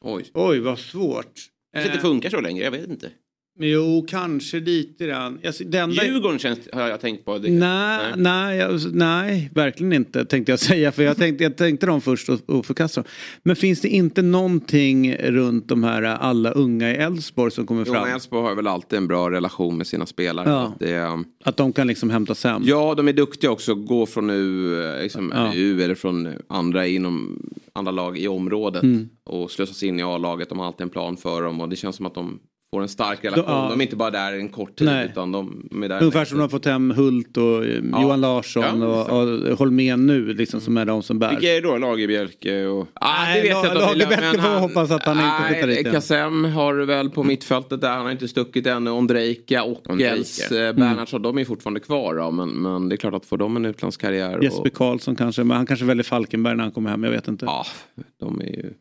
Oj. 0.00 0.24
Oj, 0.34 0.58
vad 0.60 0.78
svårt. 0.78 1.32
Kanske 1.72 1.88
inte 1.88 1.98
Eh, 1.98 2.02
funkar 2.02 2.30
så 2.30 2.40
länge, 2.40 2.62
jag 2.62 2.70
vet 2.70 2.88
inte. 2.88 3.12
Jo, 3.58 4.06
kanske 4.08 4.60
lite 4.60 5.06
grann. 5.06 5.38
Alltså, 5.46 5.64
det 5.64 5.78
enda... 5.78 6.04
Djurgården 6.04 6.38
känns, 6.38 6.58
har 6.72 6.88
jag 6.88 7.00
tänkt 7.00 7.24
på. 7.24 7.38
Det, 7.38 7.50
Nej, 7.50 8.12
nej, 8.16 8.58
jag- 8.58 8.94
nej, 8.94 9.50
verkligen 9.54 9.92
inte 9.92 10.24
tänkte 10.24 10.52
jag 10.52 10.58
säga. 10.70 10.92
För 10.92 11.02
jag 11.02 11.16
tänkte, 11.16 11.44
jag 11.44 11.56
tänkte 11.56 11.86
dem 11.86 12.00
först 12.00 12.28
och, 12.28 12.40
och 12.50 12.66
förkasta 12.66 13.00
dem. 13.02 13.10
Men 13.42 13.56
finns 13.56 13.80
det 13.80 13.88
inte 13.88 14.22
någonting 14.22 15.16
runt 15.16 15.68
de 15.68 15.84
här 15.84 16.02
alla 16.02 16.50
unga 16.50 16.90
i 16.90 16.94
Elfsborg 16.94 17.50
som 17.52 17.66
kommer 17.66 17.84
Jo, 17.86 17.92
fram? 17.92 18.08
Elfsborg 18.08 18.42
har 18.48 18.54
väl 18.54 18.66
alltid 18.66 18.96
en 18.96 19.06
bra 19.06 19.30
relation 19.30 19.76
med 19.76 19.86
sina 19.86 20.06
spelare. 20.06 20.50
Ja. 20.50 20.62
Att 20.66 20.78
Det, 20.78 21.24
Att 21.44 21.56
de 21.56 21.72
kan 21.72 21.86
liksom 21.86 22.10
hämtas 22.10 22.44
hem? 22.44 22.62
Ja, 22.64 22.94
de 22.94 23.08
är 23.08 23.12
duktiga 23.12 23.50
också. 23.50 23.74
Gå 23.74 24.06
från 24.06 24.30
U, 24.30 24.82
eh, 24.84 25.02
liksom, 25.02 25.32
Ja. 25.34 25.40
eller 25.52 25.60
U 25.60 25.82
eller 25.82 25.94
från 25.94 26.28
andra 26.48 26.86
inom 26.86 27.42
andra 27.72 27.92
lag 27.92 28.18
i 28.18 28.28
området. 28.28 28.82
Mm. 28.82 29.08
Och 29.24 29.50
slussas 29.50 29.82
in 29.82 30.00
i 30.00 30.02
A-laget. 30.02 30.48
De 30.48 30.58
har 30.58 30.66
alltid 30.66 30.82
en 30.84 30.88
plan 30.90 31.16
för 31.16 31.42
dem. 31.42 31.60
Och 31.60 31.68
det 31.68 31.76
känns 31.76 31.96
som 31.96 32.06
att 32.06 32.14
de 32.14 32.38
får 32.74 32.82
en 32.82 32.88
stark 32.88 33.24
relation. 33.24 33.44
ja. 33.48 33.66
De 33.70 33.80
är 33.80 33.84
inte 33.84 33.96
bara 33.96 34.10
där 34.10 34.32
en 34.32 34.48
kort 34.48 34.76
tid. 34.76 34.86
Nej. 34.88 35.06
Utan 35.06 35.32
de 35.32 35.68
är 35.84 35.88
där 35.88 36.00
Ungefär 36.00 36.24
som 36.24 36.38
de 36.38 36.42
har 36.42 36.48
fått 36.48 36.64
hem 36.64 36.90
Hult 36.90 37.36
och 37.36 37.64
eh, 37.64 37.80
Ja. 37.92 38.02
Johan 38.02 38.20
Larsson 38.20 38.80
Ja, 38.80 38.86
och, 39.04 39.30
och 39.50 39.58
Holmén 39.58 40.06
nu 40.06 40.34
liksom 40.34 40.60
som 40.60 40.76
är 40.76 40.84
de 40.84 41.02
som 41.02 41.18
bär. 41.18 41.30
Vilka 41.30 41.48
är 41.56 41.60
det 41.62 41.68
då? 41.68 41.76
Lagerbjälke 41.76 42.66
och... 42.66 42.86
Ah, 42.94 43.22
Nej, 43.24 43.42
det 43.42 43.48
vet 43.48 43.74
La- 43.74 43.80
jag 43.80 43.92
inte. 43.94 44.06
men 44.20 44.32
får 44.34 44.38
han- 44.48 44.60
hoppas 44.60 44.90
att 44.90 45.04
han 45.04 45.16
inte 45.18 45.48
flyttar 45.48 45.66
dit. 45.84 45.92
Kassem 45.92 46.44
har 46.44 46.74
väl 46.74 47.10
på 47.10 47.22
mittfältet 47.24 47.80
där. 47.80 47.90
Han 47.90 48.04
har 48.04 48.10
inte 48.12 48.28
stuckit 48.28 48.66
ännu. 48.66 48.90
Ondrejka, 48.90 49.64
Ockels, 49.64 49.88
Ondrejka. 49.88 50.68
eh, 50.68 50.72
Bernhardsson. 50.72 51.22
De 51.22 51.38
är 51.38 51.44
fortfarande 51.44 51.80
kvar. 51.80 52.14
Då, 52.14 52.30
men, 52.30 52.48
men 52.48 52.88
det 52.88 52.94
är 52.94 52.96
klart 52.96 53.14
att 53.14 53.26
får 53.26 53.36
de 53.38 53.56
en 53.56 53.64
utlandskarriär. 53.64 54.36
och- 54.38 54.44
Jesper 54.44 54.70
Karlsson 54.70 55.16
kanske, 55.16 55.44
men 55.44 55.56
han 55.56 55.66
kanske 55.66 55.84
väljer 55.86 56.04
Falkenberg 56.04 56.56
när 56.56 56.62
han 56.64 56.72
kommer 56.72 56.90
hem, 56.90 57.04
jag 57.04 57.10
vet 57.10 57.28
inte. 57.28 57.44
Ja, 57.44 57.66
de 58.20 58.40
är 58.40 58.44
ju... 58.46 58.72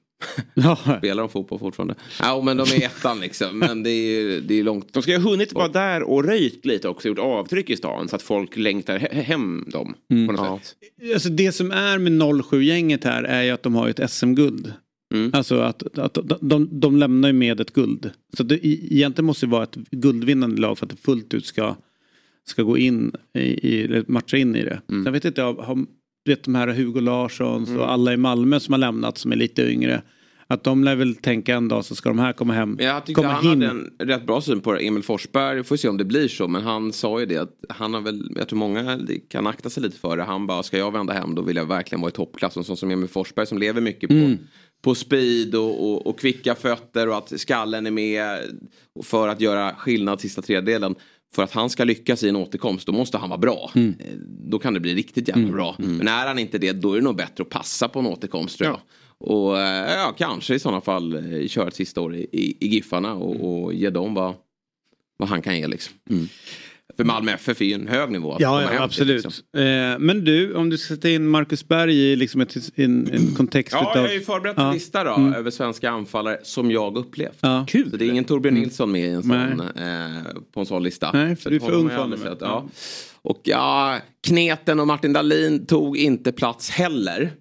Ja. 0.53 0.75
Spelar 0.97 1.23
de 1.23 1.29
fotboll 1.29 1.59
fortfarande? 1.59 1.95
Ja, 2.19 2.41
men 2.41 2.57
de 2.57 2.63
är 2.63 2.85
ettan 2.85 3.19
liksom. 3.19 3.59
Men 3.59 3.83
det 3.83 3.89
är, 3.89 4.41
det 4.41 4.59
är 4.59 4.63
långt. 4.63 4.93
De 4.93 5.03
ska 5.03 5.11
ju 5.11 5.17
ha 5.17 5.29
hunnit 5.31 5.53
vara 5.53 5.67
där 5.67 6.03
och 6.03 6.23
röjt 6.23 6.65
lite 6.65 6.87
också, 6.87 7.07
gjort 7.07 7.19
avtryck 7.19 7.69
i 7.69 7.75
stan 7.77 8.07
så 8.07 8.15
att 8.15 8.21
folk 8.21 8.57
längtar 8.57 8.99
he- 8.99 9.21
hem 9.21 9.65
dem 9.71 9.95
Mm. 10.11 10.27
på 10.27 10.33
något 10.33 10.65
sätt. 10.65 10.75
Alltså 11.13 11.29
det 11.29 11.51
som 11.51 11.71
är 11.71 11.97
med 11.97 12.11
07-gänget 12.21 13.03
här 13.03 13.23
är 13.23 13.43
ju 13.43 13.49
att 13.49 13.63
de 13.63 13.75
har 13.75 13.87
ju 13.87 13.91
ett 13.97 14.11
SM-guld. 14.11 14.73
Mm. 15.13 15.31
Alltså 15.33 15.59
att, 15.59 15.97
att 15.99 16.13
de, 16.13 16.37
de, 16.41 16.79
de 16.79 16.97
lämnar 16.97 17.29
ju 17.29 17.33
med 17.33 17.59
ett 17.59 17.73
guld. 17.73 18.11
Så 18.37 18.43
det 18.43 18.67
egentligen 18.67 19.25
måste 19.25 19.45
det 19.45 19.49
vara 19.51 19.63
ett 19.63 19.75
guldvinnande 19.91 20.61
lag 20.61 20.77
för 20.77 20.85
att 20.85 20.89
det 20.89 20.97
fullt 20.97 21.33
ut 21.33 21.45
ska, 21.45 21.75
ska 22.49 22.63
gå 22.63 22.77
in 22.77 23.11
i, 23.33 23.39
i 23.39 24.03
matcha 24.07 24.37
in 24.37 24.55
i 24.55 24.63
det. 24.63 24.81
Mm. 24.89 25.03
Sen 25.03 25.13
vet 25.13 25.25
inte 25.25 25.41
jag, 25.41 25.53
har, 25.53 25.85
vet 26.25 26.43
de 26.43 26.55
här 26.55 26.67
Hugo 26.67 26.99
Larssons 27.01 27.69
Mm. 27.69 27.81
och 27.81 27.91
alla 27.91 28.13
i 28.13 28.17
Malmö 28.17 28.59
som 28.59 28.73
har 28.73 28.79
lämnat 28.79 29.17
som 29.17 29.31
är 29.31 29.35
lite 29.35 29.71
yngre. 29.71 30.01
Att 30.51 30.63
de 30.63 30.83
lär 30.83 30.95
väl 30.95 31.15
tänka 31.15 31.55
en 31.55 31.67
dag 31.67 31.85
så 31.85 31.95
ska 31.95 32.09
de 32.09 32.19
här 32.19 32.33
komma 32.33 32.53
hem. 32.53 32.77
Jag 32.79 33.05
tyckte 33.05 33.21
komma 33.21 33.33
han 33.33 33.45
hade 33.47 33.65
en 33.67 33.89
rätt 33.99 34.25
bra 34.27 34.41
syn 34.41 34.61
på 34.61 34.73
det. 34.73 34.87
Emil 34.87 35.03
Forsberg, 35.03 35.63
får 35.63 35.75
se 35.77 35.87
om 35.89 35.97
det 35.97 36.05
blir 36.05 36.27
så. 36.27 36.47
Men 36.47 36.61
han 36.61 36.93
sa 36.93 37.19
ju 37.19 37.25
det 37.25 37.37
att 37.37 37.51
han 37.69 37.93
har 37.93 38.01
väl, 38.01 38.31
jag 38.35 38.47
tror 38.47 38.59
många 38.59 38.99
kan 39.29 39.47
akta 39.47 39.69
sig 39.69 39.83
lite 39.83 39.97
för 39.97 40.17
det. 40.17 40.23
Han 40.23 40.47
bara, 40.47 40.63
ska 40.63 40.77
jag 40.77 40.91
vända 40.93 41.13
hem 41.13 41.35
då 41.35 41.41
vill 41.41 41.55
jag 41.55 41.65
verkligen 41.65 42.01
vara 42.01 42.09
i 42.09 42.13
toppklass. 42.13 42.57
Och 42.57 42.65
sån 42.65 42.77
som 42.77 42.91
Emil 42.91 43.07
Forsberg 43.09 43.45
som 43.45 43.57
lever 43.57 43.81
mycket 43.81 44.09
på, 44.09 44.15
Mm. 44.15 44.37
på 44.81 44.95
speed 44.95 45.55
och, 45.55 45.91
och, 45.91 46.07
och 46.07 46.19
kvicka 46.19 46.55
fötter 46.55 47.09
och 47.09 47.17
att 47.17 47.39
skallen 47.39 47.85
är 47.87 47.91
med. 47.91 48.39
För 49.03 49.27
att 49.27 49.41
göra 49.41 49.75
skillnad 49.75 50.21
sista 50.21 50.41
tredjedelen. 50.41 50.95
För 51.35 51.43
att 51.43 51.51
han 51.51 51.69
ska 51.69 51.83
lyckas 51.83 52.23
i 52.23 52.29
en 52.29 52.35
återkomst 52.35 52.85
då 52.85 52.91
måste 52.91 53.17
han 53.17 53.29
vara 53.29 53.39
bra. 53.39 53.71
Mm. 53.75 53.95
Eh, 53.99 54.13
Då 54.49 54.59
kan 54.59 54.73
det 54.73 54.79
bli 54.79 54.95
riktigt 54.95 55.27
jävla 55.27 55.43
bra. 55.51 55.75
Men 55.97 56.07
är 56.07 56.27
han 56.27 56.39
inte 56.39 56.57
det 56.57 56.71
då 56.73 56.91
är 56.93 56.95
det 56.97 57.03
nog 57.03 57.15
bättre 57.15 57.41
att 57.41 57.49
passa 57.49 57.87
på 57.89 57.99
en 57.99 58.05
återkomst 58.05 58.57
tror 58.57 58.69
jag. 58.69 58.79
Och 59.17 59.59
eh, 59.59 59.91
ja, 59.93 60.15
kanske 60.17 60.55
i 60.55 60.59
sådana 60.59 60.81
fall 60.81 61.33
eh, 61.41 61.47
köra 61.47 61.67
ett 61.67 61.75
sista 61.75 62.01
år 62.01 62.15
i, 62.15 62.27
i, 62.31 62.57
i 62.59 62.67
Giffarna 62.67 63.13
och, 63.13 63.63
och 63.63 63.73
ge 63.73 63.89
dem 63.89 64.13
vad, 64.13 64.33
vad 65.17 65.29
han 65.29 65.41
kan 65.41 65.57
ge 65.57 65.67
liksom. 65.67 65.93
För 66.97 67.03
Malmö 67.03 67.31
FF 67.31 67.61
är 67.61 67.65
ju 67.65 67.73
en 67.73 67.87
hög 67.87 68.11
nivå. 68.11 68.37
Ja, 68.39 68.61
ja 68.61 68.69
till, 68.69 68.77
absolut. 68.79 69.23
liksom. 69.25 69.43
Eh, 69.61 69.99
men 69.99 70.23
du, 70.23 70.53
om 70.53 70.69
du 70.69 70.77
ska 70.77 70.95
sätta 70.95 71.09
in 71.09 71.27
Marcus 71.27 71.67
Berg 71.67 71.95
i 71.95 72.15
liksom 72.15 72.41
ett, 72.41 72.55
en, 72.75 73.09
en 73.13 73.35
kontext 73.35 73.73
Ja, 73.73 73.81
utav... 73.81 73.95
jag 74.03 74.09
har 74.09 74.13
ju 74.13 74.21
förberett 74.21 74.57
en 74.57 74.63
Ja. 74.65 74.71
lista 74.73 75.03
då 75.03 75.13
Mm. 75.13 75.33
över 75.33 75.51
svenska 75.51 75.89
anfallare 75.89 76.39
som 76.43 76.71
jag 76.71 76.97
upplevt. 76.97 77.37
Ja. 77.41 77.65
Så 77.91 77.97
det 77.97 78.05
är 78.05 78.09
ingen 78.09 78.23
Torbjörn 78.23 78.53
Nilsson 78.53 78.91
med 78.91 79.01
i 79.01 79.09
en 79.09 79.23
sån, 79.23 79.61
eh, 79.61 80.07
på 80.53 80.59
en 80.59 80.65
sån 80.65 80.83
lista. 80.83 81.11
Nej, 81.11 81.35
för 81.35 81.43
Så 81.43 81.49
du 81.49 81.55
är 81.55 81.59
för 81.59 81.71
ung 81.71 81.89
för 81.89 82.37
Ja. 82.41 82.67
Och 83.21 83.41
ja, 83.43 83.97
Kneten 84.27 84.79
och 84.79 84.87
Martin 84.87 85.13
Dahlin 85.13 85.65
tog 85.65 85.97
inte 85.97 86.31
plats 86.31 86.69
heller. 86.69 87.31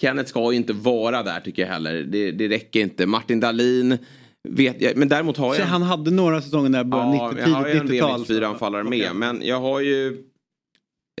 Kenneth 0.00 0.28
ska 0.28 0.50
ju 0.52 0.56
inte 0.56 0.72
vara 0.72 1.22
där 1.22 1.40
tycker 1.40 1.62
jag 1.62 1.68
heller. 1.68 1.94
Det, 2.02 2.30
det 2.30 2.48
räcker 2.48 2.80
inte. 2.80 3.06
Martin 3.06 3.40
Dahlin 3.40 3.98
vet 4.48 4.80
jag, 4.80 4.96
men 4.96 5.08
däremot 5.08 5.36
har 5.36 5.54
Så 5.54 5.60
jag... 5.60 5.66
han 5.66 5.82
hade 5.82 6.10
några 6.10 6.42
säsonger 6.42 6.70
där, 6.70 6.84
början 6.84 7.14
Ja, 7.14 7.30
90, 7.30 7.42
jag 7.48 7.54
har 7.56 7.68
ju 7.68 7.72
en 7.78 7.86
del 7.86 7.96
90-tal. 7.96 8.18
mittfyraanfallare 8.18 8.84
med. 8.84 9.14
Men 9.14 9.40
jag 9.44 9.60
har 9.60 9.80
ju... 9.80 10.24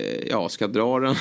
Eh, 0.00 0.28
ja, 0.30 0.48
ska 0.48 0.64
jag 0.64 0.72
dra 0.72 1.00
den 1.00 1.16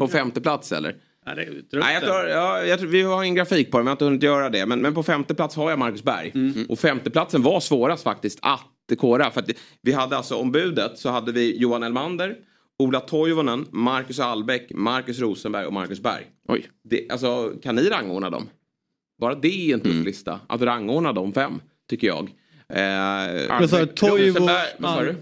på 0.00 0.08
femte 0.08 0.40
plats 0.40 0.72
eller? 0.72 0.96
Ja, 1.26 1.34
Nej, 1.34 1.94
jag 1.94 2.02
tror, 2.02 2.26
ja, 2.26 2.62
jag 2.62 2.78
tror, 2.78 2.88
vi 2.88 3.02
har 3.02 3.22
en 3.22 3.34
grafik 3.34 3.70
på 3.70 3.78
det, 3.78 3.84
men 3.84 3.86
jag 3.86 3.90
har 3.90 3.94
inte 3.94 4.04
hunnit 4.04 4.22
göra 4.22 4.50
det. 4.50 4.66
Men, 4.66 4.80
men 4.80 4.94
på 4.94 5.02
femte 5.02 5.34
plats 5.34 5.56
har 5.56 5.70
jag 5.70 5.78
Marcus 5.78 6.02
Berg. 6.02 6.32
Och 6.68 6.78
femteplatsen 6.78 7.42
var 7.42 7.60
svårast 7.60 8.02
faktiskt 8.02 8.38
att 8.42 8.98
kora. 8.98 9.30
För 9.30 9.40
att 9.40 9.50
vi 9.82 9.92
hade 9.92 10.16
alltså 10.16 10.34
ombudet 10.34 10.98
så 10.98 11.08
hade 11.10 11.32
vi 11.32 11.56
Johan 11.56 11.82
Elmander, 11.82 12.36
Ola 12.78 13.00
Toivonen, 13.00 13.66
Marcus 13.70 14.20
Albeck, 14.20 14.72
Marcus 14.74 15.18
Rosenberg 15.18 15.66
och 15.66 15.72
Marcus 15.72 16.00
Berg. 16.00 16.24
Oj. 16.48 16.68
Det, 16.84 17.10
alltså, 17.10 17.52
kan 17.62 17.74
ni 17.76 17.88
rangordna 17.88 18.30
dem? 18.30 18.48
Bara 19.20 19.34
det 19.34 19.70
är 19.70 19.74
en 19.74 19.80
tuff 19.80 20.04
lista. 20.04 20.40
Att 20.46 20.62
rangordna 20.62 21.12
de 21.12 21.32
fem, 21.32 21.52
tycker 21.90 22.06
jag. 22.06 22.30
Eh, 22.68 23.58
Vad 23.60 23.70
sa 23.70 23.78
du, 23.78 23.84
Toivo- 23.84 24.18
Rosenberg- 24.38 24.74
Vad 24.78 24.94
sa 24.94 25.02
du? 25.02 25.14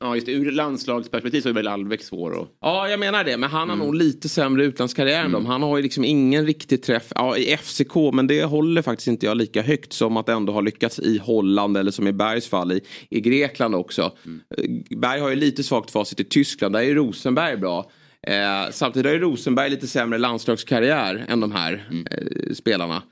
Ja, 0.00 0.14
just 0.14 0.26
det. 0.26 0.32
Ur 0.32 0.50
landslagsperspektiv 0.52 1.40
så 1.40 1.48
är 1.48 1.52
väl 1.52 1.68
Albeck 1.68 2.02
svår 2.02 2.42
att... 2.42 2.48
Ja, 2.60 2.88
jag 2.88 3.00
menar 3.00 3.24
det. 3.24 3.36
Men 3.36 3.50
han 3.50 3.62
Mm. 3.62 3.78
har 3.80 3.86
nog 3.86 3.94
lite 3.94 4.28
sämre 4.28 4.64
utlandskarriär 4.64 5.24
än 5.24 5.32
dem. 5.32 5.46
Han 5.46 5.62
har 5.62 5.76
ju 5.76 5.82
liksom 5.82 6.04
ingen 6.04 6.46
riktig 6.46 6.82
träff 6.82 7.12
ja, 7.14 7.36
i 7.36 7.56
FCK. 7.56 7.94
Men 8.12 8.26
det 8.26 8.44
håller 8.44 8.82
faktiskt 8.82 9.08
inte 9.08 9.26
jag 9.26 9.36
lika 9.36 9.62
högt 9.62 9.92
som 9.92 10.16
att 10.16 10.28
ändå 10.28 10.52
ha 10.52 10.60
lyckats 10.60 10.98
i 10.98 11.18
Holland 11.18 11.76
eller 11.76 11.90
som 11.90 12.08
i 12.08 12.12
Bergs 12.12 12.48
fall 12.48 12.72
i, 12.72 12.80
i 13.10 13.20
Grekland 13.20 13.74
också. 13.74 14.12
Mm. 14.24 14.40
Eh, 14.58 14.98
Berg 14.98 15.20
har 15.20 15.28
ju 15.30 15.36
lite 15.36 15.62
svagt 15.62 15.90
facit 15.90 16.20
i 16.20 16.24
Tyskland. 16.24 16.74
Där 16.74 16.80
är 16.82 16.94
Rosenberg 16.94 17.56
bra. 17.56 17.90
Eh, 18.26 18.70
samtidigt 18.70 19.06
har 19.06 19.12
ju 19.14 19.18
Rosenberg 19.20 19.70
lite 19.70 19.86
sämre 19.86 20.18
landslagskarriär 20.18 21.24
än 21.28 21.40
de 21.40 21.52
här 21.52 21.86
Mm. 21.90 22.06
eh, 22.10 22.54
spelarna. 22.54 23.02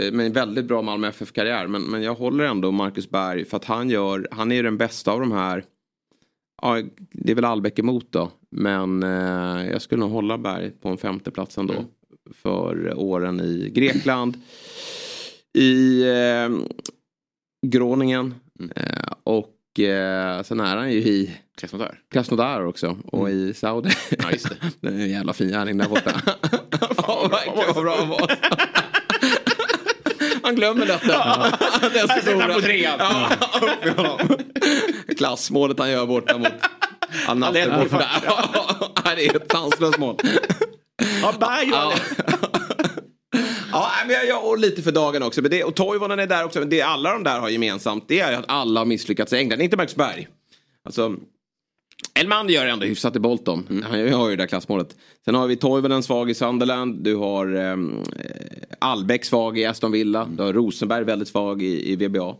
Eh, 0.00 0.12
Men 0.12 0.32
väldigt 0.32 0.64
bra 0.64 0.82
Malmö 0.82 1.08
FF-karriär. 1.08 1.66
Men, 1.66 1.82
men 1.82 2.02
jag 2.02 2.14
håller 2.14 2.44
ändå 2.44 2.70
Marcus 2.70 3.10
Berg 3.10 3.44
för 3.44 3.56
att 3.56 3.64
han 3.64 3.90
gör, 3.90 4.28
han 4.30 4.52
är 4.52 4.56
ju 4.56 4.62
den 4.62 4.78
bästa 4.78 5.12
av 5.12 5.20
de 5.20 5.32
här. 5.32 5.64
Ja, 6.62 6.82
det 7.12 7.30
är 7.32 7.34
väl 7.36 7.44
Albeck 7.44 7.78
emot 7.78 8.06
då. 8.12 8.30
Men 8.50 9.02
eh, 9.02 9.70
jag 9.70 9.82
skulle 9.82 10.00
nog 10.00 10.10
hålla 10.10 10.38
Berg 10.38 10.70
på 10.70 10.88
en 10.88 10.96
femte 10.98 11.30
plats 11.30 11.58
ändå. 11.58 11.74
för 12.34 12.94
åren 12.98 13.40
i 13.40 13.70
Grekland. 13.74 14.36
I 15.58 16.02
eh, 16.08 16.48
Groningen. 17.66 18.34
Eh, 18.76 19.12
och 19.24 19.80
eh, 19.80 20.42
sen 20.42 20.60
är 20.60 20.76
han 20.76 20.92
ju 20.92 20.98
i 20.98 21.36
Krasnodar. 21.56 21.98
Krasnodar 22.12 22.66
också. 22.66 22.98
Och 23.04 23.30
i 23.30 23.54
Saudi. 23.54 23.90
Ja, 24.10 24.30
just 24.30 24.48
det. 24.48 24.56
det 24.80 24.88
är 24.88 24.92
en 24.92 25.10
jävla 25.10 25.32
fin 25.32 25.48
gärning 25.48 25.78
där 25.78 25.88
borta. 25.88 26.10
Fan 26.96 27.30
vad 27.66 27.84
bra 27.84 27.96
han 27.98 28.08
var. 28.08 28.38
Han 30.42 30.54
glömmer 30.54 30.86
detta. 30.86 31.06
Den 31.80 32.08
Här 32.08 32.20
sätter 32.20 32.40
han 32.40 32.52
på 32.52 32.60
trean. 32.60 32.96
Ja, 32.98 33.30
honom. 33.96 34.18
Klassmålet 35.16 35.78
han 35.78 35.90
gör 35.90 36.06
borta 36.06 36.38
mot 36.38 36.52
Al 37.28 37.40
det 37.52 37.60
är 37.60 37.68
Nassr. 37.68 37.88
bra. 37.88 38.06
Ja, 39.04 39.14
det 39.16 39.26
är 39.26 39.36
ett 39.36 39.52
sanslöst 39.52 39.98
mål. 39.98 40.16
Ja, 41.22 41.34
Bayern. 41.40 41.92
Ja, 43.72 43.90
men 44.06 44.14
jag, 44.16 44.26
jag, 44.26 44.44
och 44.48 44.58
lite 44.58 44.82
för 44.82 44.92
dagen 44.92 45.22
också. 45.22 45.42
Men 45.42 45.50
det, 45.50 45.64
och 45.64 45.74
Toivonen 45.74 46.18
är 46.18 46.26
där 46.26 46.44
också. 46.44 46.58
Men 46.58 46.68
det 46.68 46.82
alla 46.82 47.12
de 47.12 47.24
där 47.24 47.40
har 47.40 47.48
gemensamt 47.48 48.04
det 48.08 48.20
är 48.20 48.38
att 48.38 48.44
alla 48.48 48.80
har 48.80 48.84
misslyckats 48.84 49.32
i 49.32 49.36
England. 49.36 49.60
Inte 49.60 49.76
Max 49.76 49.96
Berg. 49.96 50.28
Alltså, 50.84 51.16
Elmander 52.14 52.54
gör 52.54 52.64
det 52.64 52.70
ändå 52.70 52.86
hyfsat 52.86 53.16
i 53.16 53.18
Bolton. 53.18 53.66
Mm. 53.70 53.82
Han 53.82 54.12
har 54.12 54.30
ju 54.30 54.36
det 54.36 54.42
där 54.42 54.46
klassmålet. 54.46 54.96
Sen 55.24 55.34
har 55.34 55.46
vi 55.46 55.56
Toivonen 55.56 56.02
svag 56.02 56.30
i 56.30 56.34
Sunderland. 56.34 57.04
Du 57.04 57.14
har 57.14 57.54
ehm, 57.54 58.02
eh, 58.18 58.76
Albeck 58.78 59.24
svag 59.24 59.58
i 59.58 59.64
Aston 59.64 59.92
Villa. 59.92 60.24
Du 60.24 60.42
har 60.42 60.52
Rosenberg 60.52 61.04
väldigt 61.04 61.28
svag 61.28 61.62
i, 61.62 61.92
i 61.92 61.96
VBA. 61.96 62.34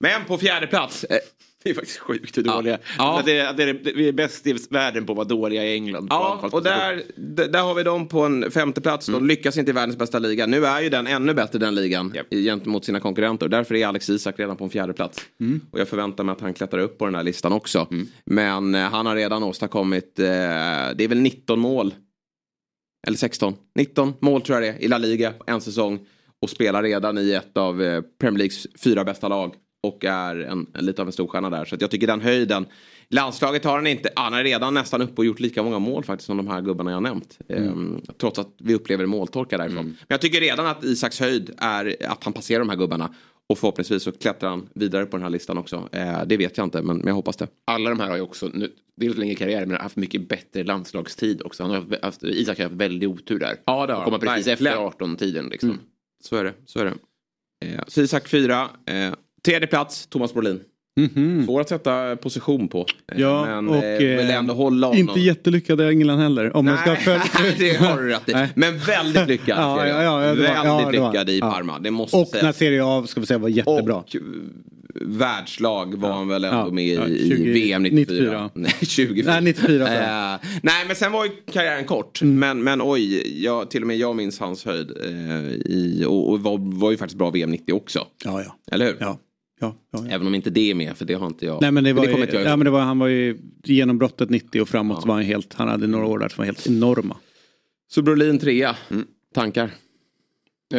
Men 0.00 0.24
på 0.24 0.38
fjärde 0.38 0.66
plats. 0.66 1.04
Eh, 1.04 1.18
Det 1.64 1.70
är 1.70 1.74
faktiskt 1.74 1.98
sjukt 1.98 2.38
hur 2.38 2.42
dåliga. 2.42 2.78
Ja. 2.98 3.22
Det, 3.26 3.32
det, 3.32 3.62
är- 3.62 3.94
vi 3.96 4.08
är 4.08 4.12
bäst 4.12 4.46
i 4.46 4.56
världen 4.70 5.06
på 5.06 5.12
att 5.12 5.16
vara 5.16 5.28
dåliga 5.28 5.64
i 5.64 5.74
England. 5.74 6.06
Ja, 6.10 6.48
och 6.52 6.62
där, 6.62 7.02
där 7.48 7.62
har 7.62 7.74
vi 7.74 7.82
dem 7.82 8.08
på 8.08 8.20
en 8.20 8.50
femte 8.50 8.80
plats. 8.80 9.06
De 9.06 9.26
lyckas 9.26 9.56
inte 9.56 9.70
i 9.70 9.74
världens 9.74 9.98
bästa 9.98 10.18
liga. 10.18 10.46
Nu 10.46 10.66
är 10.66 10.80
ju 10.80 10.88
den 10.88 11.06
ännu 11.06 11.34
bättre 11.34 11.58
den 11.58 11.74
ligan 11.74 12.14
i- 12.30 12.44
gentemot 12.44 12.84
sina 12.84 13.00
konkurrenter. 13.00 13.48
Därför 13.48 13.74
är 13.74 13.86
Alex 13.86 14.10
Isak 14.10 14.38
redan 14.38 14.56
på 14.56 14.64
en 14.64 14.70
fjärde 14.70 14.92
plats. 14.92 15.18
Och 15.70 15.80
jag 15.80 15.88
förväntar 15.88 16.24
mig 16.24 16.32
att 16.32 16.40
han 16.40 16.54
klättrar 16.54 16.80
upp 16.80 16.98
på 16.98 17.04
den 17.04 17.14
här 17.14 17.22
listan 17.22 17.52
också. 17.52 17.86
Men 18.24 18.74
eh, 18.74 18.80
han 18.80 19.06
har 19.06 19.16
redan 19.16 19.42
åstadkommit, 19.42 20.18
eh, 20.18 20.24
det 20.24 21.04
är 21.04 21.08
väl 21.08 21.20
19 21.20 21.60
mål. 21.60 21.94
Eller 23.06 23.16
16. 23.18 23.54
19 23.78 24.12
mål 24.20 24.42
tror 24.42 24.56
jag 24.62 24.74
det 24.74 24.78
är 24.78 24.84
i 24.84 24.88
La 24.88 24.98
Liga 24.98 25.32
på 25.32 25.44
en 25.46 25.60
säsong. 25.60 25.98
Och 26.42 26.50
spelar 26.50 26.82
redan 26.82 27.18
i 27.18 27.32
ett 27.32 27.56
av 27.56 27.82
eh, 27.82 28.02
Premier 28.20 28.38
Leagues 28.38 28.66
fyra 28.84 29.04
bästa 29.04 29.28
lag. 29.28 29.54
Och 29.82 30.04
är 30.04 30.36
en, 30.36 30.66
en, 30.74 30.86
lite 30.86 31.02
av 31.02 31.08
en 31.08 31.12
storstjärna 31.12 31.50
där. 31.50 31.64
Så 31.64 31.76
jag 31.80 31.90
tycker 31.90 32.06
den 32.06 32.20
höjden. 32.20 32.66
Landslaget 33.08 33.64
har 33.64 33.76
han 33.76 33.86
inte. 33.86 34.10
Han 34.16 34.34
är 34.34 34.44
redan 34.44 34.74
nästan 34.74 35.02
uppe 35.02 35.14
och 35.16 35.24
gjort 35.24 35.40
lika 35.40 35.62
många 35.62 35.78
mål 35.78 36.04
faktiskt 36.04 36.26
som 36.26 36.36
de 36.36 36.48
här 36.48 36.60
gubbarna 36.60 36.90
jag 36.90 37.02
nämnt. 37.02 37.38
Ehm, 37.48 38.00
trots 38.20 38.38
att 38.38 38.54
vi 38.58 38.74
upplever 38.74 39.06
måltorka 39.06 39.58
därifrån. 39.58 39.84
Men 39.84 39.96
jag 40.08 40.20
tycker 40.20 40.40
redan 40.40 40.66
att 40.66 40.84
Isaks 40.84 41.20
höjd 41.20 41.54
är 41.58 41.96
att 42.08 42.24
han 42.24 42.32
passerar 42.32 42.58
de 42.58 42.68
här 42.68 42.76
gubbarna. 42.76 43.14
Och 43.50 43.58
förhoppningsvis 43.58 44.02
så 44.02 44.12
klättrar 44.12 44.50
han 44.50 44.68
vidare 44.74 45.06
på 45.06 45.16
den 45.16 45.22
här 45.22 45.30
listan 45.30 45.58
också. 45.58 45.88
Eh, 45.92 46.24
det 46.26 46.36
vet 46.36 46.56
jag 46.56 46.66
inte 46.66 46.82
men, 46.82 46.96
men 46.96 47.06
jag 47.06 47.14
hoppas 47.14 47.36
det. 47.36 47.48
Alla 47.64 47.90
de 47.90 48.00
här 48.00 48.08
har 48.08 48.16
ju 48.16 48.22
också, 48.22 48.50
nu, 48.54 48.72
lite 48.96 49.20
längre 49.20 49.34
karriär, 49.34 49.66
men 49.66 49.70
har 49.70 49.82
haft 49.82 49.96
mycket 49.96 50.28
bättre 50.28 50.64
landslagstid 50.64 51.42
också. 51.44 51.62
Han 51.62 51.72
har 51.72 52.02
haft, 52.02 52.22
Isak 52.22 52.58
har 52.58 52.64
haft 52.64 52.76
väldigt 52.76 53.08
otur 53.08 53.38
där. 53.38 53.56
Ja, 53.64 53.86
det 53.86 53.92
har 53.92 54.04
kommer 54.04 54.18
han. 54.18 54.26
precis 54.26 54.46
efter 54.46 54.76
18-tiden 54.76 55.48
liksom. 55.48 55.70
Mm. 55.70 55.82
Så 56.24 56.36
är 56.36 56.44
det. 56.44 56.54
Så 56.66 56.78
är 56.80 56.84
det. 56.84 56.94
Eh, 57.66 57.80
så 57.86 58.00
Isak 58.00 58.28
4. 58.28 58.68
Eh, 58.86 59.12
tredje 59.44 59.66
plats, 59.66 60.06
Thomas 60.06 60.32
Brolin. 60.34 60.60
Svår 61.46 61.60
att 61.60 61.68
sätta 61.68 62.16
position 62.16 62.68
på. 62.68 62.86
Eh, 63.12 63.20
Ja, 63.20 63.44
men 63.46 63.68
och 63.68 63.84
eh, 63.84 63.98
vill 64.18 64.30
eh, 64.30 64.36
ändå 64.36 64.54
hålla 64.54 64.86
honom. 64.86 65.00
inte 65.08 65.20
jättelyckad 65.20 65.80
i 65.80 65.84
England 65.84 66.18
heller. 66.18 66.56
Om 66.56 66.64
man 66.64 66.78
ska 66.78 66.90
Nej, 66.92 67.00
följa... 67.00 67.22
det 67.58 67.76
har 67.76 67.98
du 68.02 68.08
rätt 68.08 68.28
i. 68.28 68.32
Nej. 68.32 68.48
Men 68.54 68.78
väldigt 68.78 69.28
lyckad. 69.28 69.58
Ja, 69.58 69.86
ja, 69.86 70.02
ja, 70.02 70.12
var- 70.12 70.24
väldigt 70.26 70.44
ja, 71.00 71.08
lyckad 71.10 71.30
i. 71.30 71.40
Parma. 71.40 71.78
Det 71.78 71.90
måste 71.90 72.16
Och 72.16 72.28
sägas. 72.28 72.42
när 72.42 72.52
Serie 72.52 72.84
A 72.84 73.04
ska 73.06 73.20
vi 73.20 73.26
säga 73.26 73.38
var 73.38 73.48
jättebra. 73.48 73.96
Och 73.96 74.16
eh, 74.16 74.20
världslag 75.00 75.94
var 75.94 76.12
han 76.12 76.28
väl 76.28 76.44
ändå 76.44 76.70
med 76.70 76.84
i, 76.84 76.94
ja, 76.94 77.06
i 77.06 77.28
20 77.28 77.52
VM 77.52 77.82
94. 77.82 78.16
94. 78.16 78.50
Nej, 78.54 78.72
24. 78.82 79.32
Nej, 79.32 79.40
94 79.42 79.86
så. 79.86 79.92
Eh, 79.92 80.50
nej, 80.62 80.84
men 80.86 80.96
sen 80.96 81.12
var 81.12 81.24
ju 81.24 81.30
karriären 81.52 81.84
kort. 81.84 82.22
Mm. 82.22 82.38
Men, 82.38 82.62
men 82.64 82.80
oj, 82.82 83.42
jag, 83.44 83.70
till 83.70 83.80
och 83.82 83.86
med 83.86 83.96
jag 83.96 84.16
minns 84.16 84.40
hans 84.40 84.64
höjd. 84.64 84.90
Eh, 85.04 85.48
i, 85.50 86.04
och 86.08 86.30
och 86.30 86.40
var, 86.40 86.58
var 86.80 86.90
ju 86.90 86.96
faktiskt 86.96 87.18
bra 87.18 87.30
VM 87.30 87.50
90 87.50 87.72
också. 87.72 88.06
Ja, 88.24 88.42
ja. 88.46 88.56
Eller 88.72 88.86
hur? 88.86 88.96
Ja. 89.00 89.18
Ja, 89.60 89.76
ja, 89.92 90.04
ja. 90.08 90.14
Även 90.14 90.26
om 90.26 90.34
inte 90.34 90.50
det 90.50 90.70
är 90.70 90.74
med, 90.74 90.96
för 90.96 91.04
det 91.04 91.14
har 91.14 91.26
inte 91.26 91.46
jag. 91.46 91.60
Nej 91.62 91.70
men 91.70 91.84
det 91.84 91.92
var, 91.92 92.02
kommer 92.04 92.16
ju, 92.18 92.22
inte 92.24 92.36
jag 92.36 92.44
ja, 92.44 92.56
men 92.56 92.64
det 92.64 92.70
var, 92.70 92.80
han 92.80 92.98
var 92.98 93.06
ju 93.08 93.38
genombrottet 93.64 94.30
90 94.30 94.60
och 94.62 94.68
framåt 94.68 95.02
så 95.02 95.08
var 95.08 95.14
han 95.14 95.24
helt, 95.24 95.54
han 95.54 95.68
hade 95.68 95.86
några 95.86 96.06
år 96.06 96.18
där 96.18 96.28
som 96.28 96.36
var 96.42 96.46
helt 96.46 96.66
enorma. 96.66 97.16
Så 97.88 98.02
Brolin 98.02 98.38
trea. 98.38 98.76
Mm. 98.90 99.06
Tankar? 99.34 99.64
Eh, 99.64 99.70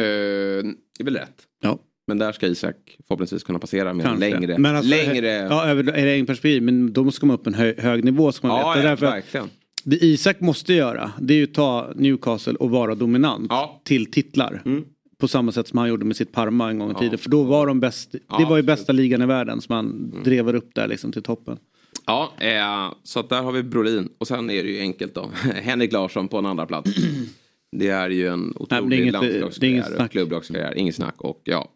Det 0.00 1.00
är 1.00 1.04
väl 1.04 1.16
rätt. 1.16 1.36
Ja. 1.62 1.78
Men 2.06 2.18
där 2.18 2.32
ska 2.32 2.46
Isak 2.46 2.76
förhoppningsvis 3.08 3.42
kunna 3.44 3.58
passera 3.58 3.94
med 3.94 4.06
Kanske. 4.06 4.30
längre. 4.30 4.58
Men 4.58 4.76
alltså, 4.76 4.90
längre... 4.90 5.26
Ja, 5.26 5.64
över 5.66 5.92
är 5.92 6.06
det 6.18 6.26
perspektiv, 6.26 6.62
men 6.62 6.92
då 6.92 7.10
ska 7.10 7.26
man 7.26 7.34
upp 7.38 7.46
en 7.46 7.54
hö, 7.54 7.74
hög 7.78 8.04
nivå 8.04 8.32
ska 8.32 8.46
man 8.46 8.60
Ja, 8.60 8.68
veta. 8.68 8.82
ja, 8.82 8.88
Därför 8.88 9.06
verkligen. 9.06 9.50
det 9.84 9.96
Isak 10.04 10.40
måste 10.40 10.72
göra, 10.74 11.12
det 11.20 11.34
är 11.34 11.38
ju 11.38 11.46
ta 11.46 11.92
Newcastle 11.96 12.54
och 12.54 12.70
vara 12.70 12.94
dominant 12.94 13.46
Ja. 13.48 13.80
till 13.84 14.10
titlar. 14.10 14.62
Mm. 14.64 14.84
På 15.22 15.28
samma 15.28 15.52
sätt 15.52 15.68
som 15.68 15.78
han 15.78 15.88
gjorde 15.88 16.04
med 16.04 16.16
sitt 16.16 16.32
Parma 16.32 16.70
en 16.70 16.78
gång 16.78 16.90
i 16.90 16.94
tiden. 16.94 17.18
För 17.18 17.30
då 17.30 17.42
var 17.42 17.66
de 17.66 17.80
bäst, 17.80 18.12
det 18.38 18.44
var 18.44 18.56
ju 18.56 18.62
bästa 18.62 18.92
ligan 18.92 19.22
i 19.22 19.26
världen 19.26 19.60
som 19.60 19.74
han 19.74 20.14
drev 20.24 20.56
upp 20.56 20.74
där 20.74 20.88
liksom 20.88 21.12
till 21.12 21.22
toppen. 21.22 21.58
Ja, 22.06 22.32
eh, 22.38 22.92
så 23.02 23.20
att 23.20 23.28
där 23.28 23.42
har 23.42 23.52
vi 23.52 23.62
Brolin. 23.62 24.08
Och 24.18 24.26
sen 24.28 24.50
är 24.50 24.62
det 24.62 24.70
ju 24.70 24.80
enkelt 24.80 25.14
då. 25.14 25.30
Henrik 25.62 25.92
Larsson 25.92 26.28
på 26.28 26.38
en 26.38 26.46
andra 26.46 26.66
plats. 26.66 26.90
Det 27.76 27.88
är 27.88 28.10
ju 28.10 28.28
en 28.28 28.52
otrolig 28.56 29.12
landslagskarriär 29.12 30.08
klubblagskarriär. 30.08 30.74
Inget 30.78 30.94
snack. 30.94 31.14
Och 31.18 31.40
ja, 31.44 31.68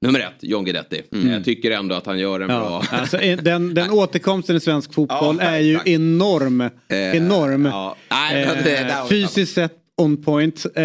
nummer 0.00 0.20
ett, 0.20 0.34
John 0.40 0.64
Guidetti. 0.64 1.02
Jag 1.10 1.44
tycker 1.44 1.70
ändå 1.70 1.94
att 1.94 2.06
han 2.06 2.18
gör 2.18 2.40
en 2.40 2.50
Ja, 2.50 2.58
bra... 2.60 2.82
alltså, 2.98 3.16
eh, 3.18 3.38
den, 3.42 3.74
den 3.74 3.90
återkomsten 4.00 4.56
i 4.56 4.60
svensk 4.60 4.94
fotboll 4.94 5.36
Ja, 5.40 5.46
är 5.46 5.58
ju 5.58 5.72
exakt. 5.72 5.88
enorm. 5.88 6.70
enorm. 6.88 7.64
ja. 7.64 7.96
Nej, 8.10 8.48
det- 8.64 8.78
Eh, 8.78 9.06
fysiskt 9.08 9.54
sett 9.54 9.74
on 9.98 10.16
point. 10.22 10.66
Eh, 10.74 10.82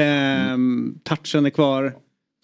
touchen 1.03 1.45
är 1.45 1.49
kvar. 1.49 1.93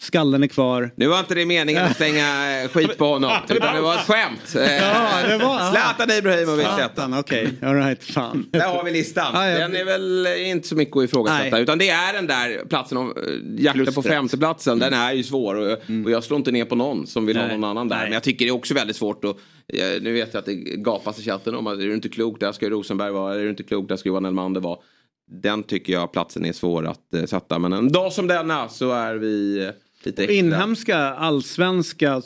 Skallen 0.02 0.44
är 0.44 0.48
kvar. 0.48 0.92
Nu 0.96 1.08
var 1.08 1.20
inte 1.20 1.36
det 1.36 1.46
meningen 1.46 1.86
att 1.86 1.98
slänga 1.98 2.62
eh, 2.64 2.70
skit 2.70 2.98
på 2.98 3.06
honom. 3.06 3.32
Utan 3.50 3.76
det 3.76 3.82
var 3.82 3.94
ett 3.96 4.00
skämt. 4.08 4.56
Eh, 4.56 4.76
Ja, 4.76 5.28
det 5.28 5.38
var- 5.38 5.72
Zlatan 5.72 6.18
Ibrahimovic. 6.18 6.66
Satan, 6.66 7.14
okej. 7.20 7.50
All 7.62 7.76
right, 7.76 8.04
fan. 8.04 8.46
Där 8.52 8.68
har 8.68 8.84
vi 8.84 8.92
listan. 8.92 9.32
Ja, 9.34 9.50
ja. 9.50 9.58
Den 9.60 9.76
är 9.76 9.86
väl 9.86 10.28
inte 10.46 10.68
så 10.68 10.76
mycket 10.76 10.98
att 10.98 11.04
ifrågasätta. 11.04 11.50
Nej. 11.56 11.62
Utan 11.64 11.78
det 11.78 11.90
är 11.90 12.14
den 12.14 12.28
där 12.28 12.66
platsen, 12.70 12.98
om, 12.98 13.14
eh, 13.18 13.64
jakten 13.66 13.94
på 13.94 14.02
femteplatsen. 14.04 14.80
Den 14.80 14.94
är 14.94 15.14
ju 15.14 15.24
svår. 15.24 15.56
Och, 15.56 15.72
och 16.06 16.12
jag 16.12 16.24
slår 16.24 16.38
inte 16.38 16.52
ner 16.52 16.66
på 16.66 16.76
någon 16.76 17.08
som 17.08 17.26
vill 17.26 17.38
ha 17.38 17.48
Nej. 17.48 17.58
någon 17.58 17.70
annan 17.70 17.88
där. 17.88 17.96
Nej. 17.96 18.06
Men 18.06 18.14
jag 18.14 18.24
tycker 18.24 18.46
det 18.46 18.50
är 18.50 18.56
också 18.56 18.74
väldigt 18.74 18.96
svårt. 18.96 19.24
Eh, 19.26 19.32
nu 20.02 20.14
vet 20.14 20.34
jag 20.34 20.40
att 20.40 20.46
det 20.46 20.54
gapas 20.56 21.20
i 21.20 21.24
chatten 21.24 21.56
om 21.56 21.68
att 21.68 21.74
är 21.80 21.84
du 21.84 21.94
inte 21.94 22.10
klok, 22.10 22.40
där 22.40 22.52
ska 22.52 22.66
ju 22.66 22.72
Rosenberg 22.72 23.12
vara. 23.12 23.36
Är 23.36 23.40
du 23.40 23.50
inte 23.50 23.64
klok, 23.64 23.90
där 23.90 23.96
ska 23.98 24.10
Johan 24.10 24.26
Elmander 24.26 24.62
vara. 24.62 24.78
Den 25.32 25.64
tycker 25.64 25.94
jag 25.94 26.12
platsen 26.12 26.46
är 26.46 26.54
svår 26.54 26.88
att 26.88 27.14
eh, 27.14 27.26
sätta. 27.26 27.60
Men 27.60 27.74
en 27.74 27.92
dag 27.92 28.14
som 28.14 28.28
denna 28.28 28.70
så 28.70 28.92
är 28.92 29.16
vi 29.16 29.64
eh, 29.66 29.70
lite 30.04 30.24
extra. 30.24 30.36
Inhemska, 30.36 30.98
allsvenska, 30.98 32.22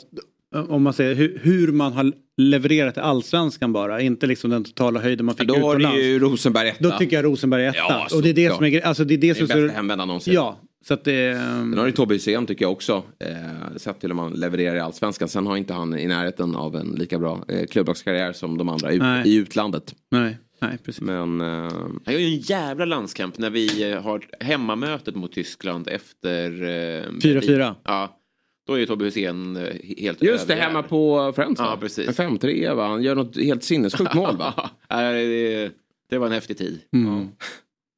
om 0.68 0.82
man 0.82 0.92
säger 0.92 1.14
hur, 1.14 1.40
hur 1.42 1.72
man 1.72 1.92
har 1.92 2.12
levererat 2.36 2.96
i 2.96 3.00
allsvenskan 3.00 3.72
bara. 3.72 4.00
Inte 4.00 4.26
liksom 4.26 4.50
den 4.50 4.64
totala 4.64 5.00
höjden 5.00 5.26
man 5.26 5.34
fick 5.34 5.48
Då 5.48 5.58
var 5.58 5.72
utomlands. 5.74 5.98
det 5.98 6.04
ju 6.04 6.18
Rosenberg 6.18 6.68
etta. 6.68 6.90
Då 6.90 6.98
tycker 6.98 7.16
jag 7.16 7.24
Rosenberg 7.24 7.66
etta. 7.66 7.78
Ja, 7.78 8.08
och 8.14 8.22
det 8.22 8.28
är 8.28 8.34
det 8.34 8.50
såklart. 8.50 8.56
som 8.56 8.64
är 8.64 8.80
alltså 8.80 9.04
det 9.04 9.14
är 9.14 9.18
det 9.18 9.28
Det 9.28 9.34
som 9.34 9.50
är 9.50 9.62
bästa 9.62 9.76
hemvändan 9.76 10.08
någonsin. 10.08 10.34
Ja, 10.34 10.60
så 10.88 10.94
att 10.94 11.04
det... 11.04 11.36
Sen 11.36 11.78
har 11.78 11.86
ju 11.86 11.92
Tobbe 11.92 12.14
Hysén 12.14 12.46
tycker 12.46 12.64
jag 12.64 12.72
också. 12.72 13.02
Eh, 13.18 13.76
sett 13.76 14.00
till 14.00 14.08
hur 14.10 14.14
man 14.14 14.32
levererar 14.32 14.76
i 14.76 14.80
allsvenskan. 14.80 15.28
Sen 15.28 15.46
har 15.46 15.56
inte 15.56 15.74
han 15.74 15.98
i 15.98 16.06
närheten 16.06 16.56
av 16.56 16.76
en 16.76 16.86
lika 16.86 17.18
bra 17.18 17.44
eh, 17.48 17.66
klubblagskarriär 17.66 18.32
som 18.32 18.58
de 18.58 18.68
andra 18.68 18.90
Nej. 18.90 19.28
i 19.28 19.34
utlandet. 19.36 19.94
Nej, 20.10 20.38
nej 20.60 20.78
precis. 20.84 21.00
Men 21.02 21.40
eh, 21.40 21.68
gör 22.06 22.18
ju 22.18 22.26
en 22.26 22.38
jävla 22.38 22.84
landskamp 22.84 23.38
när 23.38 23.50
vi 23.50 23.92
har 23.92 24.26
hemmamötet 24.40 25.14
mot 25.14 25.32
Tyskland 25.32 25.88
efter... 25.88 26.62
eh, 26.62 27.02
4-4. 27.10 27.74
Ja. 27.84 28.20
Då 28.66 28.72
är 28.74 28.78
ju 28.78 28.86
Tobbe 28.86 29.04
Hysén 29.04 29.56
eh, 29.56 29.74
helt 29.98 30.22
just 30.22 30.48
det, 30.48 30.54
hemma 30.54 30.82
på 30.82 31.32
Friends 31.36 31.60
Ja, 31.60 31.64
va? 31.66 31.76
precis. 31.80 32.06
Med 32.18 32.28
5-3 32.28 32.74
va? 32.74 32.88
Han 32.88 33.02
gör 33.02 33.14
något 33.14 33.36
helt 33.36 33.62
sinnessjukt 33.64 34.14
mål 34.14 34.36
va? 34.36 34.70
Det, 34.88 35.70
det 36.10 36.18
var 36.18 36.26
en 36.26 36.32
häftig 36.32 36.58
tid. 36.58 36.80
Mm. 36.92 37.28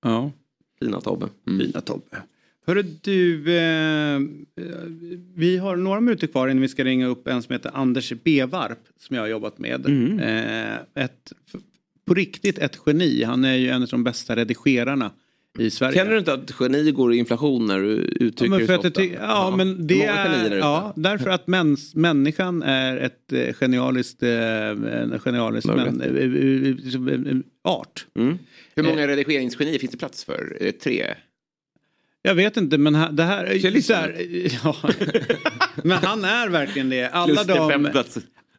Ja. 0.04 0.30
Fina 0.80 1.00
Tobbe. 1.00 1.26
Fina 1.46 1.80
Tobbe. 1.80 2.16
Hörru 2.66 2.82
du, 2.82 3.56
eh, 3.56 4.20
vi 5.34 5.58
har 5.58 5.76
några 5.76 6.00
minuter 6.00 6.26
kvar 6.26 6.48
innan 6.48 6.60
vi 6.60 6.68
ska 6.68 6.84
ringa 6.84 7.06
upp 7.06 7.28
en 7.28 7.42
som 7.42 7.52
heter 7.52 7.70
Anders 7.74 8.12
Bevarp 8.24 8.78
som 8.98 9.16
jag 9.16 9.22
har 9.22 9.28
jobbat 9.28 9.58
med. 9.58 9.86
Mm. 9.86 10.18
Eh, 10.18 11.04
ett, 11.04 11.32
på 12.06 12.14
riktigt 12.14 12.58
ett 12.58 12.78
geni. 12.86 13.22
Han 13.22 13.44
är 13.44 13.54
ju 13.54 13.68
en 13.68 13.82
av 13.82 13.88
de 13.88 14.04
bästa 14.04 14.36
redigerarna 14.36 15.10
i 15.58 15.70
Sverige. 15.70 15.94
Känner 15.98 16.10
du 16.12 16.18
inte 16.18 16.32
att 16.32 16.52
geni 16.60 16.90
går 16.90 17.14
i 17.14 17.16
inflation 17.16 17.66
när 17.66 17.80
du 17.80 18.16
Ja, 18.20 18.24
uttrycker 18.26 18.50
men 18.50 18.58
det 18.60 18.66
för 18.66 18.74
så 18.74 18.78
att 18.80 18.84
jag 18.84 18.90
ofta? 18.92 19.00
ty- 19.02 19.14
ja, 19.20 19.54
men 19.56 19.86
det 19.86 20.04
är, 20.04 20.46
ute. 20.46 20.56
ja, 20.56 20.92
därför 20.96 21.30
att 21.30 21.46
mäns, 21.46 21.94
människan 21.94 22.62
är 22.62 22.96
ett 22.96 23.32
eh, 23.32 23.54
genialiskt, 23.54 24.22
eh, 24.22 24.30
en 24.68 25.18
genialiskt 25.24 25.68
men, 25.68 26.00
eh, 26.00 26.06
eh, 26.06 27.30
eh, 27.30 27.36
art. 27.64 28.06
Hur 28.74 28.82
många 28.82 29.08
redigeringsgenier 29.08 29.78
finns 29.78 29.92
det 29.92 29.98
plats 29.98 30.24
för? 30.24 30.56
Är 30.60 30.64
det 30.64 30.72
tre? 30.72 31.06
Jag 32.22 32.34
vet 32.34 32.56
inte 32.56 32.78
men 32.78 32.94
ha- 32.94 33.10
det 33.10 33.22
här... 33.22 33.80
Så 33.80 33.94
här 33.94 34.16
ja. 34.64 34.76
men 35.84 35.98
han 35.98 36.24
är 36.24 36.48
verkligen 36.48 36.88
det. 36.90 37.08
Alla 37.08 37.44
det 37.44 37.54
de... 37.54 37.90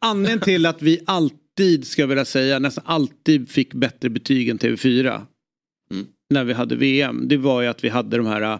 Anledningen 0.00 0.40
till 0.40 0.66
att 0.66 0.82
vi 0.82 1.00
alltid, 1.06 1.38
ska 1.86 2.02
jag 2.02 2.08
vilja 2.08 2.24
säga, 2.24 2.58
nästan 2.58 2.84
alltid 2.86 3.48
fick 3.48 3.74
bättre 3.74 4.08
betyg 4.08 4.48
än 4.48 4.58
TV4. 4.58 5.22
När 6.30 6.44
vi 6.44 6.52
hade 6.52 6.76
VM. 6.76 7.28
Det 7.28 7.36
var 7.36 7.62
ju 7.62 7.68
att 7.68 7.84
vi 7.84 7.88
hade 7.88 8.16
de 8.16 8.26
här 8.26 8.42
äh, 8.42 8.58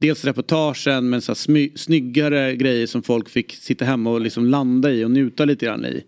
Dels 0.00 0.24
reportagen 0.24 1.10
men 1.10 1.22
så 1.22 1.34
smy, 1.34 1.72
snyggare 1.76 2.56
grejer 2.56 2.86
som 2.86 3.02
folk 3.02 3.28
fick 3.28 3.52
sitta 3.52 3.84
hemma 3.84 4.10
och 4.10 4.20
liksom 4.20 4.46
landa 4.46 4.92
i 4.92 5.04
och 5.04 5.10
njuta 5.10 5.44
lite 5.44 5.66
grann 5.66 5.84
i. 5.84 6.04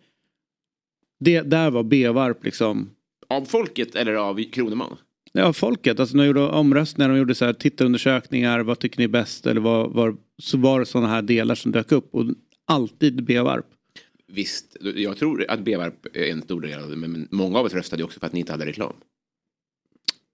Det 1.20 1.40
där 1.40 1.70
var 1.70 1.82
B-varp 1.82 2.44
liksom. 2.44 2.90
Av 3.28 3.44
folket 3.44 3.94
eller 3.94 4.14
av 4.14 4.42
Kroneman? 4.50 4.96
Ja, 5.32 5.52
folket. 5.52 6.00
Alltså 6.00 6.16
när 6.16 6.24
de 6.24 6.26
gjorde 6.26 6.40
omröstningar, 6.40 7.08
de 7.08 7.18
gjorde 7.18 7.34
så 7.34 7.44
här 7.44 7.52
tittarundersökningar, 7.52 8.60
vad 8.60 8.78
tycker 8.78 8.98
ni 8.98 9.04
är 9.04 9.08
bäst? 9.08 9.46
Eller 9.46 9.60
vad, 9.60 9.92
vad, 9.92 10.16
så 10.42 10.58
var 10.58 10.80
det 10.80 10.86
sådana 10.86 11.08
här 11.08 11.22
delar 11.22 11.54
som 11.54 11.72
dök 11.72 11.92
upp. 11.92 12.14
Och 12.14 12.24
alltid 12.66 13.24
B-varp. 13.24 13.66
Visst, 14.32 14.76
jag 14.96 15.16
tror 15.16 15.44
att 15.48 15.60
B-varp 15.60 16.06
är 16.16 16.24
en 16.32 16.42
stor 16.42 16.60
del 16.60 16.82
av 16.82 16.90
det. 16.90 16.96
Men 16.96 17.28
många 17.30 17.58
av 17.58 17.64
oss 17.64 17.74
röstade 17.74 18.00
ju 18.00 18.04
också 18.04 18.20
för 18.20 18.26
att 18.26 18.32
ni 18.32 18.40
inte 18.40 18.52
hade 18.52 18.66
reklam. 18.66 18.92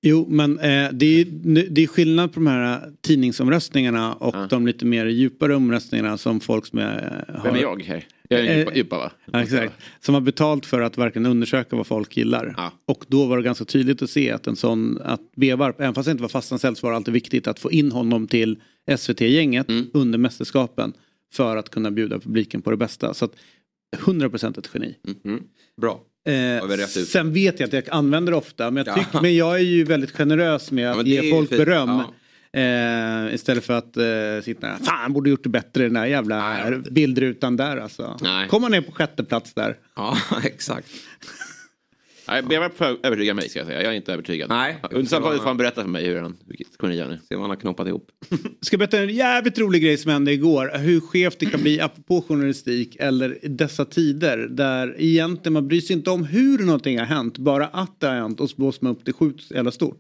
Jo, 0.03 0.26
men 0.30 0.59
eh, 0.59 0.90
det, 0.92 1.07
är, 1.20 1.24
det 1.70 1.82
är 1.82 1.86
skillnad 1.86 2.32
på 2.32 2.40
de 2.40 2.47
här 2.47 2.92
tidningsomröstningarna 3.01 4.14
och 4.14 4.49
de 4.49 4.66
lite 4.66 4.84
mer 4.86 5.07
djupare 5.07 5.55
omröstningarna 5.55 6.18
som 6.18 6.40
folk 6.40 6.66
som 6.66 6.78
är... 6.78 7.24
eh, 7.28 7.42
Vem 7.44 7.55
är 7.55 7.61
jag 7.61 7.82
här? 7.82 8.05
Jag 8.28 8.40
är 8.40 8.44
Eh, 8.53 8.59
djupa, 8.59 8.74
djupa 8.74 8.99
va? 8.99 9.12
Ja, 9.32 9.42
exakt. 9.42 9.72
Som 10.01 10.14
har 10.14 10.20
betalt 10.20 10.66
för 10.66 10.80
att 10.80 10.99
verkligen 10.99 11.26
undersöka 11.26 11.76
vad 11.76 11.86
folk 11.86 12.16
gillar. 12.16 12.70
Och 12.86 13.05
då 13.09 13.26
var 13.26 13.36
det 13.36 13.42
ganska 13.42 13.64
tydligt 13.64 14.03
att 14.03 14.11
se 14.11 14.30
att 14.30 14.47
en 14.47 14.57
sån, 14.57 14.99
att 15.05 15.20
B-varp, 15.36 15.80
även 15.80 15.94
fast 15.94 16.05
det 16.07 16.11
inte 16.11 16.22
var 16.22 16.28
fastanställd 16.28 16.76
så 16.78 16.86
var 16.86 16.90
det 16.92 16.97
alltid 16.97 17.14
viktigt 17.14 17.47
att 17.47 17.59
få 17.59 17.70
in 17.72 17.92
honom 17.92 18.26
till 18.26 18.59
SVT-gänget 18.99 19.68
Mm. 19.68 19.86
under 19.92 20.18
mästerskapen. 20.18 20.92
För 21.32 21.57
att 21.57 21.70
kunna 21.70 21.90
bjuda 21.90 22.18
publiken 22.18 22.62
på 22.62 22.70
det 22.70 22.76
bästa. 22.76 23.14
Så 23.14 23.24
att 23.24 23.32
100% 23.97 24.59
ett 24.59 24.70
geni. 24.74 24.95
Bra. 25.80 26.01
Eh, 26.28 26.87
sen 26.87 27.32
vet 27.32 27.61
jag 27.61 27.66
att 27.66 27.72
jag 27.72 27.84
använder 27.91 28.32
det 28.32 28.39
ofta 28.39 28.70
men 28.70 28.84
jag, 28.87 28.99
Ja. 28.99 29.05
tycker, 29.05 29.20
men 29.22 29.37
jag 29.37 29.55
är 29.55 29.59
ju 29.64 29.84
väldigt 29.84 30.11
generös 30.11 30.70
med 30.70 30.91
att 30.91 30.99
är 30.99 31.03
ge 31.03 31.30
folk 31.30 31.51
beröm. 31.51 31.89
ja. 31.89 32.12
Eh, 32.61 33.34
istället 33.34 33.64
för 33.64 33.74
att 33.78 33.97
eh, 33.97 34.45
sitta 34.45 34.66
där, 34.66 34.76
fan 34.84 35.12
borde 35.12 35.30
gjort 35.30 35.43
det 35.43 35.49
bättre 35.49 35.82
den 35.82 35.93
där 35.93 36.07
jävla 36.07 36.70
bildrutan 36.91 37.57
där 37.57 37.76
alltså. 37.76 38.16
Nej. 38.22 38.49
Kommer 38.49 38.68
ner 38.68 38.80
på 38.80 38.93
sjätte 38.93 39.24
plats 39.24 39.55
där. 39.55 39.76
Ja, 39.97 40.18
exakt. 40.45 40.89
Nej, 42.29 42.43
för- 42.77 43.07
övertygar 43.07 43.35
mig 43.35 43.49
ska 43.49 43.59
jag 43.59 43.66
säga. 43.66 43.83
Jag 43.83 43.93
är 43.93 43.97
inte 43.97 44.12
övertygad. 44.12 44.49
Nej. 44.49 44.77
Under 44.91 45.07
samtalet 45.09 45.39
får 45.39 45.47
han 45.47 45.57
berätta 45.57 45.83
för 45.83 45.89
mig 45.89 46.07
hur 46.07 46.20
han, 46.20 46.37
vilket 46.47 46.66
geni 46.83 47.01
han 47.01 47.11
är. 47.11 47.16
Se 47.16 47.35
vad 47.35 47.41
han 47.41 47.51
har 47.51 47.57
knoppat 47.57 47.89
ihop. 47.89 48.09
Ska 48.61 48.79
berätta 48.79 48.99
en 48.99 49.14
jävligt 49.14 49.59
rolig 49.59 49.83
grej 49.83 49.97
som 49.99 50.11
hände 50.11 50.33
igår. 50.33 50.79
Hur 50.79 51.01
skevt 51.01 51.39
det 51.39 51.47
kan 51.47 51.62
bli 51.62 51.81
apropå 51.81 52.24
journalistik 52.29 52.97
eller 53.01 53.45
i 53.45 53.49
dessa 53.49 53.85
tider 53.85 54.39
där 54.39 54.95
egentligen 54.99 55.53
man 55.53 55.68
bryr 55.68 55.81
sig 55.81 55.97
inte 55.97 56.11
om 56.11 56.24
hur 56.24 56.59
någonting 56.59 56.99
har 56.99 57.07
hänt. 57.07 57.39
Bara 57.39 57.66
att 57.66 58.01
det 58.01 58.07
har 58.07 58.14
hänt 58.14 58.41
och 58.41 58.51
så 58.51 58.57
blåser 58.57 58.85
man 58.85 58.93
upp 58.93 59.01
det 59.05 59.12
sjukt 59.12 59.51
jävla 59.51 59.70
stort. 59.70 59.99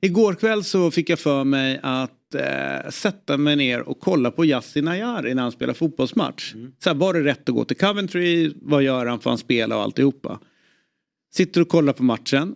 Igår 0.00 0.34
kväll 0.34 0.64
så 0.64 0.90
fick 0.90 1.10
jag 1.10 1.18
för 1.18 1.44
mig 1.44 1.80
att 1.82 2.34
eh, 2.34 2.90
sätta 2.90 3.36
mig 3.36 3.56
ner 3.56 3.80
och 3.80 4.00
kolla 4.00 4.30
på 4.30 4.44
Yasin 4.44 4.88
Ayari 4.88 5.34
när 5.34 5.42
han 5.42 5.52
spelar 5.52 5.74
fotbollsmatch. 5.74 6.54
Så 6.84 6.90
här, 6.90 6.94
var 6.94 7.14
det 7.14 7.20
rätt 7.24 7.48
att 7.48 7.54
gå 7.54 7.64
till 7.64 7.76
Coventry? 7.76 8.52
Vad 8.62 8.82
gör 8.82 9.06
han? 9.06 9.20
Får 9.20 9.30
han 9.30 9.38
spela 9.38 9.76
och 9.76 9.82
alltihopa? 9.82 10.38
Sitter 11.36 11.60
och 11.60 11.68
kollar 11.68 11.92
på 11.92 12.02
matchen. 12.02 12.54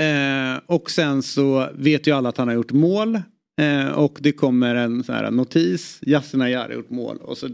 Eh, 0.00 0.60
och 0.66 0.90
sen 0.90 1.22
så 1.22 1.68
vet 1.74 2.06
ju 2.06 2.12
alla 2.12 2.28
att 2.28 2.36
han 2.36 2.48
har 2.48 2.54
gjort 2.54 2.72
mål. 2.72 3.20
Eh, 3.60 3.88
och 3.88 4.18
det 4.20 4.32
kommer 4.32 4.74
en 4.74 5.04
sån 5.04 5.14
här 5.14 5.30
notis. 5.30 5.98
Yasin 6.02 6.42
Ayari 6.42 6.72
har 6.72 6.80
gjort 6.80 6.90
mål. 6.90 7.16
Och 7.16 7.38
så, 7.38 7.48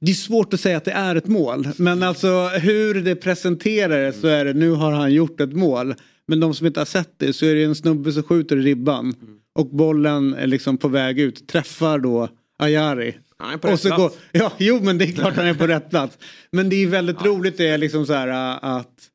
det 0.00 0.10
är 0.10 0.14
svårt 0.14 0.54
att 0.54 0.60
säga 0.60 0.76
att 0.76 0.84
det 0.84 0.92
är 0.92 1.16
ett 1.16 1.26
mål. 1.26 1.68
Men 1.76 2.02
alltså 2.02 2.46
hur 2.48 2.94
det 3.02 3.16
presenterades 3.16 4.20
så 4.20 4.26
är 4.26 4.44
det 4.44 4.52
nu 4.52 4.70
har 4.70 4.92
han 4.92 5.12
gjort 5.12 5.40
ett 5.40 5.52
mål. 5.52 5.94
Men 6.26 6.40
de 6.40 6.54
som 6.54 6.66
inte 6.66 6.80
har 6.80 6.84
sett 6.84 7.14
det 7.16 7.32
så 7.32 7.46
är 7.46 7.54
det 7.54 7.64
en 7.64 7.74
snubbe 7.74 8.12
som 8.12 8.22
skjuter 8.22 8.56
i 8.56 8.60
ribban. 8.60 9.14
Och 9.54 9.66
bollen 9.66 10.34
är 10.34 10.46
liksom 10.46 10.78
på 10.78 10.88
väg 10.88 11.20
ut. 11.20 11.48
Träffar 11.48 11.98
då 11.98 12.28
Ayari. 12.58 13.14
Han 13.38 13.52
är 13.54 13.58
på 13.58 13.68
rätt 13.68 13.82
plats. 13.82 13.96
går, 13.96 14.12
ja, 14.32 14.52
jo 14.58 14.80
men 14.82 14.98
det 14.98 15.04
är 15.04 15.12
klart 15.12 15.36
han 15.36 15.46
är 15.46 15.54
på 15.54 15.66
rätt 15.66 15.90
plats. 15.90 16.18
Men 16.52 16.68
det 16.68 16.76
är 16.76 16.86
väldigt 16.86 17.24
roligt 17.24 17.56
det 17.56 17.68
är 17.68 17.78
liksom 17.78 18.06
så 18.06 18.12
här 18.12 18.28
äh, 18.28 18.58
att 18.62 19.09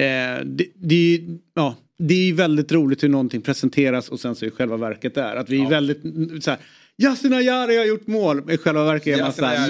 eh, 0.00 0.44
det, 0.44 0.66
det, 0.74 1.14
är- 1.14 1.38
ja, 1.54 1.76
det 1.98 2.14
är 2.28 2.32
väldigt 2.32 2.72
roligt 2.72 3.02
hur 3.02 3.08
någonting 3.08 3.42
presenteras 3.42 4.08
och 4.08 4.20
sen 4.20 4.34
så 4.34 4.44
är 4.46 4.50
själva 4.50 4.76
verket 4.76 5.16
är. 5.16 5.36
Att 5.36 5.48
vi 5.50 5.62
är 5.62 5.68
väldigt 5.70 6.04
mm, 6.04 6.40
så 6.40 6.50
här. 6.50 6.60
Yasin 7.02 7.32
Ayari 7.32 7.76
har 7.76 7.84
gjort 7.84 8.06
mål. 8.06 8.42
Men 8.44 8.54
i 8.54 8.58
själva 8.58 8.84
verket 8.84 9.18
är 9.18 9.22
man 9.22 9.32
så 9.32 9.44
här. 9.44 9.68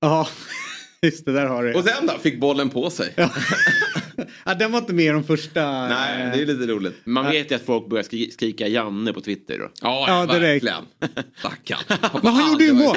Ja, 0.00 0.28
just 1.02 1.24
det 1.24 1.32
där 1.32 1.46
har 1.46 1.64
du. 1.64 1.74
Och 1.74 1.84
sen 1.84 2.06
då? 2.06 2.12
Fick 2.18 2.40
bollen 2.40 2.70
på 2.70 2.90
sig. 2.90 3.12
Ja, 3.16 3.30
den 4.58 4.72
var 4.72 4.78
inte 4.78 4.92
med 4.94 5.04
i 5.04 5.08
de 5.08 5.24
första. 5.24 5.88
Nej, 5.88 6.30
det 6.36 6.42
är 6.42 6.46
lite 6.46 6.72
roligt. 6.72 6.94
Man 7.04 7.24
vet 7.30 7.50
ju 7.50 7.54
att 7.54 7.62
folk 7.66 7.88
börjar 7.88 8.02
skri- 8.04 8.30
skrika 8.30 8.66
Janne 8.68 9.12
på 9.12 9.20
Twitter 9.20 9.58
då. 9.58 9.68
Ja, 9.82 10.04
Ja, 10.28 10.38
verkligen. 10.38 10.74
Stackarn. 11.38 11.98
Men 12.22 12.32
han 12.34 12.52
gjorde 12.52 12.64
ju 12.64 12.72
mål. 12.72 12.96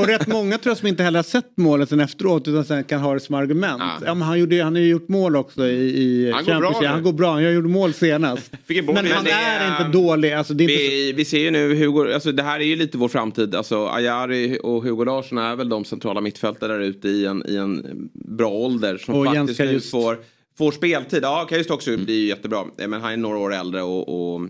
Och 0.00 0.06
rätt 0.06 0.26
många 0.26 0.58
tror 0.58 0.70
jag 0.70 0.78
som 0.78 0.88
inte 0.88 1.02
heller 1.02 1.18
har 1.18 1.24
sett 1.24 1.56
målet 1.56 1.88
sen 1.88 2.00
efteråt 2.00 2.48
utan 2.48 2.64
sen 2.64 2.84
kan 2.84 3.00
ha 3.00 3.14
det 3.14 3.20
som 3.20 3.34
argument. 3.34 3.82
Ja. 4.06 4.14
men 4.14 4.22
han, 4.22 4.38
gjorde, 4.40 4.62
han 4.62 4.74
har 4.74 4.80
ju 4.82 4.88
gjort 4.88 5.08
mål 5.08 5.36
också 5.36 5.66
i, 5.66 6.02
i 6.02 6.32
Han 6.32 6.44
går 6.44 6.52
bra 6.52 6.60
Championship. 6.60 6.82
nu. 6.82 6.86
Han 6.88 7.02
går 7.02 7.12
bra, 7.12 7.32
han 7.32 7.54
gjorde 7.54 7.68
mål 7.68 7.92
senast. 7.94 8.50
Men 8.66 8.86
han 9.06 9.24
det 9.24 9.30
är 9.30 9.60
är- 9.60 9.76
inte 9.86 9.98
dålig. 9.98 10.32
Alltså, 10.32 10.54
det 10.54 10.64
är 10.64 10.68
inte 10.70 10.84
så... 10.84 10.90
Vi, 10.90 11.12
vi 11.12 11.24
ser 11.24 11.38
ju 11.38 11.50
nu 11.50 11.74
Hugo, 11.74 12.14
alltså 12.14 12.32
det 12.32 12.42
här 12.42 12.60
är 12.60 12.64
ju 12.64 12.76
lite 12.76 12.98
vår 12.98 13.08
framtid. 13.08 13.54
Alltså 13.54 13.86
Ajari 13.88 14.58
och 14.62 14.82
Hugo 14.84 15.04
Larsson 15.04 15.38
är 15.38 15.56
väl 15.56 15.68
de 15.68 15.84
centrala 15.84 16.20
mittfältare 16.20 16.72
där 16.72 16.80
ute 16.80 17.08
i 17.08 17.26
en, 17.26 17.42
i 17.48 17.56
en 17.56 17.84
bra 18.14 18.50
ålder. 18.50 18.96
Som 18.98 19.14
Och 19.14 19.26
faktiskt 19.26 19.60
nu 19.60 19.72
just. 19.72 19.90
får, 19.90 20.18
får 20.58 20.72
speltid. 20.72 21.20
Ja, 21.22 21.46
Kajust 21.50 21.70
också 21.70 21.96
blir 21.96 22.18
ju 22.20 22.26
jättebra. 22.28 22.64
Eh, 22.78 22.88
Men 22.88 23.00
han 23.00 23.12
är 23.12 23.16
några 23.16 23.38
år 23.38 23.54
äldre 23.54 23.82
och, 23.82 24.34
och 24.34 24.40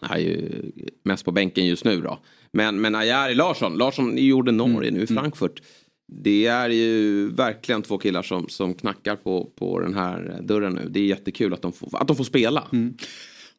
han 0.00 0.16
är 0.18 0.22
ju 0.22 0.50
mest 1.04 1.24
på 1.24 1.32
bänken 1.32 1.66
just 1.66 1.84
nu 1.84 2.00
då. 2.00 2.18
Men, 2.52 2.80
men 2.80 2.94
Ajari 2.94 3.34
Larsson, 3.34 3.74
Larsson 3.78 4.18
är 4.18 4.22
ju 4.22 4.32
ordinarie 4.32 4.90
nu 4.90 5.02
i 5.02 5.06
Frankfurt. 5.06 5.62
Det 6.22 6.46
är 6.46 6.68
ju 6.68 7.28
verkligen 7.28 7.82
två 7.82 7.98
killar 7.98 8.22
som, 8.22 8.48
som 8.48 8.74
knackar 8.74 9.16
på, 9.16 9.44
på 9.58 9.80
den 9.80 9.94
här 9.94 10.38
dörren 10.42 10.72
nu. 10.74 10.88
Det 10.90 11.00
är 11.00 11.04
jättekul 11.04 11.54
att 11.54 11.62
de 11.62 11.72
får, 11.72 11.88
att 12.00 12.06
de 12.08 12.16
får 12.16 12.24
spela. 12.24 12.64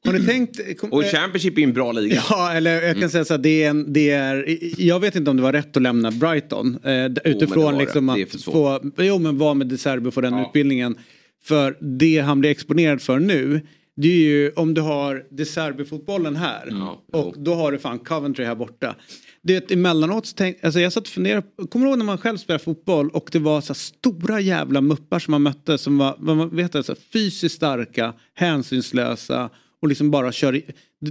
Har 0.05 0.13
ni 0.13 0.25
tänkt... 0.25 0.77
kom- 0.79 0.91
Och 0.93 1.03
eh, 1.03 1.09
Championship 1.11 1.53
är 1.57 1.61
ju 1.61 1.63
en 1.63 1.73
bra 1.73 1.91
liga. 1.91 2.21
Ja, 2.29 2.51
eller 2.53 2.71
jag 2.73 2.81
kan 2.83 2.97
Mm. 2.97 3.09
säga 3.09 3.25
så 3.25 3.33
här, 3.33 3.41
det 3.41 3.63
är, 3.63 3.69
en, 3.69 3.93
det 3.93 4.09
är, 4.09 4.57
jag 4.81 4.99
vet 4.99 5.15
inte 5.15 5.31
om 5.31 5.37
det 5.37 5.43
var 5.43 5.53
rätt 5.53 5.77
att 5.77 5.83
lämna 5.83 6.11
Brighton. 6.11 6.77
Eh, 6.83 7.05
utifrån 7.05 7.73
det. 7.73 7.79
liksom 7.79 8.09
är 8.09 8.23
att 8.23 8.43
få, 8.43 8.79
jo 8.97 9.19
men 9.19 9.37
vara 9.37 9.53
med 9.53 9.67
De 9.67 9.77
Serbi 9.77 10.11
på 10.11 10.21
den 10.21 10.39
utbildningen. 10.39 10.97
För 11.45 11.77
det 11.81 12.19
han 12.19 12.39
blir 12.39 12.51
exponerad 12.51 13.01
för 13.01 13.19
nu, 13.19 13.61
det 13.95 14.07
är 14.07 14.17
ju 14.17 14.51
om 14.51 14.73
du 14.73 14.81
har 14.81 15.25
De 15.29 15.45
Serbi-fotbollen 15.45 16.35
här 16.35 16.69
och 17.13 17.33
då 17.37 17.53
har 17.53 17.71
du 17.71 17.79
fan 17.79 17.99
Coventry 17.99 18.45
här 18.45 18.55
borta. 18.55 18.95
Det 19.41 19.71
är 19.71 19.73
emellanåt 19.73 20.25
så 20.25 20.35
tänk, 20.35 20.63
alltså 20.63 20.79
jag 20.79 20.93
satt 20.93 21.03
och 21.03 21.09
funderade, 21.09 21.47
kommer 21.71 21.85
du 21.85 21.89
ihåg 21.89 21.97
när 21.97 22.05
man 22.05 22.17
själv 22.17 22.37
spelade 22.37 22.63
fotboll 22.63 23.09
och 23.09 23.29
det 23.31 23.39
var 23.39 23.61
så 23.61 23.73
stora 23.73 24.39
jävla 24.39 24.81
muppar 24.81 25.19
som 25.19 25.31
man 25.31 25.41
mötte 25.41 25.77
som 25.77 25.97
var, 25.97 26.15
vad 26.19 26.37
man 26.37 26.55
vet, 26.55 26.75
alltså, 26.75 26.95
fysiskt 27.13 27.55
starka, 27.55 28.13
hänsynslösa 28.33 29.49
och 29.81 29.87
liksom 29.87 30.11
bara 30.11 30.31
kör 30.31 30.61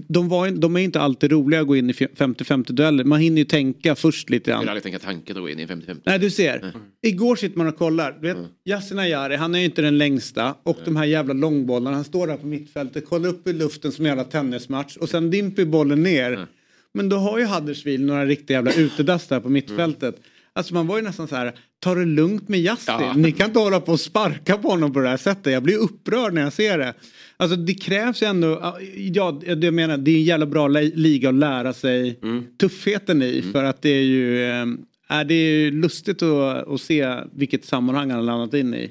de, 0.09 0.29
var, 0.29 0.51
de 0.51 0.77
är 0.77 0.81
inte 0.81 1.01
alltid 1.01 1.33
roliga 1.33 1.61
att 1.61 1.67
gå 1.67 1.77
in 1.77 1.91
i 1.91 1.93
50-50 1.93 2.73
dueller. 2.73 3.05
Man 3.05 3.21
hinner 3.21 3.39
ju 3.39 3.45
tänka 3.45 3.95
först 3.95 4.31
lite 4.31 4.51
Jag 4.51 4.59
vill 4.59 4.67
grann. 4.67 4.69
aldrig 4.77 4.83
tänka 4.83 4.99
tanken 4.99 5.37
att 5.37 5.43
gå 5.43 5.49
in 5.49 5.59
i 5.59 5.63
en 5.63 5.69
50-50. 5.69 6.01
Nej 6.07 6.19
du 6.19 6.31
ser. 6.31 6.73
Igår 7.03 7.37
sitter 7.37 7.59
man 7.59 7.67
och 7.67 7.77
kollar. 7.79 8.19
Du 8.21 8.29
vet, 8.29 8.37
Yasin 8.65 8.99
Ayari, 8.99 9.37
han 9.37 9.55
är 9.55 9.59
ju 9.59 9.65
inte 9.65 9.83
den 9.83 9.99
längsta. 9.99 10.55
Och 10.63 10.79
de 10.85 10.97
här 10.97 11.05
jävla 11.05 11.35
långbollarna. 11.35 11.97
Han 11.97 12.05
står 12.05 12.27
där 12.27 12.37
på 12.37 12.47
mittfältet, 12.47 13.07
kollar 13.09 13.29
upp 13.29 13.49
i 13.49 13.53
luften 13.53 13.93
som 13.93 14.05
en 14.05 14.09
jävla 14.09 14.25
tennismatch. 14.25 14.97
Och 14.97 15.09
sen 15.09 15.31
dimper 15.31 15.65
bollen 15.65 16.03
ner. 16.03 16.47
Men 16.95 17.09
då 17.09 17.17
har 17.17 17.39
ju 17.39 17.45
Huddersfield 17.45 18.05
några 18.05 18.27
riktiga 18.27 18.57
jävla 18.57 18.73
utedass 18.73 19.27
där 19.27 19.41
på 19.41 19.49
mittfältet. 19.49 20.17
Alltså 20.53 20.75
man 20.75 20.87
var 20.87 20.97
ju 20.97 21.03
nästan 21.03 21.29
så 21.29 21.37
här, 21.37 21.53
ta 21.79 21.95
det 21.95 22.05
lugnt 22.05 22.49
med 22.49 22.61
Yasin. 22.61 22.95
Ja. 23.01 23.13
Ni 23.17 23.33
kan 23.33 23.47
inte 23.47 23.59
hålla 23.59 23.81
på 23.81 23.93
och 23.93 24.01
sparka 24.01 24.57
på 24.59 24.69
honom 24.69 24.93
på 24.93 25.01
det 25.01 25.09
här 25.09 25.17
sättet. 25.17 25.53
Jag 25.53 25.63
blir 25.63 25.77
upprörd 25.77 26.35
när 26.35 26.43
jag 26.43 26.53
ser 26.53 26.79
det. 26.79 26.95
Alltså 27.37 27.57
det 27.57 27.75
krävs 27.75 28.23
ju 28.23 28.27
ändå, 28.27 28.75
ja 28.97 29.41
jag 29.61 29.75
menar, 29.75 29.97
det 29.99 30.11
är 30.11 30.17
en 30.17 30.23
jävla 30.23 30.47
bra 30.47 30.69
li- 30.69 30.93
liga 30.97 31.29
att 31.29 31.35
lära 31.35 31.73
sig 31.73 32.21
tuffheten 32.61 33.23
i. 33.23 33.43
För 33.53 33.65
att 33.65 33.83
det 33.83 33.89
är 33.91 34.03
ju, 34.03 34.45
eh, 34.45 34.67
är 35.09 35.25
det 35.25 35.35
är 35.35 35.71
lustigt 35.71 36.23
att, 36.23 36.69
att 36.69 36.81
se 36.81 37.15
vilket 37.35 37.65
sammanhang 37.65 38.11
han 38.11 38.19
har 38.19 38.27
landat 38.27 38.55
in 38.55 38.75
i. 38.75 38.91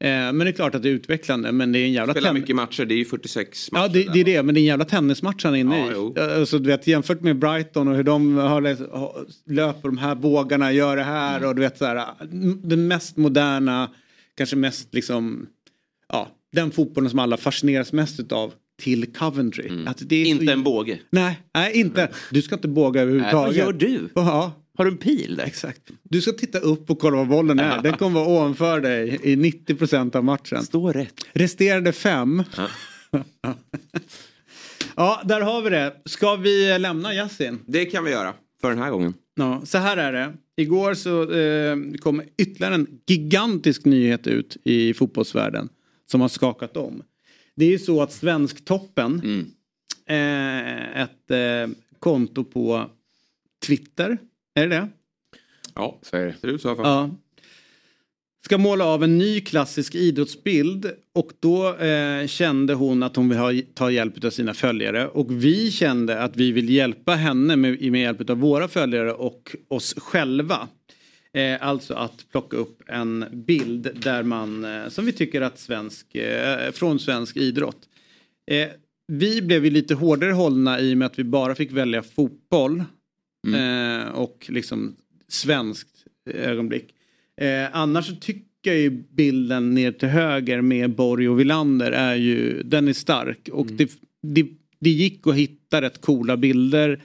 Eh, 0.00 0.08
men 0.10 0.38
det 0.38 0.48
är 0.48 0.52
klart 0.52 0.74
att 0.74 0.82
det 0.82 0.88
är 0.88 0.92
utvecklande 0.92 1.52
men 1.52 1.72
det 1.72 1.78
är 1.78 1.84
en 1.84 1.92
jävla 1.92 2.12
Spelar 2.14 2.32
mycket 2.32 2.56
matcher, 2.56 2.84
det 2.84 2.94
är 2.94 2.98
ju 2.98 3.04
46 3.04 3.72
matcher. 3.72 3.82
Ja 3.82 3.88
det, 3.88 4.12
det 4.12 4.20
är 4.20 4.24
det, 4.24 4.42
men 4.42 4.54
det 4.54 4.58
är 4.58 4.62
en 4.62 4.66
jävla 4.66 4.84
tennismatch 4.84 5.44
han 5.44 5.54
är 5.54 5.58
inne 5.58 5.78
Ja, 5.78 5.86
i. 5.86 5.92
jo. 5.94 6.14
Alltså, 6.20 6.58
du 6.58 6.66
vet, 6.68 6.86
jämfört 6.86 7.20
med 7.20 7.38
Brighton 7.38 7.88
och 7.88 7.96
hur 7.96 8.02
de 8.02 8.36
har, 8.36 8.62
löper 9.52 9.88
de 9.88 9.98
här 9.98 10.14
bågarna, 10.14 10.72
gör 10.72 10.96
det 10.96 11.02
här 11.02 11.46
och 11.48 11.54
du 11.54 11.62
vet 11.62 11.78
så 11.78 11.84
här. 11.84 12.04
Den 12.62 12.88
mest 12.88 13.16
moderna, 13.16 13.90
kanske 14.36 14.56
mest 14.56 14.94
liksom, 14.94 15.46
den 16.56 16.70
fotbollen 16.70 17.10
som 17.10 17.18
alla 17.18 17.36
fascineras 17.36 17.92
mest 17.92 18.20
utav. 18.20 18.52
till 18.82 19.12
Coventry. 19.12 19.70
Att 19.86 20.02
det 20.08 20.16
är 20.16 20.24
så- 20.24 20.30
Mm. 20.30 20.40
Inte 20.42 20.52
en 20.52 20.62
båge. 20.62 20.98
Nej, 21.10 21.40
nej 21.54 21.76
inte. 21.80 22.08
Du 22.30 22.42
ska 22.42 22.54
inte 22.54 22.68
båga 22.68 23.00
överhuvudtaget. 23.02 23.56
Nej, 23.56 23.64
vad 23.66 23.82
gör 23.82 23.98
du? 23.98 24.08
Ja. 24.14 24.52
Har 24.78 24.84
du 24.84 24.90
en 24.90 24.96
pil 24.96 25.36
där? 25.36 25.44
Exakt. 25.44 25.80
Du 26.02 26.20
ska 26.20 26.32
titta 26.32 26.58
upp 26.58 26.90
och 26.90 26.98
kolla 26.98 27.16
var 27.16 27.24
bollen 27.24 27.58
är. 27.58 27.82
Den 27.82 27.92
kommer 27.92 28.20
vara 28.20 28.28
ovanför 28.28 28.80
dig 28.80 29.20
i 29.22 29.36
90% 29.36 30.16
av 30.16 30.24
matchen. 30.24 30.62
Stå 30.62 30.92
rätt. 30.92 31.14
Resterande 31.32 31.92
fem. 31.92 32.42
Ja, 34.96 35.22
där 35.24 35.40
har 35.40 35.62
vi 35.62 35.70
det. 35.70 35.92
Ska 36.04 36.36
vi 36.36 36.78
lämna 36.78 37.14
Yasin? 37.14 37.58
Det 37.66 37.84
kan 37.84 38.04
vi 38.04 38.10
göra 38.10 38.34
för 38.60 38.68
den 38.70 38.78
här 38.78 38.90
gången. 38.90 39.14
Ja, 39.34 39.62
så 39.64 39.78
här 39.78 39.96
är 39.96 40.12
det. 40.12 40.32
Igår 40.56 40.94
så 40.94 41.32
eh, 41.32 41.76
kom 42.00 42.22
ytterligare 42.38 42.74
en 42.74 42.86
gigantisk 43.06 43.84
nyhet 43.84 44.26
ut 44.26 44.56
i 44.64 44.94
fotbollsvärlden 44.94 45.68
som 46.06 46.20
har 46.20 46.28
skakat 46.28 46.76
om. 46.76 47.02
Det 47.54 47.64
är 47.64 47.70
ju 47.70 47.78
så 47.78 48.02
att 48.02 48.12
Svensktoppen, 48.12 49.20
eh, 50.06 51.02
ett 51.02 51.30
eh, 51.30 51.76
konto 51.98 52.44
på 52.44 52.90
Twitter, 53.66 54.18
är 54.54 54.66
det 54.66 54.76
det? 54.76 54.88
Ja, 55.74 56.00
är 56.12 56.26
det. 56.26 56.34
Ser 56.40 56.48
ut 56.48 56.62
så 56.62 56.68
i 56.68 56.70
alla 56.70 56.82
fall. 56.82 56.86
Ja. 56.86 57.10
Ska 58.44 58.58
måla 58.58 58.84
av 58.84 59.04
en 59.04 59.18
ny 59.18 59.40
klassisk 59.40 59.94
idrottsbild 59.94 60.90
och 61.14 61.32
då 61.40 61.76
eh, 61.76 62.26
kände 62.26 62.74
hon 62.74 63.02
att 63.02 63.16
hon 63.16 63.28
vill 63.28 63.38
ha, 63.38 63.52
ta 63.74 63.90
hjälp 63.90 64.24
av 64.24 64.30
sina 64.30 64.54
följare 64.54 65.08
och 65.08 65.44
vi 65.44 65.70
kände 65.70 66.22
att 66.22 66.36
vi 66.36 66.52
vill 66.52 66.70
hjälpa 66.70 67.14
henne 67.14 67.56
med, 67.56 67.92
med 67.92 68.00
hjälp 68.00 68.30
av 68.30 68.38
våra 68.38 68.68
följare 68.68 69.12
och 69.12 69.56
oss 69.68 69.94
själva. 69.96 70.68
Eh, 71.36 71.56
alltså 71.60 71.94
att 71.94 72.26
plocka 72.30 72.56
upp 72.56 72.82
en 72.86 73.24
bild 73.32 73.90
där 74.02 74.22
man, 74.22 74.64
eh, 74.64 74.88
som 74.88 75.06
vi 75.06 75.12
tycker 75.12 75.40
att 75.40 75.58
svensk, 75.58 76.14
eh, 76.14 76.72
från 76.72 76.98
svensk 76.98 77.36
idrott. 77.36 77.88
Eh, 78.50 78.68
vi 79.12 79.42
blev 79.42 79.64
ju 79.64 79.70
lite 79.70 79.94
hårdare 79.94 80.32
hållna 80.32 80.80
i 80.80 80.94
och 80.94 80.98
med 80.98 81.06
att 81.06 81.18
vi 81.18 81.24
bara 81.24 81.54
fick 81.54 81.72
välja 81.72 82.02
fotboll 82.02 82.84
eh, 83.54 84.08
och 84.08 84.46
liksom 84.48 84.96
svenskt 85.28 86.04
ögonblick. 86.30 86.94
Eh, 87.40 87.76
annars 87.76 88.06
så 88.06 88.14
tycker 88.14 88.70
jag 88.70 88.78
ju 88.78 88.90
bilden 88.90 89.74
ner 89.74 89.92
till 89.92 90.08
höger 90.08 90.60
med 90.60 90.90
Borg 90.90 91.28
och 91.28 91.40
Villander 91.40 91.92
är 91.92 92.14
ju, 92.14 92.62
den 92.62 92.88
är 92.88 92.92
stark 92.92 93.48
och 93.52 93.66
det, 93.66 93.90
det, 94.22 94.46
det 94.78 94.90
gick 94.90 95.26
att 95.26 95.34
hitta 95.34 95.82
rätt 95.82 96.00
coola 96.00 96.36
bilder 96.36 97.00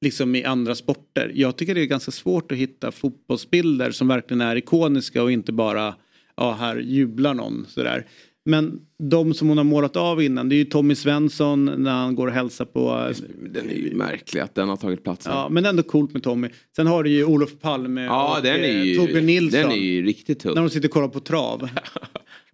liksom 0.00 0.34
i 0.34 0.44
andra 0.44 0.74
sporter. 0.74 1.32
Jag 1.34 1.56
tycker 1.56 1.74
det 1.74 1.80
är 1.80 1.86
ganska 1.86 2.10
svårt 2.10 2.52
att 2.52 2.58
hitta 2.58 2.92
fotbollsbilder 2.92 3.90
som 3.90 4.08
verkligen 4.08 4.40
är 4.40 4.56
ikoniska 4.56 5.22
och 5.22 5.32
inte 5.32 5.52
bara, 5.52 5.94
ja 6.36 6.52
här 6.52 6.76
jublar 6.76 7.34
någon 7.34 7.66
sådär. 7.68 8.06
Men 8.44 8.80
de 8.98 9.34
som 9.34 9.48
hon 9.48 9.56
har 9.58 9.64
målat 9.64 9.96
av 9.96 10.22
innan, 10.22 10.48
det 10.48 10.54
är 10.54 10.56
ju 10.56 10.64
Tommy 10.64 10.94
Svensson 10.94 11.64
när 11.64 11.90
han 11.90 12.14
går 12.14 12.26
och 12.26 12.32
hälsar 12.32 12.64
på... 12.64 13.12
Den 13.52 13.70
är 13.70 13.74
ju 13.74 13.94
märklig 13.94 14.40
att 14.40 14.54
den 14.54 14.68
har 14.68 14.76
tagit 14.76 15.04
plats. 15.04 15.26
här. 15.26 15.34
Ja, 15.34 15.48
men 15.48 15.64
ändå 15.66 15.82
coolt 15.82 16.12
med 16.12 16.22
Tommy. 16.22 16.48
Sen 16.76 16.86
har 16.86 17.02
du 17.02 17.10
ju 17.10 17.24
Olof 17.24 17.50
Palme 17.60 18.04
Ja, 18.04 18.36
och 18.36 18.42
den 18.42 18.54
är 18.54 18.68
eh, 18.68 18.82
ju, 18.82 18.96
Torbjörn 18.96 19.26
Nilsson. 19.26 19.60
den 19.60 19.72
är 19.72 19.76
ju 19.76 20.02
riktigt 20.02 20.40
tung. 20.40 20.54
När 20.54 20.62
de 20.62 20.70
sitter 20.70 20.88
och 20.88 20.92
kollar 20.92 21.08
på 21.08 21.20
trav. 21.20 21.68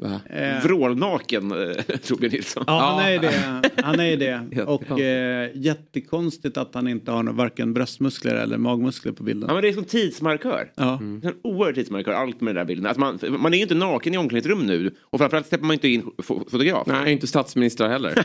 Va? 0.03 0.21
Eh, 0.31 0.63
Vrålnaken, 0.65 1.53
eh, 1.53 1.97
Torbjörn 2.07 2.33
Nilsson. 2.33 2.65
Ja, 2.67 2.81
han 2.81 3.05
är 3.05 3.11
ju 3.13 3.19
det. 3.19 3.63
Han 3.83 4.01
är 4.01 4.17
det. 4.17 4.63
Och 4.63 5.01
eh, 5.01 5.51
jättekonstigt 5.55 6.57
att 6.57 6.75
han 6.75 6.89
inte 6.89 7.11
har 7.11 7.23
någon- 7.23 7.37
varken 7.37 7.75
bröstmuskler 7.75 8.35
eller 8.35 8.59
magmuskler 8.59 9.13
på 9.13 9.23
bilden. 9.23 9.49
Ja, 9.49 9.55
men 9.55 9.63
det 9.63 9.69
är 9.69 9.73
som 9.73 9.85
tidsmarkör. 9.85 10.73
Ja. 10.75 10.99
Det 11.23 11.29
är 11.29 11.33
En 11.33 11.39
oerhörd 11.43 11.75
tidsmarkör, 11.75 12.13
allt 12.13 12.41
med 12.41 12.55
den 12.55 12.61
där 12.61 12.65
bilden. 12.75 12.87
Alltså 12.87 13.01
man, 13.01 13.19
man 13.43 13.53
är 13.53 13.57
ju 13.57 13.63
inte 13.63 13.75
naken 13.75 14.15
i 14.15 14.19
omklädningsrum 14.19 14.67
nu. 14.67 14.95
Och 15.03 15.19
framförallt 15.19 15.47
släpper 15.47 15.67
man 15.67 15.75
inte 15.75 15.89
in 15.89 16.03
fo- 16.03 16.51
fotograf. 16.51 16.87
Nej, 16.87 17.13
inte 17.13 17.27
statsministrar 17.27 17.89
heller. 17.89 18.15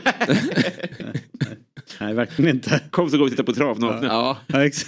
Nej, 2.00 2.14
verkligen 2.14 2.54
inte. 2.56 2.80
Kom 2.90 3.10
så 3.10 3.18
går 3.18 3.24
vi 3.24 3.28
och 3.28 3.32
tittar 3.32 3.44
på 3.44 3.52
trav 3.52 3.80
nakna. 3.80 4.08
ja. 4.08 4.38
Ja, 4.46 4.64
ex- 4.64 4.84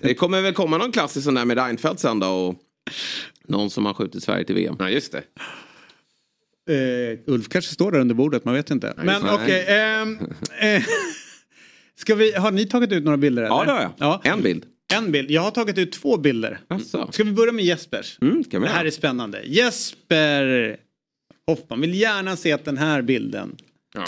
Det 0.00 0.14
kommer 0.14 0.42
väl 0.42 0.54
komma 0.54 0.78
någon 0.78 0.92
klassisk 0.92 1.24
sån 1.24 1.34
där 1.34 1.44
med 1.44 1.58
Reinfeldt 1.58 2.00
sen 2.00 2.18
då. 2.20 2.26
Och 2.28 2.54
någon 3.48 3.70
som 3.70 3.86
har 3.86 3.94
skjutit 3.94 4.22
Sverige 4.24 4.44
till 4.44 4.54
VM. 4.54 4.76
Ja, 4.78 4.90
just 4.90 5.12
det. 5.12 5.22
Eh, 6.68 7.18
Ulf 7.26 7.48
kanske 7.48 7.74
står 7.74 7.92
där 7.92 7.98
under 7.98 8.14
bordet, 8.14 8.44
man 8.44 8.54
vet 8.54 8.70
inte. 8.70 8.94
Men 8.96 9.22
Nej. 9.22 9.32
okej. 9.34 9.64
ehm, 9.68 10.18
eh, 10.60 10.82
ska 11.98 12.14
vi, 12.14 12.32
har 12.32 12.50
ni 12.50 12.66
tagit 12.66 12.92
ut 12.92 13.04
några 13.04 13.16
bilder? 13.16 13.42
Eller? 13.42 13.54
Ja, 13.54 13.64
det 13.64 13.72
har 13.72 13.80
jag. 13.80 13.92
Ja. 13.98 14.20
En 14.24 14.42
bild. 14.42 14.64
En 14.94 15.12
bild. 15.12 15.30
Jag 15.30 15.42
har 15.42 15.50
tagit 15.50 15.78
ut 15.78 15.92
två 15.92 16.16
bilder. 16.16 16.58
Alltså. 16.68 17.08
Ska 17.12 17.24
vi 17.24 17.32
börja 17.32 17.52
med 17.52 17.64
Jespers? 17.64 18.18
Mm, 18.20 18.44
kan 18.44 18.62
vi 18.62 18.68
Det 18.68 18.74
här 18.74 18.84
är 18.84 18.90
spännande. 18.90 19.42
Jesper 19.44 20.76
Hoffman 21.46 21.80
vill 21.80 21.94
gärna 21.94 22.36
se 22.36 22.52
att 22.52 22.64
den 22.64 22.76
här 22.76 23.02
bilden. 23.02 23.56
Ja. 23.94 24.04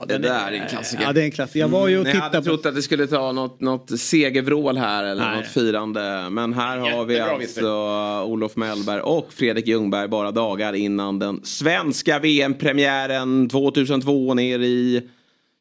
Ja, 0.00 0.04
Det 0.06 0.18
där 0.18 0.52
är 0.52 0.52
en 0.52 0.68
klassiker. 0.68 1.02
Ja, 1.04 1.12
det 1.12 1.20
är 1.20 1.24
en 1.24 1.30
klassiker. 1.30 1.60
Jag 1.60 1.68
var 1.68 1.88
ju 1.88 1.98
och 1.98 2.04
Ni 2.04 2.10
hade 2.10 2.20
tittade 2.26 2.38
på... 2.38 2.44
trott 2.44 2.66
att 2.66 2.74
det 2.74 2.82
skulle 2.82 3.06
ta 3.06 3.32
något, 3.32 3.60
något 3.60 4.00
segervrål 4.00 4.76
här 4.76 5.04
eller 5.04 5.22
Nej. 5.24 5.36
något 5.36 5.46
firande. 5.48 6.30
Men 6.30 6.52
här 6.52 6.78
har 6.78 7.04
vi 7.04 7.14
Jättebra, 7.14 7.36
alltså 7.36 8.30
Olof 8.32 8.56
Mellberg 8.56 9.00
och 9.00 9.32
Fredrik 9.32 9.66
Ljungberg 9.66 10.08
bara 10.08 10.30
dagar 10.30 10.72
innan 10.72 11.18
den 11.18 11.40
svenska 11.44 12.18
VM-premiären 12.18 13.48
2002 13.48 14.34
ner 14.34 14.58
i 14.58 15.02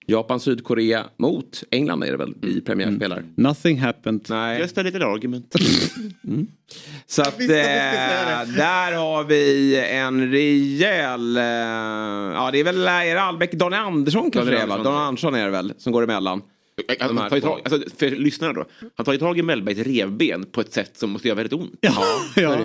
Japan, 0.10 0.39
Sydkorea 0.39 1.05
mot 1.18 1.64
England 1.72 2.03
är 2.03 2.12
det 2.12 2.18
väl 2.18 2.34
Mm. 2.43 2.58
i 2.58 2.62
premiärspelar. 2.62 3.24
Nothing 3.38 3.80
happened. 3.80 4.26
Nej. 4.30 4.60
Just 4.60 4.78
a 4.78 4.84
little 4.84 5.05
argument. 5.05 5.55
Så 7.08 7.22
att 7.22 7.41
eh, 7.41 7.47
där 7.47 8.91
har 8.93 9.24
vi 9.24 9.76
en 9.91 10.32
rejäl, 10.32 11.38
eh, 11.38 11.43
ja 11.43 12.49
det 12.51 12.60
är 12.60 12.64
väl 12.64 12.88
är 12.88 13.16
det 13.16 13.22
Albeck, 13.22 13.51
Donny 13.51 13.76
Andersson 13.76 14.32
kanske 14.32 14.51
det 14.51 14.58
är 14.58 14.68
va? 14.68 14.74
Andersson. 14.74 14.93
Donny 14.93 15.05
Andersson 15.05 15.36
är 15.36 15.45
det 15.45 15.51
väl 15.51 15.74
som 15.78 15.93
går 15.93 16.03
emellan. 16.03 16.41
Han 16.99 17.16
De 17.16 17.18
här 17.22 17.30
tar 17.30 17.39
tag, 17.39 17.62
alltså, 17.66 17.89
för 17.97 18.10
lyssnarna 18.10 18.53
då. 18.53 18.66
Han 18.95 19.05
tar 19.05 19.14
ju 19.14 19.20
tag 19.20 19.39
i 19.39 19.41
Mellbergs 19.41 19.80
revben 19.80 20.45
på 20.51 20.62
ett 20.62 20.74
sätt 20.74 20.91
som 20.97 21.10
måste 21.10 21.28
göra 21.28 21.36
väldigt 21.36 21.53
ont. 21.53 21.78
Ja, 21.82 22.03
ja. 22.36 22.58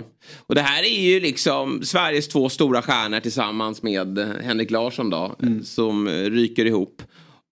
Och 0.46 0.54
det 0.54 0.60
här 0.60 0.82
är 0.82 1.00
ju 1.00 1.20
liksom 1.20 1.82
Sveriges 1.82 2.28
två 2.28 2.48
stora 2.48 2.82
stjärnor 2.82 3.20
tillsammans 3.20 3.82
med 3.82 4.18
Henrik 4.42 4.70
Larsson 4.70 5.10
då. 5.10 5.36
Mm. 5.42 5.64
Som 5.64 6.08
eh, 6.08 6.12
ryker 6.12 6.64
ihop. 6.64 7.02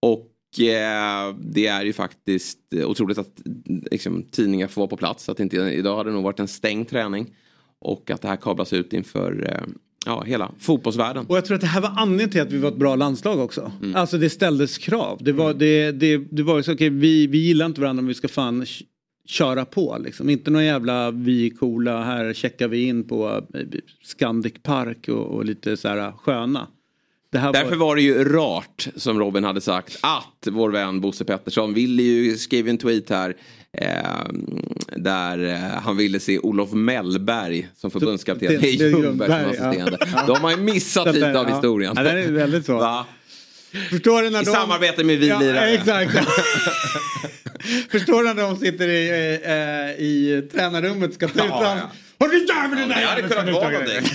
Och 0.00 0.60
eh, 0.60 1.34
det 1.40 1.66
är 1.66 1.84
ju 1.84 1.92
faktiskt 1.92 2.58
otroligt 2.84 3.18
att 3.18 3.42
liksom, 3.90 4.22
tidningar 4.22 4.68
får 4.68 4.80
vara 4.80 4.88
på 4.88 4.96
plats. 4.96 5.28
Att 5.28 5.40
inte, 5.40 5.56
idag 5.56 5.96
hade 5.96 6.10
det 6.10 6.14
nog 6.14 6.24
varit 6.24 6.40
en 6.40 6.48
stängd 6.48 6.88
träning. 6.88 7.34
Och 7.78 8.10
att 8.10 8.22
det 8.22 8.28
här 8.28 8.36
kablas 8.36 8.72
ut 8.72 8.92
inför 8.92 9.50
eh, 9.50 9.72
ja, 10.06 10.22
hela 10.22 10.52
fotbollsvärlden. 10.58 11.26
Och 11.26 11.36
jag 11.36 11.44
tror 11.44 11.54
att 11.54 11.60
det 11.60 11.66
här 11.66 11.80
var 11.80 11.94
anledningen 11.96 12.30
till 12.30 12.40
att 12.40 12.52
vi 12.52 12.58
var 12.58 12.68
ett 12.68 12.76
bra 12.76 12.96
landslag 12.96 13.38
också. 13.38 13.72
Mm. 13.82 13.96
Alltså 13.96 14.18
det 14.18 14.30
ställdes 14.30 14.78
krav. 14.78 15.18
Det 15.20 15.32
var, 15.32 15.54
det, 15.54 15.92
det, 15.92 16.16
det 16.16 16.42
var 16.42 16.56
ju 16.56 16.62
så, 16.62 16.72
okej 16.72 16.90
vi, 16.90 17.26
vi 17.26 17.38
gillar 17.38 17.66
inte 17.66 17.80
varandra 17.80 18.02
men 18.02 18.08
vi 18.08 18.14
ska 18.14 18.28
fan 18.28 18.66
köra 19.26 19.64
på 19.64 19.98
liksom. 20.00 20.30
Inte 20.30 20.50
någon 20.50 20.64
jävla 20.64 21.10
vi 21.10 21.46
är 21.46 21.50
coola, 21.50 22.04
här 22.04 22.32
checkar 22.32 22.68
vi 22.68 22.84
in 22.84 23.08
på 23.08 23.28
eh, 23.54 23.60
Scandic 24.02 24.54
Park 24.62 25.08
och, 25.08 25.26
och 25.26 25.44
lite 25.44 25.76
så 25.76 25.88
här 25.88 26.12
sköna. 26.12 26.66
Här 27.38 27.52
Därför 27.52 27.76
var 27.76 27.96
det 27.96 28.02
ju 28.02 28.24
rart, 28.24 28.88
som 28.96 29.18
Robin 29.18 29.44
hade 29.44 29.60
sagt, 29.60 29.98
att 30.00 30.46
vår 30.50 30.70
vän 30.70 31.00
Bosse 31.00 31.24
Pettersson 31.24 31.74
ville 31.74 32.02
ju 32.02 32.36
skriva 32.36 32.70
en 32.70 32.78
tweet 32.78 33.10
här. 33.10 33.34
Eh, 33.78 33.88
där 34.96 35.44
eh, 35.44 35.82
han 35.82 35.96
ville 35.96 36.20
se 36.20 36.38
Olof 36.38 36.72
Mellberg 36.72 37.68
som 37.76 37.90
förbundskapten 37.90 38.48
Det- 38.48 38.68
i 38.68 38.74
är 38.74 38.88
Ljungberg 38.88 38.92
som 38.92 39.02
Ljungberg, 39.02 39.30
ja. 39.30 39.66
assisterande. 39.68 39.98
De 40.26 40.40
har 40.40 40.50
ju 40.50 40.56
missat 40.56 41.14
lite 41.14 41.38
av 41.38 41.48
ja. 41.48 41.54
historien. 41.54 41.92
Ja, 41.96 42.02
den 42.02 42.16
är 42.18 42.30
väldigt 42.30 42.66
så. 42.66 42.76
Va? 42.76 43.06
Förstår 43.90 44.22
du 44.22 44.30
när 44.30 44.42
I 44.42 44.44
de... 44.44 44.50
samarbete 44.50 45.04
med 45.04 45.18
vi 45.18 45.28
ja. 45.28 45.42
Exakt. 45.42 46.12
Förstår 47.90 48.22
du 48.22 48.34
när 48.34 48.42
de 48.42 48.56
sitter 48.56 48.88
i, 48.88 49.08
eh, 49.44 50.04
i 50.04 50.42
tränarrummet 50.52 51.14
ska 51.14 51.28
ta 51.28 51.44
ut 51.44 51.50
Ja, 51.50 51.76
ja. 51.76 51.90
Har 52.18 52.28
du 52.28 52.46
jäveln 52.46 52.80
Ja, 52.80 52.86
där 52.88 53.00
det 53.00 53.06
hade 53.06 53.22
kunnat 53.22 53.54
vara 53.54 53.70
någonting. 53.70 54.10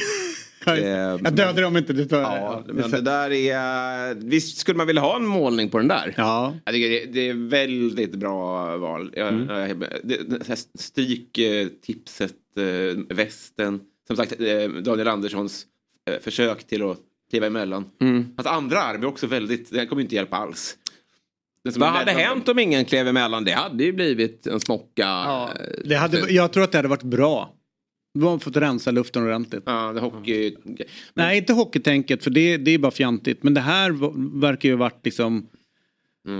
Dig? 0.65 0.83
Jag 0.83 1.33
dödade 1.33 1.61
dem 1.61 1.77
inte. 1.77 2.05
Tar, 2.05 2.21
Ja, 2.21 2.63
men 2.67 2.91
det 2.91 3.01
där 3.01 3.31
är... 3.31 4.15
Visst 4.15 4.57
skulle 4.57 4.77
man 4.77 4.87
vilja 4.87 5.01
ha 5.01 5.15
en 5.15 5.25
målning 5.25 5.69
på 5.69 5.77
den 5.77 5.87
där? 5.87 6.13
Ja. 6.17 6.53
Jag 6.65 6.73
tycker 6.73 6.89
det, 6.89 7.05
det 7.05 7.29
är 7.29 7.49
väldigt 7.49 8.15
bra 8.15 8.77
val. 8.77 9.11
Jag, 9.15 9.33
jag, 9.49 9.79
det, 10.03 10.17
det, 10.29 10.67
stryk 10.79 11.39
tipset, 11.85 12.35
eh, 12.57 13.15
västen. 13.15 13.79
Som 14.07 14.15
sagt, 14.15 14.31
eh, 14.31 14.69
Daniel 14.69 15.07
Anderssons 15.07 15.65
eh, 16.09 16.19
försök 16.21 16.67
till 16.67 16.83
att 16.83 16.97
kliva 17.29 17.47
emellan. 17.47 17.85
Mm. 18.01 18.25
Hans 18.37 18.47
andra 18.47 18.81
arm 18.83 19.03
är 19.03 19.07
också 19.07 19.27
väldigt, 19.27 19.71
det 19.71 19.85
kommer 19.85 20.01
inte 20.01 20.15
hjälpa 20.15 20.37
alls. 20.37 20.77
Det 21.63 21.77
Vad 21.77 21.89
hade 21.89 22.11
hänt 22.11 22.49
om 22.49 22.59
ingen 22.59 22.85
klev 22.85 23.07
emellan? 23.07 23.43
Det 23.43 23.51
hade 23.51 23.83
ju 23.83 23.93
blivit 23.93 24.47
en 24.47 24.59
smocka. 24.59 25.03
Ja, 25.03 25.49
det 25.85 25.95
hade, 25.95 26.19
jag 26.29 26.51
tror 26.51 26.63
att 26.63 26.71
det 26.71 26.77
hade 26.77 26.87
varit 26.87 27.03
bra. 27.03 27.54
De 28.15 28.23
har 28.23 28.39
fått 28.39 28.57
rensa 28.57 28.91
luften 28.91 29.23
ordentligt. 29.23 29.63
Ja, 29.65 29.93
det 29.93 29.99
hockey. 29.99 30.55
Nej, 31.13 31.37
inte 31.37 31.53
hockeytänket 31.53 32.23
för 32.23 32.29
det, 32.31 32.57
det 32.57 32.71
är 32.71 32.77
bara 32.77 32.91
fjantigt. 32.91 33.43
Men 33.43 33.53
det 33.53 33.61
här 33.61 33.91
verkar 34.41 34.69
ju 34.69 34.75
ha 34.75 34.79
varit 34.79 35.05
liksom... 35.05 35.47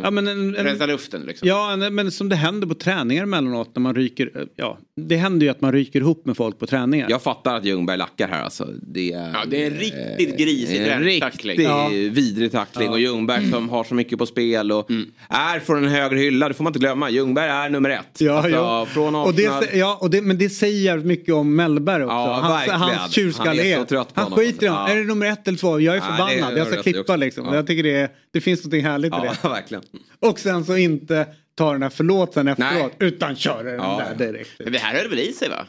Ja, 0.03 0.11
men 0.11 0.27
en, 0.27 0.55
en, 0.55 0.65
Rensa 0.65 0.85
luften 0.85 1.21
liksom. 1.21 1.47
Ja, 1.47 1.75
men 1.91 2.11
som 2.11 2.29
det 2.29 2.35
händer 2.35 2.67
på 2.67 2.73
träningar 2.73 3.23
emellanåt 3.23 3.69
när 3.75 3.79
man 3.81 3.95
ryker. 3.95 4.29
Ja, 4.55 4.77
det 4.95 5.15
händer 5.15 5.45
ju 5.45 5.51
att 5.51 5.61
man 5.61 5.71
ryker 5.71 5.99
ihop 5.99 6.25
med 6.25 6.37
folk 6.37 6.59
på 6.59 6.67
träningar. 6.67 7.07
Jag 7.09 7.21
fattar 7.21 7.55
att 7.55 7.65
Ljungberg 7.65 7.97
lackar 7.97 8.27
här 8.27 8.43
alltså. 8.43 8.67
Det 8.81 9.11
är, 9.13 9.29
Ja, 9.33 9.39
det 9.47 9.63
är 9.63 9.67
en 9.71 9.77
riktigt 9.77 10.37
grisig 10.37 10.87
en 10.87 11.03
riktigt 11.03 11.59
Ja. 11.59 11.87
vidrig 12.11 12.51
tackling. 12.51 12.89
Och 12.89 12.99
Ljungberg 12.99 13.51
som 13.51 13.69
har 13.69 13.83
så 13.83 13.95
mycket 13.95 14.17
på 14.19 14.25
spel 14.25 14.71
och 14.71 14.89
Mm. 14.89 15.05
är 15.29 15.59
från 15.59 15.77
en 15.83 15.89
högre 15.91 16.17
hylla. 16.19 16.47
Det 16.47 16.53
får 16.53 16.63
man 16.63 16.69
inte 16.71 16.79
glömma. 16.79 17.09
Ljungberg 17.09 17.49
är 17.49 17.69
nummer 17.69 17.89
ett. 17.89 18.21
Ja, 18.21 18.33
Alltså, 18.33 18.49
ja. 18.51 18.85
Från 18.85 19.15
och 19.15 19.33
det, 19.33 19.73
ja 19.75 19.97
och 20.01 20.09
det, 20.09 20.21
men 20.21 20.37
det 20.37 20.49
säger 20.49 20.79
jävligt 20.81 21.05
mycket 21.07 21.33
om 21.33 21.55
Mellberg 21.55 22.03
också. 22.03 22.13
Ja, 22.15 22.39
hans, 22.41 22.53
verkligen. 22.53 22.79
hans 22.79 22.93
Han 22.95 23.05
är 23.05 23.11
tjurskallighet. 23.11 23.79
så 23.79 23.85
trött 23.85 24.13
på 24.13 24.21
Han 24.21 24.31
honom. 24.31 24.39
skiter 24.45 24.65
i 24.65 24.69
om, 24.69 24.75
Ja. 24.75 24.89
är 24.89 24.95
det 24.95 25.03
nummer 25.03 25.25
ett 25.25 25.47
eller 25.47 25.57
två? 25.57 25.79
Jag 25.79 25.95
är 25.95 26.01
förbannad. 26.01 26.57
jag 26.57 26.67
ska 26.67 26.81
klippa 26.83 27.15
liksom. 27.15 27.45
Ja. 27.45 27.55
Jag 27.55 27.67
tycker 27.67 27.83
det, 27.83 28.11
det 28.33 28.41
finns 28.41 28.65
något 28.65 28.81
härligt 28.81 29.13
i 29.13 29.17
det. 29.21 29.31
Ja, 29.43 29.57
verkligen. 29.75 30.05
Och 30.19 30.39
sen 30.39 30.65
så 30.65 30.77
inte 30.77 31.27
ta 31.55 31.71
den 31.71 31.83
här 31.83 31.89
förlåten 31.89 32.47
efteråt 32.47 32.91
utan 32.99 33.35
köra 33.35 33.63
den 33.63 33.75
Ja. 33.75 34.01
där 34.17 34.27
direkt. 34.31 34.49
Men 34.59 34.73
det 34.73 34.79
här 34.79 34.99
höll 34.99 35.09
väl 35.09 35.19
i 35.19 35.33
sig 35.33 35.49
va? 35.49 35.67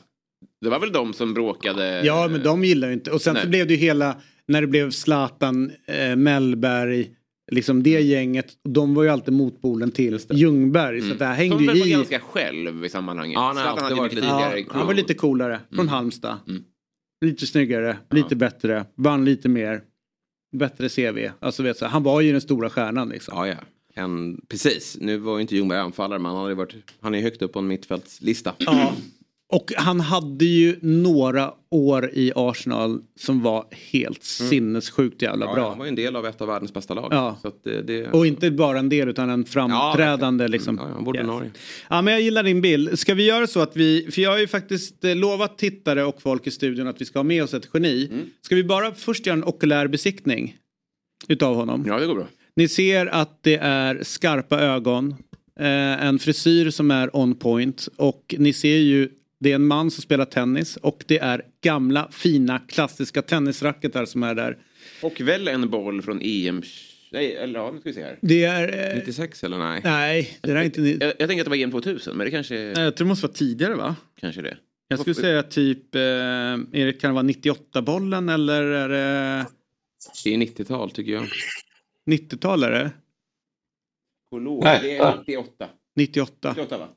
Det 0.61 0.69
var 0.69 0.81
väl 0.81 0.93
de 0.93 1.13
som 1.13 1.35
bråkade? 1.35 2.03
Ja 2.05 2.29
men 2.29 2.43
de 2.43 2.65
gillar 2.65 2.89
ju 2.89 2.95
inte. 2.95 3.11
Och 3.11 3.21
sen 3.23 3.35
Nej. 3.35 3.43
så 3.43 3.49
blev 3.49 3.67
det 3.67 3.75
ju 3.75 3.81
hela, 3.81 4.17
när 4.49 4.61
det 4.61 4.67
blev 4.67 4.91
Zlatan, 4.91 5.73
eh, 5.87 6.17
Mellberg, 6.17 7.11
liksom 7.53 7.83
det 7.83 8.01
gänget. 8.01 8.47
De 8.69 8.95
var 8.95 9.03
ju 9.03 9.09
alltid 9.09 9.35
motpolen 9.35 9.91
till 9.91 10.19
Ljungberg. 10.31 11.01
Så 11.03 11.13
att 11.13 11.19
det 11.19 11.25
här 11.25 11.35
hängde 11.35 11.57
Som 11.57 11.67
väl 11.67 11.77
ju 11.77 11.81
var 11.83 11.89
i. 11.89 11.91
ganska 11.91 12.21
själv 12.21 12.85
i 12.85 12.89
sammanhanget. 12.89 13.35
Ja, 13.35 13.41
han 13.41 13.55
Zlatan 13.57 13.83
hade 13.85 13.95
varit 13.95 14.13
lite 14.15 14.27
Ja, 14.27 14.51
crew. 14.53 14.79
han 14.79 14.87
var 14.87 14.95
lite 14.95 15.15
coolare. 15.15 15.61
Från 15.71 15.81
Mm. 15.81 15.89
Halmstad. 15.89 16.37
Lite 17.25 17.47
snyggare, 17.47 17.97
lite 18.11 18.37
bättre, 18.37 18.85
vann 18.95 19.25
lite 19.25 19.49
mer. 19.49 19.81
Bättre 20.57 20.89
CV. 20.89 21.31
Alltså, 21.41 21.63
vet 21.63 21.77
så, 21.77 21.87
han 21.87 22.03
var 22.03 22.21
ju 22.21 22.33
den 22.33 22.41
stora 22.41 22.71
stjärnan 22.71 23.09
liksom. 23.09 23.35
Ja, 23.37 23.47
ja. 23.49 23.55
En, 23.97 24.41
precis. 24.49 24.97
Nu 25.01 25.17
var 25.17 25.37
ju 25.37 25.41
inte 25.41 25.57
Ljungberg 25.57 25.79
anfallare 25.79 26.19
men 26.19 26.33
han, 26.33 26.43
hade 26.43 26.55
varit, 26.55 26.75
han 27.01 27.15
är 27.15 27.23
högt 27.23 27.43
upp 27.43 27.53
på 27.53 27.59
en 27.59 27.67
mittfältslista. 27.67 28.53
Ja. 28.59 28.93
Och 29.53 29.73
han 29.77 30.01
hade 30.01 30.45
ju 30.45 30.77
några 30.83 31.53
år 31.71 32.11
i 32.13 32.33
Arsenal 32.37 33.01
som 33.19 33.43
var 33.43 33.67
helt 33.93 34.23
sinnessjukt 34.23 35.23
jävla 35.23 35.47
Ja, 35.47 35.55
bra. 35.55 35.69
Han 35.69 35.79
var 35.79 35.85
ju 35.85 35.89
en 35.89 35.95
del 35.95 36.17
av 36.17 36.27
ett 36.27 36.41
av 36.41 36.49
världens 36.49 36.75
bästa 36.75 36.95
lag. 36.95 37.09
Ja. 37.11 37.39
Så 37.43 37.49
att 37.49 37.65
det, 37.65 37.83
det... 37.83 38.09
Och 38.09 38.27
inte 38.27 38.51
bara 38.51 38.79
en 38.79 38.89
del 38.89 39.09
utan 39.09 39.31
en 39.31 39.45
framträdande 39.45 40.49
liksom. 40.49 40.79
Ja, 40.83 40.89
han 40.95 41.05
var 41.05 41.09
ordinarie. 41.09 41.51
Ja 41.89 42.03
men 42.03 42.13
jag 42.13 42.23
gillar 42.23 42.43
din 42.43 42.61
bild. 42.61 42.99
Ska 42.99 43.15
vi 43.15 43.27
göra 43.27 43.47
så 43.47 43.61
att 43.61 43.77
vi, 43.77 44.09
för 44.11 44.23
jag 44.23 44.31
har 44.31 44.39
ju 44.39 44.47
faktiskt 44.47 45.05
eh, 45.05 45.17
lovat 45.17 45.59
tittare 45.59 46.05
och 46.05 46.23
folk 46.23 46.47
i 46.47 46.51
studion 46.51 46.87
att 46.87 47.01
vi 47.01 47.05
ska 47.05 47.19
ha 47.19 47.25
med 47.25 47.43
oss 47.43 47.55
ett 47.55 47.69
geni. 47.75 48.11
Ska 48.43 48.55
vi 48.55 48.65
bara 48.65 48.95
först 48.95 49.27
göra 49.27 49.37
en 49.37 49.45
okulär 49.45 49.89
besiktning 49.89 50.57
utav 51.29 51.55
honom? 51.55 51.85
Ja 51.87 51.99
det 51.99 52.07
går 52.07 52.15
bra. 52.15 52.27
Ni 52.57 52.69
ser 52.69 53.07
att 53.07 53.43
det 53.43 53.57
är 53.57 54.03
skarpa 54.03 54.61
ögon, 54.61 55.15
eh, 55.61 56.07
en 56.07 56.19
frisyr 56.19 56.71
som 56.71 56.91
är 56.91 57.17
on 57.17 57.35
point 57.35 57.89
och 57.97 58.35
ni 58.39 58.53
ser 58.53 58.77
ju 58.77 59.09
det 59.39 59.51
är 59.51 59.55
en 59.55 59.67
man 59.67 59.91
som 59.91 60.03
spelar 60.03 60.25
tennis 60.25 60.77
och 60.77 61.05
det 61.07 61.19
är 61.19 61.43
gamla 61.63 62.09
fina 62.13 62.59
klassiska 62.59 63.23
tennisracketar 63.23 64.05
som 64.05 64.23
är 64.23 64.35
där. 64.35 64.59
Och 65.03 65.21
väl 65.21 65.49
en 65.49 65.71
boll 65.71 66.03
från 66.03 66.21
EM... 66.23 66.63
Nej, 67.13 67.37
eller 67.37 67.61
ja, 67.61 67.71
nu 67.71 67.81
ska 67.81 67.89
vi 67.89 67.95
se 67.95 68.03
här. 68.03 68.19
Det 68.23 68.45
är... 68.45 68.93
Eh, 68.93 68.99
96 68.99 69.45
eller 69.45 69.59
nej? 69.59 69.81
nej, 69.85 70.39
det 70.41 70.51
är 70.51 70.63
inte... 70.63 70.81
Jag, 70.83 71.13
jag 71.19 71.29
tänker 71.29 71.41
att 71.41 71.45
det 71.45 71.51
var 71.51 71.57
EM 71.57 71.71
2000, 71.71 72.17
men 72.17 72.25
det 72.25 72.31
kanske 72.31 72.55
Nej, 72.55 72.85
Jag 72.85 72.97
tror 72.97 73.05
det 73.05 73.09
måste 73.09 73.27
vara 73.27 73.35
tidigare 73.37 73.75
va? 73.75 73.97
kanske 74.21 74.43
det. 74.43 74.57
Jag 74.89 74.99
skulle 75.01 75.15
säga 75.15 75.43
typ, 75.43 75.95
eh, 75.95 76.01
är 76.01 76.87
det, 76.87 76.93
kan 76.93 77.11
det 77.11 77.15
vara 77.15 77.27
98-bollen 77.27 78.29
eller 78.29 78.63
är 78.63 78.89
det 78.89 79.47
Det 80.25 80.35
är 80.35 80.39
90-tal 80.39 80.91
tycker 80.91 81.13
jag. 81.13 81.27
90-tal 82.07 82.63
är 82.63 82.71
det? 82.71 82.91
Kolor, 84.31 84.65
Nej. 84.65 84.81
det 84.83 84.97
är 84.97 85.17
98. 85.19 85.69
98. 85.97 86.49
98 86.49 86.79
va? 86.79 86.89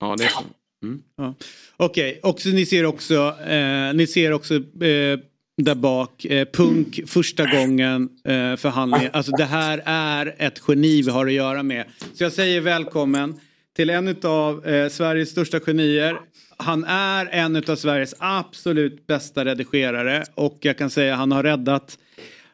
Ja, 0.00 0.14
det 0.18 0.24
är 0.24 0.28
så. 0.28 0.44
Mm. 0.82 1.02
Ja. 1.16 1.34
Okej, 1.76 2.20
och 2.22 2.40
så 2.40 2.48
ni 2.48 2.66
ser 2.66 2.84
också, 2.84 3.34
eh, 3.46 3.94
ni 3.94 4.06
ser 4.06 4.32
också 4.32 4.54
eh, 4.54 5.18
där 5.62 5.74
bak, 5.74 6.24
eh, 6.24 6.48
Punk 6.52 7.00
första 7.06 7.46
gången 7.46 8.08
eh, 8.24 8.56
förhandlingen. 8.56 9.10
Alltså 9.12 9.32
det 9.32 9.44
här 9.44 9.82
är 9.84 10.34
ett 10.38 10.62
geni 10.68 11.02
vi 11.02 11.10
har 11.10 11.26
att 11.26 11.32
göra 11.32 11.62
med. 11.62 11.84
Så 12.14 12.22
jag 12.24 12.32
säger 12.32 12.60
välkommen 12.60 13.40
till 13.76 13.90
en 13.90 14.16
av 14.22 14.66
eh, 14.66 14.88
Sveriges 14.88 15.30
största 15.30 15.60
genier. 15.60 16.20
Han 16.56 16.84
är 16.84 17.26
en 17.26 17.56
av 17.56 17.76
Sveriges 17.76 18.14
absolut 18.18 19.06
bästa 19.06 19.44
redigerare 19.44 20.24
och 20.34 20.58
jag 20.60 20.78
kan 20.78 20.90
säga 20.90 21.14
han 21.14 21.32
har 21.32 21.42
räddat 21.42 21.98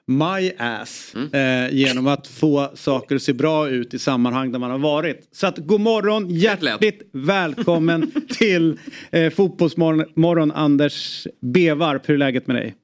My 0.06 0.52
ass 0.58 1.14
eh, 1.14 1.74
genom 1.74 2.06
att 2.06 2.26
få 2.26 2.70
saker 2.74 3.16
att 3.16 3.22
se 3.22 3.32
bra 3.32 3.68
ut 3.68 3.94
i 3.94 3.98
sammanhang 3.98 4.52
där 4.52 4.58
man 4.58 4.70
har 4.70 4.78
varit. 4.78 5.28
Så 5.32 5.46
att 5.46 5.58
god 5.58 5.80
morgon, 5.80 6.30
hjärtligt 6.30 7.10
välkommen 7.12 8.12
till 8.38 8.78
eh, 9.10 9.30
Fotbollsmorgon 9.30 10.52
Anders 10.52 11.26
Bevarp. 11.40 12.08
Hur 12.08 12.14
är 12.14 12.18
läget 12.18 12.46
med 12.46 12.56
dig? 12.56 12.74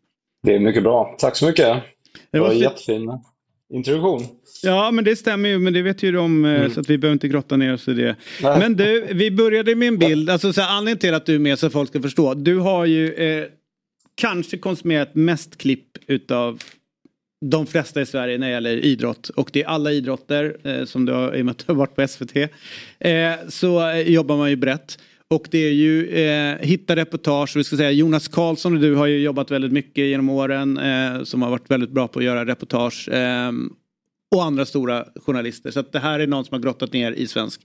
Det 0.43 0.55
är 0.55 0.59
mycket 0.59 0.83
bra. 0.83 1.17
Tack 1.19 1.37
så 1.37 1.47
mycket. 1.47 1.77
Det 2.31 2.41
var 2.41 2.49
var 2.49 2.55
jättefin 2.55 3.11
introduktion. 3.73 4.25
Ja 4.63 4.91
men 4.91 5.05
det 5.05 5.17
stämmer 5.17 5.49
ju 5.49 5.59
men 5.59 5.73
det 5.73 5.83
vet 5.83 6.03
ju 6.03 6.13
de 6.13 6.45
eh, 6.45 6.71
så 6.71 6.81
att 6.81 6.91
vi 6.91 6.99
behöver 6.99 7.13
inte 7.13 7.29
grotta 7.29 7.57
ner 7.57 7.75
oss 7.75 7.89
i 7.89 7.93
det. 7.93 8.17
Nej. 8.43 8.59
Men 8.59 8.77
du, 8.77 9.07
vi 9.13 9.31
började 9.31 9.75
med 9.75 9.89
en 9.89 9.99
bild, 9.99 10.31
alltså 10.31 10.53
så 10.53 10.61
här, 10.61 10.77
anledningen 10.79 10.99
till 10.99 11.15
att 11.15 11.27
du 11.27 11.35
är 11.35 11.39
med 11.39 11.59
så 11.59 11.71
folk 11.71 11.89
ska 11.89 12.03
förstå. 12.03 12.35
Du 12.35 12.59
har 12.59 12.87
ju 12.87 13.15
eh, 13.15 13.45
kanske 14.15 14.59
konsumerat 14.59 15.15
mest 15.15 15.59
klipp 15.59 15.87
utav 16.07 16.59
de 17.41 17.67
flesta 17.67 18.01
i 18.01 18.07
Sverige 18.07 18.39
när 18.39 18.47
det 18.47 18.53
gäller 18.53 18.77
idrott. 18.85 19.29
Och 19.29 19.51
det 19.53 19.63
är 19.63 19.67
alla 19.67 19.93
idrotter 19.93 20.57
eh, 20.65 20.85
som 20.85 21.05
du 21.07 21.13
har, 21.13 21.35
i 21.37 21.41
och 21.41 21.45
med 21.45 21.53
att 21.53 21.59
du 21.59 21.65
har 21.67 21.75
varit 21.75 21.97
på 21.97 22.09
SVT. 22.09 22.37
Eh, 22.37 23.33
så 23.49 24.03
jobbar 24.07 24.37
man 24.37 24.51
ju 24.51 24.57
brett. 24.57 24.99
Och 25.29 25.49
det 25.51 25.59
är 25.59 25.73
ju 25.73 26.07
eh, 26.09 26.57
hitta 26.61 26.97
reportage, 26.97 27.57
vi 27.57 27.65
ska 27.65 27.77
säga 27.77 27.91
Jonas 27.91 28.29
Karlsson 28.29 28.75
och 28.75 28.81
du 28.81 28.95
har 28.95 29.07
ju 29.07 29.19
jobbat 29.19 29.51
väldigt 29.51 29.73
mycket 29.73 30.05
genom 30.05 30.29
åren 30.29 30.79
eh, 30.79 31.23
som 31.23 31.43
har 31.43 31.51
varit 31.51 31.71
väldigt 31.71 31.91
bra 31.91 32.09
på 32.09 32.19
att 32.19 32.25
göra 32.25 32.45
reportage. 32.47 33.09
Eh, 33.09 33.53
och 34.37 34.45
andra 34.45 34.67
stora 34.67 35.05
journalister. 35.17 35.71
Så 35.71 35.83
det 35.93 35.99
här 35.99 36.21
är 36.21 36.27
någon 36.27 36.45
som 36.45 36.55
har 36.55 36.61
grottat 36.63 36.93
ner 36.93 37.13
i 37.13 37.27
svensk 37.27 37.61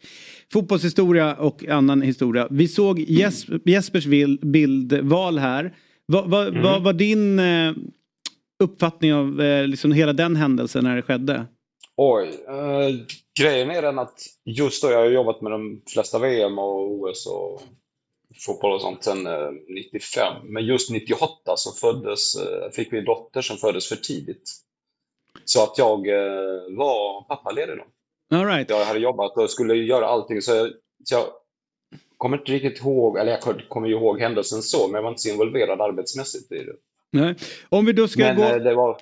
fotbollshistoria 0.53 1.33
och 1.35 1.65
annan 1.67 2.01
historia. 2.01 2.47
Vi 2.51 2.67
såg 2.67 2.99
Jes 2.99 3.45
Jespers 3.65 4.05
vil- 4.05 4.39
bildval 4.45 5.37
här. 5.39 5.73
Vad 6.05 6.29
vad- 6.29 6.47
Mm. 6.47 6.61
vad 6.63 6.83
var 6.83 6.93
din 6.93 7.39
eh, 7.39 7.71
uppfattning 8.63 9.13
av 9.13 9.41
eh, 9.41 9.67
liksom 9.67 9.91
hela 9.91 10.13
den 10.13 10.35
händelsen 10.35 10.83
när 10.83 10.95
det 10.95 11.01
skedde? 11.01 11.45
Oj, 11.97 12.27
eh, 12.47 12.89
grejen 13.39 13.71
är 13.71 13.81
den 13.81 13.99
att 13.99 14.19
just 14.45 14.83
då 14.83 14.91
jag 14.91 14.99
har 14.99 15.05
jobbat 15.05 15.41
med 15.41 15.51
de 15.51 15.81
flesta 15.93 16.19
VM 16.19 16.59
och 16.59 16.91
OS 16.91 17.27
och 17.27 17.61
fotboll 18.45 18.73
och 18.73 18.81
sånt 18.81 19.03
sedan 19.03 19.27
eh, 19.27 19.51
95. 19.69 20.33
Men 20.43 20.65
just 20.65 20.89
98 20.89 21.53
så 21.57 21.71
föddes, 21.71 22.35
eh, 22.35 22.69
fick 22.71 22.93
vi 22.93 22.97
en 22.97 23.05
dotter 23.05 23.41
som 23.41 23.57
föddes 23.57 23.89
för 23.89 23.95
tidigt. 23.95 24.51
Så 25.45 25.63
att 25.63 25.77
jag 25.77 26.07
eh, 26.07 26.77
var 26.77 27.21
pappaledig 27.27 27.77
då. 27.77 27.83
All 28.37 28.45
right. 28.45 28.69
Jag 28.69 28.85
hade 28.85 28.99
jobbat 28.99 29.37
och 29.37 29.49
skulle 29.49 29.75
göra 29.75 30.07
allting 30.07 30.41
så 30.41 30.51
jag, 30.51 30.71
så 31.03 31.15
jag 31.15 31.25
kommer 32.17 32.37
inte 32.37 32.51
riktigt 32.51 32.79
ihåg, 32.79 33.17
eller 33.17 33.31
jag 33.31 33.69
kommer 33.69 33.87
ju 33.87 33.93
ihåg 33.95 34.19
händelsen 34.19 34.61
så, 34.61 34.87
men 34.87 34.95
jag 34.95 35.01
var 35.01 35.09
inte 35.09 35.21
så 35.21 35.29
involverad 35.29 35.81
arbetsmässigt 35.81 36.51
i 36.51 36.63
det. 36.63 36.75
Nej. 37.15 37.35
Om 37.69 37.85
vi 37.85 37.93
då 37.93 38.07
ska 38.07 38.23
Men 38.23 38.35
gå... 38.35 38.43
eh, 38.43 38.55
det 38.55 38.73
var, 38.75 38.97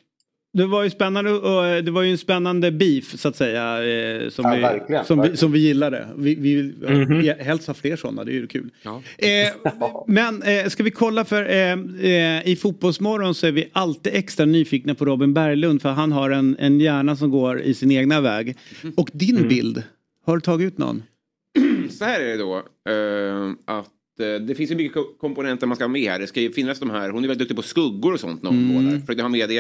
Det 0.53 0.65
var 0.65 0.83
ju 0.83 0.89
spännande 0.89 1.29
eh, 1.31 1.83
det 1.83 1.91
var 1.91 2.01
ju 2.01 2.11
en 2.11 2.17
spännande 2.17 2.71
beef 2.71 3.19
så 3.19 3.27
att 3.27 3.35
säga. 3.35 3.83
eh, 3.83 4.29
Som, 4.29 4.45
Ja, 4.45 4.55
vi, 4.55 4.61
verkligen, 4.61 5.05
som, 5.05 5.21
vi, 5.21 5.37
som 5.37 5.51
vi 5.51 5.59
gillade. 5.59 6.07
Vi, 6.17 6.35
vi 6.35 6.73
Mhm. 6.81 7.19
vi 7.19 7.33
helst 7.39 7.67
ha 7.67 7.73
fler 7.73 7.95
sådana, 7.95 8.23
det 8.23 8.31
är 8.31 8.33
ju 8.33 8.47
kul. 8.47 8.69
Eh, 9.17 9.29
men 10.07 10.43
eh, 10.43 10.67
ska 10.67 10.83
vi 10.83 10.91
kolla 10.91 11.25
för 11.25 11.49
eh, 11.49 12.47
i 12.47 12.57
Fotbollsmorgon 12.61 13.35
så 13.35 13.47
är 13.47 13.51
vi 13.51 13.69
alltid 13.73 14.13
extra 14.15 14.45
nyfikna 14.45 14.95
på 14.95 15.05
Robin 15.05 15.33
Berglund 15.33 15.81
för 15.81 15.89
han 15.89 16.11
har 16.11 16.29
en, 16.29 16.55
en 16.59 16.79
hjärna 16.79 17.15
som 17.15 17.31
går 17.31 17.61
i 17.61 17.73
sin 17.73 17.91
egna 17.91 18.21
väg. 18.21 18.57
Och 18.95 19.09
din 19.13 19.37
Mm. 19.37 19.49
bild, 19.49 19.83
har 20.25 20.35
du 20.37 20.41
tagit 20.41 20.67
ut 20.67 20.77
någon? 20.77 21.03
Så 21.89 22.05
här 22.05 22.19
är 22.19 22.25
det 22.27 22.37
då. 22.37 22.55
eh, 22.89 23.77
att 23.77 23.89
det 24.17 24.55
finns 24.55 24.71
ju 24.71 24.75
mycket 24.75 24.93
ko- 24.93 25.13
komponenter 25.19 25.67
man 25.67 25.75
ska 25.75 25.83
ha 25.83 25.89
med 25.89 26.11
här. 26.11 26.19
Det 26.19 26.27
ska 26.27 26.41
ju 26.41 26.51
finnas 26.51 26.79
de 26.79 26.89
här. 26.89 27.09
Hon 27.09 27.23
är 27.23 27.27
väldigt 27.27 27.39
duktig 27.39 27.55
på 27.57 27.61
skuggor 27.63 28.13
och 28.13 28.19
sånt 28.19 28.43
när 28.43 28.49
hon 28.49 28.59
Mm. 28.71 28.83
målar. 28.85 28.99
Försökte 28.99 29.21
ha 29.23 29.29
med 29.29 29.49
det. 29.49 29.57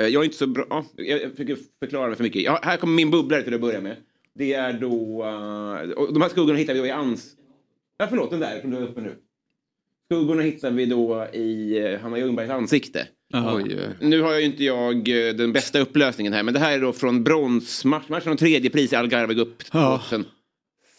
Eh, 0.00 0.06
jag 0.06 0.20
är 0.20 0.24
inte 0.24 0.36
så 0.36 0.46
bra. 0.46 0.66
ja, 0.96 1.04
jag 1.04 1.30
försöker 1.30 1.56
förklara 1.80 2.06
mig 2.06 2.16
för 2.16 2.22
mycket. 2.24 2.42
Ja, 2.42 2.60
här 2.62 2.76
kommer 2.76 2.94
min 2.94 3.10
bubblare 3.10 3.42
till 3.42 3.54
att 3.54 3.60
börja 3.60 3.80
med. 3.80 3.96
Det 4.34 4.52
är 4.54 4.72
då... 4.72 5.22
eh, 5.24 6.06
de 6.12 6.22
här 6.22 6.28
skuggorna 6.28 6.58
hittar 6.58 6.74
vi 6.74 6.80
då 6.80 6.86
i 6.86 6.90
ans... 6.90 7.32
Ja, 7.98 8.06
förlåt, 8.08 8.30
den 8.30 8.40
där 8.40 8.60
som 8.60 8.70
du 8.70 8.76
uppe 8.76 9.00
nu. 9.00 9.14
Skuggorna 10.12 10.42
hittar 10.42 10.70
vi 10.70 10.86
då 10.86 11.26
i 11.32 11.96
Hanna 12.02 12.18
Ljungbergs 12.18 12.50
ansikte. 12.50 13.06
Oj, 13.54 13.72
eh. 13.72 13.90
Nu 14.08 14.20
har 14.20 14.30
jag 14.32 14.40
ju 14.40 14.46
inte 14.46 14.64
jag 14.64 14.96
eh, 15.28 15.34
den 15.34 15.52
bästa 15.52 15.80
upplösningen 15.80 16.32
här, 16.32 16.42
men 16.42 16.54
det 16.54 16.60
här 16.60 16.72
är 16.72 16.80
då 16.80 16.92
från 16.92 17.24
bronsmatch, 17.24 18.08
matchen 18.08 18.30
om 18.30 18.36
tredje 18.36 18.70
pris 18.70 18.92
i 18.92 18.96
Algarve 18.96 19.34
upp 19.34 19.62
Ja. 19.72 20.02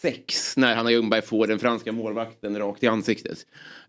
2006 0.04 0.58
när 0.58 0.76
Hanna 0.76 0.92
Ljungberg 0.92 1.22
får 1.22 1.48
den 1.48 1.60
franska 1.60 1.92
målvakten 1.92 2.58
rakt 2.58 2.84
i 2.84 2.88
ansiktet. 2.88 3.38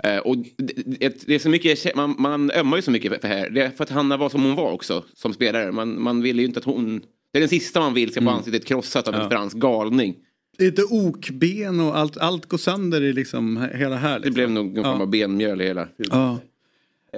Eh, 0.04 0.16
och 0.18 0.36
det, 0.36 1.26
det, 1.26 1.34
är 1.34 1.38
så 1.38 1.48
mycket, 1.48 1.96
man, 1.96 2.14
man 2.18 2.50
ömmar 2.50 2.76
ju 2.76 2.82
så 2.82 2.90
mycket 2.90 3.20
för, 3.20 3.28
här. 3.28 3.50
Det 3.50 3.60
är 3.62 3.70
för 3.70 3.84
att 3.84 3.90
Hanna 3.90 4.16
var 4.16 4.28
som 4.28 4.42
hon 4.42 4.54
var 4.54 4.72
också 4.72 5.04
som 5.14 5.32
spelare. 5.34 5.72
Man, 5.72 6.02
man 6.02 6.22
ville 6.22 6.42
ju 6.42 6.48
inte 6.48 6.58
att 6.58 6.64
hon 6.64 7.02
Det 7.32 7.38
är 7.38 7.40
den 7.40 7.48
sista 7.48 7.80
man 7.80 7.94
vill 7.94 8.10
ska 8.12 8.22
få 8.22 8.30
ansiktet 8.30 8.64
krossat 8.64 9.08
av 9.08 9.14
en 9.14 9.20
Ja. 9.20 9.30
fransk 9.30 9.56
galning. 9.56 10.16
Lite 10.58 10.82
okben 10.90 11.80
och 11.80 11.98
allt, 11.98 12.16
allt 12.16 12.46
går 12.46 12.58
sönder 12.58 13.02
i 13.02 13.12
liksom 13.12 13.68
hela 13.74 13.96
här. 13.96 14.18
Liksom. 14.18 14.30
Det 14.30 14.34
blev 14.34 14.50
nog 14.50 14.74
någon 14.74 14.84
form 14.84 15.00
av 15.00 15.10
benmjöl 15.10 15.60
i 15.60 15.64
hela. 15.64 15.88
Ja. 15.96 16.38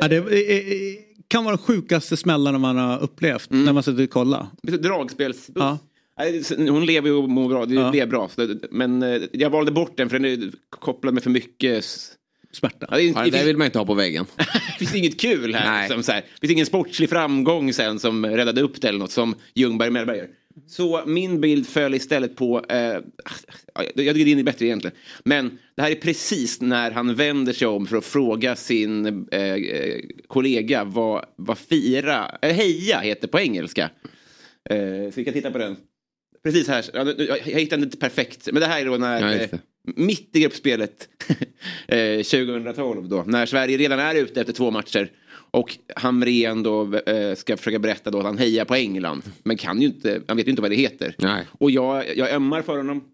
Ja, 0.01 0.09
det 0.09 0.17
är- 0.17 0.33
är- 0.33 1.07
kan 1.29 1.45
vara 1.45 1.57
de 1.57 1.63
sjukaste 1.63 2.17
smällarna 2.17 2.59
man 2.59 2.77
har 2.77 3.03
upplevt 3.03 3.51
när 3.51 3.73
man 3.73 3.83
sitter 3.83 4.05
och 4.05 4.11
kollar. 4.11 4.47
Lite 4.63 4.79
dragspels... 4.79 5.51
Ja. 5.55 5.79
Nej, 6.19 6.43
Hon 6.71 6.87
lever 6.87 7.09
ju 7.09 7.15
och 7.15 7.29
mår 7.29 7.49
bra, 7.49 7.67
det 7.67 7.75
Ja. 7.75 7.91
blev 7.91 8.09
bra. 8.09 8.31
Men 8.71 9.03
eh, 9.03 9.23
jag 9.33 9.51
valde 9.51 9.73
bort 9.73 9.97
den 9.97 10.09
för 10.11 10.19
den 10.19 10.33
är 10.43 10.51
kopplad 10.71 11.15
med 11.15 11.23
för 11.23 11.31
mycket... 11.31 11.85
Smärta. 12.53 12.87
Ja, 12.91 12.97
det, 12.97 13.03
inte- 13.03 13.19
Ja, 13.21 13.25
det 13.25 13.31
det 13.31 13.37
finns- 13.37 13.49
vill 13.49 13.57
man 13.57 13.65
inte 13.65 13.79
ha 13.79 13.87
på 13.87 13.95
väggen. 13.95 14.27
det 14.37 14.79
finns 14.79 14.95
inget 14.95 15.21
kul 15.21 15.55
här. 15.55 15.71
Nej. 15.73 15.89
Som 15.89 16.03
så 16.03 16.13
här. 16.13 16.21
Det 16.21 16.41
finns 16.41 16.53
ingen 16.53 16.67
sportslig 16.67 17.09
framgång 17.11 17.73
sen 17.73 17.99
som 17.99 18.27
räddade 18.27 18.61
upp 18.61 18.81
det 18.81 18.89
eller 18.89 18.99
något 18.99 19.11
som 19.11 19.35
Ljungberg 19.55 19.91
Mellberg 19.91 20.19
gör. 20.19 20.29
Så 20.69 21.03
min 21.07 21.41
bild 21.41 21.67
föll 21.67 21.95
istället 21.95 22.37
på, 22.37 22.65
eh, 22.69 22.77
ja, 22.79 23.01
jag 23.75 23.95
tycker 23.95 24.25
din 24.25 24.39
är 24.39 24.43
bättre 24.43 24.67
egentligen, 24.67 24.97
men 25.25 25.59
det 25.75 25.83
här 25.83 25.91
är 25.91 25.95
precis 25.95 26.61
när 26.61 26.91
han 26.91 27.15
vänder 27.15 27.53
sig 27.53 27.69
om 27.69 27.87
för 27.87 27.97
att 27.97 28.05
fråga 28.05 28.57
sin 28.57 29.07
eh, 29.33 29.41
eh, 29.53 30.01
kollega 30.27 30.85
vad, 30.85 31.25
vad 31.37 31.59
fira, 31.59 32.31
eh, 32.43 32.53
heja 32.55 32.99
heter 33.01 33.29
på 33.29 33.41
engelska. 33.41 33.91
Eh, 34.71 34.77
så 35.11 35.13
vi 35.17 35.25
kan 35.25 35.35
titta 35.35 35.51
på 35.51 35.59
den. 35.59 35.77
Precis 36.43 36.69
här, 36.69 36.85
jag, 36.93 37.39
hittade 37.39 37.83
inte 37.83 37.97
perfekt, 37.97 38.49
men 38.53 38.61
det 38.61 38.67
här 38.67 38.81
är 38.81 38.87
då 38.87 38.97
när 38.97 39.21
Ja, 39.21 39.35
eh, 39.35 39.59
mitt 39.83 40.37
i 40.37 40.41
gruppspelet 40.41 41.09
eh, 41.89 42.17
2012 42.17 43.09
då, 43.09 43.25
när 43.27 43.47
Sverige 43.47 43.77
redan 43.79 43.99
är 43.99 44.15
ute 44.15 44.41
efter 44.41 44.53
två 44.53 44.71
matcher 44.71 45.11
och 45.51 45.79
Hamrén 45.97 46.63
då 46.63 46.95
eh, 46.97 47.35
ska 47.35 47.57
försöka 47.57 47.79
berätta 47.79 48.11
då 48.11 48.19
att 48.19 48.25
han 48.25 48.39
hejar 48.39 48.65
på 48.65 48.75
England, 48.75 49.23
men 49.43 49.57
kan 49.57 49.81
ju 49.81 49.87
inte, 49.87 50.23
han 50.29 50.37
vet 50.37 50.47
ju 50.47 50.51
inte 50.51 50.63
vad 50.63 50.71
det 50.71 50.77
heter. 50.77 51.15
Nej. 51.19 51.45
Och 51.53 51.71
jag, 51.71 52.17
jag 52.17 52.33
ömmar 52.33 52.63
för 52.63 52.77
honom. 52.77 53.05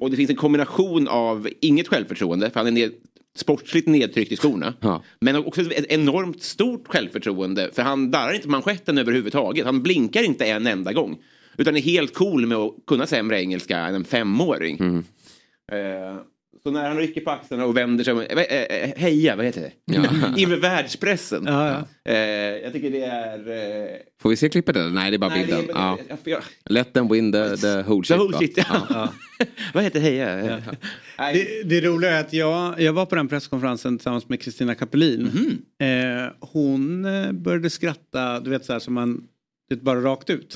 Och 0.00 0.10
det 0.10 0.16
finns 0.16 0.30
en 0.30 0.36
kombination 0.36 1.08
av 1.08 1.48
inget 1.60 1.88
självförtroende, 1.88 2.50
för 2.50 2.60
han 2.60 2.66
är 2.66 2.70
ned, 2.70 2.92
sportsligt 3.36 3.88
nedtryckt 3.88 4.32
i 4.32 4.36
skorna. 4.36 4.74
Ja. 4.80 5.02
Men 5.20 5.36
också 5.36 5.60
ett 5.60 5.86
enormt 5.88 6.42
stort 6.42 6.88
självförtroende, 6.88 7.70
för 7.72 7.82
han 7.82 8.10
darrar 8.10 8.32
inte 8.32 8.48
manschetten 8.48 8.98
överhuvudtaget. 8.98 9.66
Han 9.66 9.82
blinkar 9.82 10.22
inte 10.22 10.44
en 10.44 10.66
enda 10.66 10.92
gång. 10.92 11.18
Utan 11.58 11.76
är 11.76 11.80
helt 11.80 12.14
cool 12.14 12.46
med 12.46 12.58
att 12.58 12.72
kunna 12.86 13.06
sämre 13.06 13.40
engelska 13.40 13.78
än 13.78 13.94
en 13.94 14.04
femåring. 14.04 14.76
Mm. 14.80 15.04
Eh, 15.72 16.16
så 16.62 16.70
när 16.70 16.88
han 16.88 16.96
rycker 16.96 17.20
på 17.20 17.30
axlarna 17.30 17.64
och 17.64 17.76
vänder 17.76 18.04
sig 18.04 18.14
eh, 18.14 18.38
eh, 18.38 18.62
eh, 18.90 18.90
heja, 18.96 19.36
vad 19.36 19.44
heter 19.46 19.60
det? 19.60 19.72
Ja. 19.94 20.04
Inför 20.36 20.56
världspressen. 20.56 21.44
Ja, 21.46 21.84
ja. 22.04 22.12
Jag 22.64 22.72
tycker 22.72 22.90
det 22.90 23.02
är... 23.04 23.38
Får 24.22 24.30
vi 24.30 24.36
se 24.36 24.48
klippet 24.48 24.76
eller? 24.76 24.90
Nej, 24.90 25.10
det 25.10 25.16
är 25.16 25.18
bara 25.18 25.30
nej, 25.30 25.46
det 25.46 25.56
bilden. 25.56 25.76
är- 25.76 25.80
ja. 25.80 25.98
jag- 26.24 26.42
Let 26.64 26.92
them 26.92 27.08
win 27.08 27.32
the, 27.32 27.56
the 27.56 27.82
whole 27.82 28.02
The 28.02 28.06
shit. 28.06 28.16
whole 28.20 28.32
va? 28.32 28.38
shit, 28.38 28.56
ja. 28.90 29.12
Vad 29.74 29.84
heter 29.84 30.00
heja? 30.00 30.36
Det, 31.32 31.62
det 31.68 31.80
roliga 31.80 32.10
är 32.10 32.20
att 32.20 32.32
jag, 32.32 32.80
jag 32.80 32.92
var 32.92 33.06
på 33.06 33.14
den 33.14 33.28
presskonferensen 33.28 33.98
tillsammans 33.98 34.28
med 34.28 34.42
Kristina 34.42 34.74
Kapelin. 34.74 35.30
Eh, 35.80 36.32
hon 36.40 37.02
började 37.42 37.70
skratta, 37.70 38.40
du 38.40 38.50
vet 38.50 38.64
så 38.64 38.72
här 38.72 38.80
som 38.80 38.94
man, 38.94 39.22
det 39.68 39.76
bara 39.82 40.00
rakt 40.00 40.30
ut. 40.30 40.54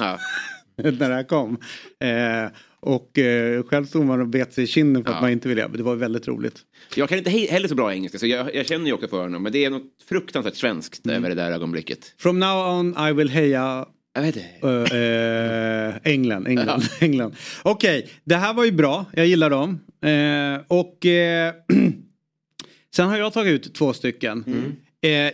När 0.98 1.08
det 1.08 1.14
här 1.14 1.22
kom. 1.22 1.58
Eh, 2.00 2.50
och 2.80 3.18
eh, 3.18 3.62
själv 3.62 3.84
stod 3.84 4.04
man 4.06 4.20
och 4.20 4.28
bet 4.28 4.52
sig 4.52 4.64
i 4.64 4.66
kinden 4.66 5.04
för 5.04 5.10
Ja. 5.10 5.16
att 5.16 5.22
man 5.22 5.30
inte 5.30 5.48
ville. 5.48 5.68
Det 5.68 5.82
var 5.82 5.96
väldigt 5.96 6.28
roligt. 6.28 6.58
Jag 6.94 7.08
kan 7.08 7.18
inte 7.18 7.30
he- 7.30 7.50
heller 7.50 7.68
så 7.68 7.74
bra 7.74 7.92
engelska 7.94 8.18
så 8.18 8.26
jag, 8.26 8.54
jag 8.54 8.66
känner 8.66 8.86
ju 8.86 8.92
också 8.92 9.08
för 9.08 9.22
honom. 9.22 9.42
Men 9.42 9.52
det 9.52 9.64
är 9.64 9.70
något 9.70 9.82
fruktansvärt 10.08 10.54
svenskt 10.54 11.06
över 11.06 11.28
det 11.28 11.34
där 11.34 11.50
ögonblicket. 11.52 12.14
From 12.18 12.38
now 12.38 12.78
on 12.78 13.08
I 13.08 13.12
will 13.12 13.28
heja 13.28 13.86
Jag 14.14 14.22
vet 14.22 14.36
inte. 14.36 14.94
eh, 14.94 15.00
eh, 15.00 15.94
England. 16.12 16.46
England, 16.48 16.82
England. 17.00 17.34
Okej, 17.62 18.08
det 18.24 18.36
här 18.36 18.54
var 18.54 18.64
ju 18.64 18.72
bra. 18.72 19.04
Jag 19.12 19.26
gillar 19.26 19.50
dem. 19.50 19.80
Eh, 20.02 20.60
och 20.68 20.98
sen 22.96 23.08
har 23.08 23.18
jag 23.18 23.32
tagit 23.32 23.52
ut 23.52 23.74
två 23.74 23.92
stycken. 23.92 24.44
Eh, 24.46 24.54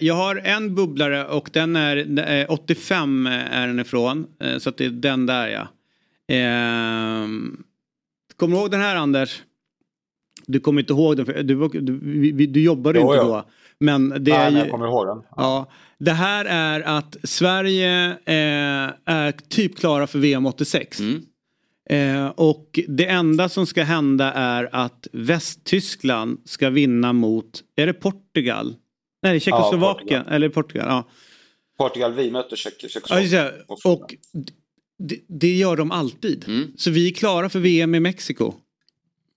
jag 0.01 0.15
har 0.15 0.37
en 0.37 0.75
bubblare 0.75 1.25
och 1.25 1.51
den 1.53 1.77
är 1.77 2.19
eh, 2.41 2.47
85 2.49 3.27
är 3.27 3.67
den 3.67 3.81
ifrån. 3.81 4.27
Eh, 4.41 4.59
så 4.59 4.69
att 4.69 4.77
det 4.77 4.85
är 4.85 4.91
den 4.91 5.27
där 5.27 5.49
ja. 5.49 5.69
Eh, 6.35 7.29
kommer 8.37 8.57
du 8.57 8.61
ihåg 8.61 8.71
den 8.71 8.81
här 8.81 8.97
Anders? 8.97 9.43
Du 10.47 10.61
kommer 10.61 10.81
inte 10.81 10.93
ihåg 10.93 11.17
den 11.17 11.27
för 11.27 11.43
du, 11.43 11.69
du, 11.69 12.47
du 12.47 12.63
jobbade 12.63 12.99
Jo, 12.99 13.05
inte 13.05 13.25
jo. 13.25 13.29
då. 13.29 13.45
Men 13.79 14.09
det 14.09 14.31
är 14.31 14.39
Nej, 14.39 14.45
men 14.45 14.53
ju... 14.53 14.59
jag 14.59 14.71
kommer 14.71 14.87
ihåg 14.87 15.07
den. 15.07 15.23
Ja, 15.37 15.71
det 15.99 16.13
här 16.13 16.45
är 16.45 16.81
att 16.81 17.17
Sverige 17.23 18.09
eh, 18.11 18.93
är 19.05 19.49
typ 19.49 19.79
klara 19.79 20.07
för 20.07 20.19
VM 20.19 20.47
86. 20.47 21.01
Mm. 21.01 21.23
Eh, 21.91 22.27
och 22.27 22.81
det 22.89 23.07
enda 23.07 23.49
som 23.49 23.67
ska 23.67 23.83
hända 23.83 24.33
är 24.33 24.69
att 24.73 25.07
Västtyskland 25.13 26.39
ska 26.45 26.71
vinna 26.71 27.13
mot, 27.13 27.63
är 27.77 27.87
det 27.87 27.93
Portugal? 27.93 28.75
Nej, 29.23 29.41
Tjeckoslovakien. 29.41 30.07
Portugal. 30.07 30.35
eller 30.35 30.49
Portugal. 30.49 30.87
Ja. 30.89 31.09
Portugal, 31.79 32.15
vi 32.15 32.31
mötte 32.31 32.57
Ja, 32.65 32.71
just 32.71 32.93
Tjeckoslovakien. 32.93 33.31
det. 33.69 33.89
och 33.89 34.15
det, 34.99 35.21
det 35.29 35.57
gör 35.57 35.77
de 35.77 35.91
alltid. 35.91 36.45
Mm. 36.49 36.73
Så 36.77 36.91
vi 36.91 37.09
är 37.11 37.15
klara 37.15 37.49
för 37.49 37.61
VM 37.61 37.95
i 37.95 38.01
Mexiko. 38.01 38.55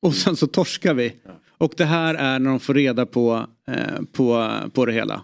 Och 0.02 0.16
sen 0.16 0.36
så 0.36 0.48
torskar 0.48 0.94
vi. 0.94 1.14
Och 1.58 1.74
det 1.78 1.86
här 1.86 2.16
är 2.16 2.40
när 2.40 2.50
de 2.50 2.60
får 2.60 2.74
reda 2.74 3.06
på, 3.06 3.48
eh, 3.68 4.02
på, 4.12 4.50
på 4.74 4.86
det 4.86 4.94
hela. 4.94 5.22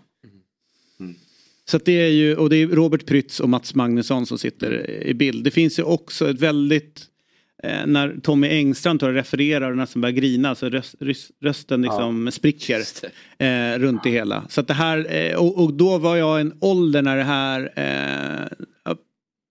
Så 1.70 1.78
att 1.78 1.86
det 1.86 1.92
är 2.02 2.10
ju, 2.10 2.36
och 2.36 2.50
det 2.50 2.56
är 2.56 2.68
Robert 2.68 3.06
Prytz 3.06 3.40
och 3.40 3.50
Mats 3.50 3.76
Magnusson 3.76 4.26
som 4.26 4.38
sitter 4.38 4.90
i 4.90 5.14
bild. 5.14 5.44
Det 5.44 5.52
finns 5.52 5.80
ju 5.80 5.84
också 5.84 6.30
ett 6.30 6.40
väldigt, 6.40 7.06
eh, 7.64 7.86
när 7.86 8.16
Tommy 8.24 8.48
Engstrand 8.48 9.00
tar 9.00 9.10
och 9.10 9.14
refererar 9.14 9.72
och 9.72 9.78
nästan 9.78 10.02
börjar 10.02 10.14
grina 10.14 10.56
så 10.56 10.70
röst, 10.70 10.96
röst, 11.00 11.32
rösten 11.42 11.82
liksom 11.82 12.32
spricker 12.32 12.82
eh, 13.38 13.80
runt 13.80 14.04
det 14.04 14.10
hela. 14.10 14.44
Så 14.50 14.62
det 14.62 14.74
här, 14.74 15.16
eh, 15.16 15.36
och, 15.36 15.64
och 15.64 15.74
då 15.74 15.98
var 15.98 16.16
jag 16.16 16.42
en 16.42 16.54
ålder 16.60 17.02
när 17.02 17.18
det 17.18 17.24
här, 17.24 17.72
eh, 17.76 18.68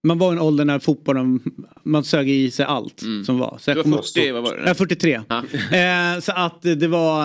man 0.04 0.18
var 0.18 0.32
i 0.32 0.36
en 0.36 0.40
ålder 0.42 0.64
när 0.64 0.78
fotbollen, 0.78 1.40
man 1.84 2.04
sög 2.04 2.30
i 2.30 2.50
sig 2.50 2.64
allt 2.66 3.02
som 3.26 3.38
var. 3.38 3.56
Så 3.60 3.70
Du 3.70 3.72
jag 3.72 3.76
var 3.76 3.82
kommer- 3.82 3.96
40, 4.02 4.32
vad 4.32 4.42
var 4.42 4.56
det? 4.56 4.62
Ja, 4.66 4.74
43. 4.74 5.20
Ja. 5.28 5.38
Eh, 5.76 6.20
så 6.20 6.32
att 6.32 6.62
det 6.62 6.88
var, 6.88 7.20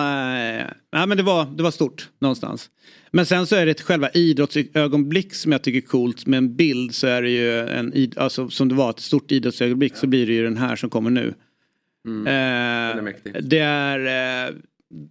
eh, 0.58 0.62
ja, 0.92 1.06
men 1.06 1.16
det 1.16 1.22
var, 1.22 1.46
det 1.56 1.62
var 1.62 1.70
stort 1.70 2.08
någonstans. 2.20 2.70
Men 3.10 3.26
sen 3.26 3.46
så 3.46 3.56
är 3.56 3.66
det 3.66 3.80
själva 3.80 4.10
idrottsögonblick 4.10 5.34
som 5.34 5.52
jag 5.52 5.62
tycker 5.62 5.78
är 5.78 5.82
coolt. 5.90 6.26
Med 6.26 6.38
en 6.38 6.56
bild 6.56 6.94
så 6.94 7.06
är 7.06 7.22
det 7.22 7.30
ju 7.30 7.58
en, 7.68 8.12
alltså 8.16 8.48
som 8.50 8.68
det 8.68 8.74
var 8.74 8.90
ett 8.90 9.00
stort 9.00 9.32
idrottsögonblick 9.32 9.96
så 9.96 10.06
blir 10.06 10.26
det 10.26 10.32
ju 10.32 10.44
den 10.44 10.56
här 10.56 10.76
som 10.76 10.90
kommer 10.90 11.10
nu. 11.10 11.34
Mm. 12.06 12.26
Eh, 12.26 12.98
är 12.98 13.02
mäktig. 13.02 13.34
det 13.42 13.58
är, 13.58 13.98
eh, 14.48 14.54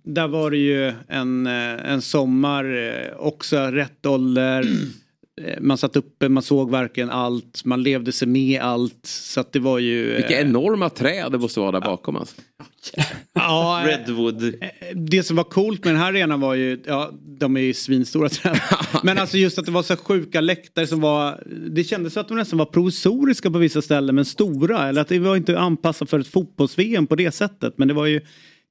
där 0.05 0.27
var 0.27 0.51
det 0.51 0.57
ju 0.57 0.93
en, 1.07 1.47
eh, 1.47 1.91
en 1.91 2.01
sommar, 2.01 2.65
eh, 2.65 3.17
också 3.17 3.57
rätt 3.57 4.05
ålder. 4.05 4.65
Eh, 5.43 5.61
Man 5.61 5.77
satt 5.77 5.95
uppe, 5.95 6.29
man 6.29 6.43
såg 6.43 6.71
verkligen 6.71 7.09
allt, 7.09 7.65
man 7.65 7.83
levde 7.83 8.11
sig 8.11 8.27
med 8.27 8.61
allt. 8.61 9.05
Så 9.05 9.39
att 9.39 9.53
det 9.53 9.59
var 9.59 9.79
ju... 9.79 10.15
Vilka 10.15 10.39
eh, 10.39 10.47
enorma 10.47 10.89
träd 10.89 11.31
det 11.31 11.37
måste 11.37 11.59
vara 11.59 11.71
där 11.71 11.81
bakom. 11.81 12.15
Alltså. 12.15 12.35
Ja, 13.33 13.81
eh, 13.85 13.85
Redwood. 13.85 14.53
det 14.95 15.23
som 15.23 15.35
var 15.35 15.43
coolt 15.43 15.85
med 15.85 15.93
den 15.93 16.01
här 16.01 16.09
arenan 16.09 16.39
var 16.41 16.55
ju, 16.55 16.81
ja 16.85 17.11
de 17.39 17.57
är 17.57 17.61
ju 17.61 17.73
svinstora 17.73 18.29
träd. 18.29 18.59
Men 19.03 19.17
alltså 19.17 19.37
just 19.37 19.59
att 19.59 19.65
det 19.65 19.71
var 19.71 19.83
så 19.83 19.95
sjuka 19.95 20.41
läktare 20.41 20.87
som 20.87 21.01
var, 21.01 21.43
det 21.69 21.83
kändes 21.83 22.17
att 22.17 22.27
de 22.27 22.37
nästan 22.37 22.59
var 22.59 22.65
provisoriska 22.65 23.51
på 23.51 23.57
vissa 23.57 23.81
ställen 23.81 24.15
men 24.15 24.25
stora. 24.25 24.89
Eller 24.89 25.01
att 25.01 25.07
det 25.07 25.19
var 25.19 25.35
inte 25.35 25.59
anpassat 25.59 26.09
för 26.09 26.19
ett 26.19 26.27
fotbolls-VM 26.27 27.07
på 27.07 27.15
det 27.15 27.31
sättet. 27.31 27.77
Men 27.77 27.87
det 27.87 27.93
var 27.93 28.05
ju 28.05 28.21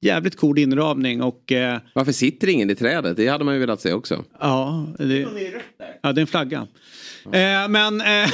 jävligt 0.03 0.35
cool 0.37 0.59
inramning 0.59 1.21
och 1.21 1.51
eh, 1.51 1.79
Varför 1.93 2.11
sitter 2.11 2.49
ingen 2.49 2.69
i 2.69 2.75
trädet? 2.75 3.17
Det 3.17 3.27
hade 3.27 3.43
man 3.43 3.53
ju 3.53 3.59
velat 3.59 3.81
se 3.81 3.93
också. 3.93 4.23
ja, 4.39 4.87
det, 4.97 5.19
ja, 6.01 6.13
det 6.13 6.19
är 6.19 6.21
en 6.21 6.27
flagga. 6.27 6.67
Eh, 7.25 7.67
men 7.69 8.01
eh, 8.01 8.29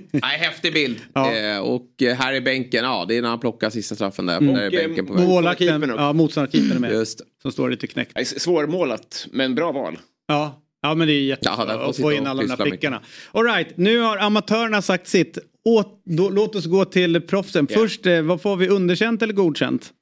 Nej, 0.12 0.38
häftig 0.38 0.72
bild. 0.72 1.00
Ja. 1.14 1.34
Eh, 1.36 1.58
och 1.58 2.02
eh, 2.02 2.16
här 2.16 2.32
i 2.32 2.40
bänken, 2.40 2.84
ja 2.84 3.04
det 3.08 3.16
är 3.16 3.22
när 3.22 3.28
han 3.28 3.40
plockar 3.40 3.70
sista 3.70 3.94
straffen 3.94 4.26
där. 4.26 4.36
Mm. 4.36 4.54
Där 4.54 4.62
är 4.62 4.66
Och, 4.66 4.72
bänken 4.72 5.04
eh, 5.04 5.08
på 5.08 5.38
också. 5.40 5.94
ja 5.96 6.12
motståndarkeepern 6.12 6.76
är 6.76 6.80
med. 6.80 6.92
Just. 6.92 7.20
Som 7.42 7.52
står 7.52 7.70
lite 7.70 7.86
knäckt. 7.86 8.40
Svårmålat, 8.40 9.26
men 9.32 9.54
bra 9.54 9.72
val. 9.72 9.98
Ja, 10.28 10.62
ja 10.82 10.94
men 10.94 11.08
det 11.08 11.12
är 11.14 11.22
jättebra 11.22 11.54
Ja, 11.58 11.64
där 11.64 11.90
att 11.90 11.96
få 11.96 12.12
in 12.12 12.26
alla 12.26 12.42
de 12.42 12.48
här 12.50 12.56
pyssla 12.56 12.70
prickarna. 12.70 13.00
All 13.32 13.44
right, 13.44 13.76
nu 13.76 13.98
har 13.98 14.16
amatörerna 14.16 14.82
sagt 14.82 15.08
sitt. 15.08 15.38
Åt, 15.64 16.02
då, 16.04 16.30
låt 16.30 16.54
oss 16.54 16.66
gå 16.66 16.84
till 16.84 17.20
proffsen. 17.20 17.66
Ja. 17.70 17.78
Först, 17.78 18.06
eh, 18.06 18.22
vad 18.22 18.42
får 18.42 18.56
vi? 18.56 18.68
Underkänt 18.68 19.22
eller 19.22 19.34
godkänt? 19.34 19.92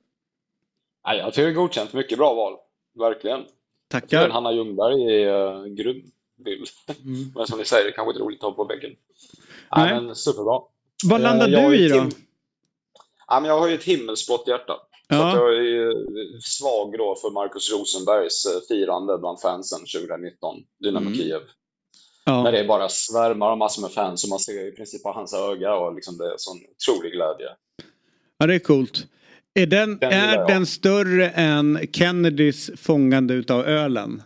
Nej, 1.06 1.18
jag 1.18 1.32
tycker 1.34 1.42
det 1.42 1.50
är 1.50 1.54
godkänt. 1.54 1.92
Mycket 1.92 2.18
bra 2.18 2.34
val. 2.34 2.56
Verkligen. 2.98 3.44
Tackar. 3.90 4.28
Hanna 4.28 4.52
Ljungberg 4.52 5.22
är 5.22 5.54
uh, 5.54 5.66
grym 5.66 6.02
bild. 6.44 6.66
Men 7.34 7.46
som 7.46 7.58
ni 7.58 7.64
säger, 7.64 7.84
det 7.84 7.92
kanske 7.92 8.10
inte 8.10 8.20
är 8.22 8.24
roligt 8.24 8.38
att 8.38 8.44
ha 8.44 8.52
på 8.52 8.64
väggen. 8.64 8.90
Nej, 9.76 9.92
Nej. 9.92 10.02
men 10.02 10.16
superbra. 10.16 10.60
Vad 11.04 11.20
Eh, 11.20 11.22
landar 11.22 11.48
jag 11.48 11.70
du 11.70 11.76
i 11.76 11.88
då? 11.88 11.94
him- 11.96 12.10
Ja, 13.26 13.40
men 13.40 13.48
jag 13.50 13.58
har 13.60 13.68
ju 13.68 13.74
ett 13.74 13.84
himmelsblått 13.84 14.48
hjärta. 14.48 14.72
Så 15.08 15.14
Ja. 15.18 15.28
att 15.28 15.34
jag 15.36 15.54
är 15.54 15.92
svag 16.40 16.98
då 16.98 17.14
för 17.22 17.30
Markus 17.30 17.72
Rosenbergs 17.72 18.46
eh, 18.46 18.60
firande 18.68 19.18
bland 19.18 19.40
fansen 19.40 19.78
2019, 19.80 20.56
Dynamo 20.82 21.06
Mm. 21.06 21.14
Kiev. 21.18 21.40
När 22.26 22.52
det 22.52 22.64
bara 22.64 22.88
svärmar 22.88 23.50
av 23.50 23.58
massor 23.58 23.82
med 23.82 23.90
fans 23.92 24.24
och 24.24 24.30
man 24.30 24.38
ser 24.38 24.68
i 24.68 24.72
princip 24.72 25.02
bara 25.02 25.14
hans 25.14 25.34
öga 25.34 25.74
och 25.74 25.94
liksom 25.94 26.18
det 26.18 26.24
är 26.24 26.34
sån 26.36 26.56
otrolig 26.70 27.12
glädje. 27.12 27.46
Ja 28.38 28.46
det 28.46 28.54
är 28.54 28.58
coolt. 28.58 29.06
Är 29.54 29.66
den, 29.66 29.98
Den 29.98 30.12
är 30.12 30.34
jag. 30.34 30.48
den 30.48 30.66
större 30.66 31.28
än 31.28 31.78
Kennedys 31.92 32.70
fångande 32.76 33.34
utav 33.34 33.64
ölen? 33.64 34.22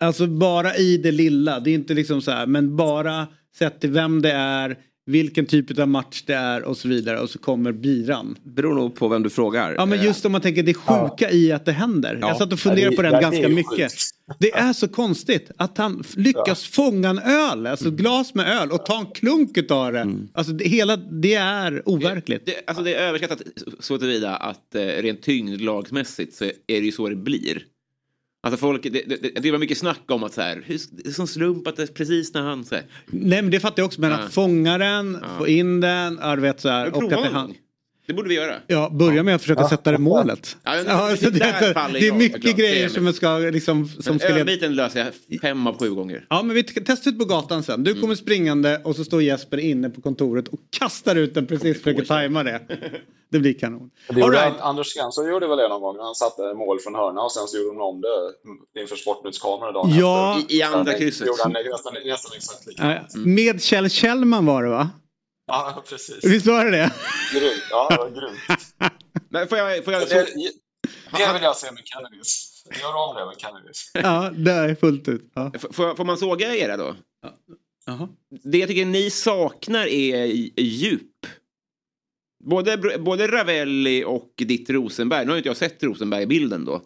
Alltså 0.00 0.26
bara 0.26 0.76
i 0.76 0.96
det 0.96 1.12
lilla. 1.12 1.60
Det 1.60 1.70
är 1.70 1.74
inte 1.74 1.94
liksom 1.94 2.22
så 2.22 2.30
här 2.30 2.46
men 2.46 2.76
bara 2.76 3.26
sett 3.58 3.80
till 3.80 3.90
vem 3.90 4.22
det 4.22 4.32
är, 4.32 4.76
vilken 5.06 5.46
typ 5.46 5.78
av 5.78 5.88
match 5.88 6.22
det 6.26 6.34
är 6.34 6.62
och 6.62 6.76
så 6.76 6.88
vidare 6.88 7.20
och 7.20 7.30
så 7.30 7.38
kommer 7.38 7.72
biran. 7.72 8.38
Beror 8.42 8.74
nog 8.74 8.94
på 8.94 9.08
vem 9.08 9.22
du 9.22 9.30
frågar. 9.30 9.74
Ja 9.78 9.86
men 9.86 10.04
just 10.04 10.24
om 10.24 10.32
man 10.32 10.40
tänker 10.40 10.62
det 10.62 10.74
sjuka 10.74 11.30
i 11.30 11.52
att 11.52 11.64
det 11.64 11.72
händer. 11.72 12.18
Ja. 12.20 12.28
Jag 12.28 12.36
satt 12.36 12.52
och 12.52 12.58
funderade 12.60 12.82
Ja, 12.84 12.90
det- 12.90 12.96
på 12.96 13.02
den 13.02 13.12
ja, 13.12 13.18
det 13.18 13.22
ganska 13.22 13.48
mycket. 13.48 13.92
Det 14.38 14.50
är 14.52 14.72
så 14.72 14.88
konstigt 14.88 15.50
att 15.56 15.78
han 15.78 16.04
lyckas 16.16 16.64
fånga 16.64 17.08
en 17.10 17.18
öl, 17.18 17.66
alltså 17.66 17.88
ett 17.88 17.94
glas 17.94 18.34
med 18.34 18.48
öl 18.62 18.70
och 18.70 18.86
ta 18.86 18.98
en 19.00 19.06
klunk 19.06 19.56
utav 19.56 19.92
det. 19.92 20.16
Alltså 20.32 20.52
det, 20.52 20.64
hela, 20.68 20.96
det 20.96 21.34
är 21.34 21.82
overkligt. 21.88 22.46
Det, 22.46 22.54
alltså 22.66 22.84
det 22.84 22.94
är 22.94 23.08
överskattat 23.08 23.42
så 23.80 23.98
tillvida 23.98 24.36
att 24.36 24.74
eh, 24.74 24.80
rent 24.82 25.22
tyngdlagsmässigt 25.22 26.34
så 26.34 26.44
är 26.44 26.50
det 26.66 26.86
ju 26.86 26.92
så 26.92 27.08
det 27.08 27.16
blir. 27.16 27.62
Alltså 28.46 28.60
folk, 28.60 28.82
det, 28.82 28.90
det, 28.90 29.40
det 29.40 29.50
var 29.50 29.58
mycket 29.58 29.78
snack 29.78 30.00
om 30.08 30.22
att 30.24 30.32
så 30.34 30.40
här, 30.40 30.62
hur, 30.66 30.80
det 30.90 31.08
är 31.08 31.12
som 31.12 31.26
slump 31.26 31.66
att 31.66 31.76
det 31.76 31.82
är 31.82 31.86
precis 31.86 32.34
när 32.34 32.42
han 32.42 32.64
så 32.64 32.74
här, 32.74 32.84
Nej 33.06 33.42
men 33.42 33.50
det 33.50 33.60
fattar 33.60 33.80
jag 33.82 33.86
också 33.86 34.00
men 34.00 34.10
Ja. 34.10 34.16
att 34.18 34.34
fånga 34.34 34.78
den, 34.78 35.18
få 35.38 35.48
in 35.48 35.80
den, 35.80 36.18
ja, 36.22 36.34
vet 36.36 36.60
så 36.60 36.68
här. 36.68 36.84
Men 36.84 36.94
Och 36.94 37.02
att 37.02 37.10
det, 37.10 37.28
han. 37.28 37.54
Det 38.06 38.12
borde 38.14 38.28
vi 38.28 38.34
göra. 38.34 38.54
ja, 38.66 38.90
börja 38.92 39.22
med 39.22 39.34
att 39.34 39.40
försöka 39.42 39.68
sätta 39.68 39.92
det 39.92 39.98
målet. 39.98 40.56
Ja, 40.62 40.70
men- 40.74 40.86
Ja, 40.86 41.16
så 41.16 41.30
det, 41.30 41.72
faller 41.74 41.92
det 42.00 42.06
är 42.06 42.08
jag, 42.08 42.16
mycket 42.16 42.36
såklart. 42.42 42.56
grejer 42.56 42.84
är 42.84 42.88
som 42.88 43.04
man 43.04 43.12
ska 43.14 43.36
liksom... 43.38 43.88
Som 43.88 44.18
ska 44.18 44.28
leda- 44.28 44.40
ölbiten 44.40 44.74
löser 44.74 45.12
jag 45.32 45.40
fem 45.40 45.66
av 45.66 45.78
sju 45.78 45.90
gånger. 45.90 46.26
Ja 46.30 46.42
men 46.42 46.54
vi 46.56 46.62
testar 46.62 47.10
ut 47.10 47.18
på 47.18 47.24
gatan 47.24 47.62
sen. 47.62 47.84
Du 47.84 48.00
kommer 48.00 48.14
springande 48.14 48.80
och 48.84 48.96
så 48.96 49.04
står 49.04 49.22
Jesper 49.22 49.58
inne 49.58 49.90
på 49.90 50.00
kontoret 50.00 50.48
och 50.48 50.58
kastar 50.78 51.16
ut 51.16 51.34
den 51.34 51.46
precis 51.46 51.82
försöker 51.82 52.04
tajma 52.04 52.42
det. 52.42 52.60
Det 53.30 53.38
blir 53.38 53.52
kanon. 53.52 53.90
Det 54.08 54.20
gjorde 54.20 54.36
right. 54.36 54.60
Anders 54.60 54.86
Svensson 54.86 55.28
gjorde 55.28 55.46
väl 55.48 55.58
det 55.58 55.68
någon 55.68 55.80
gång 55.80 55.96
när 55.96 56.04
han 56.04 56.14
satte 56.14 56.42
mål 56.54 56.80
från 56.80 56.94
hörna 56.94 57.20
och 57.22 57.32
sen 57.32 57.46
så 57.46 57.56
gjorde 57.56 57.78
de 57.78 57.80
om 57.82 58.02
det 58.74 58.80
inför 58.80 58.96
Sportnytts 58.96 59.38
kamera 59.38 59.72
dagen 59.72 59.90
Ja. 59.98 60.38
efter. 60.40 60.54
I- 60.54 60.58
i 60.58 60.62
andra 60.62 60.92
Ja, 60.92 60.98
krysset. 60.98 61.26
gjorde 61.26 61.42
han 61.42 61.52
nästan, 61.52 61.92
nästan 62.04 62.32
exakt 62.36 62.66
likadant. 62.66 62.98
Ja, 63.14 63.18
Med 63.20 63.62
Kjell 63.62 63.90
Kjellman 63.90 64.46
var 64.46 64.62
det 64.64 64.70
va? 64.70 64.90
Ja, 65.46 65.84
precis. 65.88 66.24
Visst 66.24 66.46
var 66.46 66.64
det 66.64 66.70
det? 66.70 66.92
Grymt. 67.34 67.62
Ja, 67.70 67.88
det 67.90 67.96
var 67.96 68.10
grymt. 68.10 68.38
Men 69.30 69.48
får 69.48 69.58
jag, 69.58 69.84
får 69.84 69.92
jag, 69.92 70.08
Det, 70.08 70.26
det 71.16 71.32
vill 71.32 71.42
jag 71.42 71.56
se 71.56 71.72
med 71.72 71.82
Kennedys. 71.86 72.52
Gör 72.82 72.94
om 73.08 73.16
det 73.16 73.26
med 73.26 73.34
Kennedys. 73.38 73.90
Ja, 73.94 74.30
det 74.36 74.52
är 74.52 74.74
fullt 74.74 75.08
ut. 75.08 75.30
Ja. 75.34 75.52
Får, 75.72 75.94
får 75.94 76.04
man 76.04 76.18
såga 76.18 76.54
era 76.56 76.76
då? 76.76 76.96
Jaha. 77.86 78.08
Det 78.44 78.58
jag 78.58 78.68
tycker 78.68 78.84
ni 78.84 79.10
saknar 79.10 79.86
är 79.86 80.24
i- 80.24 80.52
djup. 80.56 81.26
Både, 82.44 82.98
både 82.98 83.26
Ravelli 83.28 84.04
och 84.04 84.32
ditt 84.36 84.70
Rosenberg. 84.70 85.24
Nu 85.24 85.30
har 85.30 85.36
inte 85.38 85.48
jag 85.48 85.56
sett 85.56 85.82
Rosenberg-bilden 85.82 86.64
då. 86.64 86.82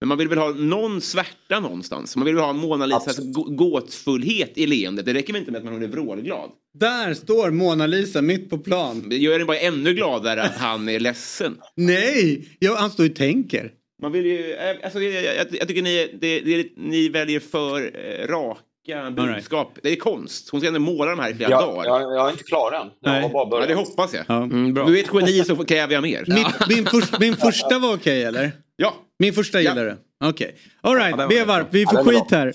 Men 0.00 0.08
man 0.08 0.18
vill 0.18 0.28
väl 0.28 0.38
ha 0.38 0.50
någon 0.50 1.00
svärta 1.00 1.60
någonstans. 1.60 2.16
Man 2.16 2.24
vill 2.24 2.34
väl 2.34 2.44
ha 2.44 2.52
Mona 2.52 2.86
Lisas 2.86 3.18
gå- 3.18 3.42
gåtfullhet 3.50 4.52
i 4.58 4.66
leendet. 4.66 5.06
Det 5.06 5.14
räcker 5.14 5.36
inte 5.36 5.50
med 5.50 5.58
att 5.58 5.64
man 5.64 5.82
är 5.82 5.86
vrålglad. 5.88 6.50
Där 6.74 7.14
står 7.14 7.50
Mona 7.50 7.86
Lisa 7.86 8.22
mitt 8.22 8.50
på 8.50 8.58
plan. 8.58 9.08
Det 9.08 9.16
gör 9.16 9.40
en 9.40 9.46
bara 9.46 9.58
ännu 9.58 9.94
gladare 9.94 10.42
att 10.42 10.56
han 10.56 10.88
är 10.88 11.00
ledsen. 11.00 11.56
Nej, 11.76 12.48
ja, 12.58 12.76
han 12.78 12.90
står 12.90 13.04
och 13.08 13.14
tänker. 13.16 13.72
Man 14.02 14.12
vill 14.12 14.26
ju, 14.26 14.52
eh, 14.52 14.76
alltså, 14.84 15.00
jag, 15.00 15.24
jag, 15.36 15.46
jag 15.50 15.68
tycker 15.68 15.82
ni, 15.82 16.10
det, 16.20 16.40
det, 16.40 16.66
ni 16.76 17.08
väljer 17.08 17.40
för 17.40 17.80
eh, 17.82 18.26
raka 18.28 19.10
budskap. 19.10 19.78
Det 19.82 19.92
är 19.92 19.96
konst. 19.96 20.48
Hon 20.50 20.60
ska 20.60 20.68
ändå 20.68 20.80
måla 20.80 21.10
de 21.10 21.18
här 21.20 21.30
i 21.30 21.34
flera 21.34 21.50
Jag, 21.50 21.60
dagar. 21.62 21.84
jag, 21.84 22.02
jag 22.02 22.26
är 22.26 22.30
inte 22.30 22.44
klar 22.44 22.72
än. 22.72 22.86
Jag 23.00 23.12
Nej. 23.12 23.22
har 23.22 23.46
bara 23.50 23.60
Ja, 23.60 23.66
det 23.66 23.74
hoppas 23.74 24.14
jag. 24.14 24.24
Ja. 24.28 24.42
Mm, 24.42 24.74
Du 24.74 24.80
är 24.98 25.04
ett 25.04 25.10
geni 25.14 25.44
så 25.44 25.64
kräver 25.64 25.94
jag 25.94 26.02
mer. 26.02 26.24
Mitt, 26.26 26.68
min, 26.76 26.86
förs- 26.86 27.20
min 27.20 27.36
första 27.36 27.78
var 27.78 27.94
okej 27.94 28.22
eller? 28.24 28.52
Ja. 28.80 28.94
Min 29.18 29.32
första 29.32 29.60
Ja. 29.60 29.70
gillar 29.70 29.84
du? 29.84 29.96
Okej. 30.28 30.56
Alright, 30.80 31.10
Ja, 31.10 31.16
det 31.16 31.22
var 31.22 31.28
Vevarp, 31.28 31.66
vi 31.70 31.82
Ja, 31.82 31.90
får 31.90 31.96
var 31.96 32.04
skit 32.04 32.30
här. 32.30 32.52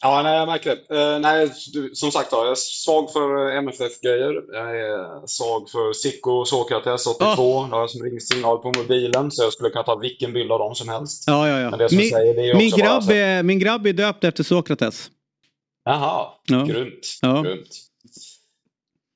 Ja, 0.00 0.22
nej, 0.22 0.36
jag 0.36 0.48
märker 0.48 0.76
det. 0.88 1.00
Eh, 1.14 1.18
nej, 1.20 1.50
du, 1.72 1.90
som 1.94 2.10
sagt 2.10 2.32
var, 2.32 2.44
jag 2.44 2.50
är 2.50 2.54
svag 2.54 3.12
för 3.12 3.48
eh, 3.50 3.56
MFF-grejer. 3.58 4.32
Jag 4.52 4.80
är 4.80 5.26
svag 5.26 5.70
för 5.70 5.92
Sicko 5.92 6.30
och 6.30 6.48
Sokrates 6.48 7.06
82. 7.06 7.24
Ah. 7.58 7.66
Det 7.70 7.76
har 7.76 7.88
som 7.88 8.02
ringsignal 8.02 8.58
på 8.58 8.72
mobilen, 8.76 9.30
så 9.30 9.42
jag 9.42 9.52
skulle 9.52 9.70
kunna 9.70 9.82
ta 9.84 9.96
vilken 9.96 10.32
bild 10.32 10.52
av 10.52 10.58
dem 10.58 10.74
som 10.74 10.88
helst. 10.88 11.24
Ja, 11.26 11.48
ja, 11.48 11.60
ja. 11.60 11.70
Men 11.70 11.78
det 11.78 11.88
som 11.88 11.98
Min, 11.98 12.10
säger, 12.10 12.34
det 12.34 12.50
är 12.50 12.54
min, 12.54 12.66
också 12.66 12.78
bara 12.78 12.88
grabb 12.88 13.10
är, 13.10 13.42
min 13.42 13.58
grabb 13.58 13.86
är 13.86 13.92
döpt 13.92 14.24
efter 14.24 14.44
Sokrates. 14.44 15.10
Jaha, 15.84 16.26
Ja. 16.46 16.64
grymt. 16.64 17.18
Ja. 17.22 17.42
grymt. 17.42 17.68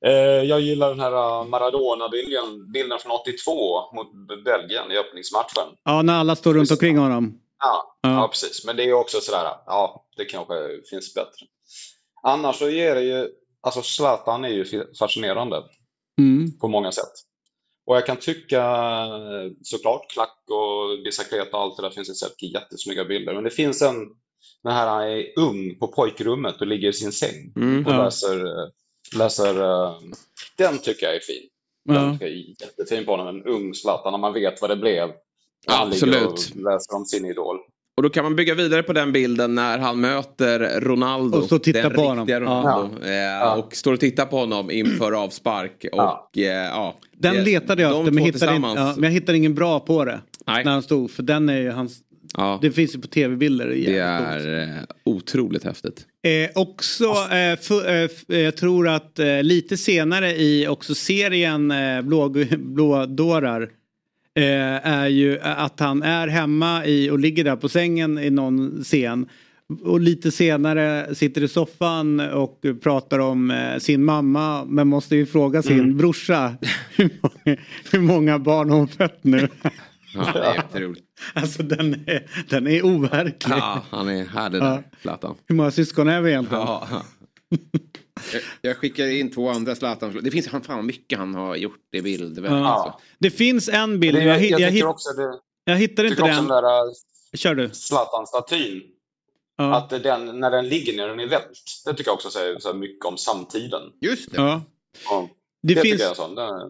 Eh, 0.05 0.11
jag 0.43 0.61
gillar 0.61 0.89
den 0.89 0.99
här 0.99 1.11
eh, 1.11 1.45
Maradona-bilden 1.45 2.71
bilden 2.71 2.99
från 2.99 3.11
82 3.11 3.95
mot 3.95 4.07
Belgien 4.45 4.91
i 4.91 4.97
öppningsmatchen. 4.97 5.67
Ja, 5.83 6.01
när 6.01 6.13
alla 6.19 6.35
står 6.35 6.53
runt 6.53 6.71
omkring 6.71 6.97
honom. 6.97 7.39
Ja, 7.59 7.97
Ja. 8.01 8.09
ja. 8.09 8.27
precis. 8.27 8.65
Men 8.65 8.75
det 8.77 8.83
är 8.83 8.93
också 8.93 9.21
sådär, 9.21 9.43
ja, 9.65 10.05
det 10.17 10.25
kanske 10.25 10.53
finns 10.89 11.13
bättre. 11.13 11.45
Annars 12.23 12.55
så 12.55 12.69
ger 12.69 12.95
det 12.95 13.01
ju, 13.01 13.29
alltså 13.61 13.81
Zlatan 13.81 14.45
är 14.45 14.49
ju 14.49 14.65
fascinerande 14.99 15.63
Mm. 16.19 16.59
på 16.59 16.67
många 16.67 16.91
sätt. 16.91 17.11
Och 17.85 17.95
jag 17.95 18.05
kan 18.05 18.17
tycka, 18.17 18.61
eh, 18.61 19.51
såklart, 19.61 20.11
klack 20.11 20.37
och 20.49 21.03
bicicleta 21.03 21.57
och 21.57 21.63
allt 21.63 21.77
det 21.77 21.83
där 21.83 21.89
finns 21.89 22.07
det 22.07 22.15
säkert 22.15 22.41
jättesnygga 22.53 23.05
bilder. 23.05 23.33
Men 23.33 23.43
det 23.43 23.49
finns 23.49 23.81
en, 23.81 23.95
den 24.63 24.73
här 24.73 24.87
han 24.87 25.03
är 25.03 25.39
ung 25.39 25.75
på 25.79 25.87
pojkrummet 25.87 26.61
och 26.61 26.67
ligger 26.67 26.89
i 26.89 26.93
sin 26.93 27.11
säng 27.11 27.53
Mm. 27.55 27.85
och 27.85 27.91
Ja. 27.91 28.03
läser, 28.03 28.45
eh, 28.45 28.67
läser 29.17 29.61
eh, 29.61 29.95
den 30.57 30.77
tycker 30.77 31.05
jag 31.05 31.15
är 31.15 31.19
fin. 31.19 31.43
Ja. 31.89 31.93
Den 31.93 32.13
tycker 32.13 32.25
jag 32.25 32.33
är 32.35 32.45
jättefin 32.61 33.05
på 33.05 33.11
honom, 33.11 33.27
en 33.35 33.43
ung 33.43 33.73
Zlatan, 33.73 34.11
när 34.13 34.17
man 34.19 34.33
vet 34.33 34.61
vad 34.61 34.69
det 34.69 34.75
blev. 34.75 35.09
Och 35.67 35.73
han 35.73 35.87
Absolut. 35.87 36.23
och 36.25 36.55
läser 36.55 36.95
om 36.95 37.05
sin 37.05 37.25
idol. 37.25 37.57
Och 37.97 38.03
då 38.03 38.09
kan 38.09 38.23
man 38.23 38.35
bygga 38.35 38.53
vidare 38.55 38.83
på 38.83 38.93
den 38.93 39.11
bilden 39.11 39.55
när 39.55 39.77
han 39.79 40.01
möter 40.01 40.79
Ronaldo. 40.81 41.37
Och 41.37 41.45
står 41.45 41.55
och 41.55 41.63
tittar 41.63 41.89
på 41.89 42.01
honom. 42.01 42.27
Ronaldo. 42.27 43.05
Eh, 43.05 43.53
Och 43.59 43.75
står 43.75 43.93
och 43.93 43.99
tittar 43.99 44.25
på 44.25 44.37
honom 44.37 44.71
inför 44.71 45.11
avspark. 45.11 45.85
Och, 45.91 45.97
Ja. 45.97 46.29
eh, 46.37 46.43
ja, 46.43 46.95
Den 47.17 47.35
det- 47.35 47.41
letade 47.41 47.81
jag 47.81 47.91
de 47.91 47.99
efter 47.99 48.11
men 48.13 48.23
hittade, 48.23 48.39
tillsammans. 48.39 48.75
ja, 48.79 48.93
men 48.95 49.03
jag 49.03 49.11
hittade 49.11 49.37
ingen 49.37 49.55
bra 49.55 49.79
på 49.79 50.05
det. 50.05 50.19
Nej. 50.47 50.63
När 50.65 50.71
han 50.71 50.83
stod. 50.83 51.11
För 51.11 51.23
den 51.23 51.49
är 51.49 51.57
ju 51.61 51.69
hans... 51.71 51.97
Ja, 52.37 52.59
Det 52.61 52.71
finns 52.71 52.95
ju 52.95 53.01
på 53.01 53.07
tv-bilder. 53.07 53.67
det 53.67 53.97
är 53.97 54.61
eh, 54.61 54.83
otroligt 55.03 55.63
häftigt. 55.63 56.05
Eh, 56.25 56.49
också, 56.55 57.05
eh, 57.05 57.59
för, 57.59 57.89
eh, 57.89 58.09
eh, 58.29 58.39
jag 58.39 58.57
tror 58.57 58.87
att 58.87 59.19
eh, 59.19 59.43
lite 59.43 59.77
senare 59.77 60.35
i 60.35 60.67
också 60.67 60.95
serien 60.95 61.71
eh, 61.71 62.01
Blå, 62.01 62.29
Blådårar 62.57 63.61
eh, 64.35 64.87
är 64.87 65.07
ju 65.07 65.39
att 65.41 65.79
han 65.79 66.03
är 66.03 66.27
hemma 66.27 66.85
i 66.85 67.09
och 67.09 67.19
ligger 67.19 67.43
där 67.43 67.55
på 67.55 67.69
sängen 67.69 68.19
i 68.19 68.29
någon 68.29 68.83
scen. 68.83 69.29
Och 69.83 69.99
lite 69.99 70.31
senare 70.31 71.15
sitter 71.15 71.43
i 71.43 71.47
soffan 71.47 72.19
och 72.19 72.61
pratar 72.83 73.19
om 73.19 73.51
eh, 73.51 73.77
sin 73.77 74.03
mamma 74.03 74.65
men 74.65 74.87
måste 74.87 75.15
ju 75.15 75.25
fråga 75.25 75.61
sin 75.61 75.97
brorsa 75.97 76.55
hur 76.95 77.09
många, 77.21 77.57
hur 77.91 77.99
många 77.99 78.39
barn 78.39 78.69
hon 78.69 78.87
fött 78.87 79.19
nu. 79.23 79.47
Ja, 80.15 80.29
det 80.33 80.39
är 80.39 80.55
jätteroligt. 80.55 81.12
alltså 81.33 81.63
den 81.63 81.93
är, 82.07 82.45
den 82.49 82.67
är 82.67 82.85
overklig. 82.85 83.55
Ja, 83.57 83.81
han 83.89 84.09
är 84.09 84.25
härlig 84.25 84.59
Ja. 84.59 84.63
där, 84.65 84.83
Zlatan. 85.01 85.35
Hur 85.47 85.55
många 85.55 85.71
syskon 85.71 86.07
är 86.07 86.21
vi 86.21 86.29
egentligen? 86.29 86.63
Ja. 86.63 86.87
Jag, 88.33 88.41
jag 88.61 88.77
skickar 88.77 89.07
in 89.07 89.31
två 89.31 89.49
andra 89.49 89.75
Zlatan. 89.75 90.19
Det 90.21 90.31
finns 90.31 90.47
han 90.47 90.61
fan 90.61 90.85
mycket 90.85 91.19
han 91.19 91.35
har 91.35 91.55
gjort 91.55 91.79
i 91.95 92.01
bild. 92.01 92.39
Ja. 92.45 92.65
Alltså. 92.67 92.99
Det 93.19 93.29
finns 93.31 93.69
en 93.69 93.99
bild, 93.99 94.17
Det, 94.17 94.23
jag, 94.23 94.41
jag, 94.43 94.49
jag, 94.51 94.61
jag, 94.61 94.71
hitt- 94.71 94.83
också 94.85 95.09
det, 95.09 95.39
jag 95.65 95.75
hittar 95.77 96.03
inte 96.03 96.15
tycker 96.15 96.23
också 96.29 96.41
den. 96.41 96.47
den 96.47 96.63
där 96.63 96.87
äh, 96.87 96.93
Kör 97.35 97.55
du. 97.55 97.69
Zlatan-statyn, 97.69 98.81
Ja. 99.57 99.75
att 99.75 99.89
den, 99.89 100.39
när 100.39 100.51
den 100.51 100.67
ligger 100.69 100.97
ner 100.97 101.07
den 101.07 101.19
är 101.19 101.27
vält, 101.27 101.59
det 101.85 101.91
tycker 101.93 102.09
jag 102.09 102.15
också 102.15 102.29
säger 102.29 102.59
så 102.59 102.73
mycket 102.73 103.05
om 103.05 103.17
samtiden. 103.17 103.81
Just 104.01 104.31
det. 104.31 104.37
Ja. 104.37 104.61
Det, 105.63 105.73
finns, 105.81 106.01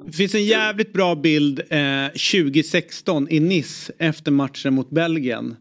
det 0.05 0.11
finns 0.13 0.35
en 0.35 0.45
jävligt 0.45 0.93
bra 0.93 1.15
bild 1.15 1.59
eh, 1.69 2.07
2016 2.07 3.27
i 3.29 3.39
Nice 3.39 3.93
efter 3.97 4.31
matchen 4.31 4.73
mot 4.73 4.89
Belgien. 4.89 5.55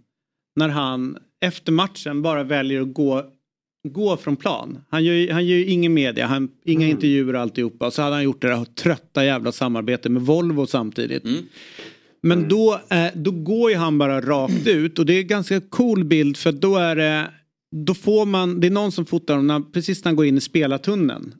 När 0.57 0.69
han 0.69 1.17
efter 1.45 1.73
matchen 1.73 2.23
bara 2.23 2.43
väljer 2.43 2.81
att 2.81 2.95
gå, 2.95 3.25
gå 3.89 4.17
från 4.17 4.37
plan. 4.37 4.79
Han 4.91 5.05
gör, 5.05 5.15
ju- 5.15 5.31
han 5.33 5.47
gör 5.47 5.57
ju 5.57 5.67
ingen 5.67 5.95
media, 5.95 6.27
han, 6.27 6.49
inga 6.65 6.89
intervjuer 6.89 7.35
och 7.35 7.41
alltihopa. 7.41 7.91
Så 7.91 8.03
hade 8.03 8.15
han 8.15 8.25
gjort 8.25 8.43
det 8.43 8.49
där 8.49 8.65
trötta 8.65 9.25
jävla 9.25 9.53
samarbetet 9.53 10.13
med 10.13 10.23
Volvo 10.23 10.67
samtidigt. 10.67 11.25
Men 12.23 12.49
då, 12.49 12.81
eh, 12.91 13.07
då 13.15 13.31
går 13.31 13.71
ju 13.71 13.77
han 13.77 13.99
bara 13.99 14.21
rakt 14.21 14.67
ut 14.67 14.99
och 14.99 15.07
det 15.07 15.13
är 15.15 15.21
en 15.21 15.27
ganska 15.27 15.61
cool 15.61 16.05
bild 16.05 16.37
för 16.37 16.53
då 16.53 16.77
är 16.77 16.97
det 16.97 17.31
då 17.87 17.95
får 17.95 18.27
man, 18.27 18.61
det 18.61 18.67
är 18.67 18.71
någon 18.71 18.93
som 18.93 19.07
fotar 19.07 19.37
honom 19.37 19.73
precis 19.73 20.05
när 20.05 20.09
han 20.09 20.17
går 20.17 20.27
in 20.27 20.37
i 20.39 20.41
spelartunneln. 20.41 21.35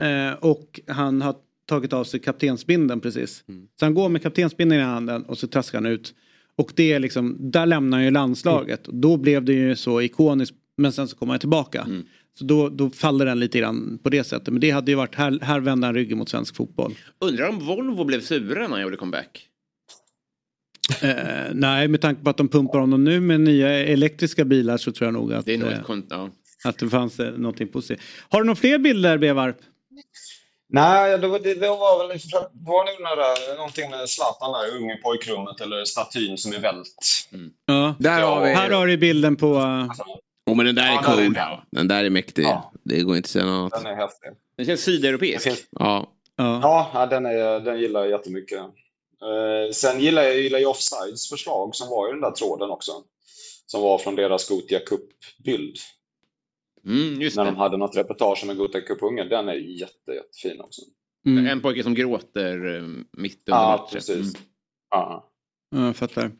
Eh, 0.00 0.32
och 0.32 0.80
han 0.86 1.22
har 1.22 1.34
tagit 1.66 1.92
av 1.92 2.04
sig 2.04 2.20
kaptensbindeln 2.20 3.00
precis. 3.00 3.44
Så 3.78 3.84
han 3.84 3.94
går 3.94 4.08
med 4.08 4.22
kaptensbindeln 4.22 4.80
i 4.80 4.84
handen 4.84 5.22
och 5.22 5.38
så 5.38 5.46
traskar 5.46 5.78
han 5.78 5.86
ut. 5.86 6.14
Och 6.56 6.72
det 6.76 6.92
är 6.92 6.98
liksom, 6.98 7.36
där 7.40 7.66
lämnar 7.66 7.98
han 7.98 8.04
ju 8.04 8.10
landslaget. 8.10 8.88
Och 8.88 8.94
då 8.94 9.16
blev 9.16 9.44
det 9.44 9.52
ju 9.52 9.76
så 9.76 10.00
ikoniskt 10.00 10.56
Men 10.76 10.92
sen 10.92 11.08
så 11.08 11.16
kommer 11.16 11.32
han 11.32 11.40
tillbaka. 11.40 11.82
Mm. 11.82 12.02
Så 12.38 12.44
då, 12.44 12.68
då 12.68 12.90
faller 12.90 13.26
den 13.26 13.40
lite 13.40 13.58
grann 13.58 13.98
på 14.02 14.10
det 14.10 14.24
sättet. 14.24 14.48
Men 14.48 14.60
det 14.60 14.70
hade 14.70 14.90
ju 14.90 14.96
varit, 14.96 15.14
här, 15.14 15.38
här 15.42 15.60
vände 15.60 15.86
han 15.86 15.94
ryggen 15.94 16.18
mot 16.18 16.28
svensk 16.28 16.56
fotboll. 16.56 16.94
Undrar 17.18 17.48
om 17.48 17.58
Volvo 17.58 18.04
blev 18.04 18.20
sura 18.20 18.62
när 18.62 18.68
han 18.68 18.82
gjorde 18.82 18.96
comeback? 18.96 19.46
Eh, 21.02 21.14
nej, 21.52 21.88
med 21.88 22.00
tanke 22.00 22.24
på 22.24 22.30
att 22.30 22.36
de 22.36 22.48
pumpar 22.48 22.78
honom 22.78 23.04
nu 23.04 23.20
med 23.20 23.40
nya 23.40 23.68
elektriska 23.68 24.44
bilar 24.44 24.76
så 24.76 24.92
tror 24.92 25.06
jag 25.06 25.14
nog 25.14 25.32
att, 25.32 25.46
Det 25.46 25.54
är 25.54 25.58
nog 25.58 25.68
eh, 25.68 26.04
ja. 26.08 26.30
att 26.64 26.78
det 26.78 26.88
fanns 26.88 27.20
eh, 27.20 27.32
någonting 27.32 27.68
positivt. 27.68 28.00
Har 28.28 28.40
du 28.40 28.46
några 28.46 28.56
fler 28.56 28.78
bilder, 28.78 29.18
Bevarp? 29.18 29.56
Nej, 30.72 31.18
det 31.18 31.28
var, 31.28 31.38
det, 31.38 31.54
det 31.54 31.68
var 31.68 32.08
väl 32.08 32.18
det 32.18 32.48
var 32.52 32.84
nog 32.84 33.00
några, 33.02 33.56
någonting 33.56 33.90
med 33.90 34.08
Zlatan 34.08 34.52
där, 34.52 34.76
unge 34.76 34.94
i 34.94 34.96
pojkrummet 34.96 35.60
eller 35.60 35.84
statyn 35.84 36.38
som 36.38 36.52
är 36.52 36.58
vält. 36.58 36.94
Ja. 37.66 37.94
Där 37.98 38.22
har 38.22 38.40
vi... 38.44 38.48
Här 38.54 38.70
har 38.70 38.86
du 38.86 38.96
bilden 38.96 39.36
på... 39.36 39.54
eh, 39.56 39.86
Oh, 40.50 40.56
men 40.56 40.66
den 40.66 40.74
där 40.74 40.82
är 40.82 40.86
Ja, 40.94 41.02
den 41.02 41.18
är 41.18 41.24
cool. 41.24 41.32
bra. 41.34 41.64
Den 41.70 41.88
där 41.88 42.04
är 42.04 42.10
mäktig. 42.10 42.44
Ja. 42.44 42.72
Det 42.84 43.02
går 43.02 43.16
inte 43.16 43.26
att 43.26 43.30
säga 43.30 43.44
något 43.44 43.72
annat. 43.72 43.84
Den 43.84 43.92
är 43.92 43.96
häftig. 43.96 44.30
Den 44.56 44.66
känns 44.66 44.80
sydeuropeisk. 44.80 45.44
Det 45.44 45.50
finns- 45.50 45.66
Ja. 45.70 46.12
ja. 46.36 46.60
Ja, 46.62 46.90
ja, 46.94 47.06
den, 47.06 47.26
är, 47.26 47.60
den 47.60 47.80
gillar 47.80 48.00
jag 48.00 48.10
jättemycket. 48.10 48.58
Eh, 48.58 49.72
sen 49.72 50.00
gillar 50.00 50.22
jag, 50.22 50.36
gillar 50.40 50.58
jag 50.58 50.70
Offsides 50.70 51.28
förslag 51.28 51.74
som 51.74 51.88
var 51.88 52.08
i 52.08 52.12
den 52.12 52.20
där 52.20 52.30
tråden 52.30 52.70
också. 52.70 52.92
Som 53.66 53.82
var 53.82 53.98
från 53.98 54.16
deras 54.16 54.48
Gotia 54.48 54.78
Cup-bild. 54.78 55.76
Mm, 56.86 57.20
just 57.20 57.36
När 57.36 57.44
det. 57.44 57.50
de 57.50 57.56
hade 57.56 57.76
något 57.76 57.96
reportage 57.96 58.40
om 58.44 58.50
en 58.50 58.56
Gotia 58.56 58.80
Cup-unge. 58.80 59.24
Den 59.24 59.48
är 59.48 59.54
jätte, 59.54 60.12
jättefin 60.12 60.60
också. 60.60 60.82
Mm. 61.26 61.46
En 61.46 61.60
pojke 61.60 61.82
som 61.82 61.94
gråter 61.94 62.76
eh, 62.76 62.82
mitt 63.12 63.42
under 63.48 63.58
Ja, 63.60 63.76
matchen. 63.76 63.92
precis. 63.92 64.16
Mm. 64.16 64.46
Ja. 64.90 65.26
Ja, 65.70 65.86
jag 65.86 65.96
fattar. 65.96 66.30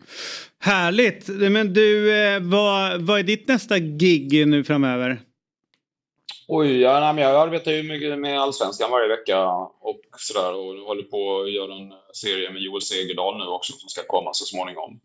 Härligt! 0.59 1.29
Men 1.29 1.73
du, 1.73 2.17
eh, 2.17 2.41
vad, 2.41 3.01
vad 3.03 3.19
är 3.19 3.23
ditt 3.23 3.49
nästa 3.49 3.79
gig 3.79 4.47
nu 4.49 4.65
framöver? 4.65 5.21
Oj, 6.49 6.81
ja, 6.81 7.01
nej, 7.01 7.15
men 7.15 7.25
jag 7.25 7.37
arbetar 7.49 7.73
ju 7.73 7.83
mycket 7.83 8.19
med 8.19 8.41
Allsvenskan 8.41 8.91
varje 8.91 9.09
vecka 9.09 9.47
och 9.81 10.01
sådär 10.19 10.55
och 10.55 10.87
håller 10.87 11.03
på 11.03 11.41
att 11.41 11.53
göra 11.53 11.75
en 11.75 11.93
serie 12.15 12.51
med 12.53 12.63
Joel 12.63 12.83
Segerdahl 12.83 13.39
nu 13.39 13.45
också 13.45 13.73
som 13.73 13.89
ska 13.89 14.03
komma 14.07 14.31
så 14.33 14.45
småningom. 14.45 15.01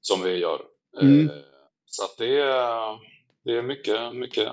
Som 0.00 0.22
vi 0.22 0.36
gör. 0.36 0.60
Mm. 1.00 1.28
Eh, 1.30 1.36
Så 1.86 2.04
att 2.04 2.16
det 2.18 2.40
är, 2.40 2.98
det 3.44 3.52
är 3.58 3.62
mycket, 3.62 4.14
mycket, 4.14 4.48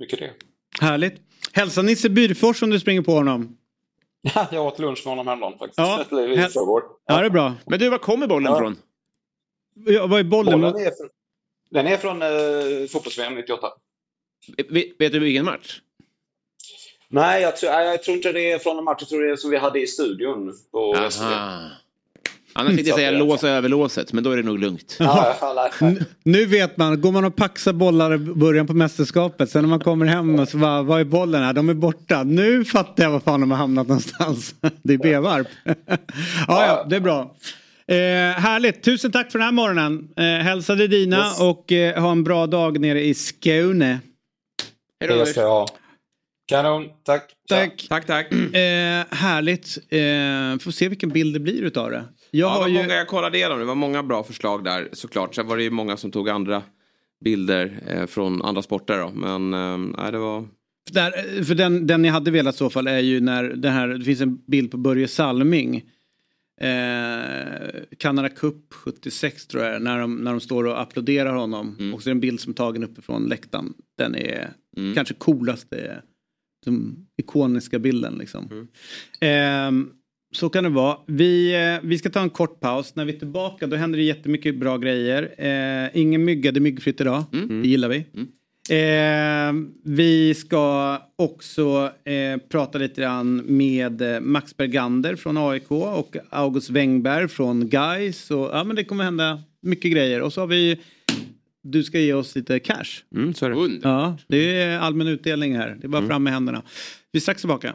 mycket 0.00 0.18
det. 0.18 0.32
Härligt. 0.80 1.14
Hälsa 1.52 1.82
Nisse 1.82 2.08
Byrfors 2.08 2.62
om 2.62 2.70
du 2.70 2.80
springer 2.80 3.02
på 3.02 3.12
honom. 3.12 3.56
Jag 4.52 4.66
åt 4.66 4.78
lunch 4.78 5.02
med 5.04 5.10
honom 5.12 5.26
häromdagen 5.26 5.58
faktiskt. 5.58 5.78
Ja, 5.78 6.04
Eller 6.10 6.28
i 6.32 6.36
hä- 6.36 6.48
förrgår. 6.48 6.82
Ja, 7.06 7.20
det 7.20 7.26
är 7.26 7.30
bra. 7.30 7.54
Men 7.66 7.78
du, 7.78 7.88
var 7.88 7.98
kommer 7.98 8.26
bollen 8.26 8.52
Ja. 8.52 8.58
från? 8.58 8.76
Ja, 9.86 10.06
vad 10.06 10.20
är 10.20 10.24
bollen? 10.24 10.60
Bollen 10.60 10.86
är 10.86 10.90
från, 10.90 11.08
den 11.70 11.86
är 11.86 11.96
från 11.96 12.22
eh, 12.22 12.88
fotbolls-VM 12.88 13.34
98. 13.34 13.68
Vet, 14.56 14.94
vet 15.00 15.12
du 15.12 15.18
vilken 15.18 15.44
match? 15.44 15.80
Nej 17.08 17.42
jag, 17.42 17.56
tror, 17.56 17.70
nej, 17.70 17.86
jag 17.86 18.02
tror 18.02 18.16
inte 18.16 18.32
det 18.32 18.52
är 18.52 18.58
från 18.58 18.78
en 18.78 18.84
match. 18.84 18.96
Jag 19.00 19.08
tror 19.08 19.22
det 19.22 19.30
är 19.32 19.36
som 19.36 19.50
vi 19.50 19.56
hade 19.56 19.80
i 19.80 19.86
studion 19.86 20.54
på. 20.72 20.94
Aha. 20.96 21.70
Annars 22.56 22.68
tänkte 22.74 22.88
jag 22.88 22.98
säga 22.98 23.10
lås 23.10 23.44
överlåset, 23.44 24.12
men 24.12 24.24
då 24.24 24.30
är 24.30 24.36
det 24.36 24.42
nog 24.42 24.58
lugnt. 24.58 24.96
Ja, 24.98 25.34
Nu 26.22 26.46
vet 26.46 26.76
man, 26.76 27.00
går 27.00 27.12
man 27.12 27.24
och 27.24 27.36
paxar 27.36 27.72
bollar 27.72 28.14
i 28.14 28.18
början 28.18 28.66
på 28.66 28.74
mästerskapet, 28.74 29.50
sen 29.50 29.62
när 29.62 29.68
man 29.68 29.80
kommer 29.80 30.06
hem 30.06 30.38
och 30.38 30.48
så 30.48 30.56
bara, 30.58 30.82
var 30.82 31.00
är 31.00 31.04
bollen? 31.04 31.42
här? 31.42 31.52
De 31.52 31.68
är 31.68 31.74
borta. 31.74 32.22
Nu 32.22 32.64
fattar 32.64 33.04
jag 33.04 33.10
var 33.10 33.20
fan 33.20 33.40
de 33.40 33.50
har 33.50 33.58
hamnat 33.58 33.88
någonstans. 33.88 34.54
Det 34.82 34.94
är 34.94 34.98
Bevarp. 34.98 35.46
ja, 36.48 36.66
ja, 36.66 36.86
det 36.90 36.96
är 36.96 37.00
bra. 37.00 37.34
Eh, 37.88 37.96
härligt, 38.40 38.82
tusen 38.82 39.12
tack 39.12 39.32
för 39.32 39.38
den 39.38 39.44
här 39.46 39.52
morgonen. 39.52 40.08
Eh, 40.16 40.24
hälsa 40.24 40.74
dig 40.74 40.88
dina 40.88 41.16
Yes. 41.16 41.40
och 41.40 41.72
eh, 41.72 42.02
ha 42.02 42.12
en 42.12 42.24
bra 42.24 42.46
dag 42.46 42.80
nere 42.80 43.02
i 43.04 43.14
Skåne. 43.14 43.98
Hej 45.00 45.08
då, 45.10 45.16
Det 45.16 45.26
ska 45.26 45.40
jag 45.40 45.48
ha. 45.48 45.66
Kanon, 46.48 46.84
tack. 47.06 47.22
Tack. 47.48 47.86
Tack, 47.88 48.06
tack. 48.06 48.32
Eh, 48.32 49.04
härligt. 49.10 49.78
Eh, 49.90 50.58
får 50.64 50.70
se 50.70 50.88
vilken 50.88 51.08
bild 51.10 51.34
det 51.34 51.40
blir 51.40 51.62
utav 51.62 51.90
det. 51.90 52.04
Jag 52.36 52.48
Ja, 52.48 52.62
har 52.62 52.68
ju... 52.68 52.74
många, 52.74 52.94
jag 52.94 53.06
kollade 53.08 53.38
igenom, 53.38 53.58
det 53.58 53.64
var 53.64 53.74
många 53.74 54.02
bra 54.02 54.22
förslag 54.24 54.64
där 54.64 54.88
såklart. 54.92 55.34
Sen 55.34 55.46
var 55.46 55.56
det 55.56 55.62
ju 55.62 55.70
många 55.70 55.96
som 55.96 56.10
tog 56.10 56.28
andra 56.28 56.62
bilder 57.24 57.78
eh, 57.88 58.06
från 58.06 58.42
andra 58.42 58.62
sporter 58.62 58.98
då. 58.98 59.10
Men 59.14 59.54
eh, 59.54 59.78
nej, 60.02 60.12
det 60.12 60.18
var... 60.18 60.44
Där, 60.92 61.44
för 61.44 61.54
den, 61.54 61.86
den 61.86 62.04
jag 62.04 62.12
hade 62.12 62.30
velat 62.30 62.54
i 62.54 62.58
så 62.58 62.70
fall 62.70 62.86
är 62.86 62.98
ju 62.98 63.20
när 63.20 63.44
det 63.44 63.70
här, 63.70 63.88
det 63.88 64.04
finns 64.04 64.20
en 64.20 64.36
bild 64.46 64.70
på 64.70 64.76
Börje 64.76 65.08
Salming. 65.08 65.76
Eh, 66.60 67.68
Canada 67.98 68.28
Cup 68.28 68.74
76 68.74 69.46
tror 69.46 69.64
jag 69.64 69.82
när 69.82 69.98
de, 69.98 70.14
när 70.16 70.30
de 70.30 70.40
står 70.40 70.64
och 70.66 70.80
applåderar 70.80 71.34
honom. 71.34 71.92
Och 71.94 72.02
så 72.02 72.08
är 72.08 72.14
det 72.14 72.16
en 72.16 72.20
bild 72.20 72.40
som 72.40 72.50
är 72.50 72.54
tagen 72.54 72.84
uppifrån 72.84 73.26
läktaren. 73.26 73.74
Den 73.98 74.14
är 74.14 74.50
kanske 74.94 75.14
coolaste, 75.14 76.02
den 76.64 77.06
ikoniska 77.16 77.78
bilden 77.78 78.14
liksom. 78.18 78.68
Eh, 79.20 79.70
så 80.36 80.48
kan 80.48 80.64
det 80.64 80.70
vara. 80.70 80.96
Vi, 81.06 81.54
eh, 81.54 81.88
vi 81.88 81.98
ska 81.98 82.10
ta 82.10 82.20
en 82.20 82.30
kort 82.30 82.60
paus. 82.60 82.94
När 82.94 83.04
vi 83.04 83.14
är 83.14 83.18
tillbaka 83.18 83.66
då 83.66 83.76
händer 83.76 83.98
det 83.98 84.04
jättemycket 84.04 84.56
bra 84.58 84.76
grejer. 84.76 85.34
Eh, 85.38 86.00
ingen 86.00 86.24
mygga, 86.24 86.52
det 86.52 86.58
är 86.58 86.60
myggfritt 86.60 87.00
idag. 87.00 87.24
Det 87.62 87.68
gillar 87.68 87.88
vi. 87.88 88.04
Eh, 88.70 89.52
vi 89.84 90.34
ska 90.34 90.98
också 91.16 91.90
eh, 92.04 92.40
prata 92.48 92.78
lite 92.78 93.00
grann 93.00 93.36
med 93.36 94.02
eh, 94.02 94.20
Max 94.20 94.56
Bergander 94.56 95.16
från 95.16 95.36
AIK 95.36 95.70
och 95.70 96.16
August 96.30 96.70
Wengberg 96.70 97.28
från 97.28 97.68
Gais. 97.68 98.30
Och, 98.30 98.50
ja, 98.52 98.64
men 98.64 98.76
det 98.76 98.84
kommer 98.84 99.04
hända 99.04 99.42
mycket 99.62 99.92
grejer. 99.92 100.22
Och 100.22 100.32
så 100.32 100.40
har 100.40 100.46
vi 100.46 100.80
du 101.62 101.84
ska 101.84 101.98
ge 101.98 102.12
oss 102.12 102.36
lite 102.36 102.58
cash. 102.58 103.02
Mm, 103.14 103.34
så 103.34 103.46
är 103.46 103.50
det. 103.50 103.56
Under. 103.56 103.88
Ja, 103.88 104.18
det 104.28 104.60
är 104.62 104.78
allmän 104.78 105.06
utdelning 105.06 105.56
här. 105.56 105.76
Det 105.80 105.86
är 105.86 105.88
bara 105.88 106.06
fram 106.06 106.22
med 106.22 106.32
händerna. 106.32 106.62
Vi 107.12 107.18
är 107.18 107.20
strax 107.20 107.42
tillbaka. 107.42 107.74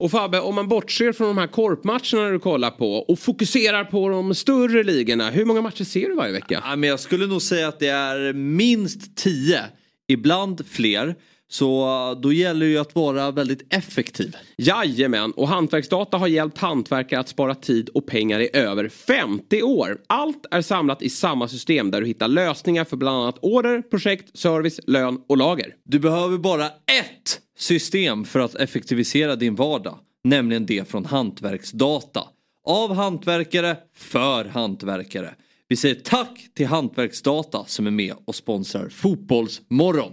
Och 0.00 0.10
Fabbe, 0.10 0.40
om 0.40 0.54
man 0.54 0.68
bortser 0.68 1.12
från 1.12 1.28
de 1.28 1.38
här 1.38 1.46
korpmatcherna 1.46 2.30
du 2.30 2.38
kollar 2.38 2.70
på 2.70 2.94
och 2.94 3.18
fokuserar 3.18 3.84
på 3.84 4.08
de 4.08 4.34
större 4.34 4.84
ligorna. 4.84 5.30
Hur 5.30 5.44
många 5.44 5.60
matcher 5.60 5.84
ser 5.84 6.08
du 6.08 6.14
varje 6.14 6.32
vecka? 6.32 6.62
Ja, 6.66 6.76
men 6.76 6.88
jag 6.88 7.00
skulle 7.00 7.26
nog 7.26 7.42
säga 7.42 7.68
att 7.68 7.78
det 7.78 7.88
är 7.88 8.32
minst 8.32 9.16
tio, 9.16 9.64
ibland 10.08 10.66
fler. 10.66 11.14
Så 11.52 12.18
då 12.22 12.32
gäller 12.32 12.66
det 12.66 12.72
ju 12.72 12.78
att 12.78 12.94
vara 12.94 13.30
väldigt 13.30 13.74
effektiv. 13.74 14.36
Jajamän, 14.56 15.32
och 15.32 15.48
Hantverksdata 15.48 16.16
har 16.16 16.28
hjälpt 16.28 16.58
hantverkare 16.58 17.20
att 17.20 17.28
spara 17.28 17.54
tid 17.54 17.88
och 17.88 18.06
pengar 18.06 18.40
i 18.40 18.50
över 18.52 18.88
50 18.88 19.62
år. 19.62 19.98
Allt 20.06 20.46
är 20.50 20.62
samlat 20.62 21.02
i 21.02 21.10
samma 21.10 21.48
system 21.48 21.90
där 21.90 22.00
du 22.00 22.06
hittar 22.06 22.28
lösningar 22.28 22.84
för 22.84 22.96
bland 22.96 23.22
annat 23.22 23.38
order, 23.42 23.82
projekt, 23.82 24.38
service, 24.38 24.80
lön 24.86 25.20
och 25.28 25.36
lager. 25.36 25.74
Du 25.84 25.98
behöver 25.98 26.38
bara 26.38 26.66
ett 26.66 27.40
system 27.58 28.24
för 28.24 28.40
att 28.40 28.54
effektivisera 28.54 29.36
din 29.36 29.54
vardag. 29.54 29.98
Nämligen 30.24 30.66
det 30.66 30.88
från 30.88 31.04
Hantverksdata. 31.04 32.22
Av 32.66 32.94
hantverkare, 32.94 33.76
för 33.96 34.44
hantverkare. 34.44 35.34
Vi 35.68 35.76
säger 35.76 35.94
tack 35.94 36.48
till 36.54 36.66
Hantverksdata 36.66 37.64
som 37.66 37.86
är 37.86 37.90
med 37.90 38.14
och 38.24 38.34
sponsrar 38.34 38.88
Fotbollsmorgon. 38.88 40.12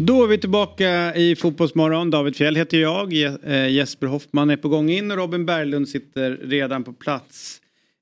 Då 0.00 0.24
är 0.24 0.26
vi 0.26 0.38
tillbaka 0.38 1.14
i 1.14 1.36
Fotbollsmorgon. 1.36 2.10
David 2.10 2.36
Fjell 2.36 2.56
heter 2.56 2.78
jag. 2.78 3.12
Eh, 3.22 3.68
Jesper 3.68 4.06
Hoffman 4.06 4.50
är 4.50 4.56
på 4.56 4.68
gång 4.68 4.90
in 4.90 5.10
och 5.10 5.16
Robin 5.16 5.46
Berglund 5.46 5.88
sitter 5.88 6.30
redan 6.30 6.84
på 6.84 6.92
plats. 6.92 7.60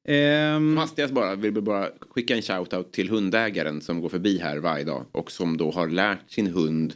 Ehm, 0.08 0.76
Hastigast 0.76 1.14
bara, 1.14 1.34
vill 1.34 1.52
vi 1.52 1.60
bara 1.60 1.88
skicka 2.10 2.36
en 2.36 2.42
shoutout 2.42 2.92
till 2.92 3.08
hundägaren 3.08 3.80
som 3.80 4.00
går 4.00 4.08
förbi 4.08 4.38
här 4.38 4.58
varje 4.58 4.84
dag 4.84 5.04
och 5.12 5.30
som 5.30 5.56
då 5.56 5.70
har 5.70 5.88
lärt 5.88 6.30
sin 6.30 6.46
hund 6.46 6.94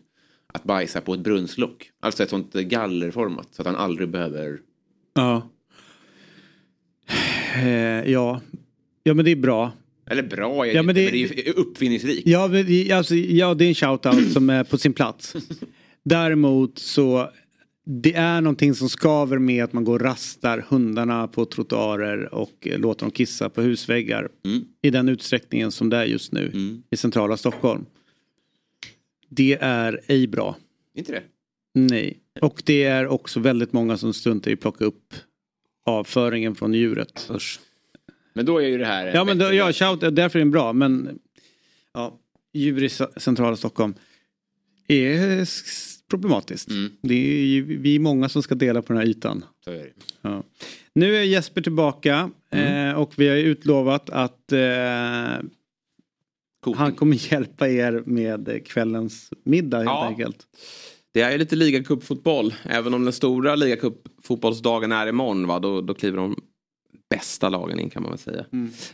att 0.53 0.65
bajsa 0.65 1.01
på 1.01 1.15
ett 1.15 1.21
brunnslock. 1.21 1.91
Alltså 2.01 2.23
ett 2.23 2.31
sånt 2.31 2.53
gallerformat 2.53 3.49
så 3.51 3.63
att 3.63 3.67
han 3.67 3.77
aldrig 3.77 4.09
behöver... 4.09 4.59
Ja. 5.15 5.51
Eh, 7.57 8.11
ja. 8.11 8.41
ja, 9.03 9.15
men 9.15 9.25
det 9.25 9.31
är 9.31 9.37
bra. 9.37 9.73
Eller 10.11 10.23
bra, 10.23 10.67
jag 10.67 10.75
Ja, 10.77 10.83
men 10.83 10.95
det- 10.95 11.03
men 11.05 11.13
det 11.13 11.41
är 11.41 11.47
ju 11.47 11.53
uppfinningsrikt. 11.53 12.27
Ja, 12.29 12.49
men, 12.49 12.93
alltså, 12.93 13.15
ja, 13.15 13.55
det 13.55 13.65
är 13.65 13.69
en 13.69 13.75
shoutout 13.75 14.33
som 14.33 14.51
är 14.51 14.65
på 14.65 14.79
sin 14.79 14.93
plats. 14.93 15.35
Däremot 16.05 16.79
så 16.79 17.31
det 17.87 18.15
är 18.15 18.41
någonting 18.41 18.75
som 18.75 18.89
skaver 18.89 19.39
med 19.39 19.65
att 19.65 19.73
man 19.73 19.85
går 19.85 19.95
och 19.95 20.01
rastar 20.05 20.65
hundarna 20.69 21.29
på 21.29 21.45
trottoarer 21.45 22.35
och 22.35 22.69
låter 22.77 23.01
dem 23.01 23.11
kissa 23.11 23.49
på 23.51 23.63
husväggar. 23.63 24.29
I 24.83 24.91
den 24.91 25.09
utsträckningen 25.09 25.73
som 25.73 25.91
det 25.91 25.97
är 25.97 26.05
just 26.05 26.33
nu 26.33 26.53
i 26.91 26.97
centrala 26.97 27.37
Stockholm. 27.37 27.85
Det 29.29 29.59
är 29.61 30.01
ej 30.07 30.27
bra. 30.27 30.57
Inte 30.95 31.13
det? 31.13 31.23
Nej. 31.75 32.19
Och 32.41 32.63
det 32.67 32.83
är 32.85 33.07
också 33.07 33.41
väldigt 33.41 33.73
många 33.73 33.97
som 33.97 34.15
struntar 34.15 34.51
i 34.51 34.55
att 34.55 34.61
plocka 34.61 34.85
upp 34.85 35.15
avföringen 35.87 36.55
från 36.55 36.75
djuret. 36.75 37.31
Men 38.33 38.47
då 38.47 38.59
är 38.59 38.67
ju 38.69 38.79
det 38.79 38.87
här... 38.87 39.15
Ja 39.15 39.25
men 39.25 39.39
då, 39.39 39.53
ja, 39.53 39.73
shout, 39.73 40.01
därför 40.01 40.39
är 40.39 40.41
den 40.41 40.51
bra 40.51 40.73
men 40.73 41.19
ja, 41.95 42.19
djur 42.53 42.83
i 42.83 42.89
centrala 43.17 43.57
Stockholm 43.57 43.95
är 44.89 45.49
problematiskt. 46.11 46.69
Det 47.03 47.15
är 47.15 47.45
ju, 47.45 47.79
vi 47.79 47.95
är 47.95 47.99
många 47.99 48.29
som 48.29 48.43
ska 48.43 48.55
dela 48.55 48.83
på 48.83 48.93
den 48.93 49.03
här 49.03 49.09
ytan. 49.09 49.45
Är. 49.67 49.93
Ja. 50.23 50.43
Nu 50.95 51.17
är 51.17 51.23
Jesper 51.23 51.61
tillbaka 51.63 52.31
eh, 52.51 52.93
och 52.93 53.13
vi 53.17 53.29
har 53.29 53.37
utlovat 53.37 54.11
att 54.11 54.53
eh, 54.53 54.59
han 56.77 56.93
kommer 56.97 57.33
hjälpa 57.33 57.69
er 57.69 58.03
med 58.07 58.67
kvällens 58.67 59.31
middag 59.45 59.77
helt 59.77 59.87
Ja. 59.89 60.07
enkelt. 60.07 60.47
Det 61.13 61.21
är 61.23 61.39
lite 61.39 61.57
ligacupfotboll. 61.57 62.55
Även 62.65 62.95
om 62.95 63.05
den 63.05 63.13
stora 63.13 63.55
ligacupfotbollsdagen 63.57 64.93
är 64.93 65.07
imorgon 65.07 65.47
va? 65.47 65.59
Då, 65.59 65.81
då 65.81 65.95
kliver 65.95 66.17
de 66.19 66.37
bästa 67.11 67.49
lagen 67.49 67.81
in 67.81 67.91
kan 67.91 68.03
man 68.03 68.13
väl 68.13 68.19
säga. 68.19 68.45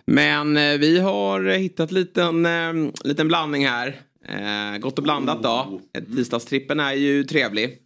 Men 0.06 0.56
eh, 0.56 0.78
vi 0.78 0.98
har 0.98 1.42
hittat 1.42 1.92
liten, 1.92 2.46
eh, 2.46 2.92
liten 3.04 3.28
blandning 3.28 3.66
här. 3.66 4.00
Eh, 4.28 4.78
gott 4.78 4.98
och 4.98 5.04
blandat 5.04 5.42
då. 5.42 5.80
Eh, 5.98 6.04
Tisdagstrippen 6.04 6.80
är 6.80 6.92
ju 6.92 7.24
trevlig. 7.24 7.78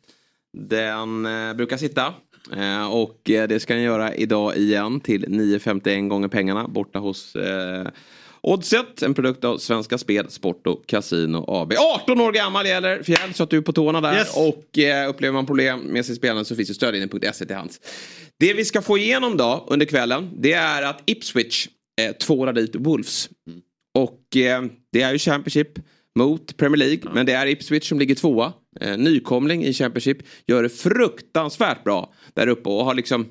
Den 0.58 1.26
eh, 1.26 1.54
brukar 1.54 1.76
sitta. 1.76 2.14
Eh, 2.56 2.92
och 2.92 3.30
eh, 3.30 3.48
det 3.48 3.60
ska 3.60 3.74
den 3.74 3.82
göra 3.82 4.14
idag 4.14 4.56
igen 4.56 5.00
till 5.00 5.26
9,51 5.26 6.08
gånger 6.08 6.28
pengarna 6.28 6.68
borta 6.68 6.98
hos 6.98 7.36
Oddset, 8.42 9.02
en 9.02 9.14
produkt 9.14 9.44
av 9.44 9.58
Svenska 9.58 9.98
Spel, 9.98 10.30
Sport 10.30 10.66
och 10.66 10.86
Casino 10.86 11.44
AB. 11.48 11.72
18 12.02 12.20
år 12.20 12.32
gammal 12.32 12.66
gäller 12.66 13.02
Fjäll, 13.02 13.34
så 13.34 13.42
att 13.42 13.50
du 13.50 13.56
är 13.56 13.60
på 13.62 13.72
tårna 13.72 14.00
där. 14.00 14.26
Och 14.36 14.78
eh, 14.78 15.08
upplever 15.08 15.32
man 15.32 15.46
problem 15.46 15.80
med 15.80 16.06
sitt 16.06 16.16
spelande 16.16 16.44
så 16.44 16.56
finns 16.56 16.70
ju 16.70 16.74
stödlinjen.se 16.74 17.46
till 17.46 17.56
hands. 17.56 17.80
Det 18.40 18.54
vi 18.54 18.64
ska 18.64 18.82
få 18.82 18.98
igenom 18.98 19.36
då 19.36 19.66
under 19.68 19.86
kvällen, 19.86 20.30
det 20.36 20.52
är 20.52 20.82
att 20.82 21.02
Ipswich 21.06 21.68
eh, 22.00 22.12
tvålar 22.12 22.52
dit 22.52 22.76
Wolves. 22.76 23.28
Och 23.94 24.36
eh, 24.36 24.64
det 24.92 25.02
är 25.02 25.12
ju 25.12 25.18
Championship 25.18 25.78
mot 26.18 26.56
Premier 26.56 26.76
League. 26.76 27.10
Men 27.14 27.26
det 27.26 27.32
är 27.32 27.46
Ipswich 27.46 27.88
som 27.88 27.98
ligger 27.98 28.14
tvåa. 28.14 28.52
Eh, 28.80 28.98
nykomling 28.98 29.64
i 29.64 29.72
Championship. 29.72 30.18
Gör 30.46 30.62
det 30.62 30.68
fruktansvärt 30.68 31.84
bra 31.84 32.12
där 32.34 32.46
uppe 32.46 32.68
och 32.68 32.84
har 32.84 32.94
liksom 32.94 33.26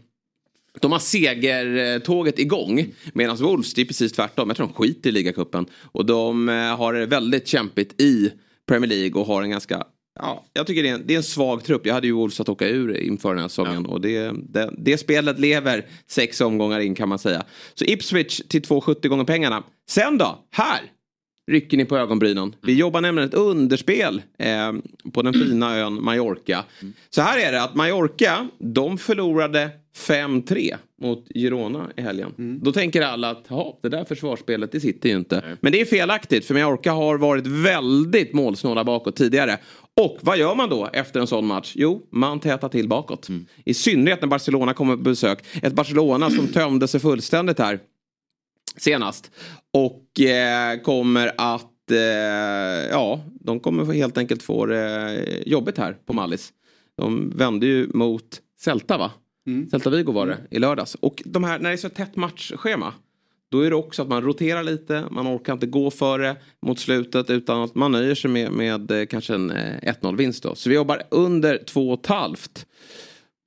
de 0.80 0.92
har 0.92 1.00
segertåget 1.00 2.40
igång. 2.40 2.94
Medan 3.14 3.38
Wolves, 3.38 3.74
det 3.74 3.82
är 3.82 3.86
precis 3.86 4.12
tvärtom. 4.12 4.50
Jag 4.50 4.58
tror 4.58 4.68
de 4.68 4.74
skiter 4.74 5.10
i 5.10 5.14
ligacupen. 5.14 5.66
Och 5.74 6.06
de 6.06 6.50
eh, 6.50 6.56
har 6.56 6.94
det 6.94 7.06
väldigt 7.06 7.48
kämpigt 7.48 8.02
i 8.02 8.32
Premier 8.68 8.90
League 8.90 9.22
och 9.22 9.28
har 9.28 9.44
en 9.44 9.50
ganska 9.50 9.84
Ja, 10.22 10.46
jag 10.54 10.68
tycker 10.68 10.84
det 10.84 10.90
är, 10.90 10.94
en, 10.94 11.04
det 11.06 11.14
är 11.14 11.18
en 11.18 11.24
svag 11.24 11.64
trupp. 11.64 11.86
Jag 11.86 11.94
hade 11.94 12.08
ju 12.08 12.14
Wolves 12.14 12.40
att 12.40 12.50
åka 12.50 12.68
ur 12.68 12.98
inför 12.98 13.30
den 13.30 13.42
här 13.42 13.48
säsongen. 13.48 13.86
Och 13.86 14.02
det, 14.02 14.32
det, 14.50 14.74
det 14.78 14.98
spelet 14.98 15.40
lever 15.40 15.86
sex 16.08 16.42
omgångar 16.42 16.80
in 16.80 16.96
kan 16.96 17.10
man 17.10 17.20
säga. 17.20 17.44
Så 17.74 17.86
Ipswich 17.86 18.42
till 18.48 18.62
2,70 18.62 19.08
gånger 19.08 19.24
pengarna. 19.24 19.64
Sen 19.90 20.18
då, 20.18 20.40
här 20.52 20.82
rycker 21.52 21.78
ni 21.78 21.86
på 21.86 21.98
ögonbrynen. 21.98 22.56
Vi 22.62 22.74
jobbar 22.74 23.02
nämligen 23.02 23.30
ett 23.30 23.36
underspel 23.36 24.22
eh, 24.38 24.74
på 25.14 25.22
den 25.22 25.34
fina 25.34 25.78
ön 25.78 26.04
Mallorca. 26.04 26.64
Så 27.10 27.22
här 27.22 27.48
är 27.48 27.52
det 27.52 27.64
att 27.64 27.76
Mallorca, 27.76 28.48
de 28.60 28.98
förlorade 28.98 29.70
5-3 29.98 30.76
mot 31.02 31.28
Girona 31.36 31.90
i 31.98 32.02
helgen. 32.02 32.60
Då 32.64 32.72
tänker 32.72 33.02
alla 33.02 33.30
att 33.30 33.46
ja, 33.50 33.80
det 33.82 33.90
där 33.90 34.04
försvarsspelet 34.04 34.72
det 34.72 34.80
sitter 34.80 35.10
ju 35.10 35.16
inte. 35.16 35.58
Men 35.62 35.72
det 35.72 35.82
är 35.82 35.86
felaktigt 35.86 36.46
för 36.46 36.54
Mallorca 36.54 36.92
har 36.92 37.18
varit 37.18 37.48
väldigt 37.48 38.34
målsnåla 38.34 38.84
bakåt 38.84 39.16
tidigare. 39.16 39.58
Och 40.00 40.18
vad 40.22 40.38
gör 40.38 40.56
man 40.56 40.70
då 40.70 40.90
efter 40.94 41.20
en 41.20 41.28
sån 41.28 41.46
match? 41.46 41.74
Jo, 41.76 42.08
man 42.12 42.40
tätar 42.40 42.70
till 42.70 42.88
bakåt. 42.88 43.28
I 43.66 43.74
synnerhet 43.74 44.22
när 44.22 44.28
Barcelona 44.28 44.74
kommer 44.74 44.96
på 44.96 45.02
besök. 45.02 45.46
Ett 45.62 45.74
Barcelona 45.74 46.30
som 46.30 46.48
tömde 46.54 46.88
sig 46.88 47.00
fullständigt 47.00 47.60
här 47.60 47.80
senast. 48.78 49.32
Och 49.74 50.20
eh, 50.22 50.82
kommer 50.82 51.32
att, 51.38 51.92
eh, 51.92 51.98
ja, 52.92 53.22
de 53.42 53.60
kommer 53.60 53.94
helt 53.94 54.18
enkelt 54.18 54.44
få 54.44 54.66
det 54.66 55.44
jobbigt 55.46 55.78
här 55.78 55.94
på 56.06 56.14
Mallis. 56.14 56.54
De 56.98 57.30
vände 57.30 57.66
ju 57.66 57.90
mot 57.94 58.42
Celta 58.60 58.98
va? 58.98 59.12
Celta 59.72 59.90
Vigo 59.90 60.12
var 60.12 60.28
det 60.28 60.38
i 60.52 60.60
lördags. 60.60 60.96
Och 60.96 61.24
de 61.26 61.44
här, 61.44 61.60
när 61.60 61.70
det 61.70 61.76
är 61.76 61.78
så 61.78 61.90
tätt 61.90 62.16
matchschema. 62.16 62.94
Då 63.52 63.62
är 63.62 63.70
det 63.70 63.76
också 63.76 64.02
att 64.02 64.08
man 64.08 64.22
roterar 64.22 64.64
lite, 64.64 65.06
man 65.12 65.28
orkar 65.28 65.54
inte 65.54 65.66
gå 65.66 65.92
före 65.92 66.36
mot 66.62 66.80
slutet 66.80 67.30
utan 67.30 67.62
att 67.62 67.76
man 67.76 67.92
nöjer 67.92 68.16
sig 68.16 68.32
med, 68.32 68.52
med 68.52 68.92
eh, 68.92 69.06
kanske 69.06 69.34
en 69.34 69.52
eh, 69.52 69.94
1-0 70.02 70.18
vinst 70.18 70.44
då. 70.44 70.56
Så 70.56 70.70
vi 70.70 70.76
jobbar 70.76 71.02
under 71.10 71.58
2,5 71.58 72.66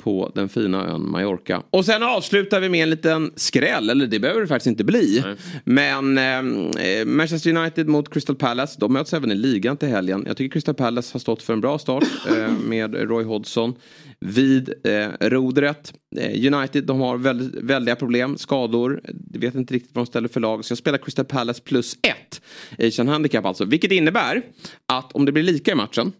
på 0.02 0.32
den 0.34 0.48
fina 0.48 0.86
ön 0.86 1.10
Mallorca. 1.10 1.62
Och 1.70 1.84
sen 1.84 2.02
avslutar 2.02 2.60
vi 2.60 2.68
med 2.68 2.82
en 2.82 2.90
liten 2.90 3.32
skräll, 3.36 3.90
eller 3.90 4.06
det 4.06 4.20
behöver 4.20 4.40
det 4.40 4.46
faktiskt 4.46 4.66
inte 4.66 4.84
bli. 4.84 5.24
Men 5.64 6.18
eh, 6.18 7.04
Manchester 7.06 7.56
United 7.56 7.88
mot 7.88 8.14
Crystal 8.14 8.36
Palace, 8.36 8.76
de 8.80 8.92
möts 8.92 9.12
även 9.12 9.30
i 9.30 9.34
ligan 9.34 9.76
till 9.76 9.88
helgen. 9.88 10.24
Jag 10.26 10.36
tycker 10.36 10.52
Crystal 10.52 10.74
Palace 10.74 11.14
har 11.14 11.20
stått 11.20 11.42
för 11.42 11.52
en 11.52 11.60
bra 11.60 11.78
start 11.78 12.04
eh, 12.28 12.52
med 12.52 12.94
Roy 12.94 13.24
Hodgson 13.24 13.74
vid 14.20 14.74
eh, 14.84 15.28
rodret. 15.28 15.92
Eh, 16.16 16.54
United, 16.54 16.84
de 16.84 17.00
har 17.00 17.18
väldigt, 17.18 17.62
väldiga 17.62 17.96
problem, 17.96 18.38
skador. 18.38 19.00
Jag 19.32 19.40
vet 19.40 19.54
inte 19.54 19.74
riktigt 19.74 19.94
vad 19.94 20.04
de 20.04 20.06
ställer 20.06 20.28
för 20.28 20.40
lag. 20.40 20.64
Så 20.64 20.72
jag 20.72 20.78
spelar 20.78 20.98
Crystal 20.98 21.24
Palace 21.24 21.62
plus 21.62 21.96
ett. 22.02 22.42
Asian 22.86 23.08
Handicap 23.08 23.44
alltså. 23.44 23.64
Vilket 23.64 23.92
innebär 23.92 24.42
att 24.86 25.12
om 25.12 25.24
det 25.24 25.32
blir 25.32 25.42
lika 25.42 25.72
i 25.72 25.74
matchen 25.74 26.12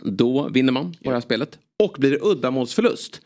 då 0.00 0.48
vinner 0.48 0.72
man 0.72 0.92
på 0.92 1.10
det 1.10 1.16
här 1.16 1.20
spelet. 1.20 1.58
Och 1.82 1.96
blir 1.98 2.10
det 2.10 2.18
uddamålsförlust. 2.22 3.20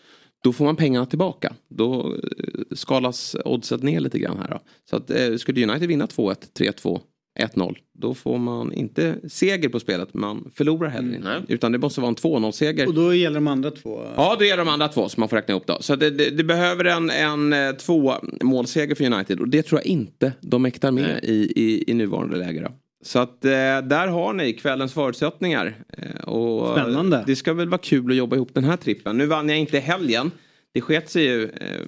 Då 0.44 0.52
får 0.52 0.64
man 0.64 0.76
pengarna 0.76 1.06
tillbaka. 1.06 1.54
Då 1.68 2.14
eh, 2.14 2.76
skalas 2.76 3.36
oddset 3.44 3.82
ner 3.82 4.00
lite 4.00 4.18
grann 4.18 4.38
här. 4.38 4.50
Då. 4.50 4.60
Så 4.90 4.96
att, 4.96 5.10
eh, 5.10 5.36
skulle 5.36 5.66
United 5.66 5.88
vinna 5.88 6.06
2-1, 6.06 6.36
3-2, 6.58 7.00
1-0. 7.38 7.76
Då 7.98 8.14
får 8.14 8.38
man 8.38 8.72
inte 8.72 9.16
seger 9.28 9.68
på 9.68 9.80
spelet. 9.80 10.14
Man 10.14 10.50
förlorar 10.54 10.88
heller 10.88 11.16
inte. 11.16 11.42
Utan 11.48 11.72
det 11.72 11.78
måste 11.78 12.00
vara 12.00 12.08
en 12.08 12.14
2-0 12.14 12.52
seger. 12.52 12.86
Och 12.86 12.94
då 12.94 13.14
gäller 13.14 13.34
de 13.34 13.46
andra 13.46 13.70
två. 13.70 14.02
Ja, 14.16 14.36
då 14.38 14.44
det 14.44 14.56
de 14.56 14.68
andra 14.68 14.88
två 14.88 15.08
som 15.08 15.20
man 15.20 15.28
får 15.28 15.36
räkna 15.36 15.52
ihop 15.52 15.66
då. 15.66 15.78
Så 15.80 15.96
det, 15.96 16.10
det, 16.10 16.30
det 16.30 16.44
behöver 16.44 16.84
en, 16.84 17.10
en 17.10 17.52
eh, 17.52 17.72
två 17.72 18.14
målseger 18.42 18.94
för 18.94 19.12
United 19.12 19.40
och 19.40 19.48
det 19.48 19.62
tror 19.62 19.80
jag 19.80 19.86
inte 19.86 20.32
de 20.40 20.62
mäktar 20.62 20.90
med 20.90 21.20
i, 21.22 21.52
i, 21.56 21.90
i 21.90 21.94
nuvarande 21.94 22.36
läge. 22.36 22.60
Då. 22.60 22.72
Så 23.04 23.18
att 23.18 23.44
eh, 23.44 23.50
där 23.82 24.06
har 24.06 24.32
ni 24.32 24.52
kvällens 24.52 24.92
förutsättningar. 24.92 25.84
Eh, 25.88 26.28
och 26.28 26.72
Spännande. 26.72 27.24
Det 27.26 27.36
ska 27.36 27.54
väl 27.54 27.68
vara 27.68 27.80
kul 27.80 28.10
att 28.10 28.16
jobba 28.16 28.36
ihop 28.36 28.54
den 28.54 28.64
här 28.64 28.76
trippen. 28.76 29.18
Nu 29.18 29.26
vann 29.26 29.48
jag 29.48 29.58
inte 29.58 29.78
helgen. 29.78 30.30
Det 30.74 30.80
sket 30.80 31.10
sig 31.10 31.24
ju 31.24 31.44
eh, 31.44 31.86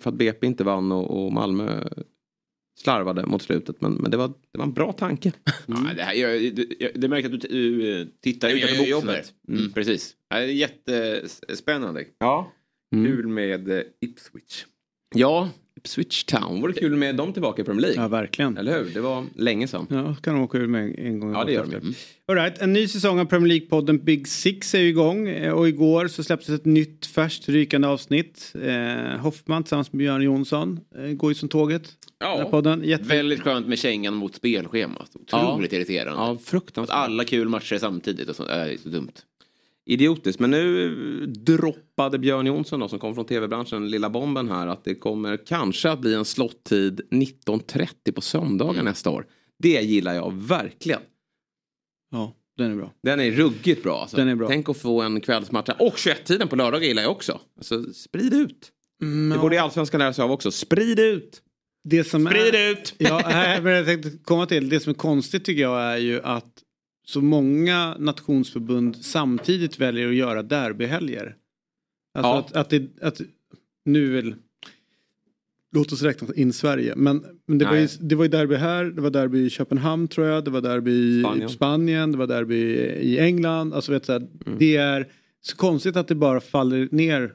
för 0.00 0.10
att 0.10 0.16
BP 0.16 0.46
inte 0.46 0.64
vann 0.64 0.92
och, 0.92 1.24
och 1.24 1.32
Malmö 1.32 1.84
slarvade 2.78 3.26
mot 3.26 3.42
slutet. 3.42 3.80
Men, 3.80 3.92
men 3.92 4.10
det, 4.10 4.16
var, 4.16 4.28
det 4.28 4.58
var 4.58 4.64
en 4.64 4.72
bra 4.72 4.92
tanke. 4.92 5.32
Ja, 5.66 5.76
det, 5.96 6.02
här, 6.02 6.14
jag, 6.14 6.54
det, 6.56 6.92
det 6.94 7.08
märker 7.08 7.34
att 7.34 7.40
du, 7.40 7.48
du 7.48 8.00
eh, 8.00 8.06
tittar 8.22 8.48
utanför 8.48 8.76
boxen. 8.76 8.90
jobbet. 8.90 9.32
Mm. 9.48 9.72
Precis. 9.72 10.14
Ja, 10.28 10.36
det 10.36 10.42
är 10.42 10.46
jättespännande. 10.46 12.04
Ja. 12.18 12.52
Kul 12.94 13.28
med 13.28 13.68
eh, 13.68 13.82
Ipswich. 14.00 14.64
Ja, 15.14 15.50
Ipswich 15.88 16.24
Town. 16.24 16.60
Var 16.60 16.68
det 16.68 16.80
kul 16.80 16.96
med 16.96 17.16
dem 17.16 17.32
tillbaka 17.32 17.62
i 17.62 17.64
Premier 17.64 17.82
League? 17.82 18.02
Ja, 18.02 18.08
verkligen. 18.08 18.56
Eller 18.56 18.78
hur? 18.78 18.90
Det 18.94 19.00
var 19.00 19.24
länge 19.34 19.68
sedan. 19.68 19.86
Ja, 19.90 20.14
kan 20.22 20.34
de 20.34 20.42
åka 20.42 20.58
ur 20.58 20.66
med 20.66 20.94
en 20.98 21.20
gång. 21.20 21.32
Ja, 21.32 21.44
det 21.44 21.52
gör 21.52 21.66
de. 21.66 21.74
Mm. 21.74 21.94
All 22.28 22.36
right, 22.36 22.58
en 22.58 22.72
ny 22.72 22.88
säsong 22.88 23.20
av 23.20 23.24
Premier 23.24 23.48
League-podden 23.48 24.04
Big 24.04 24.28
Six 24.28 24.74
är 24.74 24.80
igång 24.80 25.28
eh, 25.28 25.52
och 25.52 25.68
igår 25.68 26.08
så 26.08 26.24
släpptes 26.24 26.48
ett 26.48 26.64
nytt 26.64 27.06
färskt 27.06 27.48
rykande 27.48 27.88
avsnitt. 27.88 28.52
Eh, 28.62 29.20
Hoffman 29.20 29.62
tillsammans 29.62 29.92
med 29.92 29.98
Björn 29.98 30.22
Jonsson 30.22 30.80
eh, 30.98 31.10
går 31.10 31.30
ju 31.30 31.34
som 31.34 31.48
tåget. 31.48 31.92
Ja, 32.18 32.48
podden. 32.50 32.84
Jätte... 32.84 33.04
väldigt 33.04 33.40
skönt 33.40 33.66
med 33.66 33.78
kängan 33.78 34.14
mot 34.14 34.34
spelschemat. 34.34 35.10
Otroligt 35.14 35.72
irriterande. 35.72 36.20
Ja, 36.22 36.38
fruktansvärt. 36.44 36.96
Att 36.96 37.04
alla 37.04 37.24
kul 37.24 37.48
matcher 37.48 37.78
samtidigt 37.78 38.28
och 38.28 38.36
sånt. 38.36 38.48
Det 38.48 38.54
är 38.54 38.76
så 38.82 38.88
dumt. 38.88 39.12
Idiotiskt. 39.88 40.40
Men 40.40 40.50
nu 40.50 41.26
droppade 41.26 42.18
Björn 42.18 42.46
Jonsson 42.46 42.80
då, 42.80 42.88
som 42.88 42.98
kom 42.98 43.14
från 43.14 43.24
tv-branschen, 43.24 43.90
lilla 43.90 44.10
bomben 44.10 44.48
här, 44.48 44.66
att 44.66 44.84
det 44.84 44.94
kommer 44.94 45.36
kanske 45.46 45.90
att 45.90 46.00
bli 46.00 46.14
en 46.14 46.24
slottid 46.24 47.00
19.30 47.10 48.12
på 48.12 48.20
söndagar 48.20 48.72
Mm. 48.72 48.84
nästa 48.84 49.10
år. 49.10 49.26
Det 49.58 49.80
gillar 49.82 50.14
jag 50.14 50.32
verkligen. 50.34 51.00
Ja, 52.10 52.34
den 52.56 52.70
är 52.72 52.76
bra. 52.76 52.92
Den 53.02 53.20
är 53.20 53.30
ruggigt 53.30 53.82
bra. 53.82 54.00
Alltså. 54.00 54.16
Den 54.16 54.28
är 54.28 54.34
bra. 54.34 54.48
Tänk 54.48 54.68
att 54.68 54.76
få 54.78 55.02
en 55.02 55.20
kvällsmatch. 55.20 55.68
Och 55.78 55.94
21-tiden 55.96 56.48
på 56.48 56.56
lördagar 56.56 56.86
gillar 56.86 57.02
jag 57.02 57.12
också. 57.12 57.40
Alltså, 57.56 57.92
sprid 57.92 58.34
ut. 58.34 58.72
Mm, 59.02 59.28
det 59.36 59.38
borde 59.42 59.62
Allsvenskan 59.62 59.98
lära 59.98 60.12
sig 60.12 60.22
av 60.24 60.32
också. 60.32 60.50
Sprid 60.50 60.98
ut. 61.00 61.42
Det 61.84 62.04
som 62.04 62.26
Sprid 62.26 62.54
är, 62.54 62.70
ut! 62.70 62.94
Ja, 62.98 63.22
men 63.62 63.72
jag 63.72 63.86
tänkte 63.86 64.10
komma 64.24 64.46
till. 64.46 64.68
Det 64.68 64.80
som 64.80 64.90
är 64.90 64.94
konstigt 64.94 65.44
tycker 65.44 65.62
jag 65.62 65.80
är 65.82 65.96
ju 65.96 66.20
att 66.22 66.52
så 67.08 67.20
många 67.20 67.96
nationsförbund 67.98 68.96
samtidigt 68.96 69.78
väljer 69.80 70.08
att 70.08 70.14
göra 70.14 70.42
derbyhelger. 70.42 71.36
Alltså 72.14 72.28
Ja. 72.30 72.38
att, 72.38 72.56
att, 72.56 72.70
det, 72.70 73.02
att 73.02 73.20
nu 73.84 74.12
väl 74.12 74.34
Låt 75.72 75.92
oss 75.92 76.02
räkna 76.02 76.28
in 76.34 76.52
Sverige. 76.52 76.94
Men, 76.96 77.24
men 77.46 77.58
det, 77.58 77.64
var 77.64 77.76
ju, 77.76 77.88
det 78.00 78.14
var 78.14 78.24
ju 78.24 78.30
derby 78.30 78.54
här, 78.54 78.84
det 78.84 79.00
var 79.02 79.10
derby 79.10 79.46
i 79.46 79.50
Köpenhamn 79.50 80.08
tror 80.08 80.26
jag, 80.26 80.44
det 80.44 80.50
var 80.50 80.60
derby 80.60 80.90
i 80.90 81.20
Spanien. 81.22 81.48
Spanien, 81.48 82.12
det 82.12 82.18
var 82.18 82.26
derby 82.26 82.56
i 83.00 83.18
England. 83.18 83.74
Alltså 83.74 83.92
vet 83.92 84.06
du, 84.06 84.12
Mm. 84.12 84.30
Det 84.58 84.76
är 84.76 85.08
så 85.40 85.56
konstigt 85.56 85.96
att 85.96 86.08
det 86.08 86.14
bara 86.14 86.40
faller 86.40 86.88
ner 86.90 87.32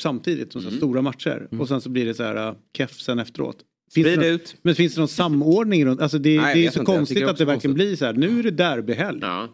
samtidigt 0.00 0.52
som 0.52 0.60
Mm. 0.62 0.74
stora 0.76 1.02
matcher. 1.02 1.48
Och 1.58 1.68
sen 1.68 1.80
så 1.80 1.88
blir 1.88 2.06
det 2.06 2.14
så 2.14 2.22
här 2.22 2.48
uh, 2.50 2.56
keff 2.76 3.00
sen 3.00 3.18
efteråt. 3.18 3.56
Finns 3.94 4.06
Sprid 4.06 4.18
någon, 4.18 4.26
ut. 4.26 4.56
Men 4.62 4.74
finns 4.74 4.94
det 4.94 5.00
någon 5.00 5.08
samordning 5.08 5.86
runt? 5.86 6.00
Alltså 6.00 6.18
det, 6.18 6.40
Nej, 6.40 6.46
jag 6.46 6.56
det 6.56 6.66
är 6.66 6.70
så 6.70 6.80
inte. 6.80 6.92
Jag 6.92 6.98
konstigt 6.98 7.24
att 7.24 7.38
det 7.38 7.44
verkligen 7.44 7.74
blir 7.74 7.96
så 7.96 8.04
här. 8.04 8.12
Nu 8.12 8.38
är 8.38 8.42
det 8.42 8.50
derbyhelg. 8.50 9.18
Ja. 9.22 9.48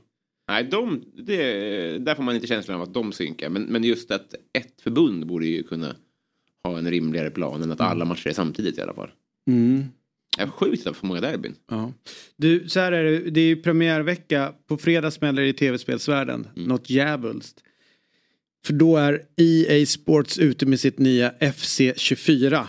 Nej, 0.49 0.65
de, 0.65 1.05
det, 1.15 1.99
där 1.99 2.15
får 2.15 2.23
man 2.23 2.35
inte 2.35 2.47
känslan 2.47 2.77
av 2.77 2.83
att 2.83 2.95
de 2.95 3.13
synkar. 3.13 3.49
Men, 3.49 3.63
men 3.63 3.85
just 3.85 4.11
att 4.11 4.35
ett 4.59 4.81
förbund 4.83 5.27
borde 5.27 5.47
ju 5.47 5.63
kunna 5.63 5.97
ha 6.65 6.79
en 6.79 6.91
rimligare 6.91 7.31
plan 7.31 7.63
än 7.63 7.73
att 7.73 7.81
alla 7.81 8.05
matcher 8.05 8.29
är 8.29 8.33
samtidigt 8.33 8.79
i 8.79 8.81
alla 8.81 8.95
fall. 8.95 9.11
Mm. 9.51 9.85
Det 10.37 10.43
är 10.43 10.47
sjukt 10.47 10.83
för 10.83 11.07
många 11.07 11.21
derbyn. 11.21 11.55
Ja. 11.71 11.93
Du, 12.37 12.69
så 12.69 12.81
här 12.81 12.93
är 12.93 13.05
det. 13.05 13.31
Det 13.31 13.41
är 13.41 13.47
ju 13.47 13.57
premiärvecka. 13.57 14.53
På 14.69 14.77
fredag 14.77 15.11
smäller 15.11 15.43
det 15.43 15.49
i 15.49 15.53
tv-spelsvärlden. 15.53 16.47
Mm. 16.57 16.69
Något 16.69 16.91
djävulskt. 16.91 17.63
För 18.67 18.73
då 18.73 18.97
är 18.97 19.23
EA 19.37 19.87
Sports 19.87 20.39
ute 20.39 20.67
med 20.67 20.81
sitt 20.81 20.99
nya 20.99 21.31
FC24. 21.31 22.67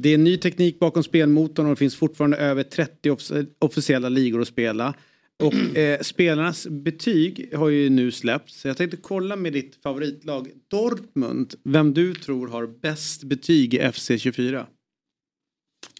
Det 0.00 0.08
är 0.08 0.18
ny 0.18 0.36
teknik 0.36 0.78
bakom 0.78 1.02
spelmotorn 1.02 1.66
och 1.66 1.72
det 1.72 1.76
finns 1.78 1.96
fortfarande 1.96 2.36
över 2.36 2.62
30 2.62 3.10
offic- 3.10 3.54
officiella 3.58 4.08
ligor 4.08 4.40
att 4.40 4.48
spela. 4.48 4.94
Och 5.42 5.54
eh, 5.76 6.00
spelarnas 6.00 6.66
betyg 6.66 7.54
har 7.54 7.68
ju 7.68 7.90
nu 7.90 8.10
släppts. 8.10 8.60
Så 8.60 8.68
jag 8.68 8.76
tänkte 8.76 8.96
kolla 8.96 9.36
med 9.36 9.52
ditt 9.52 9.76
favoritlag 9.82 10.50
Dortmund. 10.68 11.54
Vem 11.62 11.94
du 11.94 12.14
tror 12.14 12.48
har 12.48 12.66
bäst 12.66 13.24
betyg 13.24 13.74
i 13.74 13.78
FC24. 13.78 14.66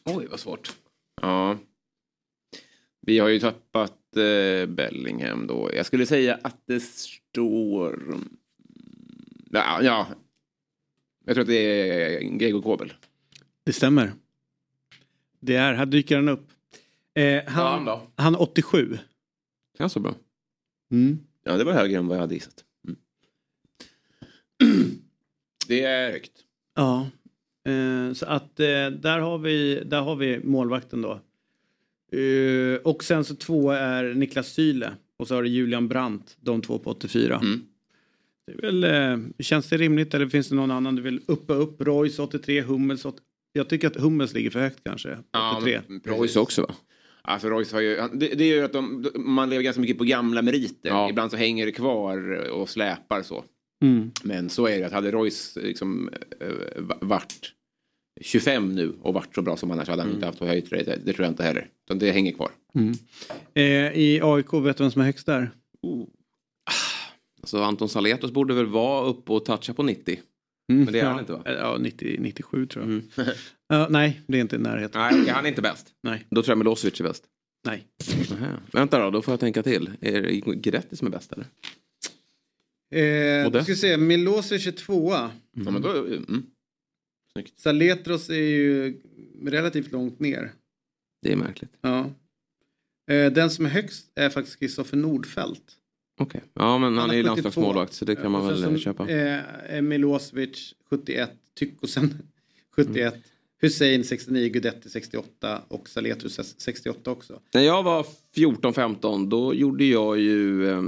Oj, 0.05 0.27
vad 0.31 0.40
svårt. 0.40 0.73
Ja. 1.23 1.59
Vi 3.01 3.18
har 3.18 3.28
ju 3.28 3.39
tappat 3.40 4.16
eh, 4.16 4.66
Bellingham 4.66 5.47
då. 5.47 5.70
Jag 5.74 5.86
skulle 5.86 6.06
säga 6.06 6.39
att 6.43 6.62
det 6.66 6.81
står... 6.81 8.18
Ja, 9.51 9.82
ja. 9.82 10.06
Jag 11.24 11.35
tror 11.35 11.43
att 11.43 11.48
det 11.48 11.90
är 11.90 12.20
Gregor 12.39 12.62
Kobel. 12.62 12.93
Det 13.67 13.73
stämmer. 13.73 14.13
Det 15.41 15.57
är, 15.57 15.75
här 15.75 15.87
dyker 15.87 16.17
han 16.17 16.29
upp. 16.29 16.51
Eh, 17.15 17.45
han, 17.47 17.85
då? 17.85 18.11
han 18.17 18.35
är 18.35 18.43
87. 18.43 18.99
Ja, 19.79 19.89
så 19.89 20.01
bra. 20.01 20.15
Mm. 20.91 21.19
Ja, 21.45 21.57
det 21.57 21.65
var 21.65 21.73
högre 21.73 21.99
än 21.99 22.07
vad 22.07 22.17
jag 22.17 22.21
hade 22.21 22.35
gissat. 22.35 22.65
Mm. 22.89 22.97
Det 25.69 25.83
är 25.83 26.13
högt. 26.13 26.33
Ja. 26.75 27.11
Eh, 27.69 28.13
så 28.13 28.27
att 28.27 28.61
eh, 28.61 28.91
där, 28.91 29.19
har 29.19 29.39
vi, 29.39 29.83
där 29.85 30.01
har 30.01 30.17
vi 30.17 30.41
målvakten 30.45 31.03
då. 31.03 31.21
Eh, 32.19 32.77
och 32.85 33.05
sen 33.05 33.25
så 33.25 33.35
två 33.35 33.71
är 33.71 34.15
Niklas 34.15 34.49
Syle. 34.49 34.91
Och 35.17 35.29
så 35.29 35.35
har 35.35 35.43
du 35.43 35.49
Julian 35.49 35.89
Brandt. 35.89 36.37
De 36.41 36.63
två 36.63 36.79
på 36.79 36.91
84. 36.91 37.35
Mm. 37.35 37.67
Det 38.47 38.53
är 38.53 38.57
väl, 38.57 38.85
eh, 38.85 39.19
känns 39.39 39.69
det 39.69 39.77
rimligt 39.77 40.15
eller 40.15 40.29
finns 40.29 40.49
det 40.49 40.55
någon 40.55 40.71
annan 40.71 40.97
du 40.97 41.03
vill 41.03 41.21
uppa 41.27 41.55
upp? 41.55 41.81
Royce 41.81 42.19
83, 42.19 42.61
Hummels 42.61 43.05
80. 43.05 43.23
Jag 43.57 43.69
tycker 43.69 43.87
att 43.87 43.97
Hummels 43.97 44.35
ligger 44.35 44.51
för 44.51 44.61
högt 44.61 44.81
kanske. 44.85 45.19
83. 45.57 45.81
men 45.89 46.01
Royce 46.05 46.37
också 46.41 46.62
va? 46.62 46.74
Alltså 47.23 47.49
Royce 47.49 47.73
har 47.73 47.81
ju, 47.81 47.97
det, 48.15 48.28
det 48.35 48.47
gör 48.47 48.57
ju 48.57 48.62
att 48.65 48.73
de, 48.73 49.07
man 49.15 49.51
lever 49.51 49.62
ganska 49.62 49.81
mycket 49.81 49.99
på 49.99 50.05
gamla 50.05 50.43
meriter. 50.43 50.89
Ja. 50.89 51.11
Ibland 51.11 51.31
så 51.31 51.37
hänger 51.37 51.66
det 51.66 51.73
kvar 51.73 52.31
och 52.51 52.69
släpar 52.69 53.23
så. 53.23 53.45
Mm. 53.85 54.11
Men 54.23 54.51
så 54.51 54.66
är 54.69 54.78
det 54.78 54.87
att 54.87 54.93
hade 54.93 55.11
Royce 55.11 55.57
liksom 55.62 56.11
eh, 56.41 56.49
va- 56.83 56.99
varit 57.01 57.53
25 58.20 58.74
nu 58.74 58.95
och 59.03 59.15
varit 59.15 59.35
så 59.35 59.43
bra 59.43 59.57
som 59.57 59.70
annars 59.70 59.89
hade 59.89 60.03
han 60.03 60.12
inte 60.12 60.27
haft 60.27 60.41
höjt 60.41 60.70
det. 60.70 60.99
Det 61.05 61.12
tror 61.12 61.24
jag 61.24 61.33
inte 61.33 61.43
heller. 61.43 61.69
Utan 61.87 61.99
det 61.99 62.11
hänger 62.12 62.33
kvar. 62.33 62.51
Mm. 62.74 62.93
Eh, 63.55 63.99
I 63.99 64.20
AIK, 64.23 64.53
vet 64.53 64.77
du 64.77 64.85
vem 64.85 64.91
som 64.91 65.03
är 65.03 65.07
högst 65.07 65.27
där? 65.27 65.51
Alltså 67.41 67.62
Anton 67.62 67.89
Saletos 67.89 68.31
borde 68.31 68.55
väl 68.55 68.66
vara 68.66 69.07
uppe 69.07 69.33
och 69.33 69.45
toucha 69.45 69.74
på 69.74 69.83
90. 69.83 70.19
Mm, 70.69 70.85
Men 70.85 70.93
det 70.93 71.01
är 71.01 71.05
ja. 71.05 71.11
han 71.11 71.21
inte 71.21 71.33
va? 71.33 71.43
Ja, 71.45 71.79
90, 71.81 72.17
97 72.21 72.67
tror 72.67 73.03
jag. 73.17 73.27
Ja, 73.69 73.87
nej, 73.91 74.21
det 74.27 74.37
är 74.39 74.41
inte 74.41 74.57
i 74.57 74.59
närheten. 74.59 75.01
Nej, 75.01 75.29
han 75.29 75.45
är 75.45 75.49
inte 75.49 75.63
bäst. 75.63 75.95
Nej. 76.03 76.27
Då 76.31 76.43
tror 76.43 76.53
jag 76.53 76.59
Milosevic 76.59 77.01
är 77.01 77.05
bäst. 77.05 77.25
Nej. 77.67 77.87
Nähä. 78.31 78.57
Vänta 78.73 78.99
då, 78.99 79.11
då 79.11 79.23
får 79.23 79.33
jag 79.33 79.41
tänka 79.41 79.63
till. 79.63 79.91
Är 80.01 80.23
det 80.23 80.33
Gretti 80.55 80.97
som 80.97 81.07
är 81.07 81.11
bäst 81.11 81.33
eller? 81.33 81.47
Eh, 82.95 83.51
du 83.51 83.63
ska 83.63 83.75
se, 83.75 83.97
Milosevic 83.97 84.67
är 84.67 84.73
tvåa. 84.73 85.31
Ja, 85.53 85.71
men 85.71 85.83
då, 85.83 85.91
mm. 85.91 86.47
Saletros 87.57 88.31
är 88.31 88.35
ju 88.35 89.01
relativt 89.45 89.93
långt 89.93 90.21
ner. 90.21 90.53
Det 91.23 91.33
är 91.33 91.37
märkligt. 91.37 91.73
Ja. 91.81 92.11
Eh, 93.11 93.33
den 93.33 93.51
som 93.51 93.67
är 93.67 93.71
högst 93.71 94.13
är 94.15 94.31
faktiskt 94.31 94.59
Kristoffer 94.59 94.97
Nordfeldt. 94.97 95.77
Okej. 96.19 96.43
Ja 96.55 96.79
men 96.79 96.99
han, 96.99 97.09
har 97.09 97.17
är 97.17 97.19
ju 97.19 97.23
72. 97.23 97.35
landslagsmålvakt 97.35 97.93
så 97.93 98.05
det 98.05 98.17
kan 98.17 98.33
man 98.33 98.47
väl 98.47 98.63
så, 98.63 98.77
köpa. 98.79 99.09
Eh, 99.09 99.83
Milosevic 99.83 100.75
71, 100.91 101.31
Tykosen 101.59 102.15
71, 102.77 103.15
Hussein 103.61 104.05
69, 104.05 104.49
Guidetti 104.49 104.91
68 104.91 105.61
och 105.69 105.89
Saletros 105.89 106.55
68 106.59 107.11
också. 107.11 107.41
När 107.55 107.63
jag 107.63 107.83
var 107.83 108.07
14-15 108.37 109.29
då 109.29 109.55
gjorde 109.55 109.85
jag 109.85 110.19
ju 110.19 110.71
eh, 110.71 110.83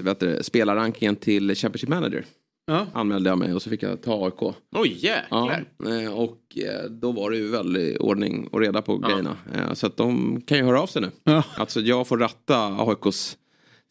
vet 0.00 0.20
du, 0.20 0.38
spelarrankingen 0.42 1.16
till 1.16 1.54
Championship 1.54 1.88
Manager. 1.88 2.24
Ja. 2.66 2.86
Anmälde 2.92 3.30
jag 3.30 3.38
mig 3.38 3.54
och 3.54 3.62
så 3.62 3.70
fick 3.70 3.82
jag 3.82 4.02
ta 4.02 4.24
AIK. 4.26 4.54
Oj 4.76 4.96
jäklar. 5.04 5.64
Ja, 5.78 6.00
eh, 6.00 6.12
och 6.12 6.58
eh, 6.58 6.90
då 6.90 7.12
var 7.12 7.30
det 7.30 7.36
ju 7.36 7.48
väldigt 7.48 7.98
ordning 7.98 8.48
och 8.48 8.60
reda 8.60 8.82
på 8.82 8.98
grejerna. 8.98 9.36
Eh, 9.54 9.72
Så 9.72 9.86
att 9.86 9.96
de 9.96 10.40
kan 10.40 10.58
ju 10.58 10.64
höra 10.64 10.80
av 10.82 10.86
sig 10.86 11.02
nu. 11.02 11.10
Ja. 11.24 11.44
Alltså 11.56 11.80
jag 11.80 12.06
får 12.06 12.18
ratta 12.18 12.56
AIKs 12.78 13.36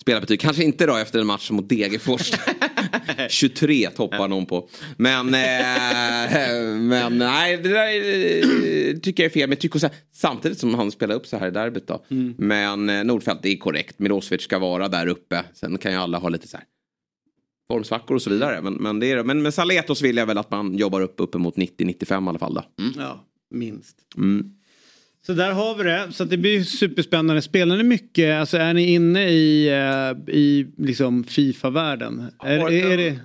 spelarbetyg. 0.01 0.39
Kanske 0.39 0.63
inte 0.63 0.85
då 0.85 0.95
efter 0.95 1.19
en 1.19 1.27
match 1.27 1.51
mot 1.51 1.69
Degerfors. 1.69 2.31
23 3.29 3.89
toppar 3.89 4.27
någon 4.27 4.45
på. 4.45 4.69
Men, 4.97 5.27
eh, 5.27 6.75
men 6.79 7.17
nej, 7.17 7.57
det 7.57 7.69
där 7.69 7.87
är, 7.87 8.99
tycker 8.99 9.23
jag 9.23 9.29
är 9.29 9.33
fel. 9.33 9.49
Men 9.49 9.57
tycker 9.57 9.79
så 9.79 9.87
här, 9.87 9.95
samtidigt 10.13 10.59
som 10.59 10.75
han 10.75 10.91
spelar 10.91 11.15
upp 11.15 11.27
så 11.27 11.37
här 11.37 11.47
i 11.47 11.51
derbyt 11.51 11.87
då. 11.87 12.05
Men 12.37 12.89
eh, 12.89 13.03
Nordfeldt 13.03 13.43
det 13.43 13.49
är 13.49 13.57
korrekt. 13.57 13.99
Milosevic 13.99 14.41
ska 14.41 14.59
vara 14.59 14.87
där 14.87 15.07
uppe. 15.07 15.43
Sen 15.53 15.77
kan 15.77 15.91
ju 15.91 15.97
alla 15.97 16.17
ha 16.17 16.29
lite 16.29 16.47
så 16.47 16.57
här 16.57 16.65
formsvackor 17.67 18.15
och 18.15 18.21
så 18.21 18.29
vidare. 18.29 18.61
Men, 18.61 18.73
men, 18.73 18.99
det 18.99 19.11
är, 19.11 19.23
men 19.23 19.41
med 19.41 19.53
Saletos 19.53 20.01
vill 20.01 20.17
jag 20.17 20.25
väl 20.25 20.37
att 20.37 20.51
man 20.51 20.77
jobbar 20.77 21.01
upp 21.01 21.15
uppemot 21.17 21.55
90-95 21.55 22.25
i 22.25 22.29
alla 22.29 22.39
fall 22.39 22.53
då. 22.53 22.63
Ja, 22.97 23.25
minst. 23.49 23.97
Mm. 24.17 24.51
Så 25.25 25.33
där 25.33 25.51
har 25.51 25.75
vi 25.75 25.83
det. 25.83 26.07
Så 26.11 26.23
det 26.25 26.37
blir 26.37 26.63
superspännande. 26.63 27.41
Spelar 27.41 27.77
ni 27.77 27.83
mycket? 27.83 28.35
Alltså 28.39 28.57
är 28.57 28.73
ni 28.73 28.93
inne 28.93 29.29
i, 29.29 29.67
eh, 29.69 30.33
i 30.35 30.67
liksom 30.77 31.23
Fifa-världen? 31.23 32.25
Är, 32.43 32.71
är 32.71 32.97
det... 32.97 33.19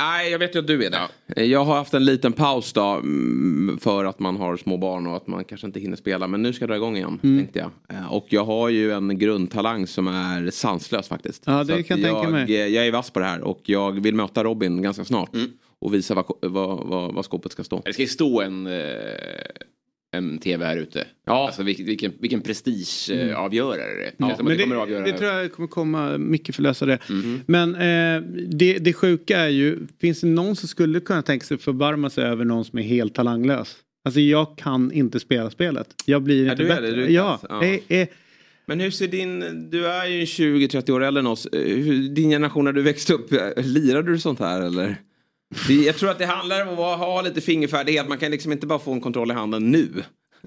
Nej, 0.00 0.30
jag 0.30 0.38
vet 0.38 0.54
ju 0.54 0.58
att 0.58 0.66
du 0.66 0.84
är 0.84 0.90
det. 1.36 1.44
Jag 1.44 1.64
har 1.64 1.74
haft 1.74 1.94
en 1.94 2.04
liten 2.04 2.32
paus 2.32 2.72
då 2.72 2.82
mm, 2.82 3.78
för 3.80 4.04
att 4.04 4.18
man 4.18 4.36
har 4.36 4.56
små 4.56 4.76
barn 4.76 5.06
och 5.06 5.16
att 5.16 5.26
man 5.26 5.44
kanske 5.44 5.66
inte 5.66 5.80
hinner 5.80 5.96
spela. 5.96 6.26
Men 6.26 6.42
nu 6.42 6.52
ska 6.52 6.62
jag 6.62 6.70
dra 6.70 6.76
igång 6.76 6.96
igen, 6.96 7.20
Mm. 7.22 7.38
tänkte 7.38 7.58
jag. 7.58 7.70
Eh, 7.98 8.12
Och 8.12 8.26
jag 8.28 8.44
har 8.44 8.68
ju 8.68 8.92
en 8.92 9.18
grundtalang 9.18 9.86
som 9.86 10.08
är 10.08 10.50
sanslös 10.50 11.08
faktiskt. 11.08 11.42
Ja, 11.46 11.64
det 11.64 11.76
Så 11.76 11.82
kan 11.82 12.00
jag 12.00 12.10
tänka 12.14 12.28
mig. 12.30 12.56
eh, 12.60 12.66
Jag 12.66 12.86
är 12.86 12.92
vass 12.92 13.10
på 13.10 13.18
det 13.20 13.26
här 13.26 13.40
och 13.40 13.60
jag 13.64 14.00
vill 14.00 14.14
möta 14.14 14.44
Robin 14.44 14.82
ganska 14.82 15.04
snart. 15.04 15.30
Och 15.80 15.94
visa 15.94 16.14
vad, 16.14 16.24
vad, 16.42 16.86
vad, 16.86 17.14
vad 17.14 17.24
skåpet 17.24 17.52
ska 17.52 17.64
stå. 17.64 17.82
Det 17.84 17.92
ska 17.92 18.02
ju 18.02 18.08
stå 18.08 18.40
en, 18.40 18.66
eh, 18.66 18.72
en 20.12 20.38
tv 20.38 20.64
här 20.64 20.76
ute. 20.76 21.06
Ja. 21.26 21.46
Alltså 21.46 21.62
vilken, 21.62 21.86
vilken, 21.86 22.12
vilken 22.20 22.40
prestigeavgörare 22.40 23.94
det 23.94 24.04
är. 24.06 24.12
Ja, 24.16 24.36
men 24.42 24.46
det, 24.56 24.62
kommer 24.62 24.76
att 24.76 24.82
avgöra- 24.82 25.04
det 25.04 25.12
tror 25.18 25.30
jag 25.30 25.52
kommer 25.52 25.68
komma 25.68 26.18
mycket 26.18 26.54
för 26.54 26.62
att 26.62 26.64
lösa 26.64 26.86
det. 26.86 26.98
Mm. 27.10 27.40
Men 27.46 27.74
eh, 27.74 28.22
det, 28.50 28.78
det 28.78 28.92
sjuka 28.92 29.38
är 29.38 29.48
ju, 29.48 29.78
finns 30.00 30.20
det 30.20 30.26
någon 30.26 30.56
som 30.56 30.68
skulle 30.68 31.00
kunna 31.00 31.22
tänka 31.22 31.46
sig 31.46 31.58
förbarma 31.58 32.10
sig 32.10 32.24
över 32.24 32.44
någon 32.44 32.64
som 32.64 32.78
är 32.78 32.82
helt 32.82 33.14
talanglös? 33.14 33.76
Alltså 34.04 34.20
jag 34.20 34.58
kan 34.58 34.92
inte 34.92 35.20
spela 35.20 35.50
spelet. 35.50 35.86
Jag 36.06 36.22
blir 36.22 36.44
Ja, 36.46 36.52
inte 36.52 36.62
du 36.62 36.68
är 36.70 36.74
bättre. 36.74 36.86
det, 36.90 36.96
du 36.96 37.04
är 37.04 37.08
ja, 37.10 37.36
kass. 37.42 37.46
Ja. 37.50 37.64
Är, 37.64 37.80
är, 37.88 38.08
Men 38.66 38.80
hur 38.80 38.90
ser 38.90 39.08
din, 39.08 39.70
du 39.70 39.86
är 39.86 40.06
ju 40.06 40.24
20-30 40.24 40.90
år 40.90 41.04
äldre 41.04 41.20
än 41.20 41.26
oss. 41.26 41.46
Eh, 41.46 41.76
Din 42.10 42.30
generation 42.30 42.64
när 42.64 42.72
du 42.72 42.82
växte 42.82 43.14
upp, 43.14 43.32
eh, 43.32 43.40
lirade 43.56 44.12
du 44.12 44.18
sånt 44.18 44.38
här 44.38 44.62
eller? 44.62 44.96
Jag 45.84 45.96
tror 45.96 46.10
att 46.10 46.18
det 46.18 46.26
handlar 46.26 46.66
om 46.66 46.72
att 46.78 46.98
ha 46.98 47.22
lite 47.22 47.40
fingerfärdighet. 47.40 48.08
Man 48.08 48.18
kan 48.18 48.30
liksom 48.30 48.52
inte 48.52 48.66
bara 48.66 48.78
få 48.78 48.92
en 48.92 49.00
kontroll 49.00 49.30
i 49.30 49.34
handen 49.34 49.70
nu. 49.70 49.88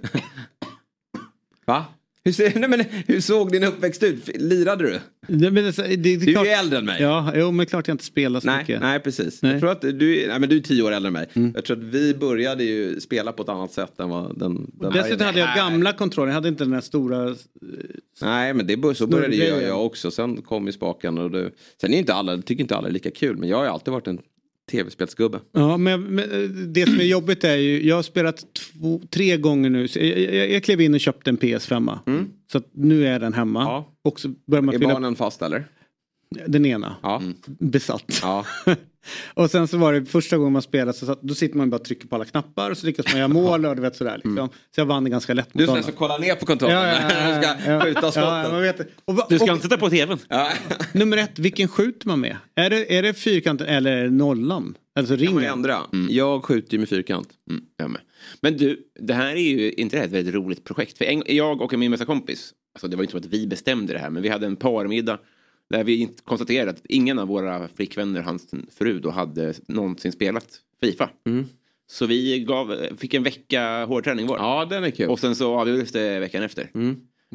Va? 1.66 1.86
Hur, 2.26 2.32
ser, 2.32 2.60
nej 2.60 2.70
men, 2.70 2.84
hur 3.08 3.22
såg 3.22 3.52
din 3.52 3.64
uppväxt 3.64 4.04
ut? 4.04 4.30
Lirade 4.42 4.84
du? 4.84 5.00
Det, 5.28 5.52
men 5.52 5.64
det, 5.64 5.72
det, 5.72 5.96
det, 5.96 6.16
Du 6.18 6.36
är 6.38 6.44
ju 6.46 6.50
äldre 6.50 6.78
än 6.80 6.86
mig. 6.86 7.02
Ja, 7.02 7.32
jo, 7.36 7.52
men 7.52 7.66
klart 7.66 7.88
jag 7.88 7.94
inte 7.94 8.04
spelar 8.04 8.40
så 8.40 8.48
Nej, 8.48 8.58
mycket. 8.60 8.82
nej 8.82 9.00
precis. 9.00 9.42
Nej. 9.42 9.52
Jag 9.52 9.62
tror 9.62 9.72
att 9.72 9.82
du, 9.82 10.26
nej, 10.28 10.40
men 10.40 10.50
du 10.50 10.58
är 10.58 10.62
tio 10.62 10.84
år 10.84 10.92
äldre 10.92 11.08
än 11.08 11.14
mig. 11.14 11.28
Mm. 11.34 11.52
Jag 11.56 11.66
tror 11.66 11.78
att 11.78 11.84
vi 11.84 12.14
började 12.14 12.64
ju 12.64 13.00
spela 13.00 13.32
på 13.32 13.44
ett 13.44 13.50
annat 13.50 13.72
sätt 13.72 14.00
än 14.00 14.10
vad 14.10 14.40
den... 14.40 14.72
den 14.74 14.92
Dessutom 14.94 15.26
hade 15.26 15.40
jag 15.40 15.56
gamla 15.56 15.94
kontroller, 15.94 16.28
jag 16.28 16.36
hade 16.36 16.48
inte 16.50 16.64
den 16.64 16.74
här 16.74 16.82
stora... 16.82 17.36
Nej 18.22 18.54
men 18.54 18.68
det, 18.68 18.78
bör- 18.78 18.94
så 18.94 19.08
började 19.08 19.36
jag, 19.36 19.64
jag 19.64 19.86
också. 19.86 20.12
Sen 20.12 20.42
kom 20.42 20.66
ju 20.66 20.72
spaken 20.72 21.18
och 21.18 21.32
du... 21.32 21.52
Sen 21.82 21.94
är 21.94 21.98
inte 21.98 22.14
alla, 22.14 22.42
tycker 22.42 22.62
inte 22.62 22.76
alla 22.76 22.88
är 22.88 22.92
lika 22.92 23.12
kul. 23.12 23.38
Men 23.38 23.50
jag 23.50 23.58
har 23.58 23.64
ju 23.64 23.70
alltid 23.70 23.92
varit 23.92 24.08
en 24.08 24.20
tv-spelsgubbe. 24.72 25.40
Ja, 25.52 25.78
men, 25.78 26.04
men 26.04 26.74
det 26.74 26.86
som 26.86 27.00
är 27.00 27.04
jobbigt 27.04 27.44
är 27.44 27.56
ju, 27.56 27.88
jag 27.88 27.96
har 27.96 28.04
spelat 28.04 28.46
två, 28.54 29.02
tre 29.10 29.38
gånger 29.38 29.70
nu. 29.70 29.88
Så 29.88 30.00
jag, 30.00 30.20
jag, 30.20 30.52
jag 30.52 30.64
klev 30.64 30.82
in 30.82 30.94
och 30.94 31.00
köpte 31.00 31.30
en 31.30 31.38
PS5. 31.38 32.00
Så 32.52 32.58
att 32.58 32.68
nu 32.72 33.08
är 33.08 33.20
den 33.20 33.34
hemma. 33.34 33.84
Och 34.04 34.20
så 34.20 34.30
börjar 34.48 34.62
man 34.62 34.76
Är 34.76 34.80
fylla 34.80 34.94
barnen 34.94 35.16
fast 35.16 35.42
eller? 35.42 35.66
Den 36.48 36.66
ena. 36.66 36.96
Ja. 37.04 37.22
Besatt. 37.60 38.20
Ja. 38.22 38.46
och 39.34 39.52
sen 39.52 39.68
så 39.68 39.78
var 39.78 39.94
det 39.94 40.06
första 40.06 40.38
gången 40.38 40.54
man 40.54 40.62
spelade 40.62 40.94
så 40.94 41.06
satt, 41.06 41.22
då 41.22 41.34
sitter 41.36 41.58
man 41.58 41.70
bara 41.70 41.76
och 41.76 41.86
trycker 41.86 42.08
på 42.08 42.16
alla 42.16 42.26
knappar 42.26 42.72
och 42.72 42.78
så 42.78 42.86
lyckas 42.86 43.06
man 43.08 43.18
göra 43.18 43.28
mål 43.28 43.66
och 43.66 43.76
du 43.76 43.82
vet 43.82 43.96
sådär. 43.96 44.16
Liksom. 44.24 44.50
Så 44.76 44.82
jag 44.82 44.86
vann 44.86 45.04
det 45.04 45.10
ganska 45.10 45.34
lätt. 45.34 45.56
Mm. 45.56 45.66
Du 45.66 45.72
är 45.72 45.76
mot 45.76 45.84
sån 45.86 45.92
som 45.92 45.94
kollar 46.00 46.20
ner 46.20 46.36
på 46.36 46.46
kontrollen 46.46 46.78
Ja, 46.78 46.88
ja, 46.88 46.94
ja, 47.02 47.08
när 47.08 47.36
du 47.36 47.42
ska 47.64 47.72
ja. 47.72 47.82
skjuta 47.82 48.00
Ja, 48.04 48.12
skotten. 48.12 48.52
man 48.52 48.62
vet 48.62 48.78
det. 48.78 48.88
Och 49.06 49.16
va- 49.16 49.26
Du 49.30 49.40
ska 49.40 49.52
inte 49.52 49.64
sätta 49.64 49.78
på 49.78 49.90
tvn. 49.90 50.18
Nummer 50.94 51.18
ett, 51.18 51.40
vilken 51.40 51.68
skjuter 51.68 52.08
man 52.08 52.20
med? 52.20 52.38
Är 52.56 52.70
det, 52.70 52.98
är 52.98 53.04
det 53.04 53.14
fyrkanten 53.14 53.68
eller 53.68 53.92
är 53.98 54.04
det 54.04 54.10
nollan? 54.12 54.78
Alltså 54.96 55.18
kan 55.18 55.26
man 55.26 55.36
ringen? 55.36 55.54
ändra. 55.54 55.78
Jag 56.10 56.44
skjuter 56.46 56.74
ju 56.74 56.80
med 56.80 56.90
fyrkant. 56.90 57.30
Mm, 57.50 57.64
jag 57.78 57.90
med. 57.90 58.02
Men 58.42 58.58
du, 58.58 58.80
det 59.00 59.14
här 59.14 59.36
är 59.36 59.42
ju 59.42 59.72
inte 59.72 59.96
det 59.96 60.00
här 60.00 60.08
ett 60.08 60.14
väldigt 60.14 60.34
roligt 60.36 60.64
projekt. 60.64 60.98
För 60.98 61.06
en, 61.06 61.24
jag 61.26 61.62
och 61.62 61.74
min 61.80 61.92
bästa 61.92 62.06
kompis, 62.06 62.54
alltså 62.76 62.88
det 62.88 62.96
var 62.96 63.04
inte 63.04 63.12
så 63.12 63.18
att 63.18 63.26
vi 63.26 63.48
bestämde 63.48 63.94
det 63.94 64.00
här, 64.00 64.10
men 64.10 64.24
vi 64.24 64.30
hade 64.30 64.46
en 64.46 64.56
parmiddag 64.56 65.20
där 65.70 65.84
vi 65.84 65.98
inte 65.98 66.24
konstaterade 66.24 66.72
att 66.72 66.82
ingen 66.90 67.20
av 67.20 67.28
våra 67.28 67.68
flickvänner, 67.68 68.22
hans 68.22 68.52
fru 68.78 69.00
då, 69.00 69.10
hade 69.10 69.54
någonsin 69.68 70.12
spelat 70.12 70.48
Fifa. 70.82 71.10
Så 71.88 72.06
vi 72.06 72.40
gav, 72.40 72.78
fick 72.98 73.14
en 73.14 73.24
vecka 73.24 73.86
hårdträning 73.86 74.28
var. 74.28 74.38
Ja, 74.38 74.66
den 74.66 74.84
är 74.84 74.90
kul. 74.90 75.10
Och 75.10 75.20
sen 75.20 75.36
så 75.36 75.60
avgjordes 75.60 75.92
det 75.92 76.20
veckan 76.20 76.44
efter. 76.44 76.70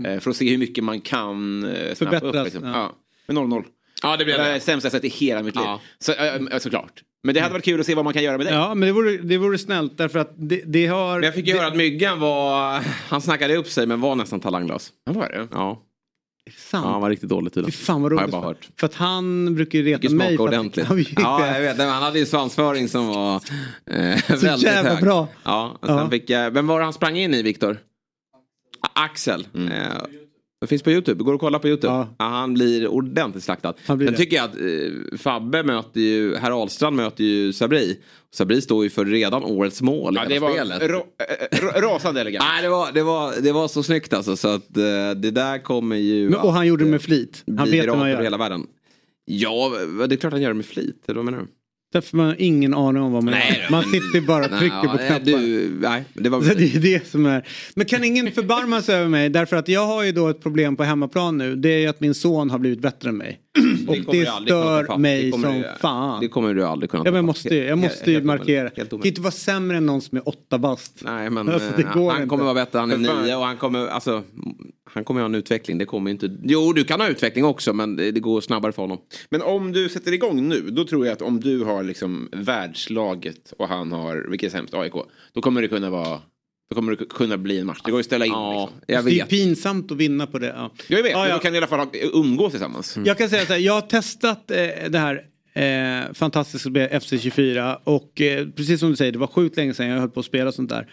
Eh, 0.05 0.21
För 0.21 0.31
att 0.31 0.37
se 0.37 0.51
hur 0.51 0.59
mycket 0.59 0.85
man 0.85 1.01
kan 1.01 1.65
eh, 1.65 1.95
snappa 1.95 2.19
upp. 2.19 2.45
Liksom. 2.45 2.65
ja. 2.65 2.73
Ja. 2.73 2.93
Med 3.27 3.37
0-0. 3.37 3.65
Ja, 4.03 4.17
det 4.17 4.25
blev 4.25 4.39
det. 4.39 4.45
det. 4.45 4.53
det 4.53 4.61
sämsta 4.61 4.87
jag 4.87 4.93
sett 4.93 5.05
i 5.05 5.09
hela 5.09 5.43
mitt 5.43 5.57
liv. 5.57 5.65
Ja. 5.65 5.81
Så, 5.99 6.13
äh, 6.13 6.59
såklart. 6.59 7.03
Men 7.23 7.35
det 7.35 7.41
hade 7.41 7.53
varit 7.53 7.65
kul 7.65 7.81
att 7.81 7.87
se 7.87 7.95
vad 7.95 8.05
man 8.05 8.15
kan 8.15 8.23
göra 8.23 8.39
med 8.39 8.47
det. 8.47 8.53
Ja, 8.53 8.75
men 8.75 8.87
det 8.87 8.93
vore, 8.93 9.17
det 9.17 9.39
vore 9.39 9.59
snällt 9.59 9.99
därför 9.99 10.19
att 10.19 10.33
det, 10.37 10.63
det 10.67 10.87
har... 10.87 11.15
Men 11.15 11.23
jag 11.23 11.35
fick 11.35 11.47
ju 11.47 11.55
höra 11.55 11.67
att 11.67 11.77
Myggan 11.77 12.21
var, 12.21 12.81
han 13.09 13.21
snackade 13.21 13.57
upp 13.57 13.67
sig 13.67 13.87
men 13.87 14.01
var 14.01 14.15
nästan 14.15 14.41
talanglös. 14.41 14.93
Han 15.07 15.15
var 15.15 15.29
det? 15.29 15.49
Ja. 15.51 15.83
Sant. 16.57 16.85
Ja, 16.87 16.91
han 16.93 17.01
var 17.01 17.11
riktigt 17.11 17.29
dålig 17.29 17.53
tydligen. 17.53 17.73
Fy 17.73 17.85
fan 17.85 18.03
vad 18.03 18.13
roligt. 18.13 18.21
jag 18.23 18.31
bara 18.31 18.43
hört. 18.43 18.69
För 18.77 18.87
att 18.87 18.95
han 18.95 19.55
brukar 19.55 19.79
ju 19.79 19.85
reta 19.85 20.01
mig. 20.01 20.09
smaka 20.11 20.27
för 20.29 20.35
att- 20.35 20.41
ordentligt. 20.41 21.09
Ja, 21.17 21.47
jag 21.55 21.61
vet. 21.61 21.79
Han 21.79 22.03
hade 22.03 22.19
ju 22.19 22.27
svansföring 22.27 22.89
som 22.89 23.07
var 23.07 23.35
eh, 23.37 23.43
väldigt 24.29 24.63
jävla 24.63 24.91
hög. 24.91 25.03
bra. 25.03 25.29
Ja, 25.45 25.77
och 25.81 25.87
sen 25.87 25.97
Ja. 25.97 26.11
Fick 26.11 26.31
jag, 26.31 26.51
vem 26.51 26.67
var 26.67 26.79
det 26.79 26.85
han 26.85 26.93
sprang 26.93 27.17
in 27.17 27.35
i, 27.35 27.43
Viktor? 27.43 27.79
Axel. 28.95 29.47
Mm. 29.55 29.73
Eh, 29.73 29.87
det 30.61 30.67
finns 30.67 30.83
på 30.83 30.91
Youtube, 30.91 31.25
går 31.25 31.35
att 31.35 31.41
kolla 31.41 31.59
på 31.59 31.69
Youtube. 31.69 31.93
Ja. 31.93 32.09
han 32.19 32.55
blir 32.55 32.89
ordentligt 32.89 33.45
slaktad. 33.45 33.75
Han 33.87 33.99
blir 33.99 34.07
Sen 34.07 34.13
det. 34.15 34.19
tycker 34.19 34.37
jag 34.37 34.45
att 34.45 34.55
eh, 35.13 35.19
Fabbe 35.19 35.63
möter 35.63 36.01
ju, 36.01 36.37
herr 36.37 36.51
Ahlstrand 36.63 36.97
möter 36.97 37.25
ju 37.25 37.53
Sabri. 37.53 37.99
Sabri 38.35 38.61
står 38.61 38.85
ju 38.85 38.91
för 38.91 39.05
redan 39.05 39.45
årets 39.45 39.83
mål 39.83 40.15
i 40.15 40.19
Ja, 40.23 40.29
det 40.29 40.39
var 40.39 40.53
spelet. 40.55 40.83
ra- 40.83 41.03
äh, 41.51 41.57
ra- 41.57 41.81
rasande 41.81 42.21
elegant. 42.21 42.45
Nej, 42.53 42.63
det 42.63 42.69
var, 42.69 42.93
det, 42.93 43.03
var, 43.03 43.33
det 43.43 43.53
var 43.53 43.69
så 43.69 43.83
snyggt 43.83 44.13
alltså 44.13 44.37
så 44.37 44.49
att 44.49 44.77
eh, 44.77 44.83
det 45.17 45.31
där 45.31 45.59
kommer 45.63 45.97
ju 45.97 46.29
Men, 46.31 46.39
och 46.41 46.53
han 46.53 46.67
gjorde 46.67 46.85
det 46.85 46.91
med 46.91 47.03
flit. 47.03 47.43
bli 47.47 47.57
Han 47.57 47.65
vet 47.71 47.75
viralt 47.75 47.99
man 47.99 48.07
över 48.09 48.17
gör. 48.17 48.23
hela 48.25 48.37
världen. 48.37 48.67
Ja, 49.25 49.73
det 50.09 50.15
är 50.15 50.17
klart 50.17 50.33
han 50.33 50.43
gör 50.43 50.49
det 50.51 50.55
med 50.55 50.67
flit. 50.67 51.03
Eller 51.09 51.17
vad 51.17 51.25
menar 51.25 51.39
du? 51.39 51.47
Därför 51.93 52.17
man 52.17 52.27
har 52.27 52.37
ingen 52.39 52.75
aning 52.75 53.03
om 53.03 53.13
vad 53.13 53.25
man 53.25 53.35
gör. 53.35 53.71
Man 53.71 53.83
sitter 53.83 54.27
bara 54.27 54.45
och 54.45 54.59
trycker 54.59 54.77
Nej, 54.77 54.89
på 54.89 54.97
knappar. 54.99 55.25
Du, 55.25 55.79
nej, 55.81 56.05
det 56.15 56.29
var... 56.29 56.43
Så 56.43 56.55
det 56.55 56.75
är 56.75 56.81
det 56.81 57.07
som 57.07 57.27
är. 57.27 57.49
Men 57.75 57.87
kan 57.87 58.05
ingen 58.05 58.33
förbarma 58.33 58.83
sig 58.83 58.95
över 58.95 59.09
mig? 59.09 59.29
Därför 59.29 59.57
att 59.57 59.69
jag 59.69 59.87
har 59.87 60.03
ju 60.03 60.13
då 60.13 60.29
ett 60.29 60.43
problem 60.43 60.77
på 60.77 60.85
hemmaplan 60.85 61.39
nu. 61.39 61.57
Det 61.57 61.69
är 61.69 61.79
ju 61.79 61.87
att 61.87 62.01
min 62.01 62.15
son 62.15 62.51
har 62.51 62.59
blivit 62.59 62.81
bättre 62.81 63.09
än 63.09 63.17
mig. 63.17 63.41
Och 63.89 63.97
kommer 64.07 64.21
det 64.21 64.27
stör 64.47 64.99
mig 64.99 65.33
som 65.33 65.43
du- 65.43 65.65
fan. 65.81 66.21
Det 66.21 66.29
kommer 66.29 66.55
du 66.55 66.65
aldrig 66.65 66.91
kunna 66.91 67.03
Ja, 67.05 67.11
men 67.11 67.25
måste, 67.25 67.55
jag 67.57 67.79
måste 67.79 68.11
ju 68.13 68.23
markera. 68.23 68.71
Helt 68.77 68.91
kan 68.91 69.07
inte 69.07 69.21
vara 69.21 69.31
sämre 69.31 69.77
än 69.77 69.87
någon 69.87 70.01
som 70.03 70.19
är 70.19 70.29
åtta 70.29 70.59
bast. 70.59 71.01
Nej 71.05 71.31
men 71.31 71.49
Alltså, 71.49 71.71
det 71.77 71.83
eh, 71.83 71.93
går 71.95 72.11
han 72.11 72.23
inte. 72.23 72.29
kommer 72.29 72.45
vara 72.45 72.55
bättre, 72.55 72.79
han 72.79 72.91
är 72.91 72.97
nio 73.25 73.37
och 73.37 73.43
han 73.45 73.57
kommer, 73.57 73.87
alltså, 73.87 74.23
han 74.85 75.05
kommer 75.05 75.21
ha 75.21 75.27
en 75.27 75.35
utveckling. 75.35 75.79
Det 75.79 75.85
kommer 75.85 76.11
inte, 76.11 76.37
jo 76.45 76.73
du 76.73 76.85
kan 76.85 77.01
ha 77.01 77.09
utveckling 77.09 77.45
också 77.45 77.73
men 77.73 77.97
det, 77.97 78.11
det 78.11 78.21
går 78.21 78.41
snabbare 78.41 78.73
för 78.73 78.83
honom. 78.83 78.99
Men 79.31 79.43
om 79.43 79.73
du 79.73 79.89
sätter 79.89 80.13
igång 80.13 80.49
nu, 80.49 80.61
då 80.71 80.85
tror 80.85 81.07
jag 81.07 81.13
att 81.13 81.23
om 81.23 81.41
du 81.41 81.65
har 81.65 81.83
liksom 81.83 82.29
världslaget 82.33 83.53
och 83.59 83.69
han 83.69 83.93
har, 83.93 84.27
vilket 84.31 84.53
är 84.55 84.57
sämst, 84.59 84.75
AIK, 84.75 84.93
då 85.33 85.41
kommer 85.41 85.63
det 85.63 85.69
kunna 85.69 85.91
vara, 85.91 86.19
då 86.71 86.75
kommer 86.75 86.97
det 86.97 87.05
kunna 87.05 87.39
bli 87.39 87.59
en 87.59 87.67
match. 87.67 87.79
Det 87.85 87.91
går 87.91 87.99
ju 87.99 88.01
att 88.01 88.07
ställa 88.07 88.27
in. 88.27 88.33
Ja, 88.33 88.61
liksom. 88.65 88.81
jag 88.87 89.05
Det 89.05 89.11
är 89.11 89.15
vet. 89.15 89.29
pinsamt 89.29 89.93
att 89.93 89.99
vinna 89.99 90.27
på 90.27 90.39
det. 90.39 90.47
Ja. 90.47 90.73
Jag 90.89 91.03
vet, 91.03 91.13
Ja, 91.13 91.21
men 91.23 91.31
ja. 91.31 91.39
kan 91.39 91.55
i 91.55 91.57
alla 91.59 91.67
fall 91.67 91.89
umgås 92.15 92.51
tillsammans. 92.53 92.99
Jag 93.05 93.19
kan 93.19 93.29
säga 93.29 93.47
så 93.47 93.53
här, 93.53 93.61
jag 93.61 93.73
har 93.73 93.81
testat 93.81 94.51
eh, 94.51 94.57
det 94.91 94.99
här 94.99 95.23
eh, 95.53 96.13
fantastiska 96.15 96.71
spelet 96.71 96.93
FC24 97.03 97.77
och 97.85 98.21
eh, 98.21 98.49
precis 98.49 98.81
som 98.81 98.91
du 98.91 98.97
säger, 98.97 99.13
det 99.13 99.19
var 99.19 99.27
sjukt 99.27 99.57
länge 99.57 99.75
sedan 99.75 99.87
jag 99.89 100.01
höll 100.01 100.11
på 100.11 100.21
att 100.21 100.27
spela 100.27 100.53
sånt 100.53 100.71
där. 100.71 100.91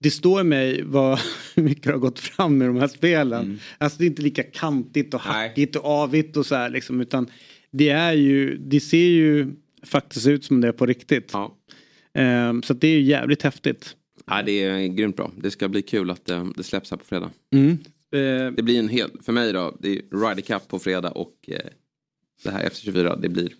Det 0.00 0.10
står 0.10 0.42
mig 0.42 0.82
vad 0.82 1.20
mycket 1.54 1.92
har 1.92 1.98
gått 1.98 2.18
fram 2.18 2.58
med 2.58 2.68
de 2.68 2.76
här 2.76 2.88
spelen. 2.88 3.60
Alltså 3.78 3.98
det 3.98 4.04
är 4.04 4.06
inte 4.06 4.22
lika 4.22 4.42
kantigt 4.42 5.14
och 5.14 5.20
hackigt 5.20 5.76
och 5.76 5.84
avigt 5.84 6.36
och 6.36 6.46
så 6.46 6.54
här 6.54 6.70
liksom 6.70 7.00
utan 7.00 7.30
det 7.70 7.88
är 7.88 8.12
ju, 8.12 8.56
det 8.56 8.80
ser 8.80 8.98
ju 9.06 9.52
faktiskt 9.86 10.26
ut 10.26 10.44
som 10.44 10.60
det 10.60 10.68
är 10.68 10.72
på 10.72 10.86
riktigt. 10.86 11.34
Eh, 12.14 12.60
så 12.62 12.74
det 12.74 12.88
är 12.88 12.92
ju 12.92 13.02
jävligt 13.02 13.42
häftigt. 13.42 13.96
Ja, 14.26 14.42
det 14.42 14.64
är 14.64 14.86
grymt 14.86 15.16
bra. 15.16 15.30
Det 15.36 15.50
ska 15.50 15.68
bli 15.68 15.82
kul 15.82 16.10
att 16.10 16.30
eh, 16.30 16.46
det 16.56 16.62
släpps 16.62 16.90
här 16.90 16.98
på 16.98 17.04
fredag. 17.04 17.30
Mm. 17.54 17.70
Eh, 18.12 18.52
Det 18.52 18.62
blir 18.62 18.78
en 18.78 18.88
hel, 18.88 19.10
för 19.24 19.32
mig 19.32 19.52
då, 19.52 19.76
det 19.80 19.88
är 19.88 20.28
Ryder 20.28 20.42
Cup 20.42 20.68
på 20.68 20.78
fredag 20.78 21.10
och 21.10 21.34
eh, 21.48 21.58
det 22.44 22.50
här 22.50 22.68
FC24, 22.68 23.20
det 23.20 23.28
blir 23.28 23.52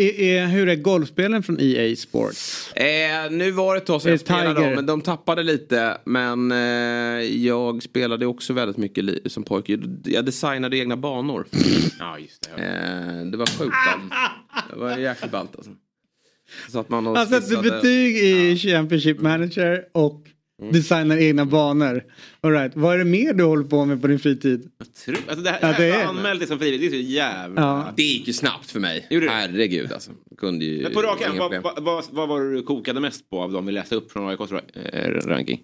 är, 0.00 0.20
är, 0.20 0.46
hur 0.46 0.68
är 0.68 0.76
golfspelen 0.76 1.42
från 1.42 1.56
EA 1.60 1.96
Sports? 1.96 2.72
Eh, 2.74 3.30
nu 3.30 3.50
var 3.50 3.74
det 3.74 3.80
ett 3.80 3.86
tag 3.86 4.02
sedan 4.02 4.10
jag 4.10 4.18
det 4.20 4.24
spelade 4.24 4.60
dem, 4.60 4.74
men 4.74 4.86
de 4.86 5.00
tappade 5.00 5.42
lite. 5.42 5.98
Men 6.04 6.52
eh, 6.52 6.58
jag 7.22 7.82
spelade 7.82 8.26
också 8.26 8.52
väldigt 8.52 8.76
mycket 8.76 9.32
som 9.32 9.42
pojke. 9.42 9.78
Jag 10.04 10.24
designade 10.24 10.76
egna 10.78 10.96
banor. 10.96 11.46
Ja, 11.98 12.18
just 12.18 12.48
det. 12.56 12.62
Eh, 12.62 13.26
det 13.30 13.36
var 13.36 13.46
sjukt. 13.46 13.74
Det 14.70 14.76
var 14.76 14.98
jäkligt 14.98 15.32
ballt 15.32 15.56
alltså. 15.56 15.70
Så 16.68 16.78
att 16.80 16.88
man 16.88 17.06
har 17.06 17.16
Han 17.16 17.26
sätter 17.26 17.46
skissade- 17.46 17.70
betyg 17.70 18.16
i 18.16 18.56
Championship 18.56 19.20
Manager 19.20 19.84
och 19.92 20.24
Mm. 20.62 20.72
designar 20.72 21.16
egna 21.16 21.44
banor. 21.46 22.04
All 22.40 22.52
right. 22.52 22.72
Vad 22.76 22.94
är 22.94 22.98
det 22.98 23.04
mer 23.04 23.32
du 23.32 23.44
håller 23.44 23.64
på 23.64 23.84
med 23.84 24.00
på 24.02 24.06
din 24.06 24.18
fritid? 24.18 24.70
Tror- 25.04 25.16
Alltså 25.28 25.44
det 25.44 25.50
här, 25.50 25.58
Ja, 25.62 25.68
det 25.78 25.86
det 25.86 25.92
här 25.92 26.02
är- 26.02 26.06
anmält 26.06 26.40
det 26.40 26.46
som 26.46 26.58
frivilligt, 26.58 26.90
det 26.92 26.98
är 26.98 27.02
så 27.02 27.08
jävla... 27.08 27.60
Ja. 27.60 27.92
Det 27.96 28.02
gick 28.02 28.26
ju 28.26 28.32
snabbt 28.32 28.70
för 28.70 28.80
mig. 28.80 29.06
Gjorde 29.10 29.26
det? 29.26 29.32
Herregud 29.32 29.92
alltså. 29.92 30.10
Kunde 30.38 30.64
ju... 30.64 30.82
Men 30.82 30.92
på 30.92 31.02
rak 31.02 31.22
arm, 31.22 31.32
inga 31.32 31.40
vad, 31.48 31.62
vad, 31.62 31.82
vad, 31.84 32.04
vad 32.10 32.28
var 32.28 32.40
det 32.44 32.52
du 32.54 32.62
kokade 32.62 33.00
mest 33.00 33.30
på 33.30 33.40
av 33.42 33.52
de 33.52 33.66
vi 33.66 33.72
läste 33.72 33.94
upp 33.94 34.12
från 34.12 34.28
AIKs 34.28 34.52
eh, 34.92 35.10
ranking? 35.10 35.60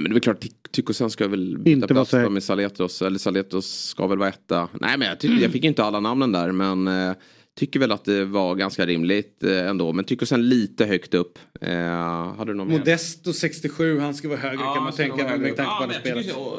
Men 0.00 0.04
det 0.04 0.10
är 0.10 0.14
väl 0.14 0.20
klart, 0.20 0.40
Ty- 0.40 0.48
Tykosen 0.70 1.10
ska 1.10 1.28
väl 1.28 1.50
Inte 1.50 1.58
byta 1.64 1.86
plats 1.86 2.12
med 2.12 2.42
Saletos. 2.42 3.02
Eller 3.02 3.18
Saletos 3.18 3.66
ska 3.88 4.06
väl 4.06 4.18
vara 4.18 4.28
etta. 4.28 4.68
Nej 4.80 4.98
men 4.98 5.08
jag, 5.08 5.20
tyckte, 5.20 5.42
jag 5.42 5.52
fick 5.52 5.64
inte 5.64 5.84
alla 5.84 6.00
namnen 6.00 6.32
där. 6.32 6.52
Men 6.52 6.88
eh, 6.88 7.14
tycker 7.56 7.80
väl 7.80 7.92
att 7.92 8.04
det 8.04 8.24
var 8.24 8.54
ganska 8.54 8.86
rimligt 8.86 9.42
eh, 9.44 9.66
ändå. 9.68 9.92
Men 9.92 10.04
Tykosen 10.04 10.48
lite 10.48 10.84
högt 10.84 11.14
upp. 11.14 11.38
Eh, 11.60 12.34
hade 12.36 12.52
du 12.52 12.54
någon? 12.54 12.68
Modesto 12.68 13.32
67, 13.32 13.98
han 13.98 14.14
ska 14.14 14.28
vara 14.28 14.38
högre 14.38 14.56
kan 14.56 14.82
man 14.82 14.92
tänka 14.92 15.22
Ja, 15.22 15.36
med 15.36 15.56
tanke 15.56 15.86
på 15.86 15.92
ja, 15.92 15.98
tycker 15.98 16.00
spelat. 16.00 16.26
så, 16.26 16.56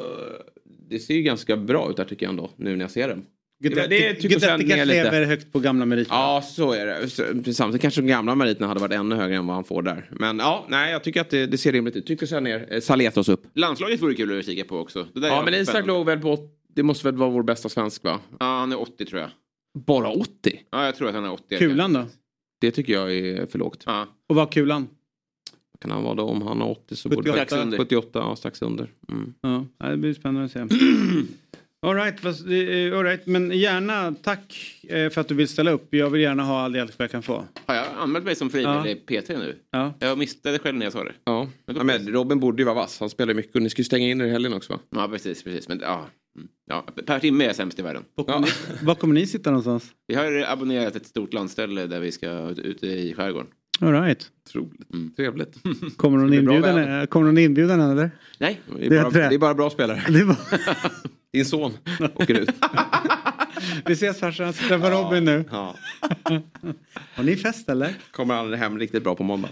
Det 0.89 0.99
ser 0.99 1.13
ju 1.13 1.21
ganska 1.21 1.57
bra 1.57 1.89
ut 1.89 1.97
där 1.97 2.05
tycker 2.05 2.25
jag 2.25 2.31
ändå. 2.31 2.51
Nu 2.55 2.75
när 2.75 2.83
jag 2.83 2.91
ser 2.91 3.09
dem. 3.09 3.25
Guidetti 3.59 4.29
kanske 4.29 5.09
väl 5.11 5.25
högt 5.25 5.51
på 5.53 5.59
gamla 5.59 5.85
meriter. 5.85 6.13
Ja, 6.13 6.41
så 6.45 6.71
är 6.73 6.85
det. 6.85 7.09
Så- 7.09 7.53
Samtidigt 7.53 7.81
kanske 7.81 8.01
de 8.01 8.07
gamla 8.07 8.35
meriterna 8.35 8.67
hade 8.67 8.79
varit 8.79 8.93
ännu 8.93 9.15
högre 9.15 9.35
än 9.35 9.47
vad 9.47 9.55
han 9.55 9.63
får 9.63 9.81
där. 9.81 10.09
Men 10.11 10.39
ja, 10.39 10.65
nej, 10.69 10.91
jag 10.91 11.03
tycker 11.03 11.21
att 11.21 11.29
det, 11.29 11.45
det 11.45 11.57
ser 11.57 11.71
rimligt 11.71 11.95
ut. 11.95 12.05
Tycker 12.05 12.25
sen 12.25 12.43
ner. 12.43 12.67
Eh, 12.73 12.79
Saletos 12.81 13.29
upp. 13.29 13.43
Landslaget 13.55 14.01
vore 14.01 14.13
kul 14.13 14.39
att 14.39 14.45
kika 14.45 14.63
på 14.65 14.77
också. 14.77 15.07
Det 15.13 15.19
där 15.19 15.27
är 15.27 15.31
Ja, 15.31 15.41
men 15.45 15.53
Isak 15.53 15.85
låg 15.87 16.05
väl 16.05 16.19
på... 16.19 16.37
Det 16.75 16.83
måste 16.83 17.07
väl 17.07 17.15
vara 17.15 17.29
vår 17.29 17.43
bästa 17.43 17.69
svensk 17.69 18.03
va? 18.03 18.19
Ja, 18.39 18.45
han 18.45 18.71
är 18.71 18.81
80 18.81 19.05
tror 19.05 19.21
jag. 19.21 19.29
Bara 19.85 20.09
80? 20.09 20.59
Ja, 20.71 20.85
jag 20.85 20.95
tror 20.95 21.07
att 21.07 21.15
han 21.15 21.25
är 21.25 21.31
80. 21.31 21.57
Kulan 21.57 21.93
då? 21.93 22.05
Det 22.61 22.71
tycker 22.71 22.93
jag 22.93 23.15
är 23.15 23.45
för 23.45 23.59
lågt. 23.59 23.83
Ja. 23.85 24.07
Och 24.29 24.35
vad 24.35 24.51
kulan? 24.51 24.87
Kan 25.79 25.91
han 25.91 26.03
vara 26.03 26.13
då 26.15 26.23
om 26.23 26.41
han 26.41 26.61
har 26.61 26.69
80 26.69 26.95
så 26.95 27.09
78. 27.09 27.15
borde 27.15 27.31
Strax 27.31 27.53
under. 27.63 27.77
78, 27.77 28.19
ja 28.19 28.35
strax 28.35 28.61
under. 28.61 28.87
Mm. 29.11 29.33
Ja, 29.41 29.65
ja, 29.77 29.85
det 29.89 29.97
blir 29.97 30.13
spännande 30.13 30.45
att 30.45 30.51
se. 30.51 30.59
All 31.81 31.95
right, 31.95 32.19
fast, 32.19 32.45
eh, 32.45 32.97
all 32.97 33.03
right, 33.03 33.25
men 33.25 33.51
gärna 33.51 34.15
tack 34.21 34.75
eh, 34.89 35.09
för 35.09 35.21
att 35.21 35.27
du 35.27 35.35
vill 35.35 35.47
ställa 35.47 35.71
upp. 35.71 35.87
Jag 35.89 36.09
vill 36.09 36.21
gärna 36.21 36.43
ha 36.43 36.61
all 36.61 36.75
hjälp 36.75 36.91
jag 36.97 37.11
kan 37.11 37.23
få. 37.23 37.45
Har 37.65 37.75
jag 37.75 37.85
anmält 37.97 38.25
mig 38.25 38.35
som 38.35 38.49
frivillig 38.49 39.05
PT 39.05 39.29
nu? 39.29 39.55
Ja. 39.71 39.93
Jag 39.99 40.17
missade 40.17 40.59
själv 40.59 40.77
när 40.77 40.85
jag 40.85 40.93
sa 40.93 41.03
det. 41.03 41.13
Ja. 41.23 41.47
ja, 41.65 41.83
men 41.83 42.07
Robin 42.07 42.39
borde 42.39 42.61
ju 42.61 42.65
vara 42.65 42.75
vass. 42.75 42.99
Han 42.99 43.09
spelar 43.09 43.33
mycket 43.33 43.55
och 43.55 43.61
ni 43.61 43.69
ska 43.69 43.79
ju 43.79 43.83
stänga 43.83 44.07
in 44.07 44.21
er 44.21 44.25
i 44.25 44.29
helgen 44.29 44.53
också 44.53 44.73
va? 44.73 44.79
Ja, 44.89 45.07
precis, 45.07 45.43
precis. 45.43 45.67
Men 45.67 45.79
ja. 45.79 46.05
Ja 46.69 46.85
per 47.05 47.19
timme 47.19 47.43
är 47.43 47.47
jag 47.47 47.55
sämst 47.55 47.79
i 47.79 47.81
världen. 47.81 48.03
Var, 48.15 48.39
ni, 48.39 48.47
var 48.85 48.95
kommer 48.95 49.13
ni 49.13 49.27
sitta 49.27 49.49
någonstans? 49.49 49.91
Vi 50.07 50.15
har 50.15 50.45
abonnerat 50.47 50.95
ett 50.95 51.05
stort 51.05 51.33
landställe 51.33 51.87
där 51.87 51.99
vi 51.99 52.11
ska 52.11 52.49
ut- 52.49 52.59
ute 52.59 52.87
i 52.87 53.13
skärgården. 53.13 53.47
All 53.81 53.91
right. 54.01 54.31
Otroligt. 54.45 55.15
Trevligt. 55.15 55.55
Kommer 55.97 56.17
någon 56.17 56.33
inbjudan, 56.33 57.07
kommer 57.07 57.25
någon 57.27 57.37
inbjudan 57.37 57.81
eller? 57.81 58.11
Nej. 58.39 58.61
Det 58.79 58.85
är, 58.85 58.89
Det 58.89 58.97
är 58.97 59.03
bara, 59.03 59.29
det 59.29 59.35
är 59.35 59.39
bara 59.39 59.53
bra 59.53 59.69
spelare. 59.69 60.03
Det 60.09 60.19
är 60.19 60.25
bara... 60.25 60.37
Din 61.33 61.45
son 61.45 61.73
åker 62.15 62.33
ut. 62.39 62.49
Vi 63.85 63.93
ses 63.93 64.19
farsan, 64.19 64.53
träffa 64.53 64.91
Robin 64.91 65.25
nu. 65.25 65.45
Ja. 65.51 65.75
Har 67.15 67.23
ni 67.23 67.35
fest 67.35 67.69
eller? 67.69 67.93
Kommer 68.11 68.33
aldrig 68.33 68.59
hem 68.59 68.79
riktigt 68.79 69.03
bra 69.03 69.15
på 69.15 69.23
måndag. 69.23 69.49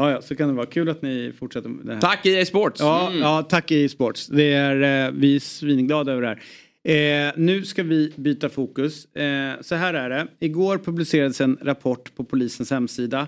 Ja, 0.00 0.10
ja, 0.10 0.22
så 0.22 0.36
kan 0.36 0.48
det 0.48 0.54
vara. 0.54 0.66
Kul 0.66 0.88
att 0.88 1.02
ni 1.02 1.32
fortsätter 1.38 1.68
med 1.68 1.86
det 1.86 1.92
här. 1.94 2.00
Tack 2.00 2.26
EA 2.26 2.46
Sports! 2.46 2.80
Ja, 2.80 3.08
Mm. 3.08 3.20
ja 3.22 3.42
tack 3.42 3.70
EA 3.70 3.88
Sports. 3.88 4.26
Det 4.26 4.52
är, 4.52 5.06
eh, 5.06 5.12
vi 5.12 5.36
är 5.36 5.40
svinglada 5.40 6.12
över 6.12 6.22
det 6.22 6.28
här. 6.28 6.42
Eh, 7.28 7.32
nu 7.36 7.64
ska 7.64 7.82
vi 7.82 8.12
byta 8.16 8.48
fokus. 8.48 9.14
Eh, 9.14 9.52
så 9.60 9.74
här 9.74 9.94
är 9.94 10.10
det. 10.10 10.26
Igår 10.38 10.78
publicerades 10.78 11.40
en 11.40 11.58
rapport 11.62 12.14
på 12.16 12.24
polisens 12.24 12.70
hemsida. 12.70 13.26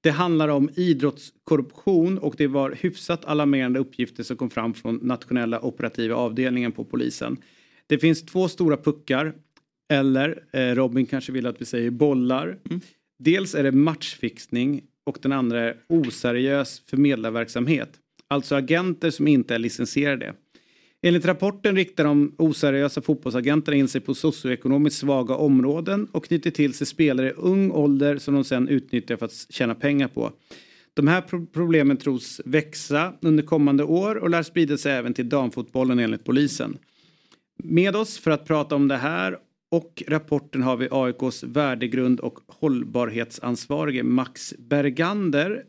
Det 0.00 0.10
handlar 0.10 0.48
om 0.48 0.70
idrottskorruption 0.74 2.18
och 2.18 2.34
det 2.38 2.46
var 2.46 2.74
hyfsat 2.80 3.24
alarmerande 3.24 3.78
uppgifter 3.78 4.22
som 4.22 4.36
kom 4.36 4.50
fram 4.50 4.74
från 4.74 4.96
nationella 5.02 5.60
operativa 5.60 6.14
avdelningen 6.14 6.72
på 6.72 6.84
polisen. 6.84 7.36
Det 7.86 7.98
finns 7.98 8.22
två 8.26 8.48
stora 8.48 8.76
puckar. 8.76 9.32
Eller 9.92 10.42
eh, 10.52 10.60
Robin 10.74 11.06
kanske 11.06 11.32
vill 11.32 11.46
att 11.46 11.60
vi 11.60 11.64
säger 11.64 11.90
bollar. 11.90 12.56
Dels 13.18 13.54
är 13.54 13.62
det 13.62 13.72
matchfixning 13.72 14.82
och 15.04 15.18
den 15.22 15.32
andra 15.32 15.60
är 15.60 15.76
oseriös 15.88 16.82
förmedlarverksamhet. 16.86 17.90
Alltså 18.28 18.54
agenter 18.54 19.10
som 19.10 19.28
inte 19.28 19.54
är 19.54 19.58
licensierade. 19.58 20.34
Enligt 21.02 21.24
rapporten 21.24 21.76
riktar 21.76 22.04
de 22.04 22.34
oseriösa 22.38 23.02
fotbollsagenterna 23.02 23.76
in 23.76 23.88
sig 23.88 24.00
på 24.00 24.14
socioekonomiskt 24.14 24.98
svaga 24.98 25.34
områden 25.34 26.08
och 26.12 26.24
knyter 26.24 26.50
till 26.50 26.74
sig 26.74 26.86
spelare 26.86 27.28
i 27.28 27.32
ung 27.32 27.70
ålder 27.70 28.18
som 28.18 28.34
de 28.34 28.44
sedan 28.44 28.68
utnyttjar 28.68 29.16
för 29.16 29.26
att 29.26 29.46
tjäna 29.50 29.74
pengar 29.74 30.08
på. 30.08 30.32
De 30.94 31.08
här 31.08 31.20
pro- 31.20 31.46
problemen 31.46 31.96
tros 31.96 32.40
växa 32.44 33.12
under 33.20 33.42
kommande 33.42 33.84
år 33.84 34.16
och 34.16 34.30
lär 34.30 34.42
sprida 34.42 34.76
sig 34.76 34.92
även 34.92 35.14
till 35.14 35.28
damfotbollen 35.28 35.98
enligt 35.98 36.24
polisen. 36.24 36.78
Med 37.58 37.96
oss 37.96 38.18
för 38.18 38.30
att 38.30 38.44
prata 38.44 38.74
om 38.74 38.88
det 38.88 38.96
här 38.96 39.38
och 39.74 40.02
rapporten 40.08 40.62
har 40.62 40.76
vi 40.76 40.88
AIKs 40.90 41.42
värdegrund 41.42 42.20
och 42.20 42.38
hållbarhetsansvarige 42.46 44.02
Max 44.02 44.54
Bergander 44.58 45.62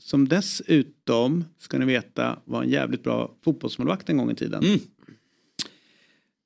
som 0.00 0.28
dessutom, 0.28 1.44
ska 1.58 1.78
ni 1.78 1.84
veta, 1.84 2.38
var 2.44 2.62
en 2.62 2.68
jävligt 2.68 3.02
bra 3.02 3.34
fotbollsmålvakt 3.44 4.08
en 4.08 4.16
gång 4.16 4.30
i 4.30 4.34
tiden. 4.34 4.62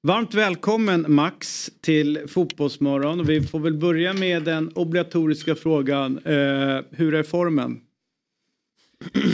Varmt 0.03 0.35
välkommen 0.35 1.07
Max 1.09 1.71
till 1.81 2.19
Fotbollsmorgon. 2.29 3.27
Vi 3.27 3.41
får 3.41 3.59
väl 3.59 3.75
börja 3.75 4.13
med 4.13 4.43
den 4.43 4.73
obligatoriska 4.75 5.55
frågan. 5.55 6.19
Eh, 6.19 6.81
hur 6.91 7.15
är 7.15 7.23
formen? 7.23 7.81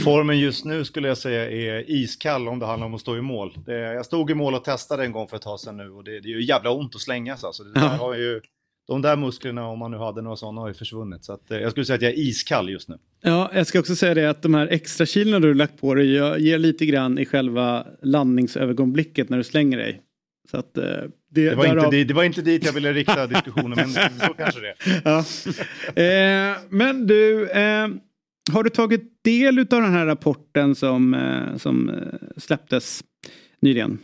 Formen 0.03 0.39
just 0.39 0.65
nu 0.65 0.85
skulle 0.85 1.07
jag 1.07 1.17
säga 1.17 1.49
är 1.51 1.91
iskall 1.91 2.47
om 2.47 2.59
det 2.59 2.65
handlar 2.65 2.87
om 2.87 2.93
att 2.93 3.01
stå 3.01 3.17
i 3.17 3.21
mål. 3.21 3.57
Det, 3.65 3.73
jag 3.79 4.05
stod 4.05 4.31
i 4.31 4.33
mål 4.33 4.53
och 4.55 4.63
testade 4.63 5.03
en 5.05 5.11
gång 5.11 5.27
för 5.27 5.35
ett 5.37 5.41
tag 5.43 5.59
sedan 5.59 5.77
nu 5.77 5.89
och 5.89 6.03
det, 6.03 6.11
det 6.19 6.27
är 6.27 6.31
ju 6.33 6.43
jävla 6.45 6.71
ont 6.71 6.95
att 6.95 7.01
slängas 7.01 7.43
alltså. 7.43 7.63
Det 7.63 7.73
där 7.79 7.87
har 7.87 8.15
ju, 8.15 8.41
de 8.87 9.01
där 9.01 9.15
musklerna, 9.15 9.67
om 9.67 9.79
man 9.79 9.91
nu 9.91 9.97
hade 9.97 10.21
några 10.21 10.35
sådana, 10.37 10.61
har 10.61 10.67
ju 10.67 10.73
försvunnit. 10.73 11.25
Så 11.25 11.33
att, 11.33 11.51
eh, 11.51 11.57
jag 11.59 11.71
skulle 11.71 11.85
säga 11.85 11.95
att 11.95 12.01
jag 12.01 12.11
är 12.11 12.17
iskall 12.19 12.69
just 12.69 12.89
nu. 12.89 12.95
Ja, 13.21 13.51
jag 13.53 13.67
ska 13.67 13.79
också 13.79 13.95
säga 13.95 14.13
det 14.13 14.29
att 14.29 14.41
de 14.41 14.53
här 14.53 14.67
extra 14.67 15.05
kilona 15.05 15.39
du 15.39 15.53
lagt 15.53 15.81
på 15.81 15.95
dig 15.95 16.07
ger 16.43 16.57
lite 16.57 16.85
grann 16.85 17.17
i 17.19 17.25
själva 17.25 17.87
landningsögonblicket 18.03 19.29
när 19.29 19.37
du 19.37 19.43
slänger 19.43 19.77
dig. 19.77 20.01
Så 20.51 20.57
att, 20.57 20.77
eh, 20.77 20.83
det, 20.83 21.49
Det 21.49 21.55
var, 21.55 21.65
inte, 21.65 21.77
därav- 21.77 21.91
dit- 21.91 22.07
det 22.07 22.13
var 22.13 22.23
inte 22.23 22.41
dit 22.41 22.65
jag 22.65 22.73
ville 22.73 22.93
rikta 22.93 23.27
diskussionen, 23.27 23.77
men 23.77 23.89
så 24.19 24.33
kanske 24.33 24.59
det 24.61 24.75
ja. 25.05 25.17
eh, 26.03 26.57
men 26.69 27.07
du, 27.07 27.49
eh, 27.49 27.87
har 28.51 28.63
du 28.63 28.69
tagit 28.69 29.23
del 29.23 29.59
av 29.59 29.65
den 29.65 29.93
här 29.93 30.05
rapporten 30.05 30.75
som, 30.75 31.13
eh, 31.13 31.57
som 31.57 31.89
eh, 31.89 31.97
släpptes 32.37 33.03
nyligen? 33.59 33.99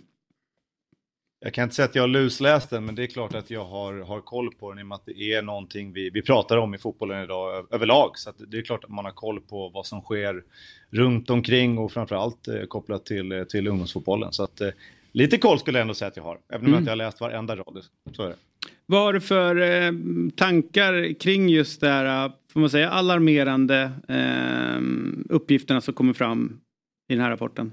Jag 1.40 1.54
kan 1.54 1.64
inte 1.64 1.76
säga 1.76 1.86
att 1.86 1.96
jag 1.96 2.04
har 2.04 2.08
lusläst 2.08 2.70
den, 2.70 2.86
men 2.86 2.96
det 2.96 3.04
är 3.04 3.08
klart 3.08 3.36
att 3.36 3.50
jag 3.50 3.66
har, 3.66 3.94
har 3.94 4.22
koll 4.22 4.54
på 4.56 4.70
den 4.72 4.80
i 4.80 4.84
och 4.84 4.88
med 4.88 4.96
att 4.96 5.06
det 5.06 5.34
är 5.34 5.42
någonting 5.42 5.94
vi, 5.94 6.10
vi 6.10 6.22
pratar 6.22 6.58
om 6.58 6.76
i 6.76 6.78
fotbollen 6.78 7.24
idag 7.24 7.68
överlag. 7.72 8.12
Så 8.18 8.32
det 8.48 8.58
är 8.58 8.62
klart 8.62 8.84
att 8.84 8.90
man 8.90 9.06
har 9.06 9.12
koll 9.12 9.42
på 9.42 9.70
vad 9.70 9.86
som 9.86 10.02
sker 10.02 10.44
runt 10.90 11.30
omkring 11.30 11.78
och 11.78 11.92
framförallt 11.92 12.48
eh, 12.48 12.62
kopplat 12.64 13.06
till, 13.06 13.32
eh, 13.32 13.44
till 13.44 13.68
ungdomsfotbollen. 13.68 14.34
Så 14.34 14.44
att 14.44 14.62
eh, 14.62 14.70
lite 15.12 15.38
koll 15.38 15.60
skulle 15.60 15.78
jag 15.78 15.82
ändå 15.82 15.94
säga 15.94 16.08
att 16.08 16.18
jag 16.18 16.24
har, 16.24 16.40
även 16.50 16.60
om 16.62 16.66
Mm. 16.66 16.74
jag 16.74 16.82
inte 16.82 16.92
har 16.92 16.96
läst 16.96 17.22
varenda 17.22 17.56
rad. 17.56 17.86
Så 18.16 18.24
är 18.24 18.28
det. 18.30 18.36
Vad 18.86 19.02
har 19.02 19.14
du 19.14 19.22
för 19.22 19.56
eh, 19.62 19.92
tankar 20.36 21.20
kring 21.20 21.50
just 21.50 21.82
det 21.82 21.90
här, 21.90 22.26
eh, 22.26 22.32
får 22.54 22.60
man 22.60 22.70
säga, 22.70 22.90
alarmerande 22.90 23.92
eh, 24.08 24.82
uppgifterna 25.30 25.82
som 25.82 25.94
kommer 25.94 26.14
fram 26.14 26.60
i 27.10 27.14
den 27.14 27.24
här 27.24 27.30
rapporten? 27.30 27.72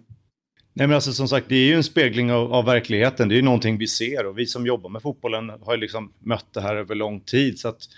Nej 0.76 0.86
men 0.86 0.94
alltså 0.94 1.12
som 1.12 1.28
sagt, 1.28 1.48
det 1.48 1.54
är 1.54 1.66
ju 1.66 1.74
en 1.74 1.84
spegling 1.84 2.32
av, 2.32 2.52
av 2.52 2.64
verkligheten. 2.64 3.28
Det 3.28 3.34
är 3.34 3.36
ju 3.36 3.42
någonting 3.42 3.78
vi 3.78 3.86
ser 3.86 4.26
och 4.26 4.38
vi 4.38 4.46
som 4.46 4.66
jobbar 4.66 4.90
med 4.90 5.02
fotbollen 5.02 5.50
har 5.50 5.74
ju 5.74 5.80
liksom 5.80 6.12
mött 6.18 6.52
det 6.52 6.60
här 6.60 6.76
över 6.76 6.94
lång 6.94 7.20
tid. 7.20 7.58
Så 7.58 7.68
att 7.68 7.88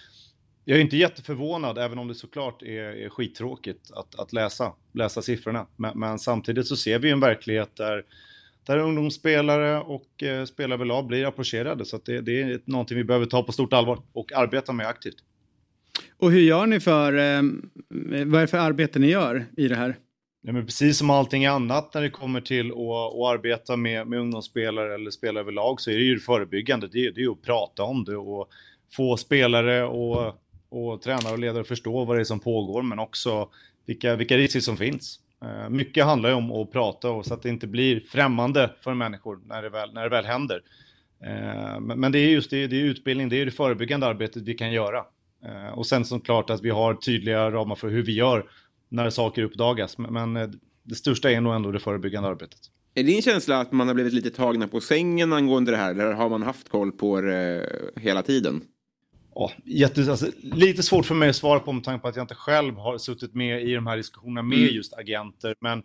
jag 0.65 0.79
är 0.79 0.83
inte 0.83 0.97
jätteförvånad, 0.97 1.79
även 1.79 1.99
om 1.99 2.09
det 2.09 2.15
såklart 2.15 2.63
är, 2.63 3.05
är 3.05 3.09
skittråkigt 3.09 3.91
att, 3.91 4.15
att 4.15 4.33
läsa, 4.33 4.73
läsa 4.95 5.23
siffrorna. 5.23 5.67
Men, 5.77 5.99
men 5.99 6.19
samtidigt 6.19 6.67
så 6.67 6.77
ser 6.77 6.99
vi 6.99 7.09
ju 7.09 7.13
en 7.13 7.21
verklighet 7.21 7.77
där, 7.77 8.03
där 8.67 8.79
ungdomsspelare 8.79 9.81
och 9.81 10.23
eh, 10.23 10.45
spelare 10.45 10.75
överlag 10.75 11.07
blir 11.07 11.27
approcherade. 11.27 11.85
Så 11.85 12.01
det, 12.05 12.21
det 12.21 12.43
är 12.43 12.61
någonting 12.65 12.97
vi 12.97 13.05
behöver 13.05 13.27
ta 13.27 13.43
på 13.43 13.53
stort 13.53 13.73
allvar 13.73 13.99
och 14.13 14.33
arbeta 14.33 14.73
med 14.73 14.87
aktivt. 14.87 15.17
Och 16.19 16.31
hur 16.31 16.41
gör 16.41 16.67
ni 16.67 16.81
för, 16.81 17.13
eh, 17.13 17.43
vad 18.27 18.35
är 18.35 18.41
det 18.41 18.47
för 18.47 18.59
arbete 18.59 18.99
ni 18.99 19.07
gör 19.07 19.47
i 19.57 19.69
det 19.69 19.77
här? 19.77 19.97
Ja, 20.43 20.53
men 20.53 20.67
precis 20.67 20.99
som 20.99 21.11
allting 21.11 21.47
annat 21.47 21.95
när 21.95 22.03
det 22.03 22.11
kommer 22.11 22.41
till 22.41 22.71
att, 22.71 23.15
att 23.15 23.35
arbeta 23.35 23.77
med, 23.77 24.07
med 24.07 24.19
ungdomsspelare 24.19 24.95
eller 24.95 25.11
spelare 25.11 25.41
överlag 25.41 25.81
så 25.81 25.91
är 25.91 25.95
det 25.95 26.05
ju 26.05 26.19
förebyggande. 26.19 26.89
Det 26.89 27.07
är, 27.07 27.13
det 27.13 27.21
är 27.21 27.23
ju 27.23 27.33
att 27.33 27.43
prata 27.43 27.83
om 27.83 28.05
det 28.05 28.17
och 28.17 28.49
få 28.97 29.17
spelare 29.17 29.85
och, 29.85 30.41
och 30.69 31.03
tränare 31.03 31.33
och 31.33 31.39
ledare 31.39 31.61
att 31.61 31.69
förstå 31.69 32.05
vad 32.05 32.17
det 32.17 32.21
är 32.21 32.25
som 32.25 32.41
pågår 32.41 32.83
men 32.83 32.99
också 32.99 33.49
vilka, 33.87 34.17
vilka 34.17 34.37
risker 34.37 34.61
som 34.61 34.77
finns. 34.77 35.21
Eh, 35.43 35.71
mycket 35.71 36.05
handlar 36.05 36.29
ju 36.29 36.35
om 36.35 36.53
att 36.53 36.73
prata 36.73 37.11
och 37.11 37.27
så 37.27 37.35
att 37.35 37.43
det 37.43 37.49
inte 37.49 37.67
blir 37.67 38.01
främmande 38.01 38.71
för 38.81 38.95
människor 38.95 39.41
när 39.47 39.63
det 39.63 39.69
väl, 39.69 39.93
när 39.95 40.03
det 40.03 40.09
väl 40.09 40.25
händer. 40.25 40.63
Eh, 41.25 41.81
men 41.81 42.13
det 42.13 42.19
är 42.19 42.31
just 42.31 42.51
det, 42.51 42.67
det 42.67 42.77
är 42.77 42.85
utbildning, 42.85 43.29
det 43.29 43.41
är 43.41 43.45
det 43.45 43.51
förebyggande 43.51 44.07
arbetet 44.07 44.43
vi 44.43 44.55
kan 44.55 44.73
göra. 44.73 45.05
Eh, 45.45 45.79
och 45.79 45.87
sen 45.87 46.05
såklart 46.05 46.51
att 46.51 46.63
vi 46.63 46.71
har 46.71 46.95
tydliga 46.95 47.51
ramar 47.51 47.75
för 47.75 47.89
hur 47.89 48.03
vi 48.03 48.13
gör 48.13 48.51
när 48.89 49.11
saker 49.11 49.43
uppdagas. 49.43 49.99
Men, 49.99 50.59
det 50.89 50.95
största 50.95 51.31
är 51.31 51.41
nog 51.41 51.55
ändå 51.55 51.71
det 51.73 51.81
förebyggande 51.81 52.29
arbetet. 52.29 52.59
Är 52.95 53.03
din 53.03 53.23
känsla 53.23 53.61
att 53.61 53.73
man 53.73 53.89
har 53.89 53.95
blivit 53.95 54.13
lite 54.13 54.31
tagna 54.31 54.69
på 54.69 54.81
sängen 54.81 55.33
angående 55.33 55.71
det 55.71 55.77
här? 55.77 55.91
Eller 55.91 56.13
har 56.13 56.29
man 56.29 56.43
haft 56.43 56.69
koll 56.69 56.93
på 56.93 57.21
det 57.21 57.69
hela 57.97 58.23
tiden? 58.23 58.63
Ja, 59.39 59.53
jätte, 59.65 60.11
alltså, 60.11 60.27
lite 60.43 60.83
svårt 60.83 61.07
för 61.07 61.15
mig 61.15 61.29
att 61.29 61.37
svara 61.37 61.61
på 61.61 61.73
med 61.73 61.85
tanke 61.85 62.03
på 62.03 62.09
att 62.09 62.17
jag 62.17 62.23
inte 62.23 62.35
själv 62.35 62.77
har 62.77 62.99
suttit 62.99 63.35
med 63.35 63.63
i 63.63 63.75
de 63.75 63.87
här 63.87 63.97
diskussionerna 63.97 64.43
med 64.43 64.59
Mm. 64.59 64.75
just 64.75 64.95
agenter. 64.95 65.55
Men 65.61 65.83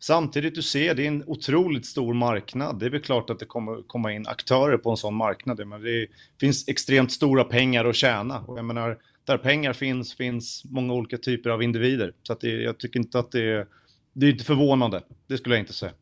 samtidigt, 0.00 0.54
du 0.54 0.62
ser, 0.62 0.94
det 0.94 1.02
är 1.02 1.08
en 1.08 1.24
otroligt 1.26 1.86
stor 1.86 2.14
marknad. 2.14 2.78
Det 2.78 2.86
är 2.86 2.90
väl 2.90 3.00
klart 3.00 3.30
att 3.30 3.38
det 3.38 3.44
kommer 3.46 3.82
komma 3.86 4.12
in 4.12 4.26
aktörer 4.26 4.78
på 4.78 4.90
en 4.90 4.96
sån 4.96 5.14
marknad. 5.14 5.66
Men 5.66 5.82
det 5.82 6.06
finns 6.40 6.68
extremt 6.68 7.12
stora 7.12 7.44
pengar 7.44 7.84
att 7.84 7.96
tjäna. 7.96 8.40
Och 8.40 8.58
jag 8.58 8.64
menar, 8.64 8.98
där 9.24 9.38
pengar 9.38 9.72
finns, 9.72 10.14
finns 10.14 10.62
många 10.64 10.94
olika 10.94 11.18
typer 11.18 11.50
av 11.50 11.62
individer. 11.62 12.12
Så 12.22 12.32
att 12.32 12.40
det, 12.40 12.48
jag 12.62 12.78
tycker 12.78 13.00
inte 13.00 13.18
att 13.18 13.30
det 13.30 13.50
är, 13.52 13.66
det 14.12 14.26
är 14.26 14.30
inte 14.30 14.44
förvånande. 14.44 15.02
Det 15.28 15.38
skulle 15.38 15.54
jag 15.54 15.62
inte 15.62 15.72
säga. 15.72 15.92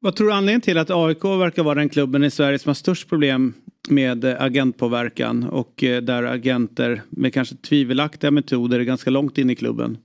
Vad 0.00 0.16
tror 0.16 0.26
du 0.26 0.32
anledningen 0.32 0.60
till 0.60 0.78
att 0.78 0.90
AIK 0.90 1.24
verkar 1.24 1.62
vara 1.62 1.74
den 1.74 1.88
klubben 1.88 2.24
i 2.24 2.30
Sverige 2.30 2.58
som 2.58 2.68
har 2.68 2.74
störst 2.74 3.08
problem 3.08 3.54
med 3.88 4.24
eh, 4.24 4.42
agentpåverkan 4.42 5.44
och 5.44 5.84
eh, 5.84 6.02
där 6.02 6.22
agenter 6.22 7.02
med 7.10 7.34
kanske 7.34 7.56
tvivelaktiga 7.56 8.30
metoder 8.30 8.80
är 8.80 8.84
ganska 8.84 9.10
långt 9.10 9.38
in 9.38 9.50
i 9.50 9.54
klubben? 9.54 9.98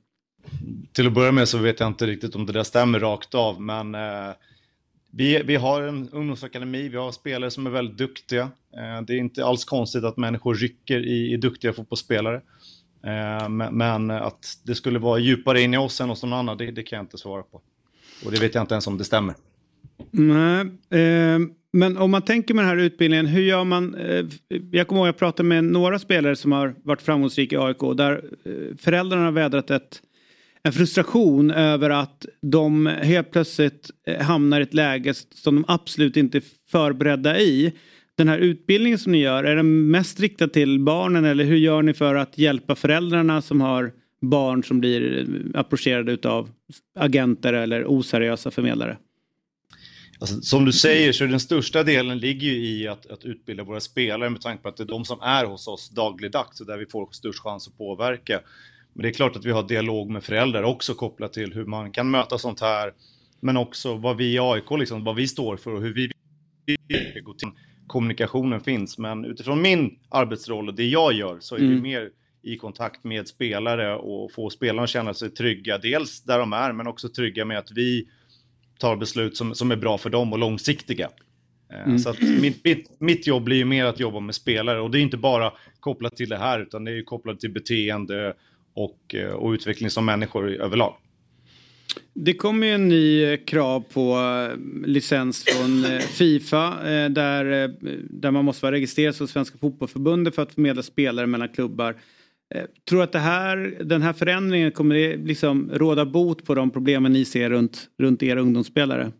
Till 0.93 1.07
att 1.07 1.13
börja 1.13 1.31
med 1.31 1.49
så 1.49 1.57
vet 1.57 1.79
jag 1.79 1.87
inte 1.87 2.07
riktigt 2.07 2.35
om 2.35 2.45
det 2.45 2.53
där 2.53 2.63
stämmer 2.63 2.99
rakt 2.99 3.35
av, 3.35 3.61
men 3.61 3.95
eh, 3.95 4.31
vi, 5.11 5.43
vi 5.43 5.55
har 5.55 5.81
en 5.81 6.09
ungdomsakademi, 6.09 6.89
vi 6.89 6.97
har 6.97 7.11
spelare 7.11 7.51
som 7.51 7.67
är 7.67 7.71
väldigt 7.71 7.97
duktiga. 7.97 8.41
Eh, 8.77 9.01
det 9.07 9.13
är 9.13 9.17
inte 9.17 9.45
alls 9.45 9.65
konstigt 9.65 10.03
att 10.03 10.17
människor 10.17 10.55
rycker 10.55 10.99
i, 11.05 11.33
i 11.33 11.37
duktiga 11.37 11.73
fotbollsspelare. 11.73 12.41
Eh, 13.03 13.49
men, 13.49 13.77
men 13.77 14.11
att 14.11 14.57
det 14.63 14.75
skulle 14.75 14.99
vara 14.99 15.19
djupare 15.19 15.61
in 15.61 15.73
i 15.73 15.77
oss 15.77 16.01
än 16.01 16.09
hos 16.09 16.23
någon 16.23 16.33
annan, 16.33 16.57
det, 16.57 16.71
det 16.71 16.83
kan 16.83 16.97
jag 16.97 17.03
inte 17.03 17.17
svara 17.17 17.43
på. 17.43 17.61
Och 18.25 18.31
det 18.31 18.39
vet 18.39 18.55
jag 18.55 18.63
inte 18.63 18.73
ens 18.73 18.87
om 18.87 18.97
det 18.97 19.03
stämmer. 19.03 19.35
Nej, 20.11 20.65
men 21.73 21.97
om 21.97 22.11
man 22.11 22.21
tänker 22.21 22.53
med 22.53 22.63
den 22.63 22.69
här 22.69 22.85
utbildningen, 22.85 23.25
hur 23.25 23.41
gör 23.41 23.63
man? 23.63 23.95
Eh, 23.95 24.25
jag 24.71 24.87
kommer 24.87 25.01
ihåg 25.01 25.07
jag 25.07 25.17
pratade 25.17 25.49
med 25.49 25.63
några 25.63 25.99
spelare 25.99 26.35
som 26.35 26.51
har 26.51 26.75
varit 26.83 27.01
framgångsrika 27.01 27.55
i 27.55 27.59
AIK 27.59 27.97
där 27.97 28.23
eh, 28.45 28.77
föräldrarna 28.77 29.25
har 29.25 29.31
vädrat 29.31 29.71
ett, 29.71 30.01
en 30.63 30.73
frustration 30.73 31.51
över 31.51 31.89
att 31.89 32.25
de 32.41 32.85
helt 32.85 33.31
plötsligt 33.31 33.89
eh, 34.07 34.21
hamnar 34.21 34.59
i 34.59 34.63
ett 34.63 34.73
läge 34.73 35.13
som 35.13 35.55
de 35.55 35.65
absolut 35.67 36.17
inte 36.17 36.37
är 36.37 36.43
förberedda 36.71 37.39
i. 37.39 37.73
Den 38.17 38.27
här 38.27 38.37
utbildningen 38.37 38.99
som 38.99 39.11
ni 39.11 39.21
gör, 39.21 39.43
är 39.43 39.55
den 39.55 39.91
mest 39.91 40.19
riktad 40.19 40.47
till 40.47 40.79
barnen 40.79 41.25
eller 41.25 41.43
hur 41.43 41.57
gör 41.57 41.81
ni 41.81 41.93
för 41.93 42.15
att 42.15 42.37
hjälpa 42.37 42.75
föräldrarna 42.75 43.41
som 43.41 43.61
har 43.61 43.91
barn 44.21 44.63
som 44.63 44.79
blir 44.79 45.19
eh, 45.19 45.59
approcherade 45.59 46.11
utav 46.11 46.49
agenter 46.99 47.53
eller 47.53 47.85
oseriösa 47.87 48.51
förmedlare? 48.51 48.97
Alltså, 50.19 50.41
som 50.41 50.65
du 50.65 50.71
säger 50.71 51.11
så 51.11 51.25
den 51.25 51.39
största 51.39 51.83
delen 51.83 52.17
ligger 52.17 52.47
ju 52.47 52.55
i 52.55 52.87
att, 52.87 53.05
att 53.05 53.25
utbilda 53.25 53.63
våra 53.63 53.79
spelare 53.79 54.29
med 54.29 54.41
tanke 54.41 54.63
på 54.63 54.69
att 54.69 54.77
det 54.77 54.83
är 54.83 54.87
de 54.87 55.05
som 55.05 55.21
är 55.21 55.45
hos 55.45 55.67
oss 55.67 55.89
dagligdags 55.89 56.61
och 56.61 56.67
där 56.67 56.77
vi 56.77 56.85
får 56.85 57.09
störst 57.11 57.39
chans 57.39 57.67
att 57.67 57.77
påverka. 57.77 58.41
Men 58.93 59.03
det 59.03 59.09
är 59.09 59.13
klart 59.13 59.35
att 59.35 59.45
vi 59.45 59.51
har 59.51 59.63
dialog 59.63 60.09
med 60.09 60.23
föräldrar 60.23 60.63
också 60.63 60.93
kopplat 60.93 61.33
till 61.33 61.53
hur 61.53 61.65
man 61.65 61.91
kan 61.91 62.11
möta 62.11 62.37
sånt 62.37 62.61
här. 62.61 62.93
Men 63.39 63.57
också 63.57 63.95
vad 63.95 64.17
vi 64.17 64.33
i 64.33 64.39
AIK, 64.39 64.71
liksom, 64.79 65.03
vad 65.03 65.15
vi 65.15 65.27
står 65.27 65.57
för 65.57 65.73
och 65.73 65.81
hur 65.81 65.93
vi 65.93 66.11
vill 66.65 67.23
gå 67.23 67.33
till. 67.33 67.49
Kommunikationen 67.87 68.61
finns, 68.61 68.97
men 68.97 69.25
utifrån 69.25 69.61
min 69.61 69.99
arbetsroll 70.09 70.67
och 70.67 70.73
det 70.73 70.87
jag 70.87 71.13
gör 71.13 71.37
så 71.39 71.55
är 71.55 71.59
Mm. 71.59 71.75
vi 71.75 71.81
mer 71.81 72.09
i 72.41 72.57
kontakt 72.57 73.03
med 73.03 73.27
spelare 73.27 73.95
och 73.95 74.31
få 74.31 74.49
spelarna 74.49 74.83
att 74.83 74.89
känna 74.89 75.13
sig 75.13 75.29
trygga. 75.29 75.77
Dels 75.77 76.21
där 76.21 76.39
de 76.39 76.53
är, 76.53 76.73
men 76.73 76.87
också 76.87 77.09
trygga 77.09 77.45
med 77.45 77.57
att 77.57 77.71
vi 77.71 78.07
tar 78.79 78.95
beslut 78.95 79.37
som, 79.37 79.55
som 79.55 79.71
är 79.71 79.75
bra 79.75 79.97
för 79.97 80.09
dem 80.09 80.33
och 80.33 80.39
långsiktiga. 80.39 81.09
Eh, 81.73 81.83
Mm. 81.85 81.99
Så 81.99 82.09
att 82.09 82.21
mitt, 82.21 82.63
mitt, 82.63 82.99
mitt 82.99 83.27
jobb 83.27 83.43
blir 83.43 83.57
ju 83.57 83.65
mer 83.65 83.85
att 83.85 83.99
jobba 83.99 84.19
med 84.19 84.35
spelare 84.35 84.81
och 84.81 84.91
det 84.91 84.99
är 84.99 85.01
inte 85.01 85.17
bara 85.17 85.53
kopplat 85.79 86.15
till 86.15 86.29
det 86.29 86.37
här 86.37 86.59
utan 86.59 86.83
det 86.83 86.91
är 86.91 86.95
ju 86.95 87.03
kopplat 87.03 87.39
till 87.39 87.51
beteende 87.51 88.33
och, 88.73 89.15
eh, 89.15 89.29
och 89.29 89.51
utveckling 89.51 89.89
som 89.89 90.05
människor 90.05 90.49
överlag. 90.49 90.95
Det 92.13 92.33
kommer 92.33 92.67
ju 92.67 92.73
en 92.73 92.87
ny 92.87 93.23
eh, 93.23 93.37
krav 93.45 93.83
på 93.93 94.17
licens 94.85 95.43
från 95.43 95.99
Fifa 96.01 96.83
där, 97.09 97.75
där 98.09 98.31
man 98.31 98.45
måste 98.45 98.65
vara 98.65 98.75
registrerad 98.75 99.15
hos 99.19 99.31
Svenska 99.31 99.57
Fotbollförbundet 99.57 100.35
för 100.35 100.41
att 100.41 100.53
förmedla 100.53 100.83
spelare 100.83 101.27
mellan 101.27 101.49
klubbar. 101.49 101.95
Eh, 102.55 102.65
tror 102.89 102.97
du 102.99 103.03
att 103.03 103.11
det 103.11 103.19
här, 103.19 103.77
den 103.83 104.01
här 104.01 104.13
förändringen 104.13 104.71
kommer 104.71 104.95
det 104.95 105.17
liksom 105.17 105.69
råda 105.73 106.05
bot 106.05 106.45
på 106.45 106.55
de 106.55 106.71
problemen 106.71 107.13
ni 107.13 107.25
ser 107.25 107.49
runt, 107.49 107.89
runt 107.97 108.23
era 108.23 108.39
ungdomsspelare? 108.39 109.11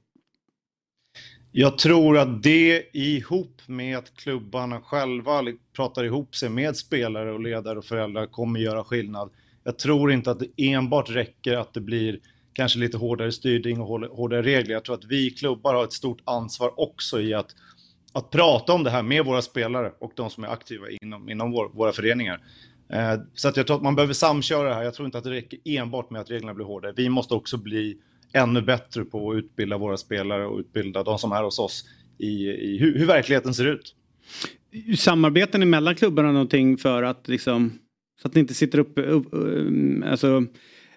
Jag 1.52 1.78
tror 1.78 2.18
att 2.18 2.44
det 2.44 2.96
ihop 2.96 3.62
med 3.66 3.98
att 3.98 4.16
klubbarna 4.16 4.82
själva 4.82 5.44
pratar 5.76 6.04
ihop 6.04 6.36
sig 6.36 6.50
med 6.50 6.76
spelare 6.76 7.32
och 7.32 7.40
ledare 7.40 7.78
och 7.78 7.86
föräldrar 7.86 8.26
kommer 8.26 8.60
göra 8.60 8.84
skillnad. 8.84 9.30
Jag 9.64 9.80
tror 9.80 10.12
inte 10.12 10.32
att 10.32 10.40
det 10.40 10.72
enbart 10.72 11.10
räcker 11.10 11.58
att 11.58 11.74
det 11.74 11.82
blir 11.82 12.20
kanske 12.54 12.80
lite 12.80 12.98
hårdare 12.98 13.32
styrning 13.32 13.82
och 13.82 13.88
hårdare 13.88 14.42
regler. 14.42 14.74
Jag 14.74 14.84
tror 14.86 14.96
att 14.96 15.06
vi 15.06 15.30
klubbar 15.30 15.74
har 15.74 15.84
ett 15.84 15.94
stort 15.94 16.22
ansvar 16.24 16.80
också 16.80 17.22
i 17.22 17.34
att, 17.34 17.56
att 18.14 18.30
prata 18.30 18.74
om 18.74 18.84
det 18.84 18.90
här 18.90 19.04
med 19.04 19.26
våra 19.26 19.42
spelare 19.42 19.92
och 20.00 20.12
de 20.16 20.30
som 20.30 20.44
är 20.44 20.48
aktiva 20.48 20.86
inom, 21.02 21.30
inom 21.30 21.52
vår, 21.52 21.70
våra 21.74 21.92
föreningar. 21.92 22.42
Eh, 22.94 23.20
så 23.34 23.48
att 23.48 23.58
jag 23.58 23.68
tror 23.68 23.78
att 23.78 23.84
man 23.84 23.96
behöver 23.96 24.14
samköra 24.14 24.70
det 24.70 24.76
här. 24.76 24.84
Jag 24.84 24.94
tror 24.94 25.06
inte 25.06 25.18
att 25.18 25.24
det 25.24 25.32
räcker 25.32 25.60
enbart 25.66 26.10
med 26.10 26.22
att 26.22 26.32
reglerna 26.32 26.54
blir 26.54 26.66
hårdare. 26.66 26.94
Vi 26.96 27.10
måste 27.10 27.34
också 27.34 27.58
bli 27.58 27.98
ännu 28.34 28.62
bättre 28.62 29.06
på 29.06 29.32
att 29.32 29.38
utbilda 29.38 29.78
våra 29.78 29.98
spelare 29.98 30.46
och 30.46 30.60
utbilda 30.60 31.04
de 31.04 31.20
som 31.20 31.32
är 31.32 31.44
hos 31.44 31.60
oss 31.60 31.86
i, 32.18 32.48
i 32.48 32.78
hur, 32.78 32.98
hur 32.98 33.06
verkligheten 33.06 33.54
ser 33.54 33.66
ut. 33.66 33.96
Samarbeten 34.98 35.70
mellan 35.70 35.96
klubbarna 35.96 36.32
någonting 36.32 36.78
för 36.78 37.04
att 37.04 37.28
liksom 37.28 37.80
så 38.22 38.28
att 38.28 38.36
ni 38.36 38.42
inte 38.42 38.54
sitter 38.54 38.80
uppe... 38.80 39.02
upp 39.02 39.34
eh, 39.34 40.12
alltså 40.12 40.46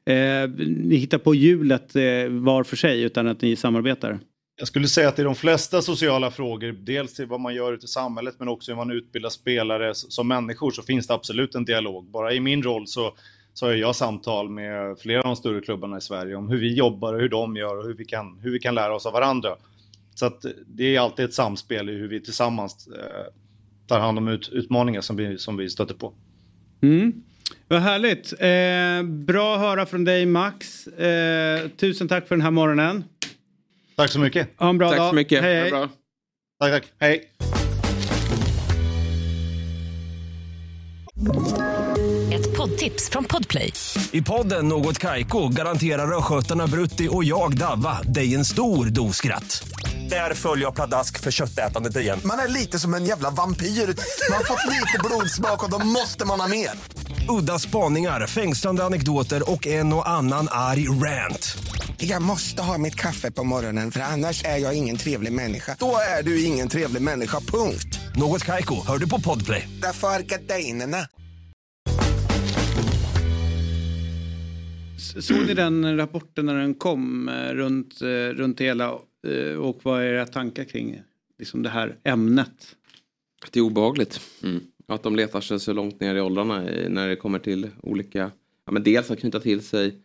eh, 0.05 0.51
ni 0.67 0.97
hittar 0.97 1.19
på 1.19 1.35
hjulet 1.35 1.97
eh, 1.97 2.29
var 2.29 2.65
för 2.65 2.77
sig 2.77 3.03
utan 3.03 3.29
att 3.29 3.43
ni 3.43 3.57
samarbetar? 3.57 4.19
Jag 4.63 4.69
skulle 4.69 4.89
säga 4.89 5.09
att 5.09 5.19
i 5.19 5.23
de 5.23 5.35
flesta 5.35 5.83
sociala 5.83 6.31
frågor, 6.31 6.73
dels 6.73 7.15
till 7.15 7.27
vad 7.27 7.41
man 7.41 7.55
gör 7.55 7.73
ute 7.73 7.85
i 7.85 7.89
samhället 7.89 8.35
men 8.39 8.49
också 8.49 8.71
hur 8.71 8.77
man 8.77 8.91
utbildar 8.91 9.31
spelare 9.31 9.95
som 9.95 10.29
människor 10.29 10.71
så 10.71 10.83
finns 10.83 11.07
det 11.07 11.15
absolut 11.15 11.55
en 11.55 11.65
dialog. 11.65 12.05
Bara 12.05 12.33
i 12.33 12.41
min 12.41 12.63
roll 12.63 12.87
så, 12.87 13.15
så 13.55 13.67
har 13.67 13.73
jag 13.73 13.97
samtal 13.97 14.49
med 14.49 14.99
flera 14.99 15.19
av 15.19 15.25
de 15.25 15.37
större 15.37 15.61
klubbarna 15.61 15.99
i 15.99 16.01
Sverige 16.01 16.35
om 16.35 16.49
hur 16.49 16.59
vi 16.59 16.75
jobbar 16.75 17.15
och 17.15 17.21
hur 17.21 17.29
de 17.29 17.57
gör 17.57 17.79
och 17.79 17.85
hur 17.85 17.95
vi 17.95 18.05
kan, 18.05 18.39
hur 18.43 18.51
vi 18.51 18.59
kan 18.59 18.75
lära 18.75 18.95
oss 18.95 19.07
av 19.07 19.13
varandra. 19.13 19.57
Så 20.15 20.27
att 20.27 20.45
det 20.67 20.97
är 20.97 21.01
alltid 21.01 21.25
ett 21.25 21.35
samspel 21.35 21.91
i 21.91 21.93
hur 21.93 22.09
vi 22.09 22.21
tillsammans 22.21 22.89
eh, 22.89 23.33
tar 23.87 24.01
hand 24.01 24.19
om 24.19 24.29
ut, 24.29 24.49
utmaningar 24.49 25.01
som 25.01 25.17
vi, 25.17 25.39
som 25.39 25.57
vi 25.57 25.71
stöter 25.71 25.95
på. 25.95 26.13
Mm. 26.83 27.13
Vad 27.69 27.81
härligt. 27.81 28.33
Eh, 28.33 29.11
bra 29.11 29.55
att 29.55 29.61
höra 29.61 29.87
från 29.87 30.05
dig 30.05 30.27
Max. 30.27 30.87
Eh, 30.87 31.69
tusen 31.69 32.09
tack 32.09 32.29
för 32.29 32.35
den 32.35 32.43
här 32.43 32.51
morgonen. 32.51 33.05
Tack 33.97 34.11
så 34.11 34.19
mycket. 34.19 34.49
Ha 34.59 34.69
en 34.69 34.79
bra 34.79 34.89
Tack 34.89 34.99
dag. 34.99 35.09
så 35.11 35.15
mycket. 35.15 35.43
Hej, 35.43 35.55
hej. 35.61 35.71
bra. 35.71 35.89
Tack, 36.61 36.73
tack. 36.73 36.93
Hej. 37.01 37.29
Ett 42.33 42.57
poddtips 42.57 43.11
från 43.11 43.25
Podplay. 43.25 43.73
I 44.13 44.23
podden 44.23 44.69
Något 44.69 44.99
Kaiko 44.99 45.49
garanterar 45.49 46.19
östgötarna 46.19 46.67
Brutti 46.67 47.09
och 47.11 47.25
jag, 47.25 47.59
Davva, 47.59 48.03
dig 48.03 48.35
en 48.35 48.45
stor 48.45 48.87
dos 48.87 49.17
skratt. 49.17 49.69
Där 50.11 50.35
följer 50.35 50.65
jag 50.65 50.75
pladask 50.75 51.21
för 51.21 51.31
köttätandet 51.31 51.97
igen. 51.97 52.21
Man 52.25 52.39
är 52.39 52.49
lite 52.49 52.79
som 52.79 52.95
en 52.95 53.05
jävla 53.05 53.31
vampyr. 53.31 53.67
Man 53.67 54.37
har 54.37 54.45
fått 54.45 54.71
lite 54.71 54.99
blodsmak 55.05 55.65
och 55.65 55.71
då 55.71 55.87
måste 55.87 56.27
man 56.27 56.41
ha 56.41 56.49
mer. 56.49 56.71
Udda 57.41 57.59
spaningar, 57.59 58.27
fängslande 58.27 58.85
anekdoter 58.85 59.51
och 59.51 59.67
en 59.67 59.93
och 59.93 60.09
annan 60.09 60.49
arg 60.51 60.89
rant. 60.89 61.57
Jag 62.05 62.23
måste 62.23 62.63
ha 62.63 62.79
mitt 62.79 62.95
kaffe 62.95 63.33
på 63.33 63.45
morgonen 63.45 63.91
för 63.91 64.01
annars 64.01 64.45
är 64.45 64.59
jag 64.59 64.77
ingen 64.77 64.97
trevlig 64.97 65.33
människa. 65.33 65.77
Då 65.79 65.95
är 66.19 66.23
du 66.23 66.45
ingen 66.45 66.69
trevlig 66.69 67.03
människa, 67.03 67.41
punkt. 67.41 68.01
Något 68.17 68.45
Kaiko, 68.45 68.75
hör 68.87 68.99
du 68.99 69.09
på 69.09 69.21
Podplay. 69.21 69.69
Därför 69.83 70.09
är 70.09 70.23
gardinerna. 70.23 70.97
Såg 75.21 75.47
ni 75.47 75.55
den 75.55 75.97
rapporten 75.97 76.47
när 76.47 76.55
den 76.55 76.75
kom 76.75 77.29
eh, 77.29 77.55
runt, 77.55 78.03
eh, 78.03 78.07
runt 78.09 78.61
hela 78.61 78.99
eh, 79.27 79.57
och 79.57 79.81
vad 79.83 80.03
är 80.03 80.07
era 80.07 80.27
tankar 80.27 80.65
kring 80.65 81.03
liksom 81.39 81.63
det 81.63 81.71
här 81.71 81.97
ämnet? 82.05 82.77
Det 83.51 83.61
är 83.61 83.65
obehagligt. 83.65 84.21
Att 84.89 85.03
de 85.03 85.17
letar 85.17 85.41
sig 85.41 85.61
så 85.61 85.73
långt 85.73 86.01
ner 86.01 86.15
i 86.15 86.21
åldrarna 86.21 86.61
när 86.89 87.09
det 87.09 87.17
kommer 87.17 87.39
till 87.39 87.69
olika, 87.83 88.31
ja, 88.67 88.73
men 88.73 88.83
dels 88.83 89.11
att 89.11 89.19
knyta 89.19 89.41
till 89.41 89.63
sig 89.63 89.99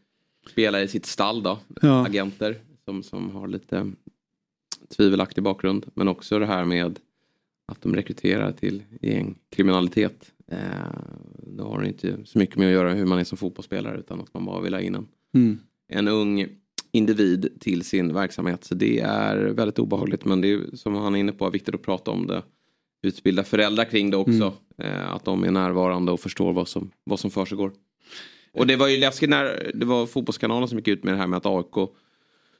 spelare 0.49 0.84
i 0.84 0.88
sitt 0.88 1.06
stall 1.06 1.44
då, 1.44 1.60
Ja. 1.82 2.06
agenter 2.06 2.56
som, 2.86 3.03
som 3.03 3.30
har 3.36 3.48
lite 3.48 3.91
tvivelaktig 4.98 5.44
bakgrund. 5.44 5.86
Men 5.94 6.07
också 6.07 6.40
det 6.40 6.45
här 6.45 6.65
med 6.65 6.99
att 7.72 7.82
de 7.82 7.95
rekryterar 7.95 8.52
till 8.52 8.84
gängkriminalitet. 9.02 10.32
Eh, 10.52 10.57
det 11.56 11.64
har 11.64 11.84
inte 11.84 12.18
så 12.26 12.40
mycket 12.40 12.56
med 12.56 12.68
att 12.68 12.74
göra 12.74 12.94
hur 12.94 13.06
man 13.06 13.19
är 13.19 13.24
som 13.24 13.38
fotbollsspelare 13.38 13.99
utan 13.99 14.22
att 14.22 14.34
man 14.34 14.45
bara 14.45 14.61
vill 14.61 14.74
ha 14.74 14.82
in 14.82 14.95
en, 14.95 15.07
Mm. 15.36 15.60
en 15.88 16.07
ung 16.07 16.48
individ 16.91 17.49
till 17.60 17.84
sin 17.84 18.14
verksamhet. 18.14 18.64
Så 18.64 18.76
det 18.76 18.99
är 18.99 19.38
väldigt 19.38 19.80
obehagligt 19.80 20.26
men 20.26 20.41
det 20.41 20.52
är 20.52 20.76
som 20.76 20.95
han 20.95 21.15
är 21.15 21.19
inne 21.19 21.32
på 21.32 21.49
viktigt 21.49 21.76
att 21.76 21.82
prata 21.82 22.11
om 22.11 22.28
det. 22.28 22.44
Utbilda 23.02 23.44
föräldrar 23.44 23.86
kring 23.86 24.11
det 24.11 24.18
också. 24.18 24.53
Eh, 24.78 25.14
att 25.14 25.26
de 25.26 25.44
är 25.44 25.52
närvarande 25.52 26.11
och 26.11 26.19
förstår 26.19 26.53
vad 26.53 26.68
som, 26.68 26.91
vad 27.03 27.19
som 27.19 27.32
försiggår. 27.32 27.72
Och 28.58 28.68
det 28.68 28.76
var 28.76 28.88
ju 28.88 28.98
läskigt 28.98 29.30
när 29.30 29.72
det 29.74 29.86
var 29.86 30.06
fotbollskanalen 30.06 30.68
som 30.68 30.78
gick 30.78 30.88
ut 30.88 31.04
med 31.04 31.14
det 31.14 31.18
här 31.18 31.28
med 31.28 31.38
att 31.38 31.46
AIK 31.46 31.90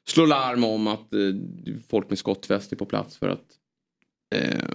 slår 0.07 0.28
larm 0.28 0.64
om 0.64 0.88
att 0.88 1.14
eh, 1.14 1.19
folk 1.90 2.10
med 2.10 2.19
skottväst 2.19 2.72
är 2.72 2.76
på 2.76 2.86
plats 2.86 3.18
för 3.18 3.30
att 3.30 3.45
eh, 4.36 4.69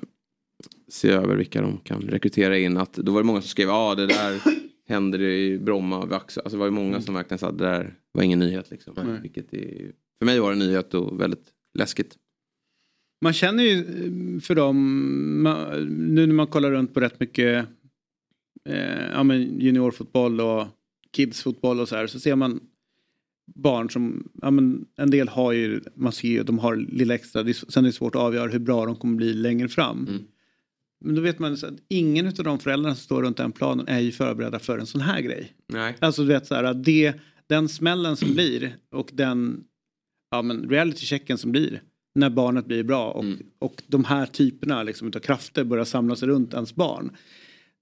se 0.89 1.11
över 1.11 1.37
vilka 1.37 1.61
de 1.61 1.79
kan 1.79 2.01
rekrytera 2.01 2.59
in. 2.59 2.77
Att, 2.77 2.93
då 2.93 3.13
var 3.13 3.21
det 3.21 3.27
många 3.27 3.41
som 3.41 3.49
skrev 3.49 3.69
ja 3.69 3.95
det 3.95 4.07
där 4.07 4.43
händer 4.89 5.23
i 5.23 5.59
Bromma. 5.59 6.09
Alltså 6.11 6.41
det 6.51 6.57
var 6.57 6.67
ju 6.67 6.71
många 6.71 7.01
som 7.01 7.15
verkligen 7.15 7.39
sa 7.39 7.49
att 7.49 7.59
det 7.59 7.65
där 7.65 7.95
var 8.13 8.23
ingen 8.23 8.39
nyhet. 8.39 8.71
Liksom. 8.71 8.95
Nej. 8.97 9.21
Vilket 9.23 9.55
är, 9.55 9.93
för 10.19 10.27
mig 10.27 10.41
var 10.41 10.49
det 10.49 10.55
en 10.55 10.69
nyhet 10.69 10.95
och 10.95 11.21
väldigt 11.21 11.47
läskigt. 11.79 12.17
Man 13.21 13.33
känner 13.33 13.65
ju 13.65 13.79
eh, 13.79 14.41
för 14.41 14.55
dem, 14.55 15.89
nu 15.89 16.27
när 16.27 16.35
man 16.35 16.47
kollar 16.47 16.71
runt 16.71 16.95
på 16.95 17.01
rätt 17.01 17.21
mycket 17.21 17.67
eh, 18.69 19.11
ja, 19.13 19.23
men 19.23 19.61
juniorfotboll 19.61 20.41
och 20.41 20.67
kidsfotboll 21.17 21.81
och 21.81 21.89
så 21.89 21.97
här 21.97 22.07
så 22.07 22.21
ser 22.21 22.37
man 22.37 22.61
barn 23.55 23.91
som, 23.91 24.31
ja, 24.43 24.51
men 24.51 24.85
en 24.97 25.11
del 25.11 25.29
har 25.29 25.53
ju, 25.53 25.81
man 25.95 26.13
ser 26.13 26.29
ju, 26.29 26.43
de 26.43 26.59
har 26.59 26.77
lilla 26.77 27.15
extra, 27.15 27.43
det 27.43 27.51
är, 27.51 27.71
sen 27.71 27.85
är 27.85 27.89
det 27.89 27.93
svårt 27.93 28.15
att 28.15 28.21
avgöra 28.21 28.51
hur 28.51 28.59
bra 28.59 28.87
de 28.87 28.97
kommer 28.97 29.17
bli 29.17 29.35
längre 29.35 29.69
fram. 29.69 30.09
Men 31.05 31.15
då 31.15 31.21
vet 31.21 31.39
man 31.39 31.53
att 31.53 31.65
ingen 31.89 32.27
av 32.27 32.33
de 32.33 32.59
föräldrarna 32.59 32.95
som 32.95 33.05
står 33.05 33.23
runt 33.23 33.37
den 33.37 33.53
planen 33.53 33.89
är 33.89 34.01
ju 34.01 34.13
förberedda 34.13 34.59
för 34.59 34.79
en 34.79 34.87
sån 34.87 35.01
här 35.01 35.21
grej. 35.21 35.53
Nej. 35.69 35.97
Alltså 35.99 36.23
du 36.23 36.29
vet 36.29 36.47
så 36.47 36.55
här 36.55 36.65
att 36.65 36.85
det, 36.85 37.15
den 37.47 37.69
smällen 37.69 38.17
som 38.17 38.33
blir 38.35 38.77
och 38.91 39.11
den 39.13 39.65
ja, 40.31 40.43
men 40.43 40.71
reality-checken 40.71 41.39
som 41.39 41.53
blir 41.53 41.83
när 42.15 42.31
barnet 42.31 42.67
blir 42.67 42.83
bra 42.83 43.11
och, 43.11 43.25
och 43.59 43.83
de 43.87 44.05
här 44.05 44.27
typerna 44.27 44.83
liksom, 44.83 45.09
utav 45.09 45.21
krafter 45.21 45.65
börjar 45.65 45.85
samlas 45.85 46.23
runt 46.23 46.55
ens 46.55 46.75
barn. 46.75 47.17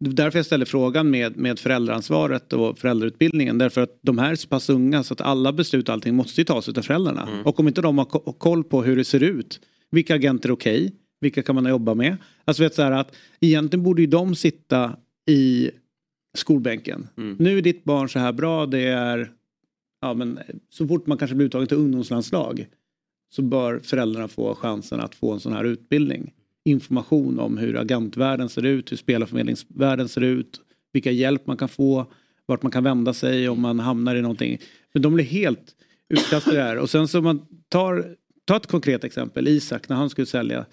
Därför 0.01 0.39
jag 0.39 0.47
ställer 0.47 0.65
frågan 0.65 1.11
med, 1.11 1.37
med 1.37 1.59
föräldraansvaret 1.59 2.53
och 2.53 2.79
föräldrautbildningen. 2.79 3.59
Därför 3.59 3.81
att 3.81 3.99
de 4.03 4.19
här 4.19 4.31
är 4.31 4.35
så 4.37 4.49
pass 4.49 4.71
unga 4.71 5.03
så 5.03 5.15
att 5.15 5.21
alla 5.21 5.53
beslut 5.53 5.89
och 5.89 5.93
allting 5.93 6.15
måste 6.15 6.41
ju 6.41 6.45
tas 6.45 6.69
av 6.69 6.83
föräldrarna. 6.83 7.29
Och 7.45 7.61
om 7.61 7.69
inte 7.69 7.81
de 7.83 7.99
har 7.99 8.05
ko- 8.05 8.33
koll 8.33 8.65
på 8.65 8.83
hur 8.83 8.97
det 8.97 9.05
ser 9.05 9.23
ut. 9.23 9.61
Vilka 9.91 10.15
agenter 10.15 10.49
är 10.49 10.53
okej? 10.53 10.93
Vilka 11.21 11.43
kan 11.43 11.55
man 11.55 11.67
jobba 11.67 11.95
med? 11.95 12.17
Alltså 12.45 12.63
vet 12.63 12.75
så 12.75 12.83
här 12.83 12.93
att 12.93 13.15
egentligen 13.41 13.83
borde 13.85 14.03
ju 14.03 14.07
de 14.07 14.35
sitta 14.35 14.97
i 15.29 15.71
skolbänken. 16.37 17.09
Nu 17.39 17.59
är 17.59 17.63
ditt 17.63 17.85
barn 17.85 18.09
så 18.09 18.19
här 18.19 18.33
bra. 18.33 18.67
Det 18.67 18.81
är 18.87 19.31
ja, 20.01 20.15
men 20.15 20.39
så 20.71 20.89
fort 20.89 21.07
man 21.07 21.19
kanske 21.19 21.35
blir 21.35 21.47
uttagen 21.47 21.67
till 21.69 21.77
ungdomslandslag 21.77 22.67
så 23.35 23.43
bör 23.43 23.79
föräldrarna 23.79 24.29
få 24.29 24.55
chansen 24.55 25.01
att 25.01 25.15
få 25.15 25.33
en 25.33 25.41
sån 25.41 25.53
här 25.53 25.65
utbildning. 25.65 26.33
Information 26.65 27.39
om 27.41 27.59
hur 27.59 27.77
agentvärlden 27.77 28.49
ser 28.49 28.67
ut, 28.67 28.93
hur 28.93 28.97
spelarförmedlingsvärlden 28.97 30.09
ser 30.09 30.21
ut, 30.21 30.61
vilka 30.93 31.11
hjälp 31.11 31.47
man 31.47 31.57
kan 31.57 31.69
få, 31.69 32.13
vart 32.47 32.63
man 32.63 32.73
kan 32.73 32.85
vända 32.85 33.15
sig 33.15 33.49
om 33.49 33.61
man 33.61 33.81
hamnar 33.81 34.17
i 34.17 34.23
någonting. 34.23 34.59
Men 34.93 35.03
de 35.03 35.15
blir 35.15 35.25
helt 35.25 35.75
utkastade 36.09 36.57
där. 36.57 36.79
Och 36.79 36.91
sen 36.91 37.09
så 37.09 37.23
man 37.23 37.47
tar, 37.69 38.17
tar 38.45 38.57
ett 38.57 38.67
konkret 38.67 39.05
exempel, 39.05 39.49
Isak 39.49 39.89
när 39.89 39.97
han 39.97 40.11
skulle 40.11 40.27
sälja. 40.27 40.67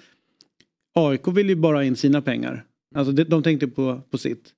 AIK 0.96 1.28
vill 1.28 1.50
ju 1.50 1.56
bara 1.56 1.78
ha 1.78 1.84
in 1.84 1.96
sina 1.96 2.22
pengar. 2.22 2.66
Alltså 2.96 3.12
de, 3.14 3.24
de 3.24 3.44
tänkte 3.44 3.68
på, 3.68 4.02
på 4.10 4.18
sitt. 4.18 4.54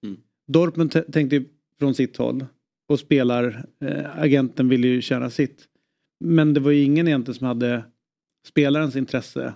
Dortmund 0.47 0.91
t- 0.91 1.01
tänkte 1.11 1.43
från 1.79 1.93
sitt 1.95 2.17
håll. 2.17 2.45
Och 2.89 2.99
spelar, 2.99 3.65
eh, 3.85 4.19
agenten 4.19 4.69
ville 4.69 4.87
ju 4.87 5.01
tjäna 5.01 5.29
sitt. 5.29 5.65
Men 6.19 6.53
det 6.53 6.59
var 6.59 6.71
ju 6.71 6.83
ingen 6.83 7.07
egentligen 7.07 7.37
som 7.37 7.47
hade 7.47 7.83
spelarens 8.47 8.95
intresse 8.95 9.53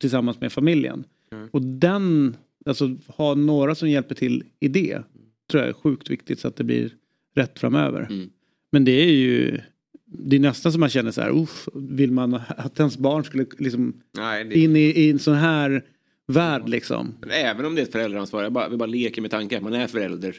tillsammans 0.00 0.40
med 0.40 0.52
familjen. 0.52 1.04
Och 1.50 1.62
den, 1.62 2.36
alltså 2.66 2.96
ha 3.06 3.34
några 3.34 3.74
som 3.74 3.88
hjälper 3.90 4.14
till 4.14 4.44
i 4.60 4.68
det 4.68 5.02
tror 5.50 5.60
jag 5.62 5.68
är 5.68 5.72
sjukt 5.72 6.10
viktigt 6.10 6.40
så 6.40 6.48
att 6.48 6.56
det 6.56 6.64
blir 6.64 6.90
rätt 7.34 7.58
framöver. 7.58 8.28
Men 8.72 8.84
det 8.84 8.92
är 8.92 9.10
ju, 9.12 9.60
det 10.04 10.36
är 10.36 10.40
nästan 10.40 10.72
som 10.72 10.80
man 10.80 10.88
känner 10.88 11.10
så 11.10 11.20
här, 11.20 11.30
uff, 11.42 11.68
vill 11.74 12.12
man 12.12 12.34
att 12.48 12.78
ens 12.80 12.98
barn 12.98 13.24
skulle 13.24 13.46
liksom 13.58 14.00
Nej, 14.16 14.44
det- 14.44 14.58
in 14.58 14.76
i, 14.76 14.80
i 14.80 15.10
en 15.10 15.18
sån 15.18 15.34
här 15.34 15.84
värld 16.26 16.68
liksom. 16.68 17.14
Även 17.30 17.66
om 17.66 17.74
det 17.74 17.80
är 17.80 17.82
ett 17.82 17.92
föräldraansvar, 17.92 18.42
jag 18.42 18.52
bara, 18.52 18.68
vi 18.68 18.76
bara 18.76 18.86
leker 18.86 19.22
med 19.22 19.30
tanken. 19.30 19.62
Man 19.62 19.72
är 19.74 19.86
förälder 19.86 20.34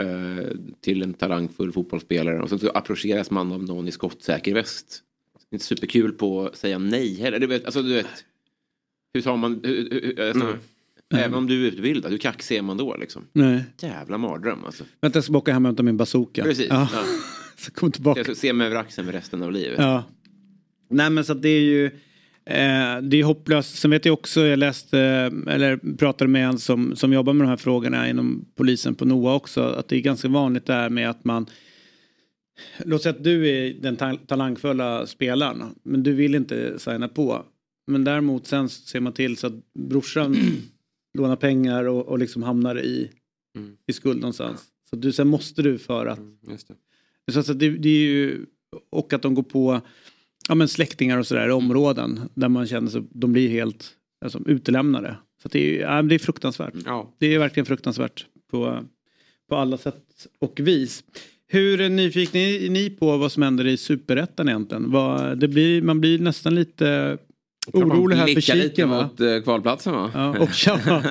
eh, 0.00 0.46
till 0.80 1.02
en 1.02 1.14
talangfull 1.14 1.72
fotbollsspelare 1.72 2.42
och 2.42 2.48
så, 2.50 2.58
så 2.58 2.68
approcheras 2.70 3.30
man 3.30 3.52
av 3.52 3.62
någon 3.64 3.88
i 3.88 3.92
skottsäker 3.92 4.54
väst. 4.54 5.02
Det 5.50 5.54
är 5.54 5.56
inte 5.56 5.64
superkul 5.66 6.12
på 6.12 6.46
att 6.46 6.56
säga 6.56 6.78
nej 6.78 7.14
heller. 7.14 7.38
Du 7.38 7.46
vet, 7.46 7.64
alltså, 7.64 7.82
du 7.82 7.94
vet, 7.94 8.06
hur 9.14 9.20
tar 9.20 9.36
man... 9.36 9.60
Hur, 9.64 9.90
hur, 9.90 10.28
alltså, 10.28 10.56
Mm. 11.12 11.24
Även 11.24 11.34
om 11.34 11.46
du 11.46 11.66
är 11.66 11.70
utbildad, 11.72 12.10
hur 12.10 12.18
kaxig 12.18 12.56
är 12.56 12.62
man 12.62 12.76
då 12.76 12.96
liksom? 12.96 13.22
Nej. 13.32 13.64
Jävla 13.80 14.18
mardröm 14.18 14.64
alltså. 14.64 14.84
Vänta 15.00 15.16
jag 15.16 15.24
ska 15.24 15.36
åka 15.38 15.52
hem 15.52 15.64
och 15.64 15.68
hämta 15.68 15.82
min 15.82 15.96
bazooka. 15.96 16.42
Precis. 16.42 16.66
Ja. 16.70 16.88
Ja. 16.92 17.02
så 17.56 17.70
kom 17.70 17.92
tillbaka. 17.92 18.18
Jag 18.18 18.26
ska 18.26 18.34
se 18.34 18.52
mig 18.52 18.66
över 18.66 18.76
axeln 18.76 19.06
med 19.06 19.14
resten 19.14 19.42
av 19.42 19.52
livet. 19.52 19.78
Ja. 19.78 20.04
Nej 20.90 21.10
men 21.10 21.24
så 21.24 21.32
att 21.32 21.42
det 21.42 21.48
är 21.48 21.60
ju 21.60 21.86
eh, 21.86 23.02
det 23.02 23.16
är 23.20 23.24
hopplöst. 23.24 23.78
Sen 23.78 23.90
vet 23.90 24.04
jag 24.04 24.12
också, 24.12 24.40
jag 24.40 24.58
läste 24.58 24.98
eller 25.48 25.96
pratade 25.96 26.30
med 26.30 26.46
en 26.46 26.58
som, 26.58 26.96
som 26.96 27.12
jobbar 27.12 27.32
med 27.32 27.46
de 27.46 27.50
här 27.50 27.56
frågorna 27.56 28.08
inom 28.08 28.44
polisen 28.56 28.94
på 28.94 29.04
NOA 29.04 29.34
också. 29.34 29.62
Att 29.62 29.88
det 29.88 29.96
är 29.96 30.00
ganska 30.00 30.28
vanligt 30.28 30.66
där 30.66 30.90
med 30.90 31.10
att 31.10 31.24
man 31.24 31.46
Låt 32.84 33.02
säga 33.02 33.14
att 33.14 33.24
du 33.24 33.48
är 33.48 33.74
den 33.80 33.96
ta- 33.96 34.16
talangfulla 34.26 35.06
spelaren 35.06 35.62
men 35.82 36.02
du 36.02 36.12
vill 36.12 36.34
inte 36.34 36.78
signa 36.78 37.08
på. 37.08 37.44
Men 37.86 38.04
däremot 38.04 38.46
sen 38.46 38.68
ser 38.68 39.00
man 39.00 39.12
till 39.12 39.36
så 39.36 39.46
att 39.46 39.72
brorsan 39.74 40.36
lånar 41.18 41.36
pengar 41.36 41.84
och, 41.84 42.08
och 42.08 42.18
liksom 42.18 42.42
hamnar 42.42 42.80
i, 42.80 43.10
i 43.86 43.92
skuld 43.92 44.20
någonstans. 44.20 44.64
Så 44.90 44.96
du, 44.96 45.12
sen 45.12 45.28
måste 45.28 45.62
du 45.62 45.78
för 45.78 46.06
att 46.06 46.20
Just 46.48 46.70
det. 47.26 47.32
så 47.32 47.40
att 47.40 47.58
det, 47.58 47.70
det 47.70 47.88
är 47.88 48.06
ju, 48.06 48.46
och 48.90 49.12
att 49.12 49.22
de 49.22 49.34
går 49.34 49.42
på 49.42 49.80
ja, 50.48 50.54
men 50.54 50.68
släktingar 50.68 51.18
och 51.18 51.26
sådär 51.26 51.48
i 51.48 51.52
områden 51.52 52.20
där 52.34 52.48
man 52.48 52.66
känner 52.66 52.90
sig, 52.90 53.02
de 53.10 53.32
blir 53.32 53.48
helt 53.48 53.90
alltså, 54.24 54.40
utelämnade. 54.46 55.16
Så 55.42 55.48
att 55.48 55.52
det, 55.52 55.78
är, 55.78 55.80
ja, 55.80 56.02
det 56.02 56.14
är 56.14 56.18
fruktansvärt. 56.18 56.74
Det 57.18 57.34
är 57.34 57.38
verkligen 57.38 57.66
fruktansvärt 57.66 58.26
på, 58.50 58.84
på 59.48 59.56
alla 59.56 59.78
sätt 59.78 60.26
och 60.38 60.60
vis. 60.60 61.04
Hur 61.46 61.80
är 61.80 61.88
nyfikna 61.88 62.40
är 62.40 62.70
ni 62.70 62.90
på 62.90 63.16
vad 63.16 63.32
som 63.32 63.42
händer 63.42 63.66
i 63.66 63.76
superettan 63.76 64.48
egentligen? 64.48 64.90
Vad, 64.90 65.38
det 65.38 65.48
blir, 65.48 65.82
man 65.82 66.00
blir 66.00 66.18
nästan 66.18 66.54
lite 66.54 67.18
orolig 67.72 68.16
här 68.16 68.26
för 68.26 68.40
kiken 68.40 68.90
va? 68.90 69.02
mot 69.02 69.20
eh, 69.20 69.40
kvalplatsen 69.40 69.92
va? 69.92 70.10
Ja, 70.14 70.38
och, 70.38 70.50
ja, 70.66 71.02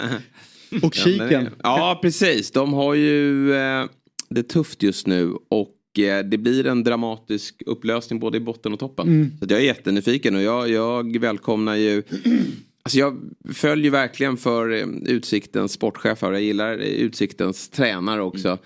och 0.82 0.94
kiken. 0.94 1.50
Ja, 1.64 2.00
precis. 2.02 2.52
De 2.52 2.74
har 2.74 2.94
ju 2.94 3.54
eh, 3.54 3.86
det 4.30 4.44
tufft 4.44 4.84
just 4.84 5.08
nu 5.08 5.34
och 5.50 6.00
eh, 6.00 6.26
det 6.26 6.38
blir 6.38 6.68
en 6.68 6.84
dramatisk 6.84 7.64
upplösning 7.66 8.20
både 8.20 8.38
i 8.38 8.42
botten 8.42 8.74
och 8.74 8.80
toppen. 8.80 9.08
Mm. 9.08 9.32
Så 9.40 9.46
jag 9.50 9.60
är 9.60 9.66
jättenyfiken 9.66 10.36
och 10.36 10.42
jag, 10.42 10.70
jag 10.70 11.20
välkomnar 11.20 11.76
ju 11.76 12.04
Alltså 12.86 13.00
jag 13.00 13.20
följer 13.54 13.92
verkligen 13.92 14.38
för 14.38 14.72
eh, 14.72 14.88
Utsiktens 15.06 15.72
sportchef 15.72 16.24
och 16.24 16.34
jag 16.34 16.42
gillar 16.42 16.78
Utsiktens 16.78 17.70
tränare 17.70 18.22
också. 18.22 18.58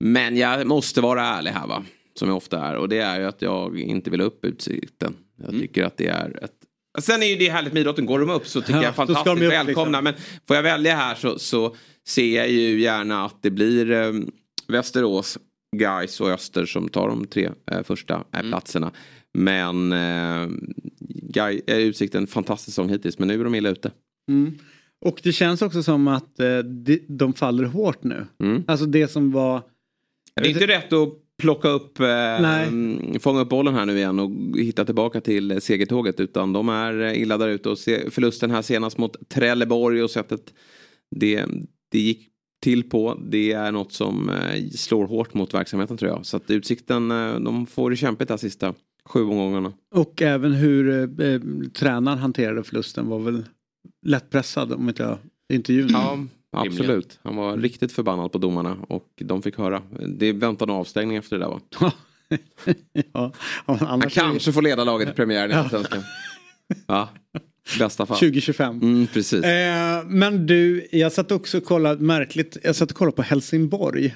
Men 0.00 0.36
jag 0.36 0.66
måste 0.66 1.00
vara 1.00 1.26
ärlig 1.26 1.50
här 1.50 1.66
va. 1.66 1.84
Som 2.14 2.28
jag 2.28 2.36
ofta 2.36 2.60
är. 2.60 2.76
Och 2.76 2.88
det 2.88 2.98
är 2.98 3.20
ju 3.20 3.26
att 3.26 3.42
jag 3.42 3.80
inte 3.80 4.10
vill 4.10 4.20
ha 4.20 4.26
upp 4.26 4.44
Utsikten. 4.44 5.14
Jag 5.36 5.50
tycker 5.50 5.84
att 5.84 5.96
det 5.96 6.06
är 6.06 6.44
ett 6.44 6.61
Sen 7.00 7.22
är 7.22 7.26
ju 7.26 7.36
det 7.36 7.48
härligt 7.50 7.72
med 7.72 7.80
idrotten. 7.80 8.06
Går 8.06 8.18
de 8.18 8.30
upp 8.30 8.46
så 8.46 8.60
tycker 8.60 8.74
Ja, 8.74 8.82
jag 8.82 8.94
fantastiskt 8.94 9.36
upp, 9.36 9.42
välkomna. 9.52 10.00
liksom. 10.00 10.04
Men 10.04 10.40
får 10.46 10.56
jag 10.56 10.62
välja 10.62 10.96
här 10.96 11.14
så, 11.14 11.38
så 11.38 11.76
ser 12.06 12.36
jag 12.36 12.50
ju 12.50 12.80
gärna 12.80 13.24
att 13.24 13.42
det 13.42 13.50
blir 13.50 13.90
eh, 13.90 14.12
Västerås, 14.68 15.38
Gais 15.76 16.20
och 16.20 16.30
Öster 16.30 16.66
som 16.66 16.88
tar 16.88 17.08
de 17.08 17.26
tre 17.26 17.50
eh, 17.70 17.82
första 17.82 18.24
eh, 18.34 18.40
platserna. 18.40 18.90
Men 19.34 19.92
eh, 19.92 20.48
Gai, 21.22 21.62
eh, 21.66 21.76
Utsikten 21.78 22.26
fantastisk 22.26 22.64
säsong 22.74 22.88
hittills 22.88 23.18
men 23.18 23.28
nu 23.28 23.40
är 23.40 23.44
de 23.44 23.54
illa 23.54 23.68
ute. 23.68 23.90
Mm. 24.28 24.58
Och 25.04 25.20
det 25.22 25.32
känns 25.32 25.62
också 25.62 25.82
som 25.82 26.08
att 26.08 26.40
eh, 26.40 26.58
de, 26.58 27.00
de 27.08 27.32
faller 27.32 27.64
hårt 27.64 28.02
nu. 28.04 28.26
Mm. 28.42 28.64
Alltså 28.66 28.86
det 28.86 29.08
som 29.08 29.32
var... 29.32 29.62
Det 30.34 30.42
är 30.42 30.48
inte 30.48 30.66
rätt 30.66 30.92
att 30.92 31.08
plocka 31.38 31.68
upp, 31.68 32.00
eh, 32.00 32.62
mm, 32.62 33.20
fånga 33.20 33.40
upp 33.40 33.48
bollen 33.48 33.74
här 33.74 33.86
nu 33.86 33.96
igen 33.96 34.18
och 34.18 34.58
hitta 34.58 34.84
tillbaka 34.84 35.20
till 35.20 35.60
segertåget. 35.60 36.20
Utan 36.20 36.52
de 36.52 36.68
är 36.68 37.00
eh, 37.00 37.22
illa 37.22 37.38
där 37.38 37.48
ute 37.48 37.68
och 37.68 37.78
se, 37.78 38.10
förlusten 38.10 38.50
här 38.50 38.62
senast 38.62 38.98
mot 38.98 39.28
Trelleborg 39.28 40.02
och 40.02 40.10
sättet 40.10 40.54
det, 41.10 41.46
det 41.90 41.98
gick 41.98 42.28
till 42.62 42.90
på. 42.90 43.18
Det 43.30 43.52
är 43.52 43.72
något 43.72 43.92
som 43.92 44.30
eh, 44.30 44.68
slår 44.70 45.06
hårt 45.06 45.34
mot 45.34 45.54
verksamheten 45.54 45.96
tror 45.96 46.10
jag. 46.10 46.26
Så 46.26 46.36
att 46.36 46.50
Utsikten, 46.50 47.10
eh, 47.10 47.34
de 47.40 47.66
får 47.66 47.90
det 47.90 47.96
kämpigt 47.96 48.28
de 48.28 48.38
sista 48.38 48.74
sju 49.04 49.22
omgångarna. 49.22 49.72
Och 49.94 50.22
även 50.22 50.52
hur 50.52 50.90
eh, 51.20 51.40
tränaren 51.72 52.18
hanterade 52.18 52.62
förlusten 52.62 53.08
var 53.08 53.18
väl 53.18 53.44
lättpressad 54.06 54.72
om 54.72 54.88
inte 54.88 55.02
jag 55.02 55.18
intervjun. 55.52 55.88
Ja, 55.92 56.18
absolut. 56.52 57.18
Han 57.22 57.36
var 57.36 57.56
riktigt 57.56 57.92
förbannad 57.92 58.32
på 58.32 58.38
domarna 58.38 58.76
och 58.88 59.08
de 59.20 59.42
fick 59.42 59.58
höra. 59.58 59.82
Det 60.08 60.32
väntar 60.32 60.66
nog 60.66 60.76
avstängning 60.76 61.16
efter 61.16 61.38
det 61.38 61.44
där 61.44 61.50
va? 61.50 61.92
ja, 63.12 63.32
Han 63.66 64.00
kanske 64.00 64.52
får 64.52 64.62
leda 64.62 64.84
laget 64.84 65.08
i 65.08 65.12
premiären 65.12 65.50
i. 65.50 65.54
Allsvenskan. 65.54 66.02
Ja, 66.86 67.08
bästa 67.78 68.06
fall. 68.06 68.18
2025. 68.18 68.80
Mm, 68.82 69.06
precis. 69.06 69.44
Eh, 69.44 70.04
men 70.06 70.46
du, 70.46 70.88
jag 70.92 71.12
satt 71.12 71.32
också 71.32 71.58
och 71.58 71.64
kollade, 71.64 72.02
märkligt, 72.04 72.56
jag 72.62 72.76
satt 72.76 72.90
och 72.90 72.96
kollade 72.96 73.16
på 73.16 73.22
Helsingborg. 73.22 74.14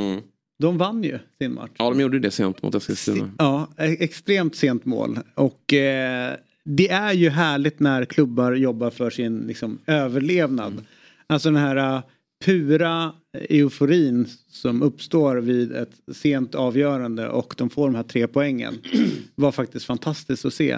Mm. 0.00 0.20
De 0.58 0.78
vann 0.78 1.04
ju 1.04 1.18
sin 1.38 1.54
match. 1.54 1.70
Ja, 1.78 1.90
de 1.90 2.00
gjorde 2.00 2.18
det 2.18 2.30
sent 2.30 2.62
mot 2.62 2.74
Eskilstuna. 2.74 3.30
Ja, 3.38 3.68
e- 3.78 3.96
extremt 4.00 4.56
sent 4.56 4.84
mål. 4.84 5.18
Och 5.34 5.72
eh, 5.72 6.34
det 6.64 6.88
är 6.90 7.12
ju 7.12 7.30
härligt 7.30 7.80
när 7.80 8.04
klubbar 8.04 8.52
jobbar 8.52 8.90
för 8.90 9.10
sin 9.10 9.38
liksom, 9.38 9.78
överlevnad. 9.86 10.84
Alltså 11.30 11.50
den 11.50 11.62
här 11.62 11.76
eh, 11.76 12.02
pura 12.44 13.12
euforin 13.32 14.28
som 14.48 14.82
uppstår 14.82 15.36
vid 15.36 15.72
ett 15.72 16.00
sent 16.12 16.54
avgörande 16.54 17.28
och 17.28 17.54
de 17.58 17.70
får 17.70 17.86
de 17.86 17.94
här 17.94 18.02
tre 18.02 18.26
poängen. 18.26 18.78
var 19.34 19.52
faktiskt 19.52 19.86
fantastiskt 19.86 20.44
att 20.44 20.54
se. 20.54 20.70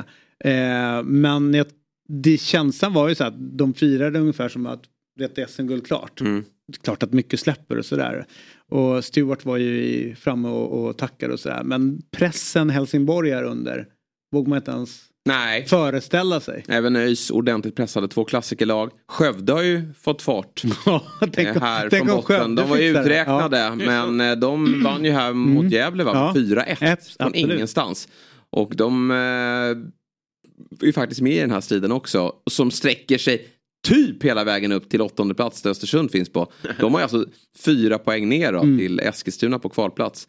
Eh, 0.45 1.03
men 1.03 1.55
jag, 1.55 1.67
det, 2.09 2.41
känslan 2.41 2.93
var 2.93 3.09
ju 3.09 3.15
så 3.15 3.25
att 3.25 3.35
de 3.39 3.75
firade 3.75 4.19
ungefär 4.19 4.49
som 4.49 4.67
att 4.67 4.83
det 5.19 5.39
är 5.39 5.47
SM-guld 5.47 5.87
klart. 5.87 6.21
Mm. 6.21 6.45
Klart 6.83 7.03
att 7.03 7.13
mycket 7.13 7.41
släpper 7.41 7.79
och 7.79 7.85
sådär. 7.85 8.27
Och 8.69 9.05
Stewart 9.05 9.45
var 9.45 9.57
ju 9.57 10.15
framme 10.15 10.49
och, 10.49 10.85
och 10.85 10.99
tackade 10.99 11.33
och 11.33 11.41
sådär. 11.41 11.63
Men 11.65 12.03
pressen 12.11 12.71
Helsingborg 12.71 13.31
är 13.31 13.43
under 13.43 13.87
vågar 14.33 14.49
man 14.49 14.59
inte 14.59 14.71
ens 14.71 15.12
Nej. 15.25 15.67
föreställa 15.67 16.41
sig. 16.41 16.65
Även 16.69 16.97
ÖIS 16.97 17.31
ordentligt 17.31 17.77
pressade 17.77 18.09
två 18.09 18.25
klassikerlag. 18.25 18.91
Skövde 19.09 19.53
har 19.53 19.63
ju 19.63 19.93
fått 20.01 20.23
fart. 20.23 20.63
tänk 21.33 21.49
om- 21.49 21.57
eh, 21.57 21.63
här 21.63 21.91
tänk 21.91 22.07
från 22.09 22.17
botten. 22.17 22.55
De 22.55 22.71
var 22.71 22.77
ju 22.77 22.89
uträknade 22.91 23.59
Ja. 23.59 23.75
men 23.75 24.21
eh, 24.21 24.37
de 24.37 24.83
vann 24.83 25.05
ju 25.05 25.11
här 25.11 25.33
mot 25.33 25.61
Mm. 25.61 25.73
Gävle 25.73 26.05
va? 26.05 26.11
Ja. 26.15 26.41
4-1 26.41 26.77
från 26.77 27.27
absolut. 27.27 27.37
ingenstans. 27.57 28.09
Och 28.51 28.77
de 28.77 29.11
eh, 29.11 29.17
är 29.17 30.87
ju 30.87 30.93
faktiskt 30.93 31.21
med 31.21 31.33
i 31.33 31.39
den 31.41 31.51
här 31.51 31.61
striden 31.61 31.93
också. 31.93 32.33
Som 32.51 32.71
sträcker 32.71 33.19
sig 33.19 33.49
typ 33.89 34.23
hela 34.25 34.45
vägen 34.45 34.73
upp 34.73 34.91
till 34.91 35.01
åttonde 35.03 35.35
plats 35.35 35.63
där 35.63 35.71
Östersund 35.71 36.11
finns 36.11 36.29
på. 36.33 36.53
De 36.81 36.93
har 36.93 37.01
ju 37.01 37.03
alltså 37.03 37.27
fyra 37.65 37.99
poäng 37.99 38.29
ner 38.29 38.53
då, 38.53 38.61
Mm. 38.61 38.79
till 38.79 39.01
Eskilstuna 39.01 39.59
på 39.59 39.69
kvalplats. 39.69 40.29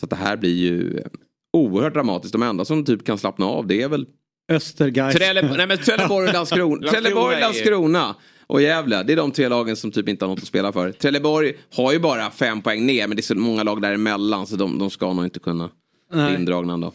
Så 0.00 0.06
att 0.06 0.10
det 0.10 0.16
här 0.16 0.36
blir 0.36 0.54
ju 0.54 1.02
oerhört 1.52 1.94
dramatiskt. 1.94 2.32
De 2.32 2.42
enda 2.42 2.64
som 2.64 2.84
typ 2.84 3.04
kan 3.06 3.18
slappna 3.18 3.46
av 3.46 3.66
det 3.66 3.82
är 3.82 3.88
väl 3.88 4.06
Östergeist. 4.48 5.18
Trelle, 5.18 5.42
nej 5.56 5.66
men 5.66 5.78
Trelleborg, 5.78 6.32
Landskrona, 6.32 6.88
Trelleborg, 6.88 7.40
Landskrona 7.40 8.14
och 8.46 8.62
Gävle. 8.62 9.02
Det 9.02 9.12
är 9.12 9.16
de 9.16 9.32
tre 9.32 9.48
lagen 9.48 9.76
som 9.76 9.90
typ 9.90 10.08
inte 10.08 10.24
har 10.24 10.30
något 10.30 10.38
att 10.38 10.46
spela 10.46 10.72
för. 10.72 10.92
Trelleborg 10.92 11.52
har 11.76 11.92
ju 11.92 11.98
bara 11.98 12.30
fem 12.30 12.62
poäng 12.62 12.86
ner 12.86 13.08
men 13.08 13.16
det 13.16 13.20
är 13.20 13.22
så 13.22 13.34
många 13.34 13.62
lag 13.62 13.82
däremellan 13.82 14.46
så 14.46 14.56
de, 14.56 14.78
de 14.78 14.90
ska 14.90 15.12
nog 15.12 15.24
inte 15.24 15.38
kunna 15.38 15.70
bli 16.12 16.20
Nej. 16.20 16.34
indragna 16.34 16.72
ändå. 16.72 16.92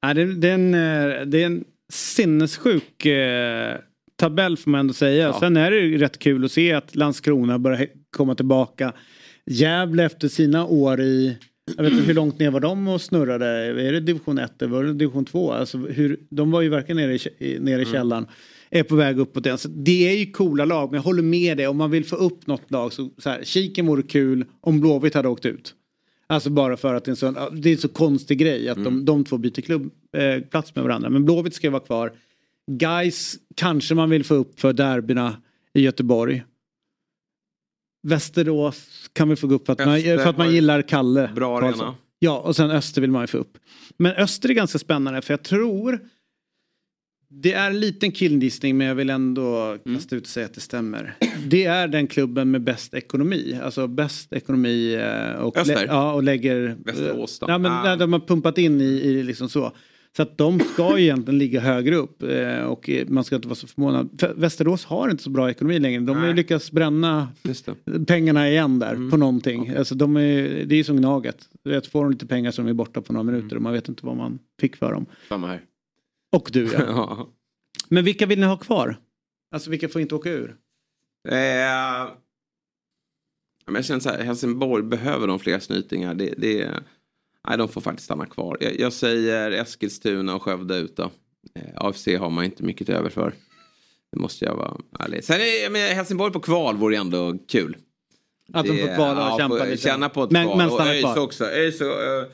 Ja, 0.00 0.14
det, 0.14 0.34
det, 0.34 0.48
är 0.48 0.54
en, 0.54 0.74
eh, 0.74 1.26
det 1.26 1.42
är 1.42 1.46
en 1.46 1.64
sinnessjuk 1.92 3.06
eh, 3.06 3.76
tabell 4.16 4.56
får 4.56 4.70
man 4.70 4.80
ändå 4.80 4.94
säga. 4.94 5.24
Ja. 5.24 5.40
Sen 5.40 5.56
är 5.56 5.70
det 5.70 5.76
ju 5.76 5.98
rätt 5.98 6.18
kul 6.18 6.44
att 6.44 6.52
se 6.52 6.72
att 6.72 6.94
Landskrona 6.94 7.58
börjar 7.58 7.86
komma 8.16 8.34
tillbaka. 8.34 8.92
Gävle 9.46 10.04
efter 10.04 10.28
sina 10.28 10.66
år 10.66 11.00
i, 11.00 11.38
jag 11.76 11.82
vet 11.84 11.92
inte 11.92 12.04
hur 12.04 12.14
långt 12.14 12.38
ner 12.38 12.50
var 12.50 12.60
de 12.60 12.88
och 12.88 13.00
snurrade? 13.00 13.46
Är 13.46 13.92
det 13.92 14.00
division 14.00 14.38
1 14.38 14.62
eller 14.62 14.72
var 14.72 14.84
det 14.84 14.92
division 14.94 15.24
2? 15.24 15.52
Alltså 15.52 15.78
hur, 15.78 16.20
de 16.30 16.50
var 16.50 16.60
ju 16.62 16.68
verkligen 16.68 16.96
nere 16.96 17.14
i, 17.38 17.58
nere 17.60 17.80
i 17.80 17.82
Mm. 17.84 17.92
källaren. 17.92 18.26
Är 18.70 18.82
på 18.82 18.96
väg 18.96 19.18
uppåt 19.18 19.46
igen. 19.46 19.58
Så 19.58 19.68
det 19.68 20.08
är 20.08 20.16
ju 20.18 20.30
coola 20.32 20.64
lag 20.64 20.90
men 20.90 20.96
jag 20.98 21.02
håller 21.02 21.22
med 21.22 21.56
dig 21.56 21.66
om 21.66 21.76
man 21.76 21.90
vill 21.90 22.04
få 22.04 22.16
upp 22.16 22.46
något 22.46 22.70
lag 22.70 22.92
så, 22.92 23.10
så 23.18 23.30
här, 23.30 23.44
Kiken 23.44 23.86
vore 23.86 24.02
kul 24.02 24.44
om 24.60 24.80
Blåvitt 24.80 25.14
hade 25.14 25.28
åkt 25.28 25.46
ut. 25.46 25.74
Alltså 26.26 26.50
bara 26.50 26.76
för 26.76 26.94
att 26.94 27.04
det 27.04 27.08
är 27.08 27.12
en 27.12 27.16
sån, 27.16 27.34
det 27.60 27.68
är 27.68 27.72
en 27.72 27.78
så 27.78 27.88
konstig 27.88 28.38
grej 28.38 28.68
att 28.68 28.76
Mm. 28.76 28.94
de, 28.94 29.04
de 29.04 29.24
två 29.24 29.38
byter 29.38 29.60
klubb, 29.60 29.90
eh, 30.16 30.42
plats 30.42 30.74
med 30.74 30.84
varandra. 30.84 31.10
Men 31.10 31.24
Blåvitt 31.24 31.54
ska 31.54 31.70
vara 31.70 31.82
kvar. 31.82 32.12
Guys 32.70 33.36
kanske 33.54 33.94
man 33.94 34.10
vill 34.10 34.24
få 34.24 34.34
upp 34.34 34.60
för 34.60 34.72
derbyna 34.72 35.36
i 35.74 35.80
Göteborg. 35.80 36.42
Västerås 38.06 39.10
kan 39.12 39.28
vi 39.28 39.36
få 39.36 39.46
gå 39.46 39.54
upp 39.54 39.66
för 39.66 39.72
att, 39.72 39.86
man, 39.86 40.00
för 40.02 40.26
att 40.26 40.38
man 40.38 40.52
gillar 40.52 40.82
Kalle. 40.82 41.30
bra 41.34 41.60
Karlsson. 41.60 41.80
arena. 41.86 41.96
Ja, 42.18 42.38
och 42.38 42.56
sen 42.56 42.70
Öster 42.70 43.00
vill 43.00 43.10
man 43.10 43.22
ju 43.22 43.26
få 43.26 43.38
upp. 43.38 43.58
Men 43.96 44.12
Öster 44.12 44.48
är 44.48 44.54
ganska 44.54 44.78
spännande 44.78 45.22
för 45.22 45.32
jag 45.32 45.42
tror 45.42 46.00
det 47.28 47.52
är 47.52 47.70
en 47.70 47.80
liten 47.80 48.12
killgissning 48.12 48.76
men 48.76 48.86
jag 48.86 48.94
vill 48.94 49.10
ändå 49.10 49.78
kasta 49.94 50.16
ut 50.16 50.22
och 50.22 50.28
säga 50.28 50.46
att 50.46 50.54
det 50.54 50.60
stämmer. 50.60 51.14
Det 51.46 51.64
är 51.64 51.88
den 51.88 52.06
klubben 52.06 52.50
med 52.50 52.62
bäst 52.62 52.94
ekonomi. 52.94 53.58
Alltså 53.62 53.86
bäst 53.86 54.32
ekonomi 54.32 54.94
eh, 54.94 55.32
och, 55.36 55.56
Öster? 55.56 55.86
ja, 55.86 56.12
och 56.12 56.22
lägger... 56.22 56.76
Västerås 56.84 57.38
då? 57.38 57.46
Ja, 57.50 57.58
men 57.58 57.72
Ah. 57.72 57.96
de 57.96 58.12
har 58.12 58.20
pumpat 58.20 58.58
in 58.58 58.80
i, 58.80 58.84
i 58.84 59.22
liksom 59.22 59.48
så. 59.48 59.72
Så 60.16 60.22
att 60.22 60.38
de 60.38 60.60
ska 60.60 60.98
ju 60.98 61.04
egentligen 61.04 61.38
ligga 61.38 61.60
högre 61.60 61.96
upp 61.96 62.22
eh, 62.22 62.60
och 62.64 62.90
eh, 62.90 63.08
man 63.08 63.24
ska 63.24 63.36
inte 63.36 63.48
vara 63.48 63.54
så 63.54 63.66
förvånad. 63.66 64.08
För 64.20 64.34
Västerås 64.34 64.84
har 64.84 65.08
inte 65.10 65.22
så 65.22 65.30
bra 65.30 65.50
ekonomi 65.50 65.78
längre. 65.78 66.00
De 66.00 66.16
har 66.16 66.26
ju 66.26 66.34
lyckats 66.34 66.72
bränna 66.72 67.28
pengarna 68.06 68.48
igen 68.50 68.78
där 68.78 68.94
Mm. 68.94 69.10
på 69.10 69.16
någonting. 69.16 69.68
Alltså 69.70 69.94
de 69.94 70.16
är, 70.16 70.42
det 70.64 70.74
är 70.74 70.76
ju 70.76 70.84
som 70.84 70.96
Gnaget. 70.96 71.48
Du 71.62 71.70
vet, 71.70 71.86
får 71.86 72.02
de 72.02 72.10
lite 72.12 72.26
pengar 72.26 72.50
så 72.50 72.62
de 72.62 72.68
är 72.68 72.72
borta 72.74 73.00
på 73.02 73.12
några 73.12 73.22
Mm. 73.22 73.34
minuter 73.34 73.56
och 73.56 73.62
man 73.62 73.72
vet 73.72 73.88
inte 73.88 74.06
vad 74.06 74.16
man 74.16 74.38
fick 74.60 74.76
för 74.76 74.92
dem. 74.92 75.06
Samma 75.28 75.46
här. 75.46 75.62
Och 76.36 76.50
du 76.52 76.64
ja. 76.72 76.80
Ja. 76.86 77.28
Men 77.88 78.04
vilka 78.04 78.26
vill 78.26 78.40
ni 78.40 78.46
ha 78.46 78.56
kvar? 78.56 78.96
Alltså 79.54 79.70
vilka 79.70 79.88
får 79.88 80.00
inte 80.00 80.14
åka 80.14 80.30
ur? 80.30 80.56
Eh, 81.28 82.08
men 83.66 83.74
jag 83.74 83.84
känner 83.84 84.00
så 84.00 84.08
här, 84.08 84.22
Helsingborg 84.24 84.82
behöver 84.82 85.26
de 85.26 85.38
fler 85.38 85.58
snytingar. 85.58 86.14
Det, 86.14 86.34
det, 86.38 86.70
nej, 87.48 87.58
de 87.58 87.68
får 87.68 87.80
faktiskt 87.80 88.04
stanna 88.04 88.26
kvar. 88.26 88.56
Jag, 88.60 88.80
jag 88.80 88.92
säger 88.92 89.50
Eskilstuna 89.50 90.34
och 90.34 90.42
Skövde 90.42 90.76
ut 90.76 90.96
då. 90.96 91.10
Eh, 91.54 91.62
AFC 91.74 92.06
har 92.18 92.30
man 92.30 92.44
inte 92.44 92.62
mycket 92.62 92.88
över 92.88 93.10
för. 93.10 93.34
Det 94.12 94.18
måste 94.18 94.44
jag 94.44 94.56
vara 94.56 94.76
ärlig. 94.98 95.24
Sen 95.24 95.36
är 95.40 95.70
med 95.70 95.90
Helsingborg 95.96 96.32
på 96.32 96.40
kval 96.40 96.76
vore 96.76 96.96
ändå 96.96 97.38
kul. 97.48 97.76
Att 98.52 98.66
de 98.66 98.78
får 98.78 98.94
kvala 98.94 99.26
och 99.26 99.32
ja, 99.32 99.38
kämpa 99.38 99.64
lite. 99.64 99.76
Känna 99.82 100.08
på 100.08 100.22
ett 100.22 100.30
Men- 100.30 100.46
kval. 100.46 100.56
men 100.58 100.70
och 100.70 100.80
ÖIS 100.80 101.16
också. 101.16 101.44
ÖIS 101.44 101.80
och, 101.80 101.86
eh, 102.02 102.24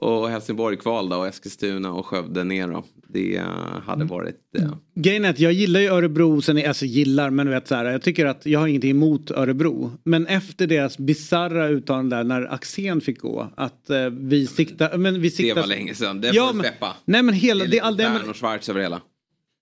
och 0.00 0.28
Helsingborg 0.30 0.76
kval 0.76 1.08
då 1.08 1.16
och 1.16 1.26
Eskilstuna 1.26 1.92
och 1.92 2.06
Skövde 2.06 2.44
ner 2.44 2.68
då. 2.68 2.84
Det 3.08 3.36
eh, 3.36 3.44
hade 3.84 3.94
Mm. 4.02 4.06
varit... 4.06 4.40
eh, 4.58 4.74
Grejen 4.94 5.24
är 5.24 5.30
att 5.30 5.38
jag 5.40 5.52
gillar 5.52 5.80
ju 5.80 5.86
Örebro, 5.88 6.42
sen 6.42 6.58
är, 6.58 6.68
alltså 6.68 6.84
gillar 6.84 7.30
men 7.30 7.46
du 7.46 7.52
vet 7.52 7.68
så 7.68 7.74
här, 7.74 7.84
jag 7.84 8.02
tycker 8.02 8.26
att 8.26 8.46
jag 8.46 8.60
har 8.60 8.66
ingenting 8.66 8.90
emot 8.90 9.30
Örebro. 9.30 9.92
Men 10.04 10.26
efter 10.26 10.66
deras 10.66 10.98
bizarra 10.98 11.68
uttalande 11.68 12.16
där 12.16 12.24
när 12.24 12.52
Axén 12.54 13.00
fick 13.00 13.18
gå 13.20 13.52
att 13.56 13.90
eh, 13.90 14.10
vi 14.10 14.46
siktar, 14.46 14.98
men 14.98 15.14
vi 15.20 15.28
Det 15.28 15.34
siktar... 15.34 15.60
var 15.60 15.66
länge 15.68 15.94
sedan. 15.94 16.20
Det 16.20 16.30
Ja, 16.34 16.46
får 16.46 16.52
du 16.52 16.56
men- 16.56 16.66
släppa. 16.66 16.96
Nej 17.04 17.22
men 17.22 17.34
hela, 17.34 17.64
det 17.64 17.70
det 17.70 17.78
är 17.78 17.90
lite 17.90 18.02
det, 18.02 18.10
men, 18.10 18.30
och 18.30 18.36
Schwarz 18.36 18.68
över 18.68 18.80
hela. 18.80 19.00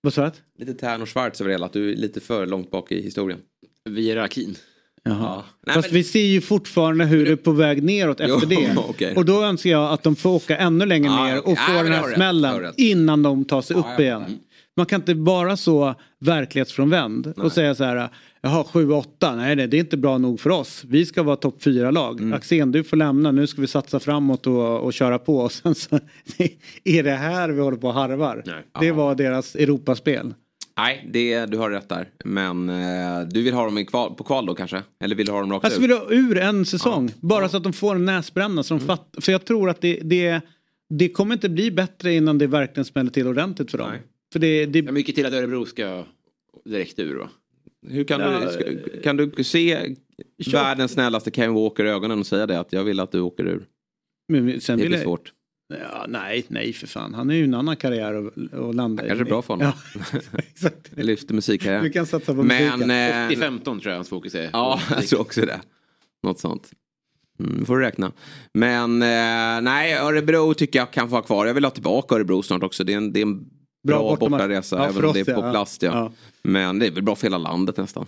vad 0.01 0.13
sa 0.13 0.25
du? 0.25 0.65
Lite 0.65 0.73
Tern 0.79 1.01
och 1.01 1.09
Schwarz 1.09 1.41
över 1.41 1.51
hela. 1.51 1.65
Att 1.65 1.73
du 1.73 1.91
är 1.91 1.95
lite 1.95 2.19
för 2.19 2.45
långt 2.45 2.71
bak 2.71 2.91
i 2.91 3.01
historien. 3.01 3.39
Vi 3.89 4.11
är 4.11 4.15
Rakin. 4.15 4.55
Jaha. 5.09 5.43
Nej, 5.67 5.73
Fast 5.75 5.87
men- 5.87 5.93
vi 5.97 6.03
ser 6.03 6.19
ju 6.25 6.41
fortfarande 6.41 7.05
hur 7.05 7.25
det 7.25 7.31
är 7.31 7.35
på 7.35 7.51
väg 7.51 7.83
neråt 7.83 8.17
Jo, 8.27 8.35
efter 8.35 8.47
det. 8.49 8.73
okej. 8.89 9.13
Och 9.15 9.25
då 9.25 9.43
önskar 9.43 9.69
jag 9.69 9.91
att 9.93 10.03
de 10.03 10.15
får 10.15 10.29
åka 10.29 10.57
ännu 10.57 10.85
längre 10.85 11.11
Ah, 11.11 11.25
ner 11.27 11.47
och 11.47 11.51
Ah, 11.51 11.55
få 11.55 11.73
men 11.73 11.83
den 11.85 11.93
här 11.93 12.13
smällen 12.15 12.73
innan 12.77 13.23
de 13.23 13.45
tar 13.45 13.61
sig 13.61 13.75
Ja, 13.77 13.93
upp 13.93 13.99
igen. 13.99 14.21
mm. 14.23 14.37
Man 14.77 14.85
kan 14.85 15.01
inte 15.01 15.13
vara 15.13 15.57
så 15.57 15.95
verklighetsfrånvänd 16.19 17.33
och 17.37 17.51
säga 17.51 17.75
så 17.75 17.83
här, 17.83 18.09
jaha 18.41 18.63
7-8, 18.63 19.35
nej 19.35 19.55
nej, 19.55 19.67
det 19.67 19.77
är 19.77 19.79
inte 19.79 19.97
bra 19.97 20.17
nog 20.17 20.39
för 20.39 20.49
oss. 20.49 20.83
Vi 20.87 21.05
ska 21.05 21.23
vara 21.23 21.35
topp 21.35 21.57
4-lag. 21.63 22.19
Mm. 22.21 22.33
Axén 22.33 22.71
du 22.71 22.83
får 22.83 22.97
lämna, 22.97 23.31
nu 23.31 23.47
ska 23.47 23.61
vi 23.61 23.67
satsa 23.67 23.99
framåt 23.99 24.47
och, 24.47 24.79
och 24.79 24.93
köra 24.93 25.19
på. 25.19 25.37
Och 25.39 25.51
sen 25.51 25.75
så 25.75 25.95
är 26.83 27.03
det 27.03 27.11
här 27.11 27.49
vi 27.49 27.61
håller 27.61 27.77
på 27.77 27.87
och 27.87 27.93
harvar. 27.93 28.43
Det 28.79 28.91
var 28.91 29.15
deras 29.15 29.55
Europaspel. 29.55 30.33
Nej, 30.77 31.09
det, 31.13 31.45
du 31.45 31.57
har 31.57 31.69
rätt 31.71 31.89
där. 31.89 32.09
Men 32.25 32.69
eh, 32.69 33.27
du 33.31 33.41
vill 33.41 33.53
ha 33.53 33.65
dem 33.65 33.77
i 33.77 33.85
kval, 33.85 34.15
på 34.15 34.23
kval 34.23 34.45
då 34.45 34.55
kanske? 34.55 34.83
Eller 35.03 35.15
vill 35.15 35.25
du 35.25 35.31
ha 35.31 35.39
dem 35.39 35.51
rakt 35.51 35.65
Alltså 35.65 35.79
ut? 35.79 35.83
vill 35.83 35.89
du 35.89 35.95
ha 35.97 36.05
ur 36.11 36.37
en 36.37 36.65
säsong. 36.65 37.11
Bara 37.21 37.49
så 37.49 37.57
att 37.57 37.63
de 37.63 37.73
får 37.73 37.95
en 37.95 38.05
näsbränna. 38.05 38.63
Så 38.63 38.73
de 38.73 38.77
Mm. 38.83 38.87
fatt, 38.87 39.15
för 39.21 39.31
jag 39.31 39.45
tror 39.45 39.69
att 39.69 39.81
det, 39.81 39.99
det, 40.03 40.41
det 40.89 41.09
kommer 41.09 41.33
inte 41.35 41.49
bli 41.49 41.71
bättre 41.71 42.13
innan 42.13 42.37
det 42.37 42.47
verkligen 42.47 42.85
smäller 42.85 43.11
till 43.11 43.27
ordentligt 43.27 43.71
för 43.71 43.77
dem. 43.77 43.91
För 44.33 44.39
det, 44.39 44.65
det, 44.65 44.79
Ja, 44.79 44.91
mycket 44.91 45.15
till 45.15 45.25
att 45.25 45.33
Örebro 45.33 45.65
ska 45.65 46.03
direkt 46.65 46.99
ur 46.99 47.15
va? 47.15 47.29
Hur 47.87 48.03
kan, 48.03 48.21
Ja, 48.21 48.39
du, 48.45 48.51
ska, 48.53 49.01
kan 49.03 49.17
du 49.17 49.43
se 49.43 49.95
världens 50.53 50.91
snällaste 50.91 51.31
Kevin 51.31 51.53
Walker 51.53 51.85
i 51.85 51.89
ögonen 51.89 52.19
och 52.19 52.27
säga 52.27 52.45
det? 52.47 52.59
Att 52.59 52.73
jag 52.73 52.83
vill 52.83 52.99
att 52.99 53.11
du 53.11 53.19
åker 53.19 53.45
ur. 53.47 53.65
men 54.27 54.61
sen 54.61 54.77
det 54.77 54.83
vill 54.83 54.89
blir 54.89 54.97
jag- 54.99 55.03
svårt. 55.05 55.31
Ja, 55.67 56.05
nej, 56.09 56.45
nej 56.47 56.73
för 56.73 56.87
fan. 56.87 57.13
Han 57.13 57.29
är 57.29 57.35
ju 57.35 57.43
en 57.43 57.53
annan 57.53 57.75
karriär 57.75 58.13
att 58.13 58.53
att 58.53 58.75
landa 58.75 59.05
i. 59.05 59.07
Kanske 59.07 59.23
är 59.23 59.29
bra 59.29 59.41
för 59.41 59.53
honom. 59.53 59.71
Ja, 60.61 60.69
Det 60.95 61.03
lyfter 61.03 61.33
musikkarriär. 61.33 61.81
Du 61.81 61.89
kan 61.89 62.05
satsa 62.05 62.35
på 62.35 62.43
Men, 62.43 62.79
musiken. 62.79 62.91
eh, 62.91 63.49
80-15 63.49 63.63
tror 63.63 63.81
jag 63.87 63.95
hans 63.95 64.09
fokus 64.09 64.35
är. 64.35 64.49
Ja, 64.53 64.79
jag 64.89 65.07
tror 65.07 65.21
också 65.21 65.41
det. 65.41 65.61
Något 66.23 66.39
sånt. 66.39 66.71
Mm, 67.39 67.65
får 67.65 67.77
du 67.77 67.83
räkna. 67.83 68.11
Men 68.53 69.01
eh, 69.01 69.61
nej, 69.61 69.93
Örebro 69.93 70.53
tycker 70.53 70.79
jag 70.79 70.91
kan 70.91 71.09
få 71.09 71.15
ha 71.15 71.21
kvar. 71.21 71.45
Jag 71.45 71.53
vill 71.53 71.63
ha 71.63 71.71
tillbaka 71.71 72.15
Örebro 72.15 72.43
snart 72.43 72.63
också. 72.63 72.83
Det 72.83 72.93
är 72.93 72.97
en, 72.97 73.13
det 73.13 73.19
är 73.19 73.25
en 73.25 73.39
bra, 73.87 74.15
Bra 74.15 74.29
bortaresa. 74.29 74.75
Ja, 74.77 74.89
även 74.89 75.05
om 75.05 75.13
det 75.13 75.19
är 75.19 75.25
på 75.25 75.31
ja. 75.31 75.51
plast. 75.51 75.81
Ja. 75.81 75.89
Ja. 75.93 76.11
Men 76.43 76.79
det 76.79 76.87
är 76.87 76.91
väl 76.91 77.03
bra 77.03 77.15
för 77.15 77.23
hela 77.27 77.37
landet 77.37 77.77
nästan. 77.77 78.05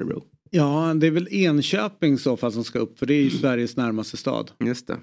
Örebro. 0.00 0.24
Ja, 0.50 0.94
det 0.96 1.06
är 1.06 1.10
väl 1.10 1.28
Enköping 1.30 2.14
i 2.14 2.18
så 2.18 2.36
fall 2.36 2.52
som 2.52 2.64
ska 2.64 2.78
upp. 2.78 2.98
För 2.98 3.06
det 3.06 3.14
är 3.14 3.22
ju 3.22 3.30
Sveriges 3.30 3.76
närmaste 3.76 4.16
stad. 4.16 4.50
Just 4.64 4.86
det. 4.86 4.96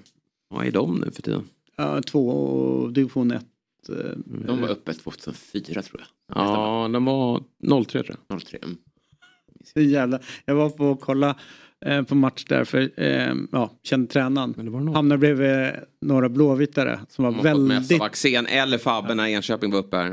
Vad 0.48 0.66
är 0.66 0.70
de 0.70 0.98
nu 0.98 1.10
för 1.10 1.22
tiden? 1.22 1.48
Ja, 1.76 2.02
två 2.02 2.28
och 2.28 2.92
division 2.92 3.30
1. 3.30 3.46
De 4.26 4.60
var 4.60 4.68
uppe 4.68 4.92
2004 4.92 5.82
tror 5.82 6.00
jag. 6.00 6.36
Ja, 6.36 6.88
de 6.92 7.04
var 7.04 7.42
03 7.84 8.02
tror 8.02 8.16
jag. 8.28 8.42
03. 8.42 8.58
Mm. 8.62 8.76
Så 9.74 9.80
jävla, 9.80 10.20
jag 10.44 10.54
var 10.54 10.70
på 10.70 10.84
och 10.86 11.00
kolla 11.00 11.36
eh, 11.86 12.02
på 12.02 12.14
match 12.14 12.44
där 12.44 12.64
för 12.64 12.90
eh, 12.96 13.34
ja, 13.52 13.70
kände 13.82 14.06
tränaren. 14.12 14.88
Hamnade 14.94 15.18
bredvid 15.18 15.70
några 16.00 16.28
blåvitare 16.28 17.00
som 17.08 17.24
var 17.24 17.42
väldigt, 17.42 18.02
Axén 18.02 18.46
eller 18.46 18.78
Fabbe 18.78 19.14
när 19.14 19.26
Enköping 19.26 19.70
var 19.70 19.78
uppe 19.78 19.96
här. 19.96 20.10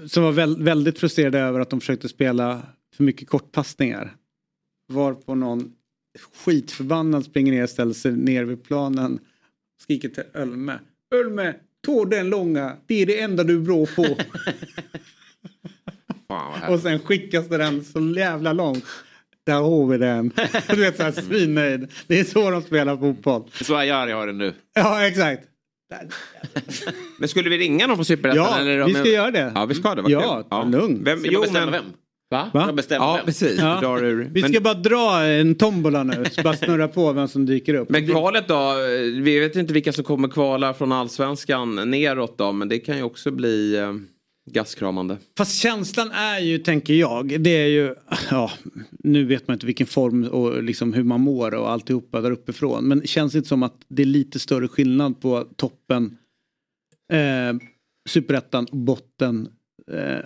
eh, 0.00 0.06
som 0.06 0.22
var 0.22 0.32
väl, 0.32 0.62
väldigt 0.62 0.98
frustrerade 0.98 1.38
över 1.38 1.60
att 1.60 1.70
de 1.70 1.80
försökte 1.80 2.08
spela 2.08 2.62
för 2.96 3.04
mycket 3.04 3.28
kortpassningar. 3.28 4.16
Var 4.88 5.14
på 5.14 5.34
någon 5.34 5.72
skitförbannad 6.44 7.24
springer 7.24 7.52
ner 7.52 7.62
och 7.62 7.70
ställer 7.70 7.94
sig 7.94 8.12
ner 8.12 8.44
vid 8.44 8.64
planen. 8.64 9.18
Skriker 9.82 10.08
till 10.08 10.24
Ölme. 10.34 10.78
Ölme, 11.14 11.54
ta 11.86 12.04
den 12.04 12.30
långa. 12.30 12.76
Det 12.86 13.02
är 13.02 13.06
det 13.06 13.20
enda 13.20 13.44
du 13.44 13.56
är 13.56 13.60
bra 13.60 13.86
på. 13.86 14.16
och 16.72 16.80
sen 16.80 16.98
skickas 16.98 17.48
det 17.48 17.56
den 17.56 17.84
så 17.84 18.00
jävla 18.16 18.52
långt. 18.52 18.84
Där 19.44 19.60
har 19.60 19.86
vi 19.86 19.98
den. 19.98 20.32
Du 20.68 20.80
vet 20.80 20.96
såhär 20.96 21.12
svinnöjd. 21.12 21.92
Det 22.06 22.20
är 22.20 22.24
så 22.24 22.50
de 22.50 22.62
spelar 22.62 22.96
fotboll. 22.96 23.50
Så 23.52 23.76
Ajari 23.76 24.12
har 24.12 24.26
den 24.26 24.38
nu. 24.38 24.54
Ja 24.74 25.06
exakt. 25.06 25.46
Men 27.18 27.28
skulle 27.28 27.50
vi 27.50 27.58
ringa 27.58 27.86
någon 27.86 27.96
på 27.96 28.04
Superettan? 28.04 28.44
Ja, 28.44 28.58
eller, 28.58 28.84
vi 28.84 28.94
ska 28.94 29.08
göra 29.08 29.30
det. 29.30 29.52
Ja, 29.54 29.66
vi 29.66 29.74
ska 29.74 29.94
det. 29.94 30.10
Ja, 30.10 30.62
kul. 30.62 30.70
lugn. 30.70 31.04
Vem, 31.04 31.20
Ska 31.20 31.30
jo, 31.32 31.40
bestämma 31.40 31.70
men, 31.70 31.72
vem? 31.72 31.92
Va? 32.30 32.50
Va? 32.54 32.82
Ska 32.82 32.94
ja, 32.94 33.20
precis. 33.24 33.58
Ja. 33.58 33.74
Vi 33.74 33.86
drar 33.86 34.04
ur. 34.04 34.28
Vi 34.32 34.42
ska 34.42 34.52
Men- 34.52 34.62
bara 34.62 34.74
dra 34.74 35.24
en 35.24 35.54
tombola 35.54 36.02
nu, 36.02 36.24
så 36.30 36.42
bara 36.42 36.56
snurra 36.56 36.88
på 36.88 37.12
vem 37.12 37.28
som 37.28 37.46
dyker 37.46 37.74
upp. 37.74 37.90
Men 37.90 38.06
kvalet 38.06 38.48
då? 38.48 38.74
Vi 39.22 39.38
vet 39.40 39.56
inte 39.56 39.72
vilka 39.74 39.92
som 39.92 40.04
kommer 40.04 40.28
kvala 40.28 40.74
från 40.74 40.92
allsvenskan 40.92 41.90
neråt 41.90 42.38
då. 42.38 42.52
Men 42.52 42.68
det 42.68 42.78
kan 42.78 42.96
ju 42.96 43.02
också 43.02 43.30
bli 43.30 43.76
eh, 43.76 43.92
gastkramande. 44.50 45.16
Fast 45.38 45.58
känslan 45.60 46.10
är 46.10 46.38
ju, 46.38 46.58
tänker 46.58 46.94
jag, 46.94 47.40
det 47.40 47.50
är 47.50 47.66
ju, 47.66 47.94
ja, 48.30 48.50
nu 48.90 49.24
vet 49.24 49.48
man 49.48 49.54
inte 49.54 49.66
vilken 49.66 49.86
form 49.86 50.24
och 50.24 50.62
liksom 50.62 50.92
hur 50.92 51.04
man 51.04 51.20
mår 51.20 51.54
och 51.54 51.70
alltihopa 51.70 52.20
där 52.20 52.30
uppifrån. 52.30 52.84
Men 52.84 53.06
känns 53.06 53.32
det 53.32 53.36
inte 53.38 53.48
som 53.48 53.62
att 53.62 53.76
det 53.88 54.02
är 54.02 54.06
lite 54.06 54.38
större 54.38 54.68
skillnad 54.68 55.20
på 55.20 55.44
toppen, 55.56 56.16
eh, 57.12 57.56
superettan, 58.08 58.66
botten, 58.72 59.48
eh, 59.92 60.18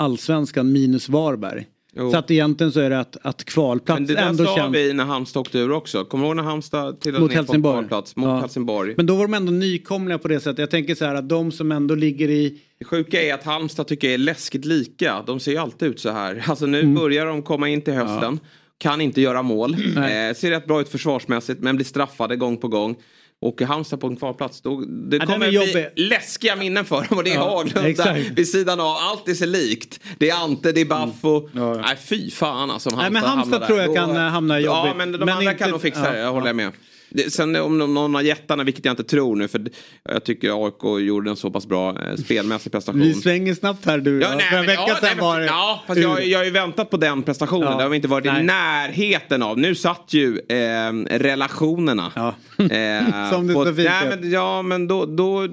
allsvenskan 0.00 0.72
minus 0.72 1.08
Varberg. 1.08 1.66
Jo. 1.96 2.10
Så 2.10 2.16
att 2.16 2.30
egentligen 2.30 2.72
så 2.72 2.80
är 2.80 2.90
det 2.90 3.00
att, 3.00 3.16
att 3.22 3.44
kvalplats 3.44 3.98
Men 3.98 4.06
det 4.08 4.14
där 4.14 4.28
ändå 4.28 4.44
sa 4.44 4.56
känns... 4.56 4.76
vi 4.76 4.92
när 4.92 5.04
Halmstad 5.04 5.40
åkte 5.40 5.58
ur 5.58 5.70
också. 5.72 6.04
Kommer 6.04 6.24
du 6.24 6.28
ihåg 6.28 6.36
när 6.36 6.42
Halmstad 6.42 7.00
trillade 7.00 7.22
Mot 7.22 7.30
ner 7.30 7.36
på 7.36 7.42
Helsingborg. 7.42 7.74
kvalplats 7.74 8.16
mot 8.16 8.26
Ja. 8.26 8.40
Helsingborg? 8.40 8.94
Men 8.96 9.06
då 9.06 9.14
var 9.16 9.22
de 9.22 9.34
ändå 9.34 9.52
nykomliga 9.52 10.18
på 10.18 10.28
det 10.28 10.40
sättet. 10.40 10.58
Jag 10.58 10.70
tänker 10.70 10.94
så 10.94 11.04
här 11.04 11.14
att 11.14 11.28
de 11.28 11.52
som 11.52 11.72
ändå 11.72 11.94
ligger 11.94 12.30
i... 12.30 12.58
Det 12.78 12.84
sjuka 12.84 13.22
är 13.22 13.34
att 13.34 13.44
Halmstad 13.44 13.86
tycker 13.86 14.06
jag 14.08 14.14
är 14.14 14.18
läskigt 14.18 14.64
lika. 14.64 15.22
De 15.26 15.40
ser 15.40 15.52
ju 15.52 15.58
alltid 15.58 15.88
ut 15.88 16.00
så 16.00 16.10
här. 16.10 16.44
Alltså 16.46 16.66
nu 16.66 16.80
Mm. 16.80 16.94
börjar 16.94 17.26
de 17.26 17.42
komma 17.42 17.68
in 17.68 17.82
till 17.82 17.94
hösten. 17.94 18.40
Kan 18.78 19.00
inte 19.00 19.20
göra 19.20 19.42
mål. 19.42 19.74
Eh, 19.74 20.34
ser 20.36 20.50
rätt 20.50 20.66
bra 20.66 20.80
ut 20.80 20.88
försvarsmässigt 20.88 21.60
men 21.60 21.76
blir 21.76 21.86
straffade 21.86 22.36
gång 22.36 22.56
på 22.56 22.68
gång. 22.68 22.96
Och 23.42 23.62
Halmstad 23.62 24.00
på 24.00 24.06
en 24.06 24.16
kvalplats, 24.16 24.60
då, 24.60 24.80
det 24.80 25.16
Ja, 25.16 25.26
kommer 25.26 25.46
är 25.46 25.50
bli 25.50 26.06
läskiga 26.08 26.56
minnen 26.56 26.84
för 26.84 26.96
dem. 27.08 27.18
Och 27.18 27.24
det 27.24 27.30
är 27.30 27.34
Ja, 27.34 27.56
Haglund 27.56 27.96
där 27.96 28.34
vid 28.36 28.48
sidan 28.48 28.80
av. 28.80 28.86
Allt 28.96 29.28
är 29.28 29.34
så 29.34 29.46
likt. 29.46 30.00
Det 30.18 30.30
är 30.30 30.44
Ante, 30.44 30.72
det 30.72 30.80
är 30.80 30.84
Baffo. 30.84 31.48
Nej 31.82 31.96
fy 31.96 32.30
fan 32.30 32.70
alltså. 32.70 32.90
om 32.90 32.96
Nej, 32.98 33.10
men 33.10 33.22
Halmstad 33.24 33.66
tror 33.66 33.78
jag 33.78 33.88
Då- 33.88 33.94
kan, 33.94 34.10
eh, 34.16 34.22
hamna 34.22 34.60
Ja 34.60 34.78
jobbigt. 34.86 34.96
men 34.96 35.12
de 35.12 35.18
Men 35.18 35.28
andra 35.28 35.42
inte- 35.52 35.54
kan 35.64 35.70
nog 35.70 35.80
fixa 35.82 36.04
ja, 36.06 36.12
det, 36.12 36.18
jag 36.18 36.32
håller 36.32 36.52
med. 36.52 36.72
Det, 37.10 37.32
sen 37.32 37.56
om 37.56 37.78
någon 37.78 38.16
av 38.16 38.22
jättarna, 38.24 38.64
vilket 38.64 38.84
jag 38.84 38.92
inte 38.92 39.04
tror 39.04 39.36
nu, 39.36 39.48
för 39.48 39.62
jag 40.08 40.24
tycker 40.24 40.64
AIK 40.66 41.06
gjorde 41.06 41.30
en 41.30 41.36
så 41.36 41.50
pass 41.50 41.66
bra 41.66 41.90
eh, 41.90 42.16
spelmässig 42.16 42.72
prestation. 42.72 43.00
Vi 43.00 43.14
svänger 43.14 43.54
snabbt 43.54 43.86
här 43.86 43.98
du. 43.98 44.20
Ja, 44.20 44.28
Ja, 44.30 44.36
nej, 44.36 44.46
För 44.50 44.56
en 44.56 44.66
vecka 44.66 44.82
ja, 44.88 44.96
sedan 44.96 45.18
var 45.18 45.40
det... 45.40 45.46
ja, 45.46 45.82
fast 45.86 46.00
jag, 46.00 46.26
jag 46.26 46.38
har 46.38 46.44
ju 46.44 46.50
väntat 46.50 46.90
på 46.90 46.96
den 46.96 47.22
prestationen. 47.22 47.68
Ja. 47.70 47.76
Det 47.76 47.82
har 47.82 47.90
vi 47.90 47.96
inte 47.96 48.08
varit 48.08 48.26
i 48.26 48.28
Nej. 48.28 48.42
närheten 48.44 49.42
av. 49.42 49.58
Nu 49.58 49.74
satt 49.74 50.04
ju 50.08 50.38
eh, 50.48 50.92
relationerna. 51.18 52.12
Eh, 52.58 53.30
Som 53.32 53.46
det 53.46 53.54
på- 53.54 53.64
så 53.64 53.74
fint 53.74 53.88
nej, 53.88 54.08
men, 54.20 54.30
Ja 54.30 54.62
men 54.62 54.86
då, 54.88 55.06
då, 55.06 55.46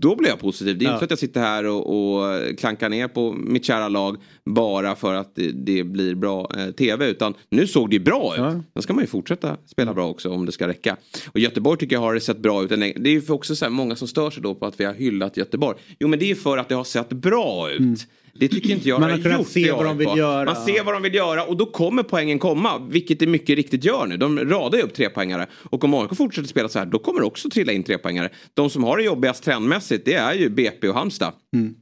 då 0.00 0.16
blir 0.16 0.28
jag 0.28 0.38
positiv. 0.38 0.78
Det 0.78 0.84
är 0.84 0.86
Ja. 0.86 0.92
inte 0.92 0.98
så 1.00 1.04
att 1.04 1.10
jag 1.10 1.18
sitter 1.18 1.40
här 1.40 1.66
och, 1.66 2.14
och 2.16 2.58
klankar 2.58 2.88
ner 2.88 3.08
på 3.08 3.32
mitt 3.32 3.64
kära 3.64 3.88
lag 3.88 4.16
bara 4.44 4.94
för 4.96 5.14
att 5.14 5.34
det, 5.34 5.50
det 5.52 5.84
blir 5.84 6.14
bra 6.14 6.50
eh, 6.58 6.70
tv. 6.70 7.06
Utan 7.10 7.34
nu 7.50 7.66
såg 7.66 7.90
det 7.90 7.96
ju 7.96 8.02
bra 8.02 8.34
ut. 8.34 8.64
Då 8.74 8.82
ska 8.82 8.92
man 8.92 9.04
ju 9.04 9.08
fortsätta 9.08 9.56
spela 9.66 9.94
bra 9.94 10.08
också 10.08 10.30
om 10.30 10.46
det 10.46 10.52
ska 10.52 10.68
räcka. 10.68 10.96
Och 11.32 11.38
Göteborg 11.40 11.78
tycker 11.78 11.96
jag 11.96 12.00
har 12.00 12.18
sett 12.18 12.38
bra 12.38 12.62
ut. 12.64 12.68
Det 12.68 12.76
är 12.76 13.08
ju 13.08 13.22
också 13.28 13.56
så 13.56 13.64
här 13.64 13.70
många 13.72 13.96
som 13.96 14.08
stör 14.08 14.30
sig 14.30 14.42
då 14.42 14.54
på 14.54 14.66
att 14.66 14.80
vi 14.80 14.84
har 14.84 14.94
hyllat 14.94 15.36
Göteborg. 15.36 15.78
Jo 16.00 16.08
men 16.08 16.18
det 16.18 16.30
är 16.30 16.34
för 16.34 16.58
att 16.58 16.68
det 16.68 16.74
har 16.74 16.84
sett 16.84 17.08
bra 17.08 17.70
ut. 17.70 18.00
Det 18.32 18.48
tycker 18.48 18.70
inte 18.70 18.88
jag. 18.88 19.00
Man 19.00 19.10
har 19.10 19.18
kunnat 19.18 19.38
gjort 19.38 19.48
se 19.48 19.72
vad 19.72 19.84
de 19.84 19.98
vill 19.98 20.08
AIK. 20.08 20.18
göra. 20.18 20.44
Man 20.44 20.64
ser 20.64 20.84
vad 20.84 20.94
de 20.94 21.02
vill 21.02 21.14
göra 21.14 21.44
och 21.44 21.56
då 21.56 21.66
kommer 21.66 22.02
poängen 22.02 22.38
komma. 22.38 22.78
Vilket 22.90 23.18
det 23.18 23.26
mycket 23.26 23.56
riktigt 23.56 23.84
gör 23.84 24.06
nu. 24.06 24.16
De 24.16 24.38
radar 24.38 24.78
ju 24.78 24.84
upp 24.84 24.94
trepoängare. 24.94 25.46
Och 25.52 25.84
om 25.84 25.94
AIK 25.94 26.16
fortsätter 26.16 26.48
spela 26.48 26.68
så 26.68 26.78
här 26.78 26.86
då 26.86 26.98
kommer 26.98 27.20
det 27.20 27.26
också 27.26 27.50
trilla 27.50 27.72
in 27.72 27.82
trepoängare. 27.82 28.28
De 28.54 28.70
som 28.70 28.84
har 28.84 28.96
det 28.96 29.02
jobbigast 29.02 29.44
trendmässigt 29.44 30.04
det 30.04 30.14
är 30.14 30.34
ju 30.34 30.48
BP 30.48 30.88
och 30.88 30.94
Halmstad. 30.94 31.32
Mm. 31.56 31.74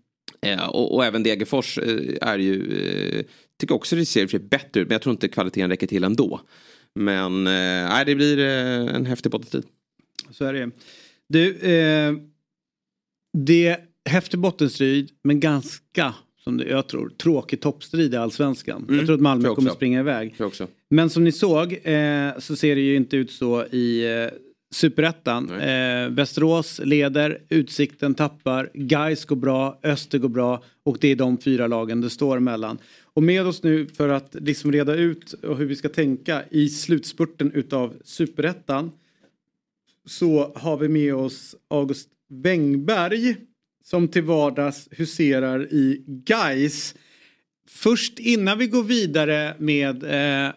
Eh, 0.46 0.68
och, 0.68 0.94
och 0.94 1.04
även 1.04 1.22
Degerfors 1.22 1.78
eh, 1.78 2.28
är 2.28 2.38
ju, 2.38 2.54
eh, 3.18 3.24
tycker 3.60 3.74
också 3.74 3.96
det 3.96 4.06
ser 4.06 4.26
för 4.26 4.38
bättre 4.38 4.80
ut 4.80 4.88
men 4.88 4.94
jag 4.94 5.02
tror 5.02 5.12
inte 5.12 5.28
kvaliteten 5.28 5.70
räcker 5.70 5.86
till 5.86 6.04
ändå. 6.04 6.40
Men 6.94 7.46
eh, 7.46 8.04
det 8.06 8.14
blir 8.14 8.38
eh, 8.38 8.94
en 8.94 9.06
häftig 9.06 9.32
bottenstrid. 9.32 9.64
Så 10.30 10.44
är 10.44 10.52
det. 10.52 10.70
Du, 11.28 11.56
eh, 11.56 12.12
det 13.38 13.66
är 13.66 13.78
häftig 14.08 14.40
bottenstrid 14.40 15.10
men 15.24 15.40
ganska, 15.40 16.14
som 16.48 16.62
jag 16.68 16.86
tror, 16.86 17.08
tråkig 17.08 17.60
toppstrid 17.60 18.14
i 18.14 18.16
allsvenskan. 18.16 18.82
Mm, 18.82 18.96
Jag 18.96 19.06
tror 19.06 19.14
att 19.14 19.20
Malmö 19.20 19.44
tror 19.44 19.54
kommer 19.54 19.70
springa 19.70 20.00
iväg. 20.00 20.34
Men 20.90 21.10
som 21.10 21.24
ni 21.24 21.32
såg 21.32 21.72
eh, 21.82 22.38
så 22.38 22.56
ser 22.56 22.74
det 22.74 22.80
ju 22.80 22.96
inte 22.96 23.16
ut 23.16 23.30
så 23.30 23.64
i 23.64 24.04
eh, 24.22 24.38
Superettan. 24.70 25.50
Eh, 25.60 26.08
Västerås 26.08 26.80
leder, 26.84 27.38
Utsikten 27.48 28.14
tappar, 28.14 28.70
Gais 28.74 29.24
går 29.24 29.36
bra, 29.36 29.78
Öster 29.82 30.18
går 30.18 30.28
bra 30.28 30.62
och 30.82 30.98
det 31.00 31.08
är 31.08 31.16
de 31.16 31.38
fyra 31.38 31.66
lagen 31.66 32.00
det 32.00 32.10
står 32.10 32.36
emellan. 32.36 32.78
Och 33.02 33.22
med 33.22 33.46
oss 33.46 33.62
nu 33.62 33.86
för 33.86 34.08
att 34.08 34.36
liksom 34.40 34.72
reda 34.72 34.94
ut 34.94 35.34
hur 35.42 35.66
vi 35.66 35.76
ska 35.76 35.88
tänka 35.88 36.42
i 36.50 36.68
slutspurten 36.68 37.52
utav 37.52 37.94
Superettan 38.04 38.90
så 40.06 40.52
har 40.54 40.76
vi 40.76 40.88
med 40.88 41.14
oss 41.14 41.56
August 41.68 42.08
Wengberg 42.28 43.36
som 43.90 44.08
till 44.08 44.22
vardags 44.22 44.88
huserar 44.90 45.72
i 45.72 46.04
Gais. 46.06 46.94
Först 47.68 48.18
innan 48.18 48.58
vi 48.58 48.66
går 48.66 48.82
vidare 48.82 49.54
med 49.58 50.02
eh, 50.02 50.52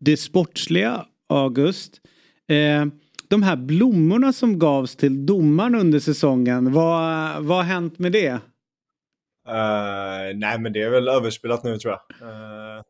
det 0.00 0.16
sportsliga, 0.16 1.06
August. 1.28 2.00
Eh, 2.48 2.86
de 3.28 3.42
här 3.42 3.56
blommorna 3.56 4.32
som 4.32 4.58
gavs 4.58 4.96
till 4.96 5.26
domaren 5.26 5.74
under 5.74 5.98
säsongen, 6.00 6.72
vad, 6.72 7.44
vad 7.44 7.56
har 7.56 7.64
hänt 7.64 7.98
med 7.98 8.12
det? 8.12 8.28
Eh, 9.48 10.36
nej, 10.36 10.58
men 10.58 10.72
det 10.72 10.82
är 10.82 10.90
väl 10.90 11.08
överspelat 11.08 11.64
nu 11.64 11.78
tror 11.78 11.92
jag. 11.92 12.28
Eh, 12.28 12.82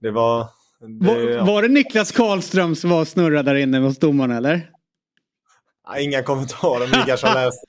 det 0.00 0.10
var... 0.10 0.46
Det, 0.80 1.06
Var, 1.06 1.16
ja. 1.16 1.44
var 1.44 1.62
det 1.62 1.68
Niklas 1.68 2.12
Karlström 2.12 2.74
som 2.76 2.90
var 2.90 3.00
och 3.00 3.08
snurrade 3.08 3.50
där 3.50 3.54
inne 3.54 3.78
hos 3.78 3.98
domaren 3.98 4.30
eller? 4.30 4.71
Ja, 5.86 5.98
Inga 5.98 6.22
kommentarer, 6.22 7.06
kanske 7.06 7.26
har 7.26 7.34
läst. 7.44 7.64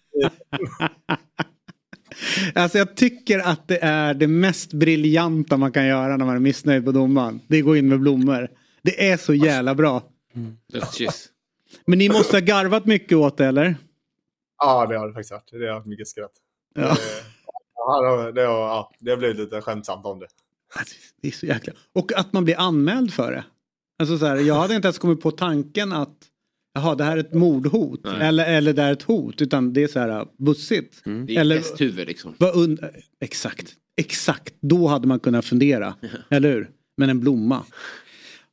Alltså 2.56 2.77
jag 2.77 2.95
tycker 2.95 3.40
att 3.40 3.68
det 3.68 3.77
är 3.84 4.14
det 4.14 4.27
mest 4.27 4.73
briljanta 4.73 5.57
man 5.57 5.72
kan 5.72 5.85
göra 5.88 6.18
när 6.18 6.26
man 6.26 6.35
är 6.35 6.40
missnöjd 6.40 6.85
på 6.85 6.91
domaren. 6.91 7.41
Det 7.48 7.56
är 7.57 7.60
att 7.60 7.65
gå 7.65 7.76
in 7.76 7.88
med 7.90 7.99
blommor. 7.99 8.48
Det 8.81 9.10
är 9.10 9.18
så 9.18 9.34
jävla 9.34 9.76
bra. 9.76 10.03
Dödskyss. 10.73 11.30
Men 11.85 11.98
ni 11.99 12.10
måste 12.10 12.35
ha 12.35 12.41
garvat 12.41 12.85
mycket 12.85 13.18
åt 13.18 13.38
det 13.38 13.45
eller? 13.45 13.76
Ja, 14.57 14.85
det 14.85 14.98
har 14.98 15.07
det 15.07 15.14
faktiskt 15.14 15.31
varit. 15.31 15.49
Det 15.52 15.68
har 15.68 15.73
haft 15.73 15.88
mycket 15.88 16.07
skratt. 16.07 16.31
Ja. 16.76 16.81
Det, 16.81 16.85
det, 16.85 16.95
har- 17.76 18.31
det, 18.31 18.41
har- 18.41 18.53
ja, 18.68 18.91
det 18.99 19.10
har 19.10 19.18
blivit 19.18 19.38
lite 19.38 19.61
skämtsamt 19.61 20.06
om 20.06 20.19
det. 20.19 20.27
Det 21.22 21.27
är 21.27 21.31
så 21.31 21.45
jäkla... 21.45 21.73
Och 21.94 22.14
att 22.14 22.34
man 22.34 22.44
blir 22.45 22.60
anmäld 22.60 23.14
för 23.14 23.31
det. 23.31 23.44
Alltså 23.99 24.18
så 24.18 24.26
här, 24.26 24.35
jag 24.38 24.56
hade 24.56 24.76
inte 24.76 24.85
ens 24.85 24.98
kommit 24.99 25.22
på 25.22 25.31
tanken 25.31 25.94
att 25.94 26.18
jaha, 26.73 26.95
det 26.95 27.03
här 27.03 27.17
är 27.17 27.21
ett 27.21 27.33
mordhot. 27.33 27.99
Nej. 28.03 28.27
Eller, 28.27 28.45
eller 28.45 28.73
det 28.73 28.81
är 28.81 28.91
ett 28.91 29.03
hot. 29.03 29.41
Utan 29.41 29.73
det 29.73 29.83
är 29.83 29.87
så 29.87 29.99
här 29.99 30.27
bussigt. 30.37 31.01
Det 31.03 31.35
är 31.35 31.39
eller, 31.39 31.57
ett 31.57 31.79
liksom. 32.07 32.35
und- 32.39 32.89
exakt. 33.21 33.73
Exakt. 33.97 34.53
Då 34.61 34.87
hade 34.87 35.07
man 35.07 35.19
kunnat 35.19 35.45
fundera. 35.45 35.95
eller 36.29 36.51
hur? 36.51 36.69
Men 36.97 37.09
en 37.09 37.19
blomma. 37.19 37.63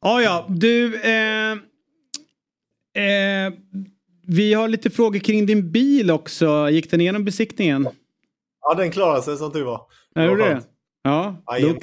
Ja, 0.01 0.23
ja. 0.23 0.47
Du. 0.49 1.01
Eh, 1.01 1.53
eh, 3.05 3.53
vi 4.27 4.55
har 4.55 4.69
lite 4.69 4.91
frågor 4.91 5.19
kring 5.19 5.47
din 5.47 5.73
bil 5.73 6.11
också. 6.11 6.71
Gick 6.71 6.91
den 6.91 7.01
igenom 7.01 7.25
besiktningen? 7.25 7.89
Ja, 8.61 8.75
den 8.75 8.91
klarade 8.91 9.23
sig 9.23 9.37
som 9.37 9.53
tur 9.53 9.65
var. 9.65 9.81
Ja, 10.15 10.27
var 10.27 10.37
det? 10.37 10.63
Ja. 11.03 11.37
Då 11.61 11.81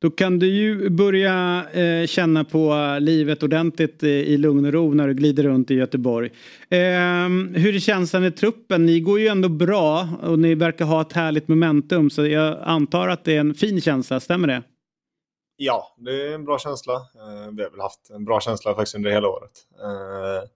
då 0.00 0.10
kan 0.10 0.38
du 0.38 0.46
ju 0.46 0.90
börja 0.90 1.66
eh, 1.72 2.06
känna 2.06 2.44
på 2.44 2.96
livet 3.00 3.42
ordentligt 3.42 4.02
eh, 4.02 4.08
i 4.10 4.36
lugn 4.36 4.64
och 4.66 4.72
ro 4.72 4.94
när 4.94 5.08
du 5.08 5.14
glider 5.14 5.42
runt 5.42 5.70
i 5.70 5.74
Göteborg. 5.74 6.30
Eh, 6.70 6.78
hur 7.54 7.74
är 7.74 7.78
känslan 7.78 8.24
i 8.24 8.30
truppen? 8.30 8.86
Ni 8.86 9.00
går 9.00 9.20
ju 9.20 9.26
ändå 9.28 9.48
bra 9.48 10.08
och 10.22 10.38
ni 10.38 10.54
verkar 10.54 10.84
ha 10.84 11.00
ett 11.00 11.12
härligt 11.12 11.48
momentum 11.48 12.10
så 12.10 12.26
jag 12.26 12.58
antar 12.62 13.08
att 13.08 13.24
det 13.24 13.36
är 13.36 13.40
en 13.40 13.54
fin 13.54 13.80
känsla, 13.80 14.20
stämmer 14.20 14.48
det? 14.48 14.62
Ja, 15.56 15.94
det 15.98 16.10
är 16.28 16.34
en 16.34 16.44
bra 16.44 16.58
känsla. 16.58 16.94
Eh, 16.94 17.50
Vi 17.56 17.62
har 17.62 17.70
väl 17.70 17.80
haft 17.80 18.10
en 18.10 18.24
bra 18.24 18.40
känsla 18.40 18.74
faktiskt 18.74 18.96
under 18.96 19.10
hela 19.10 19.28
året. 19.28 19.52
Eh, 19.82 20.48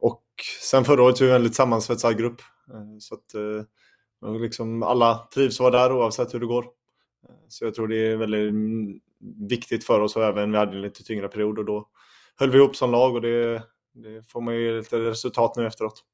Och 0.00 0.22
sen 0.62 0.84
förra 0.84 1.02
året 1.02 1.20
är 1.20 1.24
vi 1.24 1.30
en 1.30 1.32
väldigt 1.32 1.54
sammansvetsad 1.54 2.18
grupp. 2.18 2.40
Eh, 2.72 2.98
Så 2.98 3.14
att 3.14 3.34
eh, 3.34 4.40
liksom 4.40 4.82
alla 4.82 5.28
trivs 5.34 5.60
att 5.60 5.72
vara 5.72 5.82
där 5.82 5.92
oavsett 5.96 6.34
hur 6.34 6.40
det 6.40 6.46
går. 6.46 6.64
Eh, 7.28 7.34
Så 7.48 7.64
jag 7.64 7.74
tror 7.74 7.88
det 7.88 7.96
är 7.96 8.16
väldigt 8.16 8.50
mm, 8.50 9.00
viktigt 9.48 9.84
för 9.84 10.00
oss 10.00 10.16
och 10.16 10.24
även 10.24 10.52
vi 10.52 10.58
hade 10.58 10.72
en 10.72 10.82
lite 10.82 11.04
tyngre 11.04 11.28
period 11.28 11.58
och 11.58 11.64
då 11.64 11.88
höll 12.36 12.50
vi 12.50 12.58
ihop 12.58 12.76
som 12.76 12.90
lag 12.90 13.14
och 13.14 13.22
det, 13.22 13.62
det 13.94 14.28
får 14.28 14.40
man 14.40 14.54
ju 14.54 14.78
lite 14.78 14.98
resultat 14.98 15.56
nu 15.56 15.66
efteråt. 15.66 16.04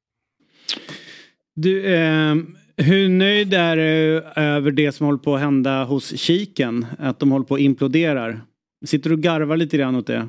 Du, 1.55 1.94
eh, 1.94 2.34
hur 2.76 3.09
nöjd 3.09 3.55
är 3.55 3.76
du 3.76 4.22
över 4.36 4.70
det 4.70 4.93
som 4.93 5.06
håller 5.06 5.18
på 5.18 5.34
att 5.34 5.40
hända 5.40 5.84
hos 5.84 6.18
Kiken? 6.20 6.86
Att 6.98 7.18
de 7.20 7.32
håller 7.32 7.47
på 7.47 7.55
att 7.55 7.60
imploderar? 7.60 8.40
Sitter 8.86 9.10
du 9.10 9.16
och 9.16 9.22
garvar 9.22 9.56
lite 9.56 9.76
grann 9.76 9.97
åt 9.97 10.06
det? 10.06 10.28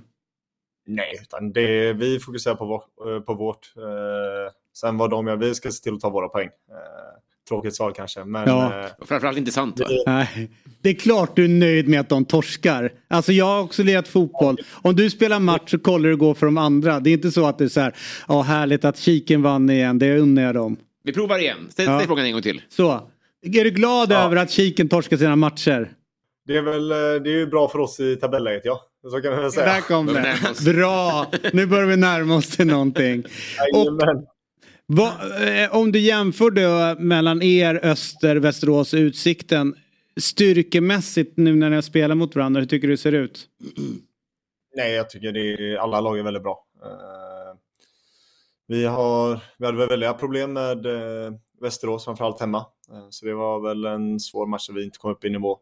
Nej, 0.86 1.20
utan 1.22 1.54
det, 1.54 1.94
vi 1.94 2.20
fokuserar 2.20 2.56
på, 2.56 2.66
vår, 2.66 3.20
på 3.20 3.34
vårt. 3.34 3.74
Eh, 3.78 4.54
sen 4.74 4.98
vad 4.98 5.10
de 5.10 5.28
gör, 5.28 5.36
vi 5.36 5.56
ska 5.56 5.72
se 5.72 5.84
till 5.84 5.94
att 5.94 6.00
ta 6.00 6.10
våra 6.10 6.30
poäng. 6.30 6.48
Eh, 6.48 7.20
tråkigt 7.50 7.76
svar 7.76 7.92
kanske, 7.92 8.24
men... 8.26 8.48
Ja. 8.48 8.84
Eh, 8.84 9.06
Framförallt 9.08 9.38
intressant 9.38 9.80
va? 9.80 9.86
Nej. 10.06 10.50
Det 10.82 10.90
är 10.90 10.94
klart 10.94 11.36
du 11.36 11.44
är 11.44 11.50
nöjd 11.50 11.88
med 11.88 12.00
att 12.00 12.10
de 12.10 12.26
torskar. 12.26 12.92
Alltså 13.08 13.32
jag 13.32 13.46
har 13.46 13.62
också 13.62 13.84
lirat 13.84 14.08
fotboll. 14.08 14.58
Om 14.72 14.96
du 14.96 15.10
spelar 15.10 15.40
match 15.40 15.72
så 15.72 15.80
kollar 15.80 16.10
du 16.10 16.18
gå 16.18 16.34
för 16.34 16.46
de 16.46 16.58
andra. 16.58 17.00
Det 17.00 17.10
är 17.10 17.14
inte 17.14 17.32
så 17.32 17.46
att 17.46 17.58
det 17.58 17.64
är 17.64 17.68
så 17.70 17.80
här, 17.82 17.96
ja 18.28 18.42
härligt 18.42 18.86
att 18.86 18.98
Kiken 18.98 19.42
vann 19.42 19.70
igen, 19.70 20.00
det 20.00 20.18
unnar 20.18 20.42
jag 20.44 20.56
dem. 20.56 20.78
Vi 21.04 21.14
provar 21.14 21.40
igen. 21.40 21.58
Ställ, 21.70 21.86
Ja. 21.86 22.00
frågan 22.06 22.26
en 22.26 22.32
gång 22.34 22.42
till. 22.42 22.62
Så, 22.70 22.92
är 23.46 23.64
du 23.64 23.70
glad 23.72 24.12
över 24.12 24.36
att 24.36 24.52
Kiken 24.52 24.90
torskar 24.90 25.18
sina 25.18 25.36
matcher? 25.36 25.92
det 26.48 26.58
är 26.58 26.62
väl 26.62 26.92
eh, 26.92 26.98
det 26.98 27.30
är 27.30 27.38
ju 27.38 27.48
bra 27.48 27.70
för 27.70 27.80
oss 27.80 28.00
i 28.00 28.16
tabelläget, 28.16 28.62
ja. 28.66 28.82
Så 29.12 29.22
kan 29.22 29.32
man 29.32 29.42
väl 29.42 29.52
säga. 29.52 29.66
Där 29.66 29.82
kom 29.82 30.06
det. 30.06 30.74
Bra, 30.74 31.26
nu 31.54 31.66
börjar 31.66 31.86
vi 31.86 31.96
närma 31.98 32.36
oss 32.36 32.50
till 32.50 32.68
någonting. 32.68 33.24
Och, 33.76 34.00
Va, 34.96 35.14
eh, 35.46 35.76
om 35.76 35.92
du 35.92 36.00
jämför 36.00 36.52
då 36.52 37.02
mellan 37.02 37.42
er, 37.42 37.80
Öster, 37.84 38.36
Västerås 38.36 38.94
och 38.94 38.98
Utsikten. 38.98 39.76
Styrkemässigt 40.18 41.38
nu 41.38 41.56
när 41.56 41.70
ni 41.70 41.76
har 41.76 41.82
spelat 41.82 42.18
mot 42.18 42.36
varandra, 42.36 42.60
hur 42.60 42.68
tycker 42.68 42.88
du 42.88 42.94
det 42.94 42.98
ser 42.98 43.12
ut? 43.12 43.48
Nej, 44.76 44.94
jag 44.94 45.10
tycker 45.10 45.32
det 45.32 45.40
är, 45.40 45.78
alla 45.78 46.02
lag 46.02 46.20
är 46.20 46.24
väldigt 46.24 46.44
bra. 46.44 46.66
Eh, 46.84 47.58
vi, 48.68 48.86
har, 48.86 49.40
vi 49.58 49.66
hade 49.66 49.78
väl 49.78 49.90
väldiga 49.90 50.14
problem 50.14 50.54
med 50.54 50.86
eh, 50.86 51.34
Västerås, 51.62 52.06
framförallt 52.06 52.40
hemma. 52.40 52.66
Så 53.10 53.26
det 53.26 53.34
var 53.34 53.60
väl 53.60 53.86
en 53.86 54.20
svår 54.20 54.48
match 54.48 54.68
där 54.68 54.74
vi 54.74 54.84
inte 54.84 55.00
kom 55.00 55.12
upp 55.12 55.26
i 55.26 55.30
nivå. 55.30 55.60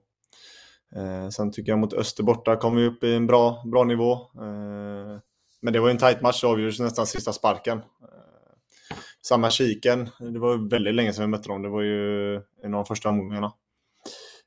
Sen 1.31 1.51
tycker 1.51 1.71
jag 1.71 1.79
mot 1.79 1.93
Öster 1.93 2.23
borta 2.23 2.55
kom 2.55 2.75
vi 2.75 2.85
upp 2.85 3.03
i 3.03 3.13
en 3.13 3.27
bra, 3.27 3.63
bra 3.71 3.83
nivå. 3.83 4.19
Men 5.61 5.73
det 5.73 5.79
var 5.79 5.89
en 5.89 5.97
tight 5.97 6.21
match, 6.21 6.41
det 6.41 6.47
avgjordes 6.47 6.79
nästan 6.79 7.07
sista 7.07 7.33
sparken. 7.33 7.81
Samma 9.21 9.49
Kiken, 9.49 10.09
det 10.19 10.39
var 10.39 10.69
väldigt 10.69 10.95
länge 10.95 11.13
sedan 11.13 11.23
vi 11.23 11.27
mötte 11.27 11.49
dem. 11.49 11.61
Det 11.61 11.69
var 11.69 11.81
ju 11.81 12.35
en 12.35 12.43
av 12.63 12.71
de 12.71 12.85
första 12.85 13.09
omgångarna. 13.09 13.53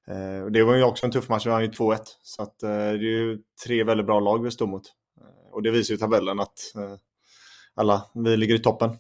Eh, 0.09 0.47
det 0.47 0.65
var 0.65 0.75
ju 0.75 0.83
också 0.83 1.07
en 1.07 1.13
tuff 1.13 1.29
match, 1.29 1.47
vi 1.47 1.51
vann 1.51 1.63
ju 1.63 1.71
2-1. 1.71 1.99
Så 2.23 2.43
att, 2.43 2.63
eh, 2.63 2.69
det 2.69 2.75
är 2.75 2.97
ju 2.97 3.39
tre 3.65 3.85
väldigt 3.85 4.07
bra 4.07 4.21
lag 4.21 4.45
vi 4.45 4.51
står 4.51 4.67
mot. 4.67 4.83
Eh, 5.21 5.53
och 5.53 5.63
det 5.63 5.71
visar 5.71 5.95
ju 5.95 5.99
tabellen 5.99 6.41
att 6.41 6.73
eh, 6.77 6.95
alla, 7.75 8.05
vi 8.15 8.37
ligger 8.37 8.55
i 8.55 8.59
toppen. 8.59 8.97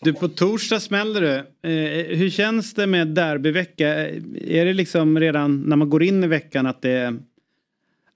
Du, 0.00 0.12
på 0.12 0.28
torsdag 0.28 0.80
smäller 0.80 1.20
det. 1.20 1.38
Eh, 1.70 2.16
hur 2.16 2.30
känns 2.30 2.74
det 2.74 2.86
med 2.86 3.08
derbyvecka? 3.08 4.06
Eh, 4.06 4.22
är 4.40 4.64
det 4.64 4.72
liksom 4.72 5.20
redan 5.20 5.62
när 5.62 5.76
man 5.76 5.90
går 5.90 6.02
in 6.02 6.24
i 6.24 6.26
veckan 6.26 6.66
att 6.66 6.82
det 6.82 7.16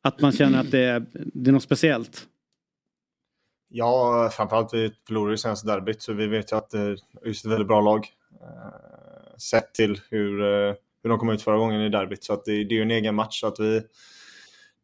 att 0.03 0.21
man 0.21 0.33
känner 0.33 0.61
att 0.61 0.71
det 0.71 0.81
är, 0.81 1.07
det 1.13 1.51
är 1.51 1.53
något 1.53 1.63
speciellt? 1.63 2.27
Ja, 3.69 4.31
framförallt 4.33 4.75
vi 4.75 4.93
förlorade 5.07 5.33
ju 5.33 5.37
senaste 5.37 5.67
derbyt 5.67 6.03
så 6.03 6.13
vi 6.13 6.27
vet 6.27 6.53
ju 6.53 6.57
att 6.57 6.71
det 6.71 6.79
är 6.79 6.97
just 7.25 7.45
ett 7.45 7.51
väldigt 7.51 7.69
bra 7.69 7.81
lag. 7.81 8.07
Eh, 8.41 9.37
sett 9.39 9.75
till 9.75 10.01
hur, 10.11 10.43
eh, 10.43 10.75
hur 11.03 11.11
de 11.11 11.19
kom 11.19 11.31
ut 11.31 11.43
förra 11.43 11.59
gången 11.59 11.81
i 11.81 11.89
derbyt. 11.89 12.25
Så 12.25 12.33
att 12.33 12.45
det, 12.45 12.53
det 12.53 12.75
är 12.75 12.77
ju 12.77 12.83
en 12.83 12.91
egen 12.91 13.15
match 13.15 13.41
så 13.41 13.47
att 13.47 13.61
vi, 13.61 13.81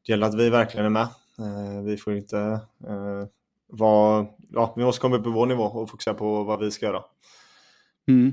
det 0.06 0.12
gäller 0.12 0.26
att 0.26 0.34
vi 0.34 0.50
verkligen 0.50 0.86
är 0.86 0.90
med. 0.90 1.08
Eh, 1.38 1.82
vi 1.84 1.96
får 1.96 2.16
inte 2.16 2.60
vara, 3.66 4.26
ja, 4.52 4.74
vi 4.76 4.84
måste 4.84 5.00
komma 5.00 5.16
upp 5.16 5.24
på 5.24 5.30
vår 5.30 5.46
nivå 5.46 5.64
och 5.64 5.90
fokusera 5.90 6.14
på 6.14 6.44
vad 6.44 6.60
vi 6.60 6.70
ska 6.70 6.86
göra. 6.86 7.02
Mm. 8.08 8.32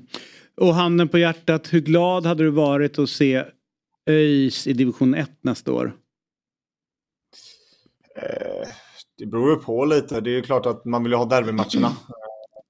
Och 0.55 0.75
handen 0.75 1.09
på 1.09 1.17
hjärtat, 1.17 1.73
hur 1.73 1.81
glad 1.81 2.25
hade 2.25 2.43
du 2.43 2.49
varit 2.49 2.99
att 2.99 3.09
se 3.09 3.43
ÖIS 4.05 4.67
i 4.67 4.73
division 4.73 5.13
1 5.13 5.29
nästa 5.41 5.73
år? 5.73 5.93
Eh, 8.15 8.67
det 9.21 9.27
beror 9.27 9.49
ju 9.49 9.55
på 9.55 9.85
lite. 9.85 10.21
Det 10.21 10.29
är 10.29 10.33
ju 10.33 10.41
klart 10.41 10.65
att 10.65 10.85
man 10.85 11.03
vill 11.03 11.11
ju 11.11 11.17
ha 11.17 11.25
derbymatcherna. 11.25 11.91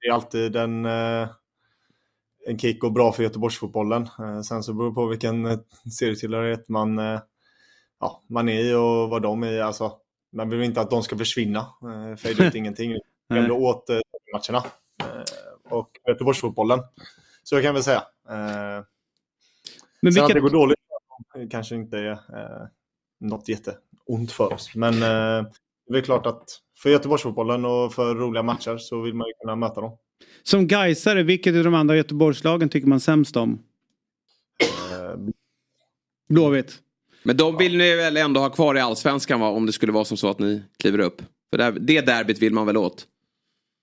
Det 0.02 0.08
är 0.08 0.12
alltid 0.12 0.56
en, 0.56 0.86
eh, 0.86 1.30
en 2.48 2.60
kick 2.60 2.84
och 2.84 2.92
bra 2.92 3.12
för 3.12 3.24
Göteborgsfotbollen. 3.24 4.10
Eh, 4.20 4.42
Sen 4.42 4.64
så 4.64 4.74
beror 4.74 4.90
det 4.90 4.96
på 4.96 5.06
vilken 5.06 5.46
eh, 5.46 5.60
serietillhörighet 6.00 6.70
man, 6.70 6.98
ja, 8.00 8.22
man 8.28 8.50
är 8.50 8.60
i 8.60 8.74
och 8.74 9.10
vad 9.10 9.22
de 9.22 9.44
är 9.44 9.52
i. 9.52 9.62
Alltså, 9.62 9.94
man 10.32 10.50
vill 10.50 10.62
inte 10.62 10.82
att 10.82 10.90
de 10.90 11.04
ska 11.04 11.18
försvinna. 11.18 11.68
Fejda 12.18 12.48
ut 12.48 12.56
ingenting. 12.56 12.98
Man 13.30 13.42
vill 13.42 13.52
åt 13.52 13.90
matcherna 14.34 14.64
och 15.70 15.90
Göteborgsfotbollen. 16.08 16.80
Så 17.44 17.56
jag 17.56 17.64
kan 17.64 17.74
väl 17.74 17.84
säga. 17.84 18.04
Men 20.02 20.14
Sen 20.14 20.24
att 20.24 20.30
det 20.30 20.40
går 20.40 20.50
dåligt 20.50 20.80
kanske 21.50 21.76
inte 21.76 21.98
är 21.98 22.20
något 23.20 23.50
jätteont 23.50 24.32
för 24.32 24.54
oss. 24.54 24.76
Men 24.76 24.94
det 25.92 25.98
är 25.98 26.02
klart 26.02 26.26
att 26.26 26.44
för 26.78 26.90
Göteborgsfotbollen 26.90 27.66
och 27.66 27.94
för 27.94 28.16
roliga 28.16 28.44
matcher 28.44 28.78
så 28.78 29.02
vill 29.02 29.14
man 29.14 29.28
ju 29.28 29.34
kunna 29.42 29.56
möta 29.56 29.82
dem. 29.82 29.98
Som 30.44 30.68
Gaisare, 30.68 31.24
vilket 31.24 31.56
av 31.56 31.64
de 31.64 31.74
andra 31.74 31.96
Göteborgslagen 31.96 32.70
tycker 32.70 32.88
man 32.88 33.00
sämst 33.00 33.38
om? 33.38 33.64
Eh, 34.92 35.16
Blåvitt. 36.30 36.74
Men 37.24 37.38
de 37.38 37.58
vill 37.58 37.78
ni 37.78 37.96
väl 37.96 38.18
ändå 38.18 38.42
ha 38.42 38.50
kvar 38.50 38.76
i 38.76 38.80
allsvenskan 38.80 39.40
va? 39.40 39.50
Om 39.50 39.66
det 39.66 39.72
skulle 39.74 39.92
vara 39.92 40.06
som 40.06 40.18
så 40.18 40.30
att 40.30 40.40
ni 40.40 40.64
kliver 40.80 41.00
upp. 41.00 41.22
För 41.50 41.58
det, 41.58 41.64
här, 41.64 41.72
det 41.72 42.02
derbyt 42.02 42.40
vill 42.40 42.54
man 42.54 42.66
väl 42.66 42.78
åt? 42.78 43.08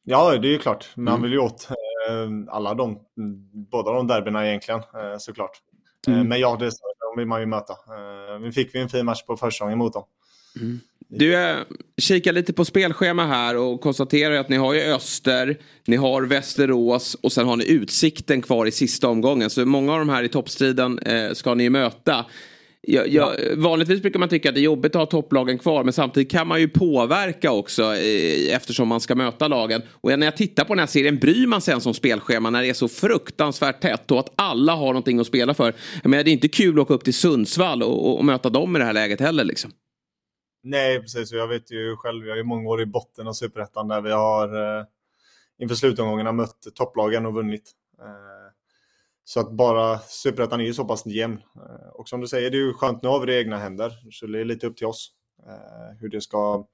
Ja, 0.04 0.36
det 0.38 0.48
är 0.48 0.52
ju 0.52 0.58
klart. 0.58 0.88
Man 0.96 1.08
Mm. 1.08 1.22
vill 1.22 1.32
ju 1.32 1.38
åt 1.38 1.68
eh, 1.70 2.54
alla 2.54 2.74
de, 2.74 2.98
båda 3.70 3.92
de 3.92 4.06
derbyna 4.06 4.48
egentligen 4.48 4.80
eh, 4.80 5.18
såklart. 5.18 5.50
Eh, 6.08 6.14
Mm. 6.14 6.28
Men 6.28 6.40
ja, 6.40 6.56
det, 6.56 6.64
de 7.14 7.16
vill 7.18 7.26
man 7.26 7.40
ju 7.40 7.46
möta. 7.46 7.72
Eh, 7.72 8.40
nu 8.40 8.52
fick 8.52 8.74
vi 8.74 8.78
en 8.80 8.88
fin 8.88 9.06
match 9.06 9.22
på 9.26 9.36
försäsongen 9.36 9.78
mot 9.78 9.92
dem. 9.92 10.04
Du 11.10 11.56
kikar 12.00 12.32
lite 12.32 12.52
på 12.52 12.64
spelschema 12.64 13.26
här 13.26 13.56
och 13.56 13.80
konstaterar 13.80 14.34
att 14.34 14.48
ni 14.48 14.56
har 14.56 14.74
ju 14.74 14.80
Öster, 14.80 15.56
ni 15.86 15.96
har 15.96 16.22
Västerås 16.22 17.14
och 17.14 17.32
sen 17.32 17.46
har 17.46 17.56
ni 17.56 17.64
Utsikten 17.70 18.42
kvar 18.42 18.66
i 18.66 18.70
sista 18.70 19.08
omgången. 19.08 19.50
Så 19.50 19.66
många 19.66 19.92
av 19.92 19.98
de 19.98 20.08
här 20.08 20.22
i 20.22 20.28
toppstriden 20.28 20.98
eh, 20.98 21.32
ska 21.32 21.54
ni 21.54 21.62
ju 21.64 21.70
möta. 21.70 22.26
Jag, 22.80 23.08
jag, 23.08 23.32
Vanligtvis 23.56 24.02
brukar 24.02 24.18
man 24.18 24.28
tycka 24.28 24.48
att 24.48 24.54
det 24.54 24.60
är 24.60 24.62
jobbigt 24.62 24.94
att 24.94 25.00
ha 25.00 25.06
topplagen 25.06 25.58
kvar 25.58 25.84
men 25.84 25.92
samtidigt 25.92 26.30
kan 26.30 26.46
man 26.46 26.60
ju 26.60 26.68
påverka 26.68 27.52
också 27.52 27.82
eh, 27.82 28.54
eftersom 28.54 28.88
man 28.88 29.00
ska 29.00 29.14
möta 29.14 29.48
lagen. 29.48 29.82
Och 29.90 30.18
när 30.18 30.26
jag 30.26 30.36
tittar 30.36 30.64
på 30.64 30.74
den 30.74 30.78
här 30.78 30.86
serien 30.86 31.18
bryr 31.18 31.46
man 31.46 31.60
sig 31.60 31.72
ens 31.72 31.86
om 31.86 31.94
spelschema 31.94 32.50
när 32.50 32.62
det 32.62 32.68
är 32.68 32.74
så 32.74 32.88
fruktansvärt 32.88 33.80
tätt 33.80 34.10
och 34.10 34.18
att 34.18 34.32
alla 34.36 34.74
har 34.74 34.86
någonting 34.86 35.20
att 35.20 35.26
spela 35.26 35.54
för. 35.54 35.74
Menar, 36.04 36.24
det 36.24 36.30
är 36.30 36.32
inte 36.32 36.48
kul 36.48 36.78
att 36.78 36.82
åka 36.82 36.94
upp 36.94 37.04
till 37.04 37.14
Sundsvall 37.14 37.82
och, 37.82 38.06
och, 38.06 38.18
och 38.18 38.24
möta 38.24 38.50
dem 38.50 38.76
i 38.76 38.78
det 38.78 38.84
här 38.84 38.92
läget 38.92 39.20
heller 39.20 39.44
liksom. 39.44 39.72
Nej, 40.68 41.00
precis. 41.00 41.32
Jag 41.32 41.48
vet 41.48 41.70
ju 41.70 41.96
själv, 41.96 42.26
jag 42.26 42.32
är 42.32 42.36
ju 42.36 42.44
många 42.44 42.68
år 42.68 42.80
i 42.80 42.86
botten 42.86 43.28
av 43.28 43.32
Superettan 43.32 43.88
där 43.88 44.00
vi 44.00 44.10
har 44.10 44.78
eh, 44.78 44.84
inför 45.58 45.74
slutomgångarna 45.74 46.32
mött 46.32 46.66
topplagen 46.74 47.26
och 47.26 47.34
vunnit. 47.34 47.72
Eh, 47.98 48.52
så 49.24 49.40
att 49.40 49.52
bara 49.52 49.98
Superettan 49.98 50.60
är 50.60 50.64
ju 50.64 50.74
så 50.74 50.84
pass 50.84 51.06
jämn. 51.06 51.40
Eh, 51.56 51.88
och 51.92 52.08
som 52.08 52.20
du 52.20 52.26
säger, 52.26 52.50
det 52.50 52.56
är 52.56 52.60
ju 52.60 52.72
skönt, 52.72 53.02
nu 53.02 53.08
har 53.08 53.20
vi 53.20 53.26
det 53.26 53.34
i 53.34 53.38
egna 53.38 53.58
händer. 53.58 53.92
Så 54.10 54.26
det 54.26 54.40
är 54.40 54.44
lite 54.44 54.66
upp 54.66 54.76
till 54.76 54.86
oss 54.86 55.12
eh, 55.46 55.98
hur, 56.00 56.08
det 56.08 56.20
ska, 56.20 56.66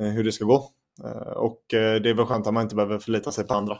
eh, 0.00 0.08
hur 0.08 0.24
det 0.24 0.32
ska 0.32 0.44
gå. 0.44 0.70
Eh, 1.04 1.32
och 1.32 1.74
eh, 1.74 2.00
det 2.00 2.10
är 2.10 2.14
väl 2.14 2.26
skönt 2.26 2.46
att 2.46 2.54
man 2.54 2.62
inte 2.62 2.74
behöver 2.74 2.98
förlita 2.98 3.32
sig 3.32 3.46
på 3.46 3.54
andra. 3.54 3.78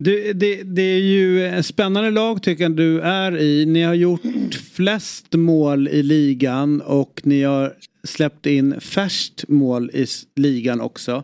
Du, 0.00 0.32
det, 0.32 0.62
det 0.62 0.82
är 0.82 1.00
ju 1.00 1.62
spännande 1.62 2.10
lag 2.10 2.42
tycker 2.42 2.64
jag 2.64 2.76
du 2.76 3.00
är 3.00 3.36
i. 3.36 3.66
Ni 3.66 3.82
har 3.82 3.94
gjort 3.94 4.54
flest 4.74 5.32
mål 5.32 5.88
i 5.88 6.02
ligan 6.02 6.80
och 6.80 7.20
ni 7.24 7.42
har 7.42 7.74
släppt 8.04 8.46
in 8.46 8.80
färst 8.80 9.44
mål 9.48 9.90
i 9.90 10.06
ligan 10.36 10.80
också. 10.80 11.22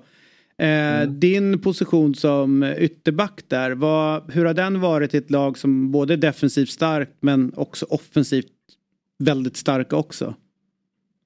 Eh, 0.58 1.02
Din 1.08 1.60
position 1.60 2.14
som 2.14 2.62
ytterback 2.62 3.40
där, 3.48 3.70
vad, 3.70 4.32
hur 4.32 4.44
har 4.44 4.54
den 4.54 4.80
varit 4.80 5.14
i 5.14 5.16
ett 5.16 5.30
lag 5.30 5.58
som 5.58 5.92
både 5.92 6.12
är 6.12 6.16
defensivt 6.16 6.70
starkt 6.70 7.16
men 7.20 7.52
också 7.56 7.86
offensivt 7.90 8.46
väldigt 9.18 9.56
starka 9.56 9.96
också? 9.96 10.34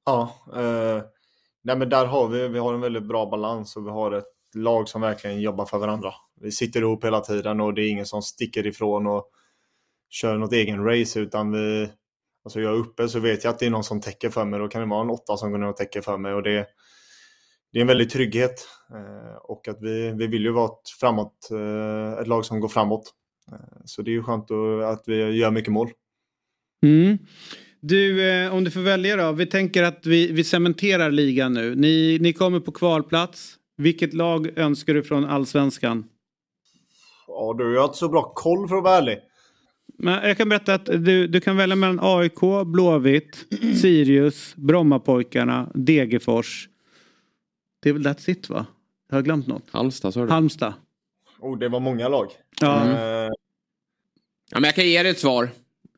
Ja, 0.07 0.35
eh, 0.57 1.03
nej 1.63 1.77
men 1.77 1.89
där 1.89 2.07
har 2.07 2.29
vi, 2.29 2.49
vi 2.49 2.59
har 2.59 2.75
en 2.75 2.81
väldigt 2.81 3.09
bra 3.09 3.31
balans 3.31 3.77
och 3.77 3.87
vi 3.87 3.91
har 3.91 4.13
ett 4.13 4.25
lag 4.55 4.89
som 4.89 5.01
verkligen 5.01 5.41
jobbar 5.41 5.67
för 5.67 5.79
varandra. 5.79 6.15
Vi 6.41 6.53
sitter 6.53 6.81
ihop 6.81 7.05
hela 7.05 7.21
tiden 7.21 7.61
och 7.61 7.75
det 7.75 7.83
är 7.83 7.91
ingen 7.91 8.07
som 8.07 8.23
sticker 8.23 8.67
ifrån 8.67 9.07
och 9.07 9.31
kör 10.11 10.39
något 10.39 10.53
egen 10.53 10.85
race 10.85 11.21
utan 11.21 11.53
vi, 11.53 11.89
alltså 12.45 12.61
jag 12.61 12.73
är 12.73 12.79
uppe 12.79 13.09
så 13.09 13.21
vet 13.21 13.45
jag 13.45 13.51
att 13.51 13.59
det 13.59 13.67
är 13.67 13.71
någon 13.71 13.85
som 13.85 14.01
täcker 14.01 14.31
för 14.31 14.45
mig. 14.45 14.61
Då 14.61 14.69
kan 14.69 14.81
det 14.81 14.89
vara 14.89 15.03
en 15.03 15.11
åtta 15.11 15.37
som 15.37 15.51
går 15.51 15.59
ner 15.59 15.69
och 15.69 15.77
täcker 15.77 16.01
för 16.01 16.19
mig 16.19 16.35
och 16.35 16.43
det, 16.43 16.67
det 17.73 17.79
är 17.79 17.81
en 17.81 17.87
väldig 17.87 18.11
trygghet 18.11 18.69
eh, 18.95 19.37
och 19.43 19.69
att 19.69 19.79
vi, 19.81 20.13
vi 20.19 20.27
vill 20.27 20.43
ju 20.43 20.53
vara 20.53 20.67
ett 20.67 20.89
framåt, 21.01 21.49
eh, 21.51 22.21
ett 22.21 22.29
lag 22.29 22.45
som 22.45 22.61
går 22.61 22.69
framåt. 22.69 23.15
Eh, 23.53 23.81
så 23.85 24.03
det 24.03 24.11
är 24.11 24.13
ju 24.13 24.23
skönt 24.23 24.51
att, 24.85 25.03
vi 25.07 25.17
gör 25.17 25.51
mycket 25.51 25.73
mål. 25.73 25.91
Mm. 26.87 27.19
Du, 27.81 28.49
om 28.49 28.65
du 28.65 28.71
får 28.71 28.81
välja 28.81 29.17
då. 29.17 29.33
Vi 29.33 29.47
tänker 29.47 29.83
att 29.83 30.07
vi, 30.07 30.33
vi 30.33 30.45
cementerar 30.45 31.11
ligan 31.11 31.53
nu. 31.53 31.75
Ni, 31.75 32.19
ni 32.21 32.33
kommer 32.33 32.61
på 32.61 32.73
kvalplats. 32.73 33.55
Vilket 33.77 34.15
lag 34.15 34.59
önskar 34.59 34.95
du 34.95 35.03
från 35.03 35.25
allsvenskan? 35.25 36.05
Ja, 37.41 37.55
du 37.59 37.77
har 37.79 37.85
inte 37.85 37.99
så 37.99 38.09
bra 38.09 38.33
koll 38.35 38.69
för 38.69 38.77
att 38.77 38.83
vara 38.85 38.95
ärlig. 38.97 39.19
Men 39.99 40.29
jag 40.29 40.37
kan 40.37 40.49
berätta 40.49 40.75
att 40.75 40.85
du, 40.87 41.27
du 41.27 41.41
kan 41.41 41.57
välja 41.57 41.77
mellan 41.77 41.99
AIK, 42.03 42.41
Blåvitt, 42.67 43.45
Sirius, 43.81 44.57
Brommapojkarna, 44.57 45.71
Degerfors. 45.75 46.69
Det 47.83 47.89
är 47.89 47.93
väl 47.93 48.03
That's 48.07 48.31
it 48.31 48.49
va? 48.49 48.67
Jag 49.09 49.17
har 49.17 49.23
glömt 49.23 49.47
något. 49.47 49.63
Halmstad 49.71 50.15
sa 50.15 50.21
du? 50.25 50.31
Halmstad. 50.31 50.73
Oh, 51.41 51.59
det 51.59 51.69
var 51.69 51.81
många 51.81 52.09
lag. 52.09 52.31
Ja. 52.61 52.85
Eh, 52.91 53.29
Ja, 54.51 54.61
men 54.61 54.65
jag 54.65 54.75
kan 54.75 54.87
ge 54.87 55.03
dig 55.03 55.11
ett 55.13 55.19
svar. 55.19 55.49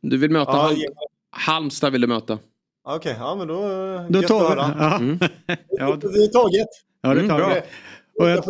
Du 0.01 0.17
vill 0.17 0.31
möta 0.31 0.53
Ja, 0.53 0.57
Halm... 0.63 0.77
ge 0.77 0.87
Halmstad 1.31 1.93
vill 1.93 2.01
du 2.01 2.07
möta. 2.07 2.39
Okej, 2.85 3.17
ja 3.19 3.35
men 3.35 3.49
då... 3.49 3.55
eh, 3.55 4.07
Då 4.09 4.23
tar 4.23 4.51
vi... 4.51 4.57
Ja. 4.57 4.97
Mm. 4.97 5.19
ja. 5.69 5.97
Det 5.97 6.07
är 6.25 6.33
taget. 6.33 6.67
Ja, 7.03 7.09
det 7.15 7.21
Mm, 7.21 7.29
tar 7.29 7.39
bra. 7.39 7.49
vi. 7.55 7.61
Och 8.23 8.31
Jag 8.31 8.45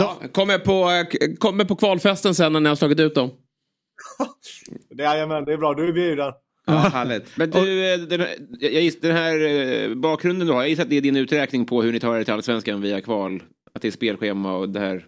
Ja, 0.00 0.20
kommer, 0.32 0.58
på, 0.58 0.90
eh, 0.90 1.34
kommer 1.38 1.64
på 1.64 1.76
kvalfesten 1.76 2.34
sen 2.34 2.52
när 2.52 2.60
ni 2.60 2.68
har 2.68 2.76
slagit 2.76 3.00
ut 3.00 3.14
dem. 3.14 3.30
Det, 4.90 5.02
jajamän, 5.02 5.44
det 5.44 5.52
är 5.52 5.56
bra. 5.56 5.74
Du 5.74 5.88
är 5.88 5.92
bjuden. 5.92 6.32
Ja, 6.66 6.72
härligt. 6.72 7.36
Men 7.36 7.50
du, 7.50 7.92
eh, 7.92 7.98
den 7.98 8.20
här, 8.20 8.36
jag 8.60 8.72
giss, 8.82 9.00
den 9.00 9.16
här 9.16 9.40
eh, 9.40 9.94
bakgrunden 9.94 10.48
då, 10.48 10.54
jag 10.54 10.68
gissar 10.68 10.82
att 10.82 10.90
det 10.90 10.96
är 10.96 11.00
din 11.00 11.16
uträkning 11.16 11.66
på 11.66 11.82
hur 11.82 11.92
ni 11.92 12.00
tar 12.00 12.16
er 12.16 12.24
till 12.24 12.32
Allsvenskan 12.34 12.80
via 12.80 13.00
kval. 13.00 13.42
Att 13.74 13.82
det 13.82 13.88
är 13.88 13.92
spelschema 13.92 14.56
och 14.56 14.68
det 14.68 14.80
här. 14.80 15.06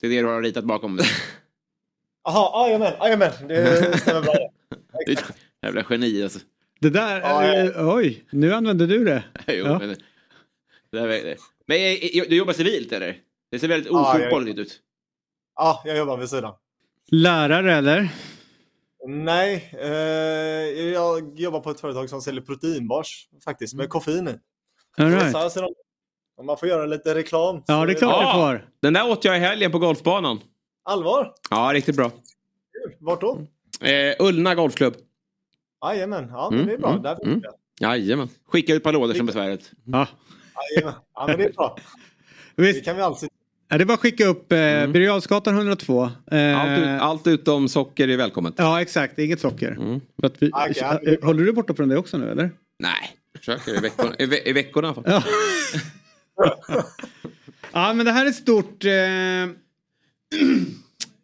Det 0.00 0.06
är 0.06 0.10
det 0.10 0.20
du 0.20 0.26
har 0.26 0.42
ritat 0.42 0.64
bakom 0.64 0.96
det. 0.96 1.04
Jaha, 2.24 2.66
jajamän, 2.68 2.92
jajamän. 3.00 3.30
Det 3.48 3.98
stämmer 3.98 4.22
bra. 4.22 4.34
Det 5.06 5.12
är 5.12 5.18
Jävla 5.62 5.84
geni 5.90 6.22
alltså. 6.22 6.38
det 6.80 6.90
där, 6.90 7.20
Ja, 7.20 7.46
ja. 7.46 7.54
eh, 7.54 7.94
oj, 7.94 8.24
nu 8.30 8.54
använder 8.54 8.86
du 8.86 9.04
det. 9.04 9.24
Jo, 9.46 9.54
Ja. 9.66 9.78
men, 9.78 9.88
det 10.92 10.98
där, 10.98 11.36
men 11.66 11.76
du 12.28 12.36
jobbar 12.36 12.52
civilt 12.52 12.92
eller? 12.92 13.16
Det 13.50 13.58
ser 13.58 13.68
väldigt 13.68 13.92
ofotbolligt 13.92 14.58
ut. 14.58 14.80
Ja, 15.56 15.82
jag 15.84 15.96
jobbar 15.98 16.16
vid 16.16 16.28
sidan. 16.28 16.54
Lärare 17.10 17.74
eller? 17.74 18.08
Nej, 19.08 19.70
eh, 19.80 19.88
jag 20.92 21.38
jobbar 21.40 21.60
på 21.60 21.70
ett 21.70 21.80
företag 21.80 22.08
som 22.10 22.20
säljer 22.22 22.42
proteinbars 22.42 23.28
faktiskt, 23.44 23.74
med 23.74 23.88
koffein 23.88 24.28
i. 24.28 24.34
All 25.02 25.10
right. 25.10 25.56
Om 26.36 26.46
man 26.46 26.56
får 26.58 26.68
göra 26.68 26.86
lite 26.86 27.14
reklam. 27.14 27.62
Ja, 27.66 27.86
det 27.86 27.92
är 27.92 27.96
klart 27.96 28.16
Ja. 28.22 28.32
du 28.32 28.58
får. 28.58 28.68
Den 28.82 28.92
där 28.92 29.10
åt 29.10 29.24
jag 29.24 29.36
i 29.36 29.40
helgen 29.40 29.72
på 29.72 29.78
golfbanan. 29.78 30.40
Allvar? 30.82 31.32
Ja, 31.50 31.70
riktigt 31.74 31.96
bra. 31.96 32.10
Vart 32.98 33.20
då? 33.20 33.46
Eh, 33.86 34.14
Ullna 34.18 34.54
golfklubb. 34.54 34.94
Jajamän, 35.84 36.28
ja 36.32 36.50
men 36.50 36.58
Mm, 36.60 36.66
det 36.68 36.74
är 36.74 36.78
bra. 36.78 36.90
mm, 36.90 37.02
Där 37.02 37.24
mm. 37.24 37.42
Jajamän. 37.80 38.28
Skicka 38.46 38.72
ut 38.72 38.76
ett 38.76 38.82
par 38.84 38.92
lådor 38.92 39.14
som 39.14 39.26
besväret. 39.26 39.70
Ja. 39.84 40.08
Jajamän. 40.74 40.94
Ja 41.14 41.26
men 41.26 41.38
det 41.38 41.44
är 41.44 41.52
bra. 41.52 41.76
Visst. 42.56 42.78
Det 42.78 42.84
kan 42.84 42.96
vi 42.96 43.02
alltid. 43.02 43.28
Ja, 43.70 43.78
det 43.78 43.84
bara 43.86 43.94
att 43.94 44.00
skicka 44.00 44.26
upp 44.26 44.52
eh, 44.52 44.58
Mm. 44.58 44.92
Birger 44.92 45.06
Jarlsgatan 45.08 45.54
102. 45.56 46.10
Eh, 46.30 46.60
Allt, 46.60 46.78
ut, 46.80 47.00
allt 47.00 47.26
utom 47.26 47.68
socker 47.68 48.08
är 48.08 48.16
välkommet. 48.16 48.54
Ja, 48.56 48.80
exakt. 48.82 49.18
Inget 49.18 49.40
socker. 49.40 49.70
Mm. 49.72 50.00
Vi, 50.38 50.50
ja, 50.52 51.00
eh, 51.06 51.22
håller 51.24 51.44
du 51.44 51.52
borta 51.52 51.74
från 51.74 51.88
det 51.88 51.96
också 51.96 52.18
nu 52.18 52.30
eller? 52.30 52.50
Nej, 52.78 53.16
försöker 53.38 53.76
i 53.76 53.80
veckorna, 53.80 54.14
i, 54.18 54.26
ve- 54.26 54.48
i 54.48 54.52
veckorna 54.52 54.88
i 54.88 54.90
alla 54.90 55.02
fall. 55.02 55.22
Ja. 56.36 56.54
ja, 57.72 57.92
men 57.94 58.06
det 58.06 58.12
här 58.12 58.26
är 58.26 58.32
stort. 58.32 58.84
Eh, 58.84 58.90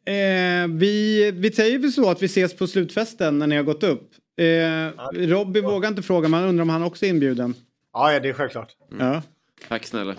eh, 0.15 0.69
vi, 0.69 1.31
vi 1.35 1.53
säger 1.53 1.79
väl 1.79 1.93
så 1.93 2.11
att 2.11 2.23
vi 2.23 2.27
ses 2.27 2.57
på 2.57 2.67
slutfesten 2.67 3.39
när 3.39 3.47
ni 3.47 3.57
har 3.57 3.63
gått 3.63 3.83
upp. 3.83 4.11
Eh, 4.41 4.91
Robby 5.27 5.61
vågar 5.61 5.89
inte 5.89 6.03
fråga, 6.03 6.29
man 6.29 6.45
undrar 6.45 6.63
om 6.63 6.69
han 6.69 6.83
också 6.83 7.05
är 7.07 7.11
inbjuden. 7.11 7.55
Ja, 7.93 8.13
ja 8.13 8.21
det 8.21 8.29
är 8.29 8.33
självklart. 8.33 8.69
Ja. 8.99 9.23
Tack 9.69 9.85
snälla. 9.87 10.15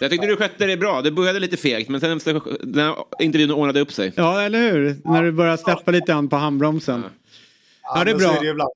Jag 0.00 0.10
tyckte 0.10 0.26
du 0.26 0.36
skötte 0.36 0.66
det 0.66 0.76
bra. 0.76 1.02
Det 1.02 1.10
började 1.10 1.40
lite 1.40 1.56
fegt 1.56 1.88
men 1.90 2.00
sen 2.00 2.10
här 2.10 2.96
intervjun 3.22 3.50
ordnade 3.50 3.80
upp 3.80 3.92
sig. 3.92 4.12
ja, 4.16 4.40
eller 4.42 4.70
hur? 4.72 4.96
När 5.04 5.22
du 5.22 5.32
börjar 5.32 5.56
släppa 5.56 5.90
lite 5.90 6.14
an 6.14 6.28
på 6.28 6.36
handbromsen. 6.36 7.04
Ja, 7.82 8.04
det 8.04 8.10
är 8.10 8.14
bra. 8.18 8.32
är 8.36 8.54
det 8.54 8.66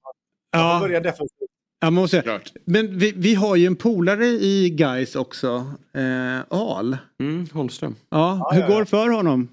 Ja. 0.53 0.79
får 0.81 0.89
börja 0.89 1.01
defensivt. 1.01 1.51
Ja, 1.81 1.91
man 1.91 1.95
måste... 2.03 2.21
Klart. 2.23 2.53
Men 2.65 2.99
vi, 2.99 3.13
vi 3.17 3.35
har 3.35 3.57
ju 3.57 3.67
en 3.67 3.77
polare 3.77 4.27
i 4.27 4.71
Guys 4.71 5.17
också. 5.17 5.49
Eh, 5.95 6.41
Al. 6.49 6.97
Mm, 7.21 7.47
Holmström. 7.53 7.97
Ja, 8.09 8.39
Ja, 8.41 8.51
hur 8.53 8.61
ja, 8.61 8.67
går 8.67 8.77
ja. 8.77 8.81
det 8.81 8.87
för 8.87 9.09
honom? 9.09 9.49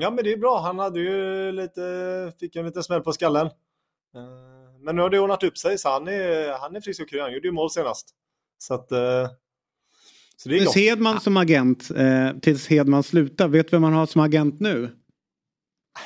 Ja 0.00 0.10
men 0.10 0.24
det 0.24 0.32
är 0.32 0.36
bra. 0.36 0.60
Han 0.60 0.78
hade 0.78 1.00
ju 1.00 1.52
lite, 1.52 1.82
fick 2.40 2.56
en 2.56 2.66
liten 2.66 2.82
smäll 2.82 3.00
på 3.00 3.12
skallen. 3.12 3.46
Eh, 3.46 3.52
Men 4.80 4.96
nu 4.96 5.02
har 5.02 5.10
det 5.10 5.18
ordnat 5.18 5.42
upp 5.42 5.58
sig 5.58 5.78
så 5.78 5.88
han 5.88 6.08
är, 6.08 6.58
han 6.58 6.76
är 6.76 6.80
frisk 6.80 7.00
och 7.02 7.08
kry. 7.08 7.20
Han 7.20 7.32
gjorde 7.32 7.48
ju 7.48 7.52
mål 7.52 7.70
senast. 7.70 8.08
Så 8.58 8.74
att... 8.74 8.92
eh, 8.92 8.98
Så 8.98 9.28
det 9.28 9.30
är 10.33 10.33
Tills. 10.48 10.74
Hedman 10.74 11.20
som 11.20 11.36
agent, 11.36 11.90
eh, 11.96 12.30
tills 12.42 12.66
Hedman 12.68 13.02
slutar. 13.02 13.48
Vet 13.48 13.66
du 13.70 13.70
vem 13.70 13.82
man 13.82 13.92
har 13.92 14.06
som 14.06 14.20
agent 14.20 14.60
nu? 14.60 14.90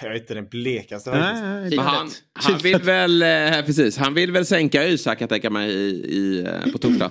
Jag 0.02 0.12
är 0.12 0.16
inte 0.20 0.34
den 0.34 0.46
blekaste 0.48 1.10
Nej, 1.10 1.76
han, 1.76 2.10
han 2.32 2.58
vill 2.58 2.78
väl, 2.82 3.22
eh, 3.22 3.66
precis, 3.66 3.96
han 3.96 4.14
vill 4.14 4.32
väl 4.32 4.46
sänka 4.46 4.86
Isak 4.86 5.18
kan 5.18 5.22
jag 5.24 5.30
tänka 5.30 5.50
mig 5.50 5.70
i, 5.70 5.88
i, 6.16 6.40
eh, 6.46 6.72
på 6.72 6.78
torsdag. 6.78 7.10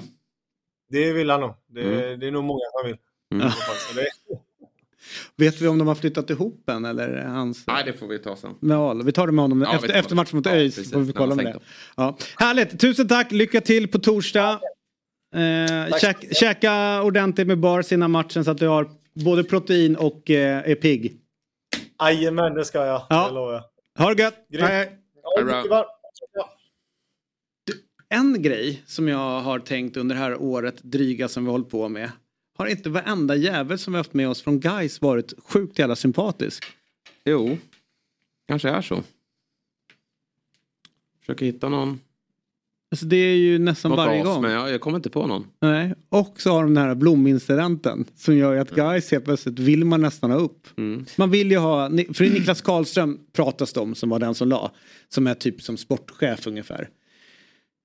Det 0.90 1.14
vill 1.14 1.30
han 1.30 1.42
nog. 1.42 1.54
Det, 1.70 1.82
Mm. 1.82 2.20
det 2.20 2.28
är 2.28 2.32
nog 2.32 2.44
många 2.44 2.60
som 2.80 2.88
vill. 2.88 2.98
Mm. 3.36 3.52
Vet 5.38 5.62
vi 5.62 5.68
om 5.68 5.78
de 5.78 5.88
har 5.88 5.96
flyttat 5.96 6.30
ihop 6.30 6.70
än 6.70 6.86
eller 6.86 7.24
hans? 7.26 7.64
Nej, 7.68 7.84
det 7.86 7.94
får 7.94 8.08
vi 8.08 8.20
ta 8.20 8.36
sen. 8.36 8.52
Med 8.60 8.78
Al. 8.78 9.04
Vi 9.04 9.12
tar 9.12 9.28
det 9.28 9.34
med 9.34 9.44
honom 9.44 9.62
Ja, 9.62 9.76
efter, 9.76 9.90
efter 9.94 10.16
matchen 10.16 10.38
mot 10.38 10.46
Ja, 10.46 10.52
ÖIS. 10.52 10.76
precis. 10.76 10.94
får 10.94 11.00
vi 11.00 11.06
När 11.06 11.14
kolla 11.14 11.30
han 11.30 11.38
med 11.38 11.46
det. 11.46 11.52
sänkt 11.52 11.66
Ja. 11.96 12.18
Härligt, 12.46 12.80
tusen 12.80 13.08
tack. 13.08 13.32
Lycka 13.32 13.62
till 13.62 13.88
på 13.88 14.00
torsdag. 14.00 14.60
Eh, 15.36 15.98
käk, 15.98 16.36
käka 16.36 17.02
ordentligt 17.04 17.48
med 17.48 17.60
bars 17.60 17.92
innan 17.92 18.12
matchen 18.12 18.46
så 18.46 18.52
att 18.52 18.58
du 18.58 18.68
har 18.68 18.90
både 19.14 19.44
protein 19.44 19.96
och 19.96 20.30
eh, 20.30 20.72
är 20.72 20.76
pigg. 20.76 21.22
Jajamän, 22.02 22.54
det 22.54 22.66
ska 22.66 22.86
jag. 22.86 23.06
Ja. 23.10 23.28
Det 23.28 23.34
lovar 23.34 23.54
jag. 23.54 23.64
Ha 24.04 24.14
det 24.14 24.24
gött. 24.24 24.48
Hej. 24.60 24.98
En 28.10 28.42
grej 28.42 28.84
som 28.86 29.08
jag 29.08 29.42
har 29.42 29.60
tänkt 29.60 29.98
under 29.98 30.16
det 30.16 30.22
här 30.22 30.42
året 30.42 30.84
dryga 30.84 31.28
som 31.28 31.44
vi 31.44 31.48
har 31.48 31.52
hållit 31.52 31.70
på 31.70 31.90
med. 31.90 32.12
Har 32.58 32.68
inte 32.68 32.90
varenda 32.90 33.36
jävel 33.36 33.80
som 33.80 33.94
vi 33.94 33.98
haft 33.98 34.14
med 34.14 34.30
oss 34.30 34.42
från 34.42 34.60
Guys 34.60 35.02
varit 35.02 35.34
sjukt 35.44 35.80
jävla 35.80 35.96
sympatisk? 35.96 36.66
Jo, 37.26 37.58
kanske 38.48 38.70
är 38.70 38.82
så. 38.82 39.04
Försöker 41.20 41.46
hitta 41.46 41.70
någon. 41.70 42.00
Alltså 42.92 43.06
det 43.06 43.16
är 43.16 43.36
ju 43.36 43.60
nästan 43.60 43.92
något 43.92 43.98
varje 43.98 44.24
gång. 44.24 44.42
Men 44.42 44.52
jag, 44.52 44.72
jag 44.72 44.82
kommer 44.82 44.98
inte 44.98 45.10
på 45.10 45.28
någon. 45.28 45.46
Nej. 45.62 45.94
Och 46.10 46.42
så 46.42 46.52
har 46.52 46.64
de 46.64 46.74
den 46.74 46.84
här 46.84 46.96
blomincidenten 46.96 48.06
som 48.16 48.38
gör 48.38 48.56
att 48.56 48.72
Guys 48.72 49.12
helt 49.12 49.26
plötsligt 49.26 49.60
vill 49.60 49.86
man 49.86 50.02
nästan 50.02 50.32
ha 50.32 50.38
upp. 50.38 50.68
Mm. 50.78 51.06
Man 51.16 51.32
vill 51.32 51.52
ju 51.52 51.58
ha, 51.58 51.90
för 51.90 52.24
det 52.24 52.30
är 52.30 52.34
Niklas 52.34 52.62
Karlström 52.62 53.20
pratas 53.34 53.74
det 53.74 53.80
om 53.80 53.96
som 53.96 54.10
var 54.10 54.20
den 54.20 54.36
som 54.36 54.48
la. 54.48 54.72
Som 55.10 55.28
är 55.28 55.34
typ 55.34 55.62
som 55.62 55.78
sportchef 55.78 56.48
ungefär. 56.48 56.90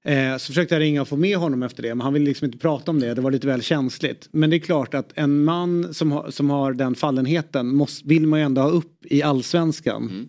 Eh, 0.05 0.37
så 0.37 0.47
försökte 0.47 0.75
jag 0.75 0.81
ringa 0.81 1.03
och 1.03 1.09
få 1.09 1.17
med 1.17 1.37
honom 1.37 1.63
efter 1.63 1.83
det 1.83 1.95
men 1.95 2.01
han 2.01 2.13
ville 2.13 2.27
liksom 2.27 2.45
inte 2.45 2.59
prata 2.59 2.91
om 2.91 3.01
det. 3.01 3.15
Det 3.15 3.21
var 3.21 3.31
lite 3.31 3.47
väl 3.47 3.63
känsligt. 3.63 4.29
Men 4.33 4.51
det 4.51 4.57
är 4.57 4.61
klart 4.61 4.95
att 4.95 5.13
en 5.15 5.45
man 5.45 5.95
som 5.95 6.13
har, 6.13 6.31
som 6.31 6.51
har 6.51 6.73
den 6.73 6.95
fallenheten 6.95 7.75
måste, 7.75 8.09
vill 8.09 8.27
man 8.27 8.39
ju 8.39 8.45
ändå 8.45 8.63
ha 8.63 8.69
upp 8.69 9.07
i 9.07 9.23
allsvenskan. 9.23 10.03
Mm. 10.03 10.29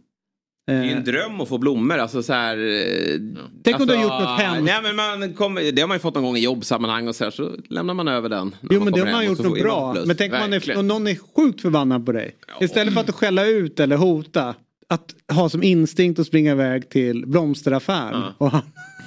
Det 0.68 0.74
är 0.74 0.84
ju 0.84 0.92
en 0.92 1.04
dröm 1.04 1.42
att 1.42 1.50
få 1.50 1.58
blommor. 1.58 1.98
Alltså 1.98 2.24
så 2.24 2.34
här, 2.34 2.58
eh, 2.58 3.20
Tänk 3.64 3.80
om 3.80 3.88
du 3.88 3.96
har 3.96 4.04
alltså, 4.04 4.20
gjort 4.20 4.30
något 4.30 4.40
hemskt. 4.40 4.64
Nej, 4.64 4.80
men 4.84 4.96
man 4.96 5.34
kommer, 5.34 5.72
det 5.72 5.82
har 5.82 5.88
man 5.88 5.96
ju 5.96 6.00
fått 6.00 6.16
någon 6.16 6.24
gång 6.24 6.38
i 6.38 6.44
jobbsammanhang 6.44 7.08
och 7.08 7.16
så 7.16 7.24
här, 7.24 7.32
så 7.32 7.52
lämnar 7.70 7.94
man 7.94 8.08
över 8.08 8.30
den. 8.30 8.56
Jo 8.70 8.84
men 8.84 8.94
det 8.94 9.00
har 9.00 9.12
man 9.12 9.26
gjort 9.26 9.40
något 9.40 9.60
bra. 9.60 9.96
Men 10.06 10.16
tänk 10.16 10.34
om 10.34 10.40
man 10.40 10.54
är, 10.54 10.78
om 10.78 10.88
någon 10.88 11.08
är 11.08 11.18
sjukt 11.36 11.62
förbannad 11.62 12.06
på 12.06 12.12
dig. 12.12 12.36
Istället 12.62 12.94
för 12.94 13.02
att 13.02 13.12
skälla 13.12 13.46
ut 13.46 13.80
eller 13.80 13.98
hota. 13.98 14.56
Att 14.90 15.16
ha 15.34 15.50
som 15.50 15.64
instinkt 15.64 16.20
att 16.20 16.28
springa 16.28 16.52
iväg 16.52 16.90
till 16.90 17.28
blomsteraffären. 17.28 18.24
Och 18.38 18.52
han, 18.52 18.62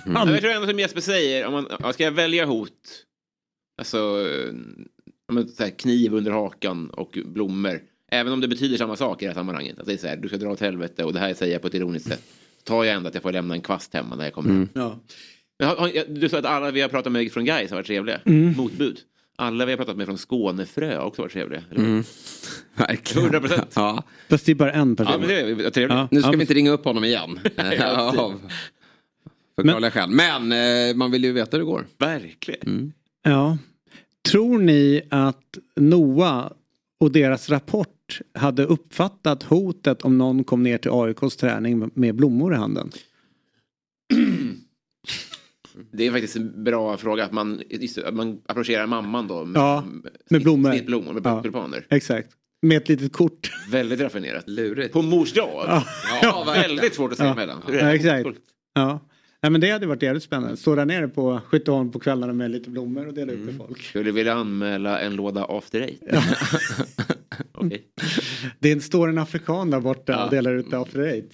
Mm. 0.07 0.17
han, 0.17 0.29
Jag 0.29 0.41
tror 0.41 0.53
ändå 0.53 0.67
som 0.69 0.79
Jesper 0.79 1.01
säger, 1.01 1.47
om 1.47 1.53
man, 1.53 1.67
ja, 1.81 1.93
ska 1.93 2.05
jag 2.05 2.13
välja 2.13 2.47
hot, 2.47 2.71
alltså 3.79 3.99
eh, 3.99 4.55
ja, 5.35 5.43
så 5.57 5.63
här, 5.63 5.71
kniv 5.71 6.15
under 6.15 6.31
hakan 6.33 6.91
och 6.91 7.19
blommor, 7.25 7.81
även 8.13 8.33
om 8.33 8.41
det 8.41 8.49
betyder 8.49 8.77
samma 8.77 8.97
sak 8.97 9.23
i 9.23 9.25
det 9.25 9.31
här 9.31 9.35
sammanhanget, 9.35 9.79
att 9.79 9.87
det 9.87 9.93
är 9.93 9.97
så 9.97 10.07
här, 10.07 10.17
du 10.17 10.29
ska 10.29 10.37
dra 10.37 10.49
åt 10.51 10.61
helvete 10.61 11.05
och 11.05 11.13
det 11.13 11.19
här 11.19 11.35
säger 11.35 11.53
jag 11.53 11.63
på 11.63 11.69
ett 11.69 11.75
ironiskt 11.75 12.09
sätt, 12.09 12.23
tar 12.65 12.85
jag 12.85 12.95
ändå 12.97 13.09
att 13.09 13.15
jag 13.15 13.23
får 13.23 13.33
lämna 13.33 13.55
en 13.55 13.61
kvast 13.61 13.95
hemma 13.95 14.17
när 14.17 14.25
jag 14.25 14.33
kommer 14.33 14.51
hem. 14.51 14.69
ja. 14.75 14.99
Men 15.59 15.69
har- 15.69 15.77
har- 15.77 16.15
Du 16.21 16.29
sa 16.29 16.39
att 16.39 16.45
alla 16.45 16.71
vi 16.71 16.81
har 16.81 16.89
pratat 16.89 17.13
med 17.13 17.33
från 17.33 17.45
Gais 17.45 17.71
har 17.71 17.77
varit 17.77 17.87
trevliga, 17.87 18.21
Mm. 18.25 18.55
motbud. 18.57 18.99
Alla 19.39 19.65
vi 19.67 19.73
har 19.73 19.77
pratat 19.77 19.97
med 19.97 20.07
från 20.07 20.19
Skånefrö 20.19 20.97
har 20.97 21.05
också 21.05 21.23
varit 21.23 21.33
trevliga. 21.33 21.63
Mm. 21.77 22.05
Verkligen. 22.77 23.23
100 23.25 23.41
procent. 23.41 23.73
Ja. 23.77 24.03
Fast 24.29 24.47
det 24.47 24.53
är 24.53 24.57
bara 24.57 24.73
en 24.73 24.97
person. 24.97 25.13
Ja, 25.13 25.19
men 25.19 25.29
det 25.29 25.41
är 25.67 25.71
trevligt. 25.71 25.97
Ja. 25.97 26.09
Nu 26.11 26.21
ska 26.21 26.29
Ja, 26.31 26.37
vi 26.37 26.41
inte 26.41 26.55
ringa 26.55 26.71
upp 26.71 26.85
honom 26.85 27.05
igen. 27.05 27.41
förklarliga 29.57 29.91
skäl. 29.91 30.11
Men 30.11 30.53
eh, 30.53 30.95
man 30.97 31.11
vill 31.11 31.25
ju 31.25 31.33
veta 31.33 31.57
hur 31.57 31.59
det 31.59 31.65
går. 31.71 31.87
Verkligen. 31.99 32.61
Mm. 32.67 32.93
Ja. 33.23 33.59
Tror 34.29 34.59
ni 34.59 35.03
att 35.11 35.59
Noah 35.77 36.51
och 37.01 37.13
deras 37.13 37.51
rapport 37.51 37.89
hade 38.35 38.65
uppfattat 38.65 39.43
hotet 39.43 40.03
om 40.03 40.19
någon 40.19 40.45
kom 40.45 40.63
ner 40.63 40.79
till 40.79 40.91
AIKs 40.95 41.37
träning 41.37 41.91
med 41.95 42.15
blommor 42.15 42.53
i 42.55 42.57
handen? 42.57 42.91
Det 45.93 46.07
är 46.07 46.11
faktiskt 46.13 46.37
en 46.37 46.65
bra 46.65 46.97
fråga 46.97 47.25
att 47.25 47.33
man, 47.33 47.63
att 48.07 48.15
man 48.15 48.39
approcherar 48.47 48.87
mamman 48.87 49.29
då 49.29 49.45
med, 49.45 49.61
Ja, 49.61 49.85
med 50.31 50.43
blommor. 50.43 50.71
snittblommor, 50.71 51.13
med 51.13 51.23
Ja. 51.27 51.43
tulpaner. 51.43 51.87
Exakt. 51.91 52.29
Med 52.63 52.77
ett 52.77 52.89
litet 52.89 53.13
kort. 53.13 53.51
Väldigt 53.71 54.01
raffinerat. 54.01 54.49
Lurigt. 54.49 54.93
På 54.93 55.03
mors 55.03 55.33
dag. 55.33 55.65
Ja. 55.67 55.85
Ja, 56.23 56.45
väldigt 56.55 56.95
svårt 56.95 57.13
att 57.13 57.19
säga 57.19 57.29
Ja. 57.29 57.33
emellan. 57.33 57.63
Ja, 57.69 57.95
exakt. 57.95 58.29
Ja. 58.75 59.01
Nej 59.43 59.51
men 59.53 59.61
det 59.61 59.71
hade 59.71 59.87
varit 59.87 60.03
jävligt 60.03 60.23
spännande. 60.23 60.57
Stå 60.57 60.75
där 60.75 60.85
nere 60.87 61.09
på 61.09 61.41
Skytteholm 61.47 61.93
på 61.93 61.99
kvällarna 61.99 62.33
med 62.33 62.51
lite 62.51 62.71
blommor 62.71 63.07
och 63.07 63.15
dela 63.15 63.33
ut 63.33 63.47
till 63.49 63.57
folk. 63.57 63.83
Skulle 63.83 64.05
du 64.05 64.13
vilja 64.13 64.35
anmäla 64.35 65.01
en 65.01 65.17
låda 65.17 65.45
after 65.49 65.81
eight? 65.81 66.01
Okej. 67.55 67.83
Det 68.59 68.81
står 68.81 69.09
en 69.09 69.19
afrikan 69.19 69.71
där 69.71 69.81
borta 69.81 70.25
och 70.25 70.31
delar 70.31 70.55
ut 70.55 70.73
after 70.73 71.01
eight. 71.01 71.33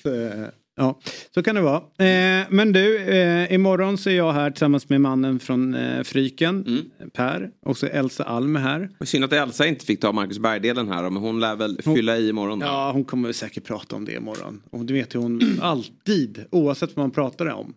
Ja, 0.76 1.00
så 1.34 1.42
kan 1.42 1.54
det 1.54 1.60
vara. 1.60 1.76
Eh, 1.76 2.46
men 2.50 2.72
du, 2.72 2.98
eh, 2.98 3.52
imorgon 3.54 3.98
så 3.98 4.10
är 4.10 4.14
jag 4.14 4.32
här 4.32 4.50
tillsammans 4.50 4.88
med 4.88 5.00
mannen 5.00 5.38
från 5.38 5.74
eh, 5.74 6.02
Fryken, 6.02 6.64
Mm. 6.66 7.10
Per. 7.12 7.50
Och 7.66 7.76
så 7.76 7.86
Elsa 7.86 8.24
Alm 8.24 8.56
är 8.56 8.60
här. 8.60 8.90
Synd 9.04 9.24
att 9.24 9.32
Elsa 9.32 9.66
inte 9.66 9.84
fick 9.84 10.00
ta 10.00 10.12
Marcus 10.12 10.38
Berg-delen 10.38 10.88
här 10.88 11.10
men 11.10 11.22
hon 11.22 11.40
lär 11.40 11.56
väl 11.56 11.78
fylla 11.82 12.18
i 12.18 12.28
imorgon. 12.28 12.58
Då. 12.58 12.66
Ja, 12.66 12.90
hon 12.92 13.04
kommer 13.04 13.32
säkert 13.32 13.64
prata 13.64 13.96
om 13.96 14.04
det 14.04 14.12
imorgon. 14.14 14.62
Och 14.70 14.84
du 14.84 14.94
vet 14.94 15.14
ju 15.14 15.18
hon 15.18 15.40
alltid, 15.60 16.44
oavsett 16.50 16.96
vad 16.96 17.02
man 17.02 17.10
pratar 17.10 17.46
om. 17.46 17.74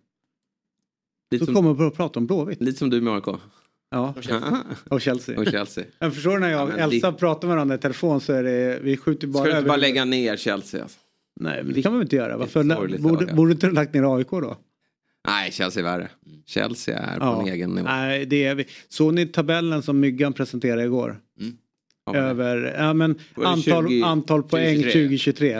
Lite 1.31 1.41
så 1.41 1.45
som- 1.45 1.55
kommer 1.55 1.73
hon 1.73 1.87
att 1.87 1.95
prata 1.95 2.19
om 2.19 2.25
Blåvitt. 2.27 2.61
Lite 2.61 2.77
som 2.77 2.89
du 2.89 3.01
med 3.01 3.13
AIK. 3.13 3.25
Ja, 3.91 4.13
och 4.89 5.01
Chelsea. 5.01 5.39
Och 5.39 5.45
Chelsea. 5.45 5.83
Jag 5.99 6.13
förstår 6.13 6.39
när 6.39 6.49
jag 6.51 6.63
och 6.63 6.69
Ja, 6.77 6.83
Elsa 6.83 7.11
det- 7.11 7.17
pratar 7.17 7.47
med 7.47 7.55
varandra 7.55 7.75
i 7.75 7.77
telefon 7.77 8.21
så 8.21 8.33
är 8.33 8.43
det, 8.43 8.79
vi 8.81 8.97
skjuter 8.97 9.27
bara 9.27 9.43
Ska 9.43 9.43
du 9.43 9.49
inte 9.49 9.57
över. 9.57 9.67
bara 9.67 9.77
lägga 9.77 10.05
ner 10.05 10.37
Chelsea? 10.37 10.83
Alltså? 10.83 10.99
Nej, 11.39 11.63
men 11.63 11.73
det 11.73 11.81
kan 11.81 11.91
man 11.91 11.99
väl 11.99 12.05
inte 12.05 12.15
göra. 12.15 12.37
Varför? 12.37 12.63
sorgligt 12.63 13.01
Borde, 13.01 13.25
ja. 13.29 13.33
borde 13.35 13.51
inte 13.51 13.67
du 13.67 13.73
lagt 13.73 13.93
ner 13.93 14.15
AIK 14.17 14.29
då? 14.31 14.57
Nej, 15.27 15.51
Chelsea 15.51 15.81
är 15.81 15.97
värre. 15.97 16.09
Chelsea 16.45 16.99
är 16.99 17.19
på 17.19 17.25
Ja. 17.25 17.41
en 17.41 17.47
egen 17.47 17.69
nivå. 17.69 17.87
Nej, 17.87 18.25
det 18.25 18.43
är 18.45 18.55
vi. 18.55 18.65
Såg 18.89 19.13
ni 19.13 19.25
tabellen 19.25 19.81
som 19.83 19.99
Myggan 19.99 20.33
presenterade 20.33 20.83
igår? 20.83 21.17
Över, 22.13 22.75
ja 22.79 22.93
men 22.93 23.19
antal, 23.35 23.87
20 23.87 24.01
antal 24.03 24.43
poäng 24.43 24.75
2023? 24.75 25.59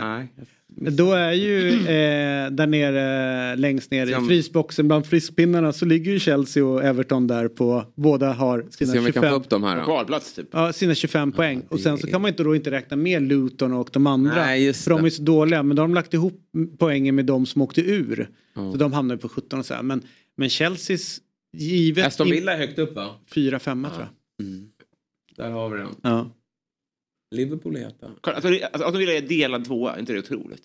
Då 0.76 1.12
är 1.12 1.32
ju 1.32 1.68
eh, 1.80 2.50
där 2.50 2.66
nere 2.66 3.56
längst 3.56 3.90
ner 3.90 4.06
i 4.06 4.26
frysboxen 4.28 4.88
bland 4.88 5.06
friskpinnarna 5.06 5.72
så 5.72 5.84
ligger 5.84 6.12
ju 6.12 6.18
Chelsea 6.18 6.64
och 6.64 6.84
Everton 6.84 7.26
där 7.26 7.48
på 7.48 7.84
båda 7.94 8.32
har 8.32 8.66
sina 8.70 8.92
Se 8.92 8.98
om 8.98 9.04
vi 9.04 9.12
kan 9.12 9.22
25. 9.22 9.30
få 9.30 9.36
upp 9.36 9.48
dem 9.48 9.64
här. 9.64 9.84
Kvalplats 9.84 10.34
typ. 10.34 10.48
Ja, 10.52 10.72
sina 10.72 10.94
25 10.94 11.32
poäng. 11.32 11.62
Och 11.68 11.80
sen 11.80 11.98
så 11.98 12.06
kan 12.06 12.22
man 12.22 12.28
inte 12.28 12.42
då 12.42 12.56
inte 12.56 12.70
räkna 12.70 12.96
med 12.96 13.22
Luton 13.22 13.72
och 13.72 13.88
de 13.92 14.06
andra. 14.06 14.34
Nej, 14.34 14.64
just 14.64 14.84
för 14.84 14.90
de 14.90 15.04
är 15.04 15.10
så 15.10 15.22
dåliga. 15.22 15.62
Men 15.62 15.76
då 15.76 15.82
har 15.82 15.88
de 15.88 15.94
lagt 15.94 16.14
ihop 16.14 16.42
poängen 16.78 17.14
med 17.14 17.24
de 17.24 17.46
som 17.46 17.62
åkte 17.62 17.80
ur. 17.80 18.28
Så 18.54 18.76
de 18.76 18.92
hamnar 18.92 19.14
ju 19.14 19.18
på 19.18 19.28
17 19.28 19.58
och 19.58 19.66
så 19.66 19.74
här. 19.74 19.82
Men, 19.82 20.02
men 20.36 20.48
Chelseas 20.48 21.20
givet... 21.52 22.06
Aston 22.06 22.30
Villa 22.30 22.52
är 22.52 22.58
högt 22.58 22.78
upp 22.78 22.96
va? 22.96 23.14
4-5 23.34 23.58
tror 23.90 24.06
jag. 24.38 24.46
Där 25.36 25.50
har 25.50 25.68
vi 25.68 25.78
den. 25.78 25.88
Ja. 26.02 26.30
Liverpool 27.30 27.76
är 27.76 27.80
etta. 27.86 28.10
Alltså, 28.20 28.50
det- 28.50 28.62
alltså, 28.64 28.84
Aston 28.84 28.98
Villa 28.98 29.12
är 29.12 29.20
delad 29.20 29.64
tvåa, 29.64 29.94
är 29.94 30.00
inte 30.00 30.12
det 30.12 30.18
otroligt? 30.18 30.62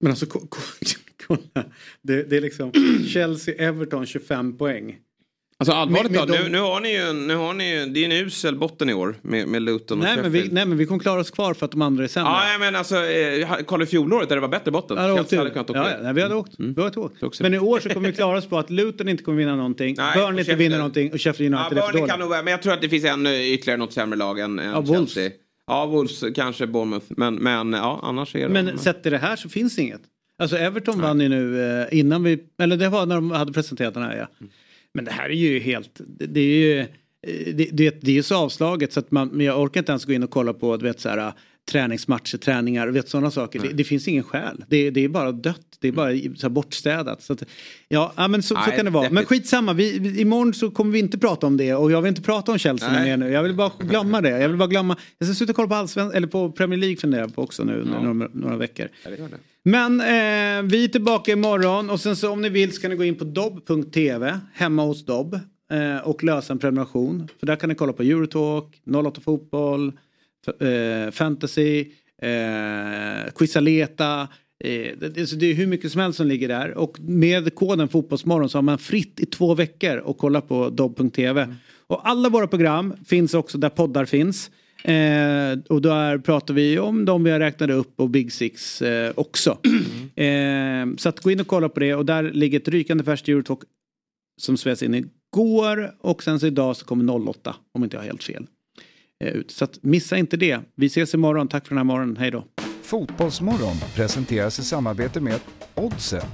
Men 0.00 0.10
alltså 0.12 0.26
ko- 0.26 0.46
ko- 0.48 0.60
kolla. 1.26 1.64
Det, 2.02 2.22
det 2.30 2.36
är 2.36 2.40
liksom 2.40 2.72
Chelsea, 3.08 3.54
Everton 3.58 4.06
25 4.06 4.58
poäng. 4.58 4.96
Alltså 5.58 5.72
allvarligt 5.72 6.12
Med- 6.12 6.20
då, 6.20 6.26
med 6.26 6.40
nu, 6.40 6.44
de- 6.44 6.52
nu 6.52 6.58
har 6.60 6.80
ni 6.80 6.92
ju, 6.96 7.12
nu 7.12 7.34
har 7.34 7.54
ni 7.54 7.74
ju, 7.74 7.86
det 7.86 8.00
är 8.00 8.04
en 8.04 8.12
usel 8.26 8.56
botten 8.56 8.90
i 8.90 8.94
år 8.94 9.16
med, 9.22 9.48
med 9.48 9.62
Luton 9.62 9.98
och 9.98 10.04
Nej 10.04 10.16
men, 10.16 10.24
Sheffield. 10.24 10.48
vi, 10.48 10.54
nej 10.54 10.66
men 10.66 10.78
vi 10.78 10.86
kommer 10.86 11.00
klara 11.00 11.20
oss 11.20 11.30
kvar 11.30 11.54
för 11.54 11.64
att 11.66 11.70
de 11.72 11.82
andra 11.82 12.04
är 12.04 12.08
sämre. 12.08 12.32
Ja, 12.32 12.58
men 12.60 12.76
alltså, 12.76 12.96
eh, 13.04 13.48
kolla 13.66 13.86
fjolåret 13.86 14.28
där 14.28 14.36
det 14.36 14.40
var 14.40 14.48
bättre 14.48 14.70
botten. 14.70 14.96
Ja, 14.96 15.06
det 15.06 15.12
åkte 15.12 15.22
Chelsea 15.22 15.38
hade 15.38 15.50
kunnat 15.50 15.70
åka 15.70 15.78
ja, 15.78 15.90
ja, 15.90 15.96
nej, 16.02 16.14
vi 16.14 16.22
hade 16.22 16.34
åkt. 16.34 16.58
Mm. 16.58 16.74
Vi 16.74 16.82
hade 16.82 17.00
åkt. 17.00 17.40
Men 17.40 17.54
i 17.54 17.58
år 17.58 17.80
så 17.80 17.88
kommer 17.88 18.08
vi 18.08 18.14
klara 18.14 18.38
oss 18.38 18.46
på 18.46 18.58
att 18.58 18.70
Luton 18.70 19.08
inte 19.08 19.22
kommer 19.24 19.38
vinna 19.38 19.56
någonting. 19.56 19.94
Nej, 19.98 20.16
Burnley 20.18 20.40
inte 20.40 20.54
vinner 20.54 20.76
någonting 20.76 21.12
och 21.12 21.20
Sheffield 21.20 21.54
Ja, 21.54 21.58
United 21.60 21.78
är 21.78 21.82
för 21.82 21.92
dåliga. 21.92 22.06
kan 22.06 22.20
nog 22.20 22.30
men 22.30 22.46
jag 22.46 22.62
tror 22.62 22.72
att 22.72 22.80
det 22.82 22.88
finns 22.88 23.04
en, 23.04 23.26
ytterligare 23.26 23.78
något 23.78 23.92
sämre 23.92 24.16
lag 24.18 24.38
än, 24.38 24.58
än 24.58 24.70
Ja, 24.70 24.80
Wolves. 24.80 25.14
Ja, 25.70 25.86
Wolves 25.86 26.24
kanske 26.34 26.66
Bournemouth. 26.66 27.06
Men, 27.08 27.34
men 27.34 27.72
ja, 27.72 28.00
annars 28.02 28.34
är 28.34 28.40
det... 28.40 28.48
Men 28.48 28.78
sett 28.78 29.02
till 29.02 29.12
det 29.12 29.18
här 29.18 29.36
så 29.36 29.48
finns 29.48 29.78
inget. 29.78 30.00
Alltså 30.38 30.56
Everton 30.56 31.00
vann 31.00 31.20
ju 31.20 31.28
nu 31.28 31.62
eh, 31.62 31.98
innan 31.98 32.22
vi, 32.22 32.38
eller 32.58 32.76
det 32.76 32.88
var 32.88 33.06
när 33.06 33.14
de 33.14 33.30
hade 33.30 33.52
presenterat 33.52 33.94
den 33.94 34.02
här 34.02 34.16
ja. 34.16 34.26
Mm. 34.40 34.52
Men 34.94 35.04
det 35.04 35.10
här 35.10 35.24
är 35.24 35.34
ju 35.34 35.58
helt, 35.58 36.00
det, 36.06 36.40
är 36.40 36.44
ju, 36.44 36.78
eh, 36.78 36.86
det, 37.54 37.68
det, 37.72 38.00
det 38.00 38.10
är 38.10 38.14
ju 38.14 38.22
så 38.22 38.36
avslaget 38.36 38.92
så 38.92 39.00
att 39.00 39.10
man, 39.10 39.28
men 39.28 39.46
jag 39.46 39.60
orkar 39.60 39.80
inte 39.80 39.92
ens 39.92 40.04
gå 40.04 40.12
in 40.12 40.22
och 40.22 40.30
kolla 40.30 40.52
på 40.52 40.76
du 40.76 40.84
vet, 40.84 41.00
så 41.00 41.08
här, 41.08 41.32
träningsmatcher, 41.70 42.38
träningar, 42.38 42.88
vet 42.88 43.08
sådana 43.08 43.30
saker. 43.30 43.60
Det, 43.60 43.68
det 43.68 43.84
finns 43.84 44.08
ingen 44.08 44.24
skäl. 44.24 44.64
Det, 44.68 44.90
det 44.90 45.04
är 45.04 45.08
bara 45.08 45.32
dött, 45.32 45.76
det 45.80 45.88
är 45.88 45.92
bara 45.92 46.10
så 46.10 46.42
här, 46.42 46.48
bortstädat. 46.48 47.22
Så 47.22 47.32
att, 47.32 47.42
ja, 47.88 48.12
men 48.16 48.42
så, 48.42 48.54
så 48.54 48.60
Nej, 48.60 48.76
kan 48.76 48.84
det 48.84 48.90
vara. 48.90 49.10
Men 49.10 49.24
skitsamma, 49.24 49.72
vi, 49.72 49.98
vi, 49.98 50.20
imorgon 50.20 50.54
så 50.54 50.70
kommer 50.70 50.92
vi 50.92 50.98
inte 50.98 51.18
prata 51.18 51.46
om 51.46 51.56
det 51.56 51.74
och 51.74 51.92
jag 51.92 52.02
vill 52.02 52.08
inte 52.08 52.22
prata 52.22 52.52
om 52.52 52.58
Chelsea 52.58 52.92
Nej. 52.92 53.04
mer 53.04 53.16
nu. 53.16 53.30
Jag 53.30 53.42
vill 53.42 53.54
bara 53.54 53.72
glömma 53.78 54.20
det. 54.20 54.30
Jag 54.30 54.48
vill 54.48 54.58
bara 54.58 54.68
glömma, 54.68 54.96
jag 55.18 55.28
ska 55.28 55.34
sluta 55.34 55.52
kolla 55.52 55.68
på 55.68 55.74
allsvenskan, 55.74 56.16
eller 56.16 56.26
på 56.26 56.52
Premier 56.52 56.78
League 56.78 56.96
funderar 56.96 57.22
jag 57.22 57.34
på 57.34 57.42
också 57.42 57.64
nu 57.64 57.86
Ja. 57.92 58.02
några, 58.02 58.28
några 58.32 58.56
veckor. 58.56 58.88
Men 59.62 60.00
eh, 60.00 60.70
vi 60.70 60.84
är 60.84 60.88
tillbaka 60.88 61.32
imorgon 61.32 61.90
och 61.90 62.00
sen 62.00 62.16
så 62.16 62.30
om 62.30 62.42
ni 62.42 62.48
vill 62.48 62.72
ska 62.72 62.88
ni 62.88 62.96
gå 62.96 63.04
in 63.04 63.14
på 63.18 63.24
dobb.tv 63.24 64.40
hemma 64.52 64.82
hos 64.82 65.04
Dobb 65.06 65.34
eh, 65.72 66.08
och 66.08 66.24
lösa 66.24 66.52
en 66.52 66.58
prenumeration. 66.58 67.28
För 67.40 67.46
där 67.46 67.56
kan 67.56 67.68
ni 67.68 67.74
kolla 67.74 67.92
på 67.92 68.02
Eurotalk, 68.02 68.82
08 69.06 69.20
fotboll, 69.20 69.92
eh, 70.60 71.10
fantasy, 71.10 71.80
eh, 72.22 73.32
Quizaleta. 73.34 74.28
Eh, 74.64 74.98
det, 74.98 75.38
det, 75.40 75.46
är 75.46 75.54
hur 75.54 75.66
mycket 75.66 75.92
som 75.92 76.00
helst 76.00 76.16
som 76.16 76.26
ligger 76.26 76.48
där 76.48 76.78
och 76.78 77.00
med 77.00 77.54
koden 77.54 77.88
Fotbollsmorgon 77.88 78.48
så 78.48 78.58
har 78.58 78.62
man 78.62 78.78
fritt 78.78 79.20
i 79.20 79.26
två 79.26 79.54
veckor 79.54 79.96
och 79.96 80.18
kolla 80.18 80.40
på 80.40 80.70
dobb.tv. 80.70 81.54
Och 81.86 82.08
alla 82.08 82.28
våra 82.28 82.46
program 82.46 82.94
finns 83.06 83.34
också 83.34 83.58
där 83.58 83.68
poddar 83.68 84.04
finns. 84.04 84.50
Eh, 84.84 85.58
och 85.68 85.82
där 85.82 86.18
pratar 86.18 86.54
vi 86.54 86.78
om 86.78 87.04
de 87.04 87.24
vi 87.24 87.30
har 87.30 87.38
räknat 87.38 87.70
upp 87.70 88.00
och 88.00 88.10
Big 88.10 88.32
Six 88.32 88.82
eh, 88.82 89.12
också. 89.16 89.58
Eh, 90.14 90.86
så 90.96 91.08
att 91.08 91.20
gå 91.20 91.30
in 91.30 91.40
och 91.40 91.46
kolla 91.46 91.68
på 91.68 91.80
det 91.80 91.94
och 91.94 92.06
där 92.06 92.22
ligger 92.22 92.60
ett 92.60 92.68
rykande 92.68 93.04
färskt 93.04 93.28
Eurotalk 93.28 93.60
som 94.40 94.56
spelades 94.56 94.82
in 94.82 94.94
igår 94.94 95.94
och 96.00 96.22
sen 96.22 96.40
så 96.40 96.46
idag 96.46 96.76
så 96.76 96.84
kommer 96.84 97.28
08 97.28 97.56
om 97.72 97.84
inte 97.84 97.96
jag 97.96 98.02
har 98.02 98.06
helt 98.06 98.22
fel. 98.22 98.46
Eh, 99.24 99.28
ut. 99.28 99.50
Så 99.50 99.64
att 99.64 99.82
missa 99.82 100.16
inte 100.16 100.36
det. 100.36 100.60
Vi 100.74 100.86
ses 100.86 101.14
imorgon. 101.14 101.48
Tack 101.48 101.66
för 101.66 101.74
den 101.74 101.78
här 101.78 101.84
morgonen. 101.84 102.16
Hej 102.16 102.30
då. 102.30 102.44
Fotbollsmorgon 102.82 103.76
presenteras 103.94 104.58
i 104.58 104.64
samarbete 104.64 105.20
med 105.20 105.40
Oddset. 105.74 106.26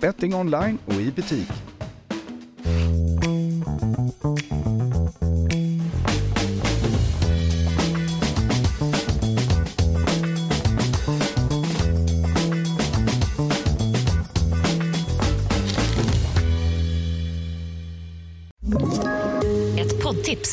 Betting 0.00 0.34
online 0.34 0.78
och 0.86 0.94
i 0.94 1.12
butik. 1.16 1.48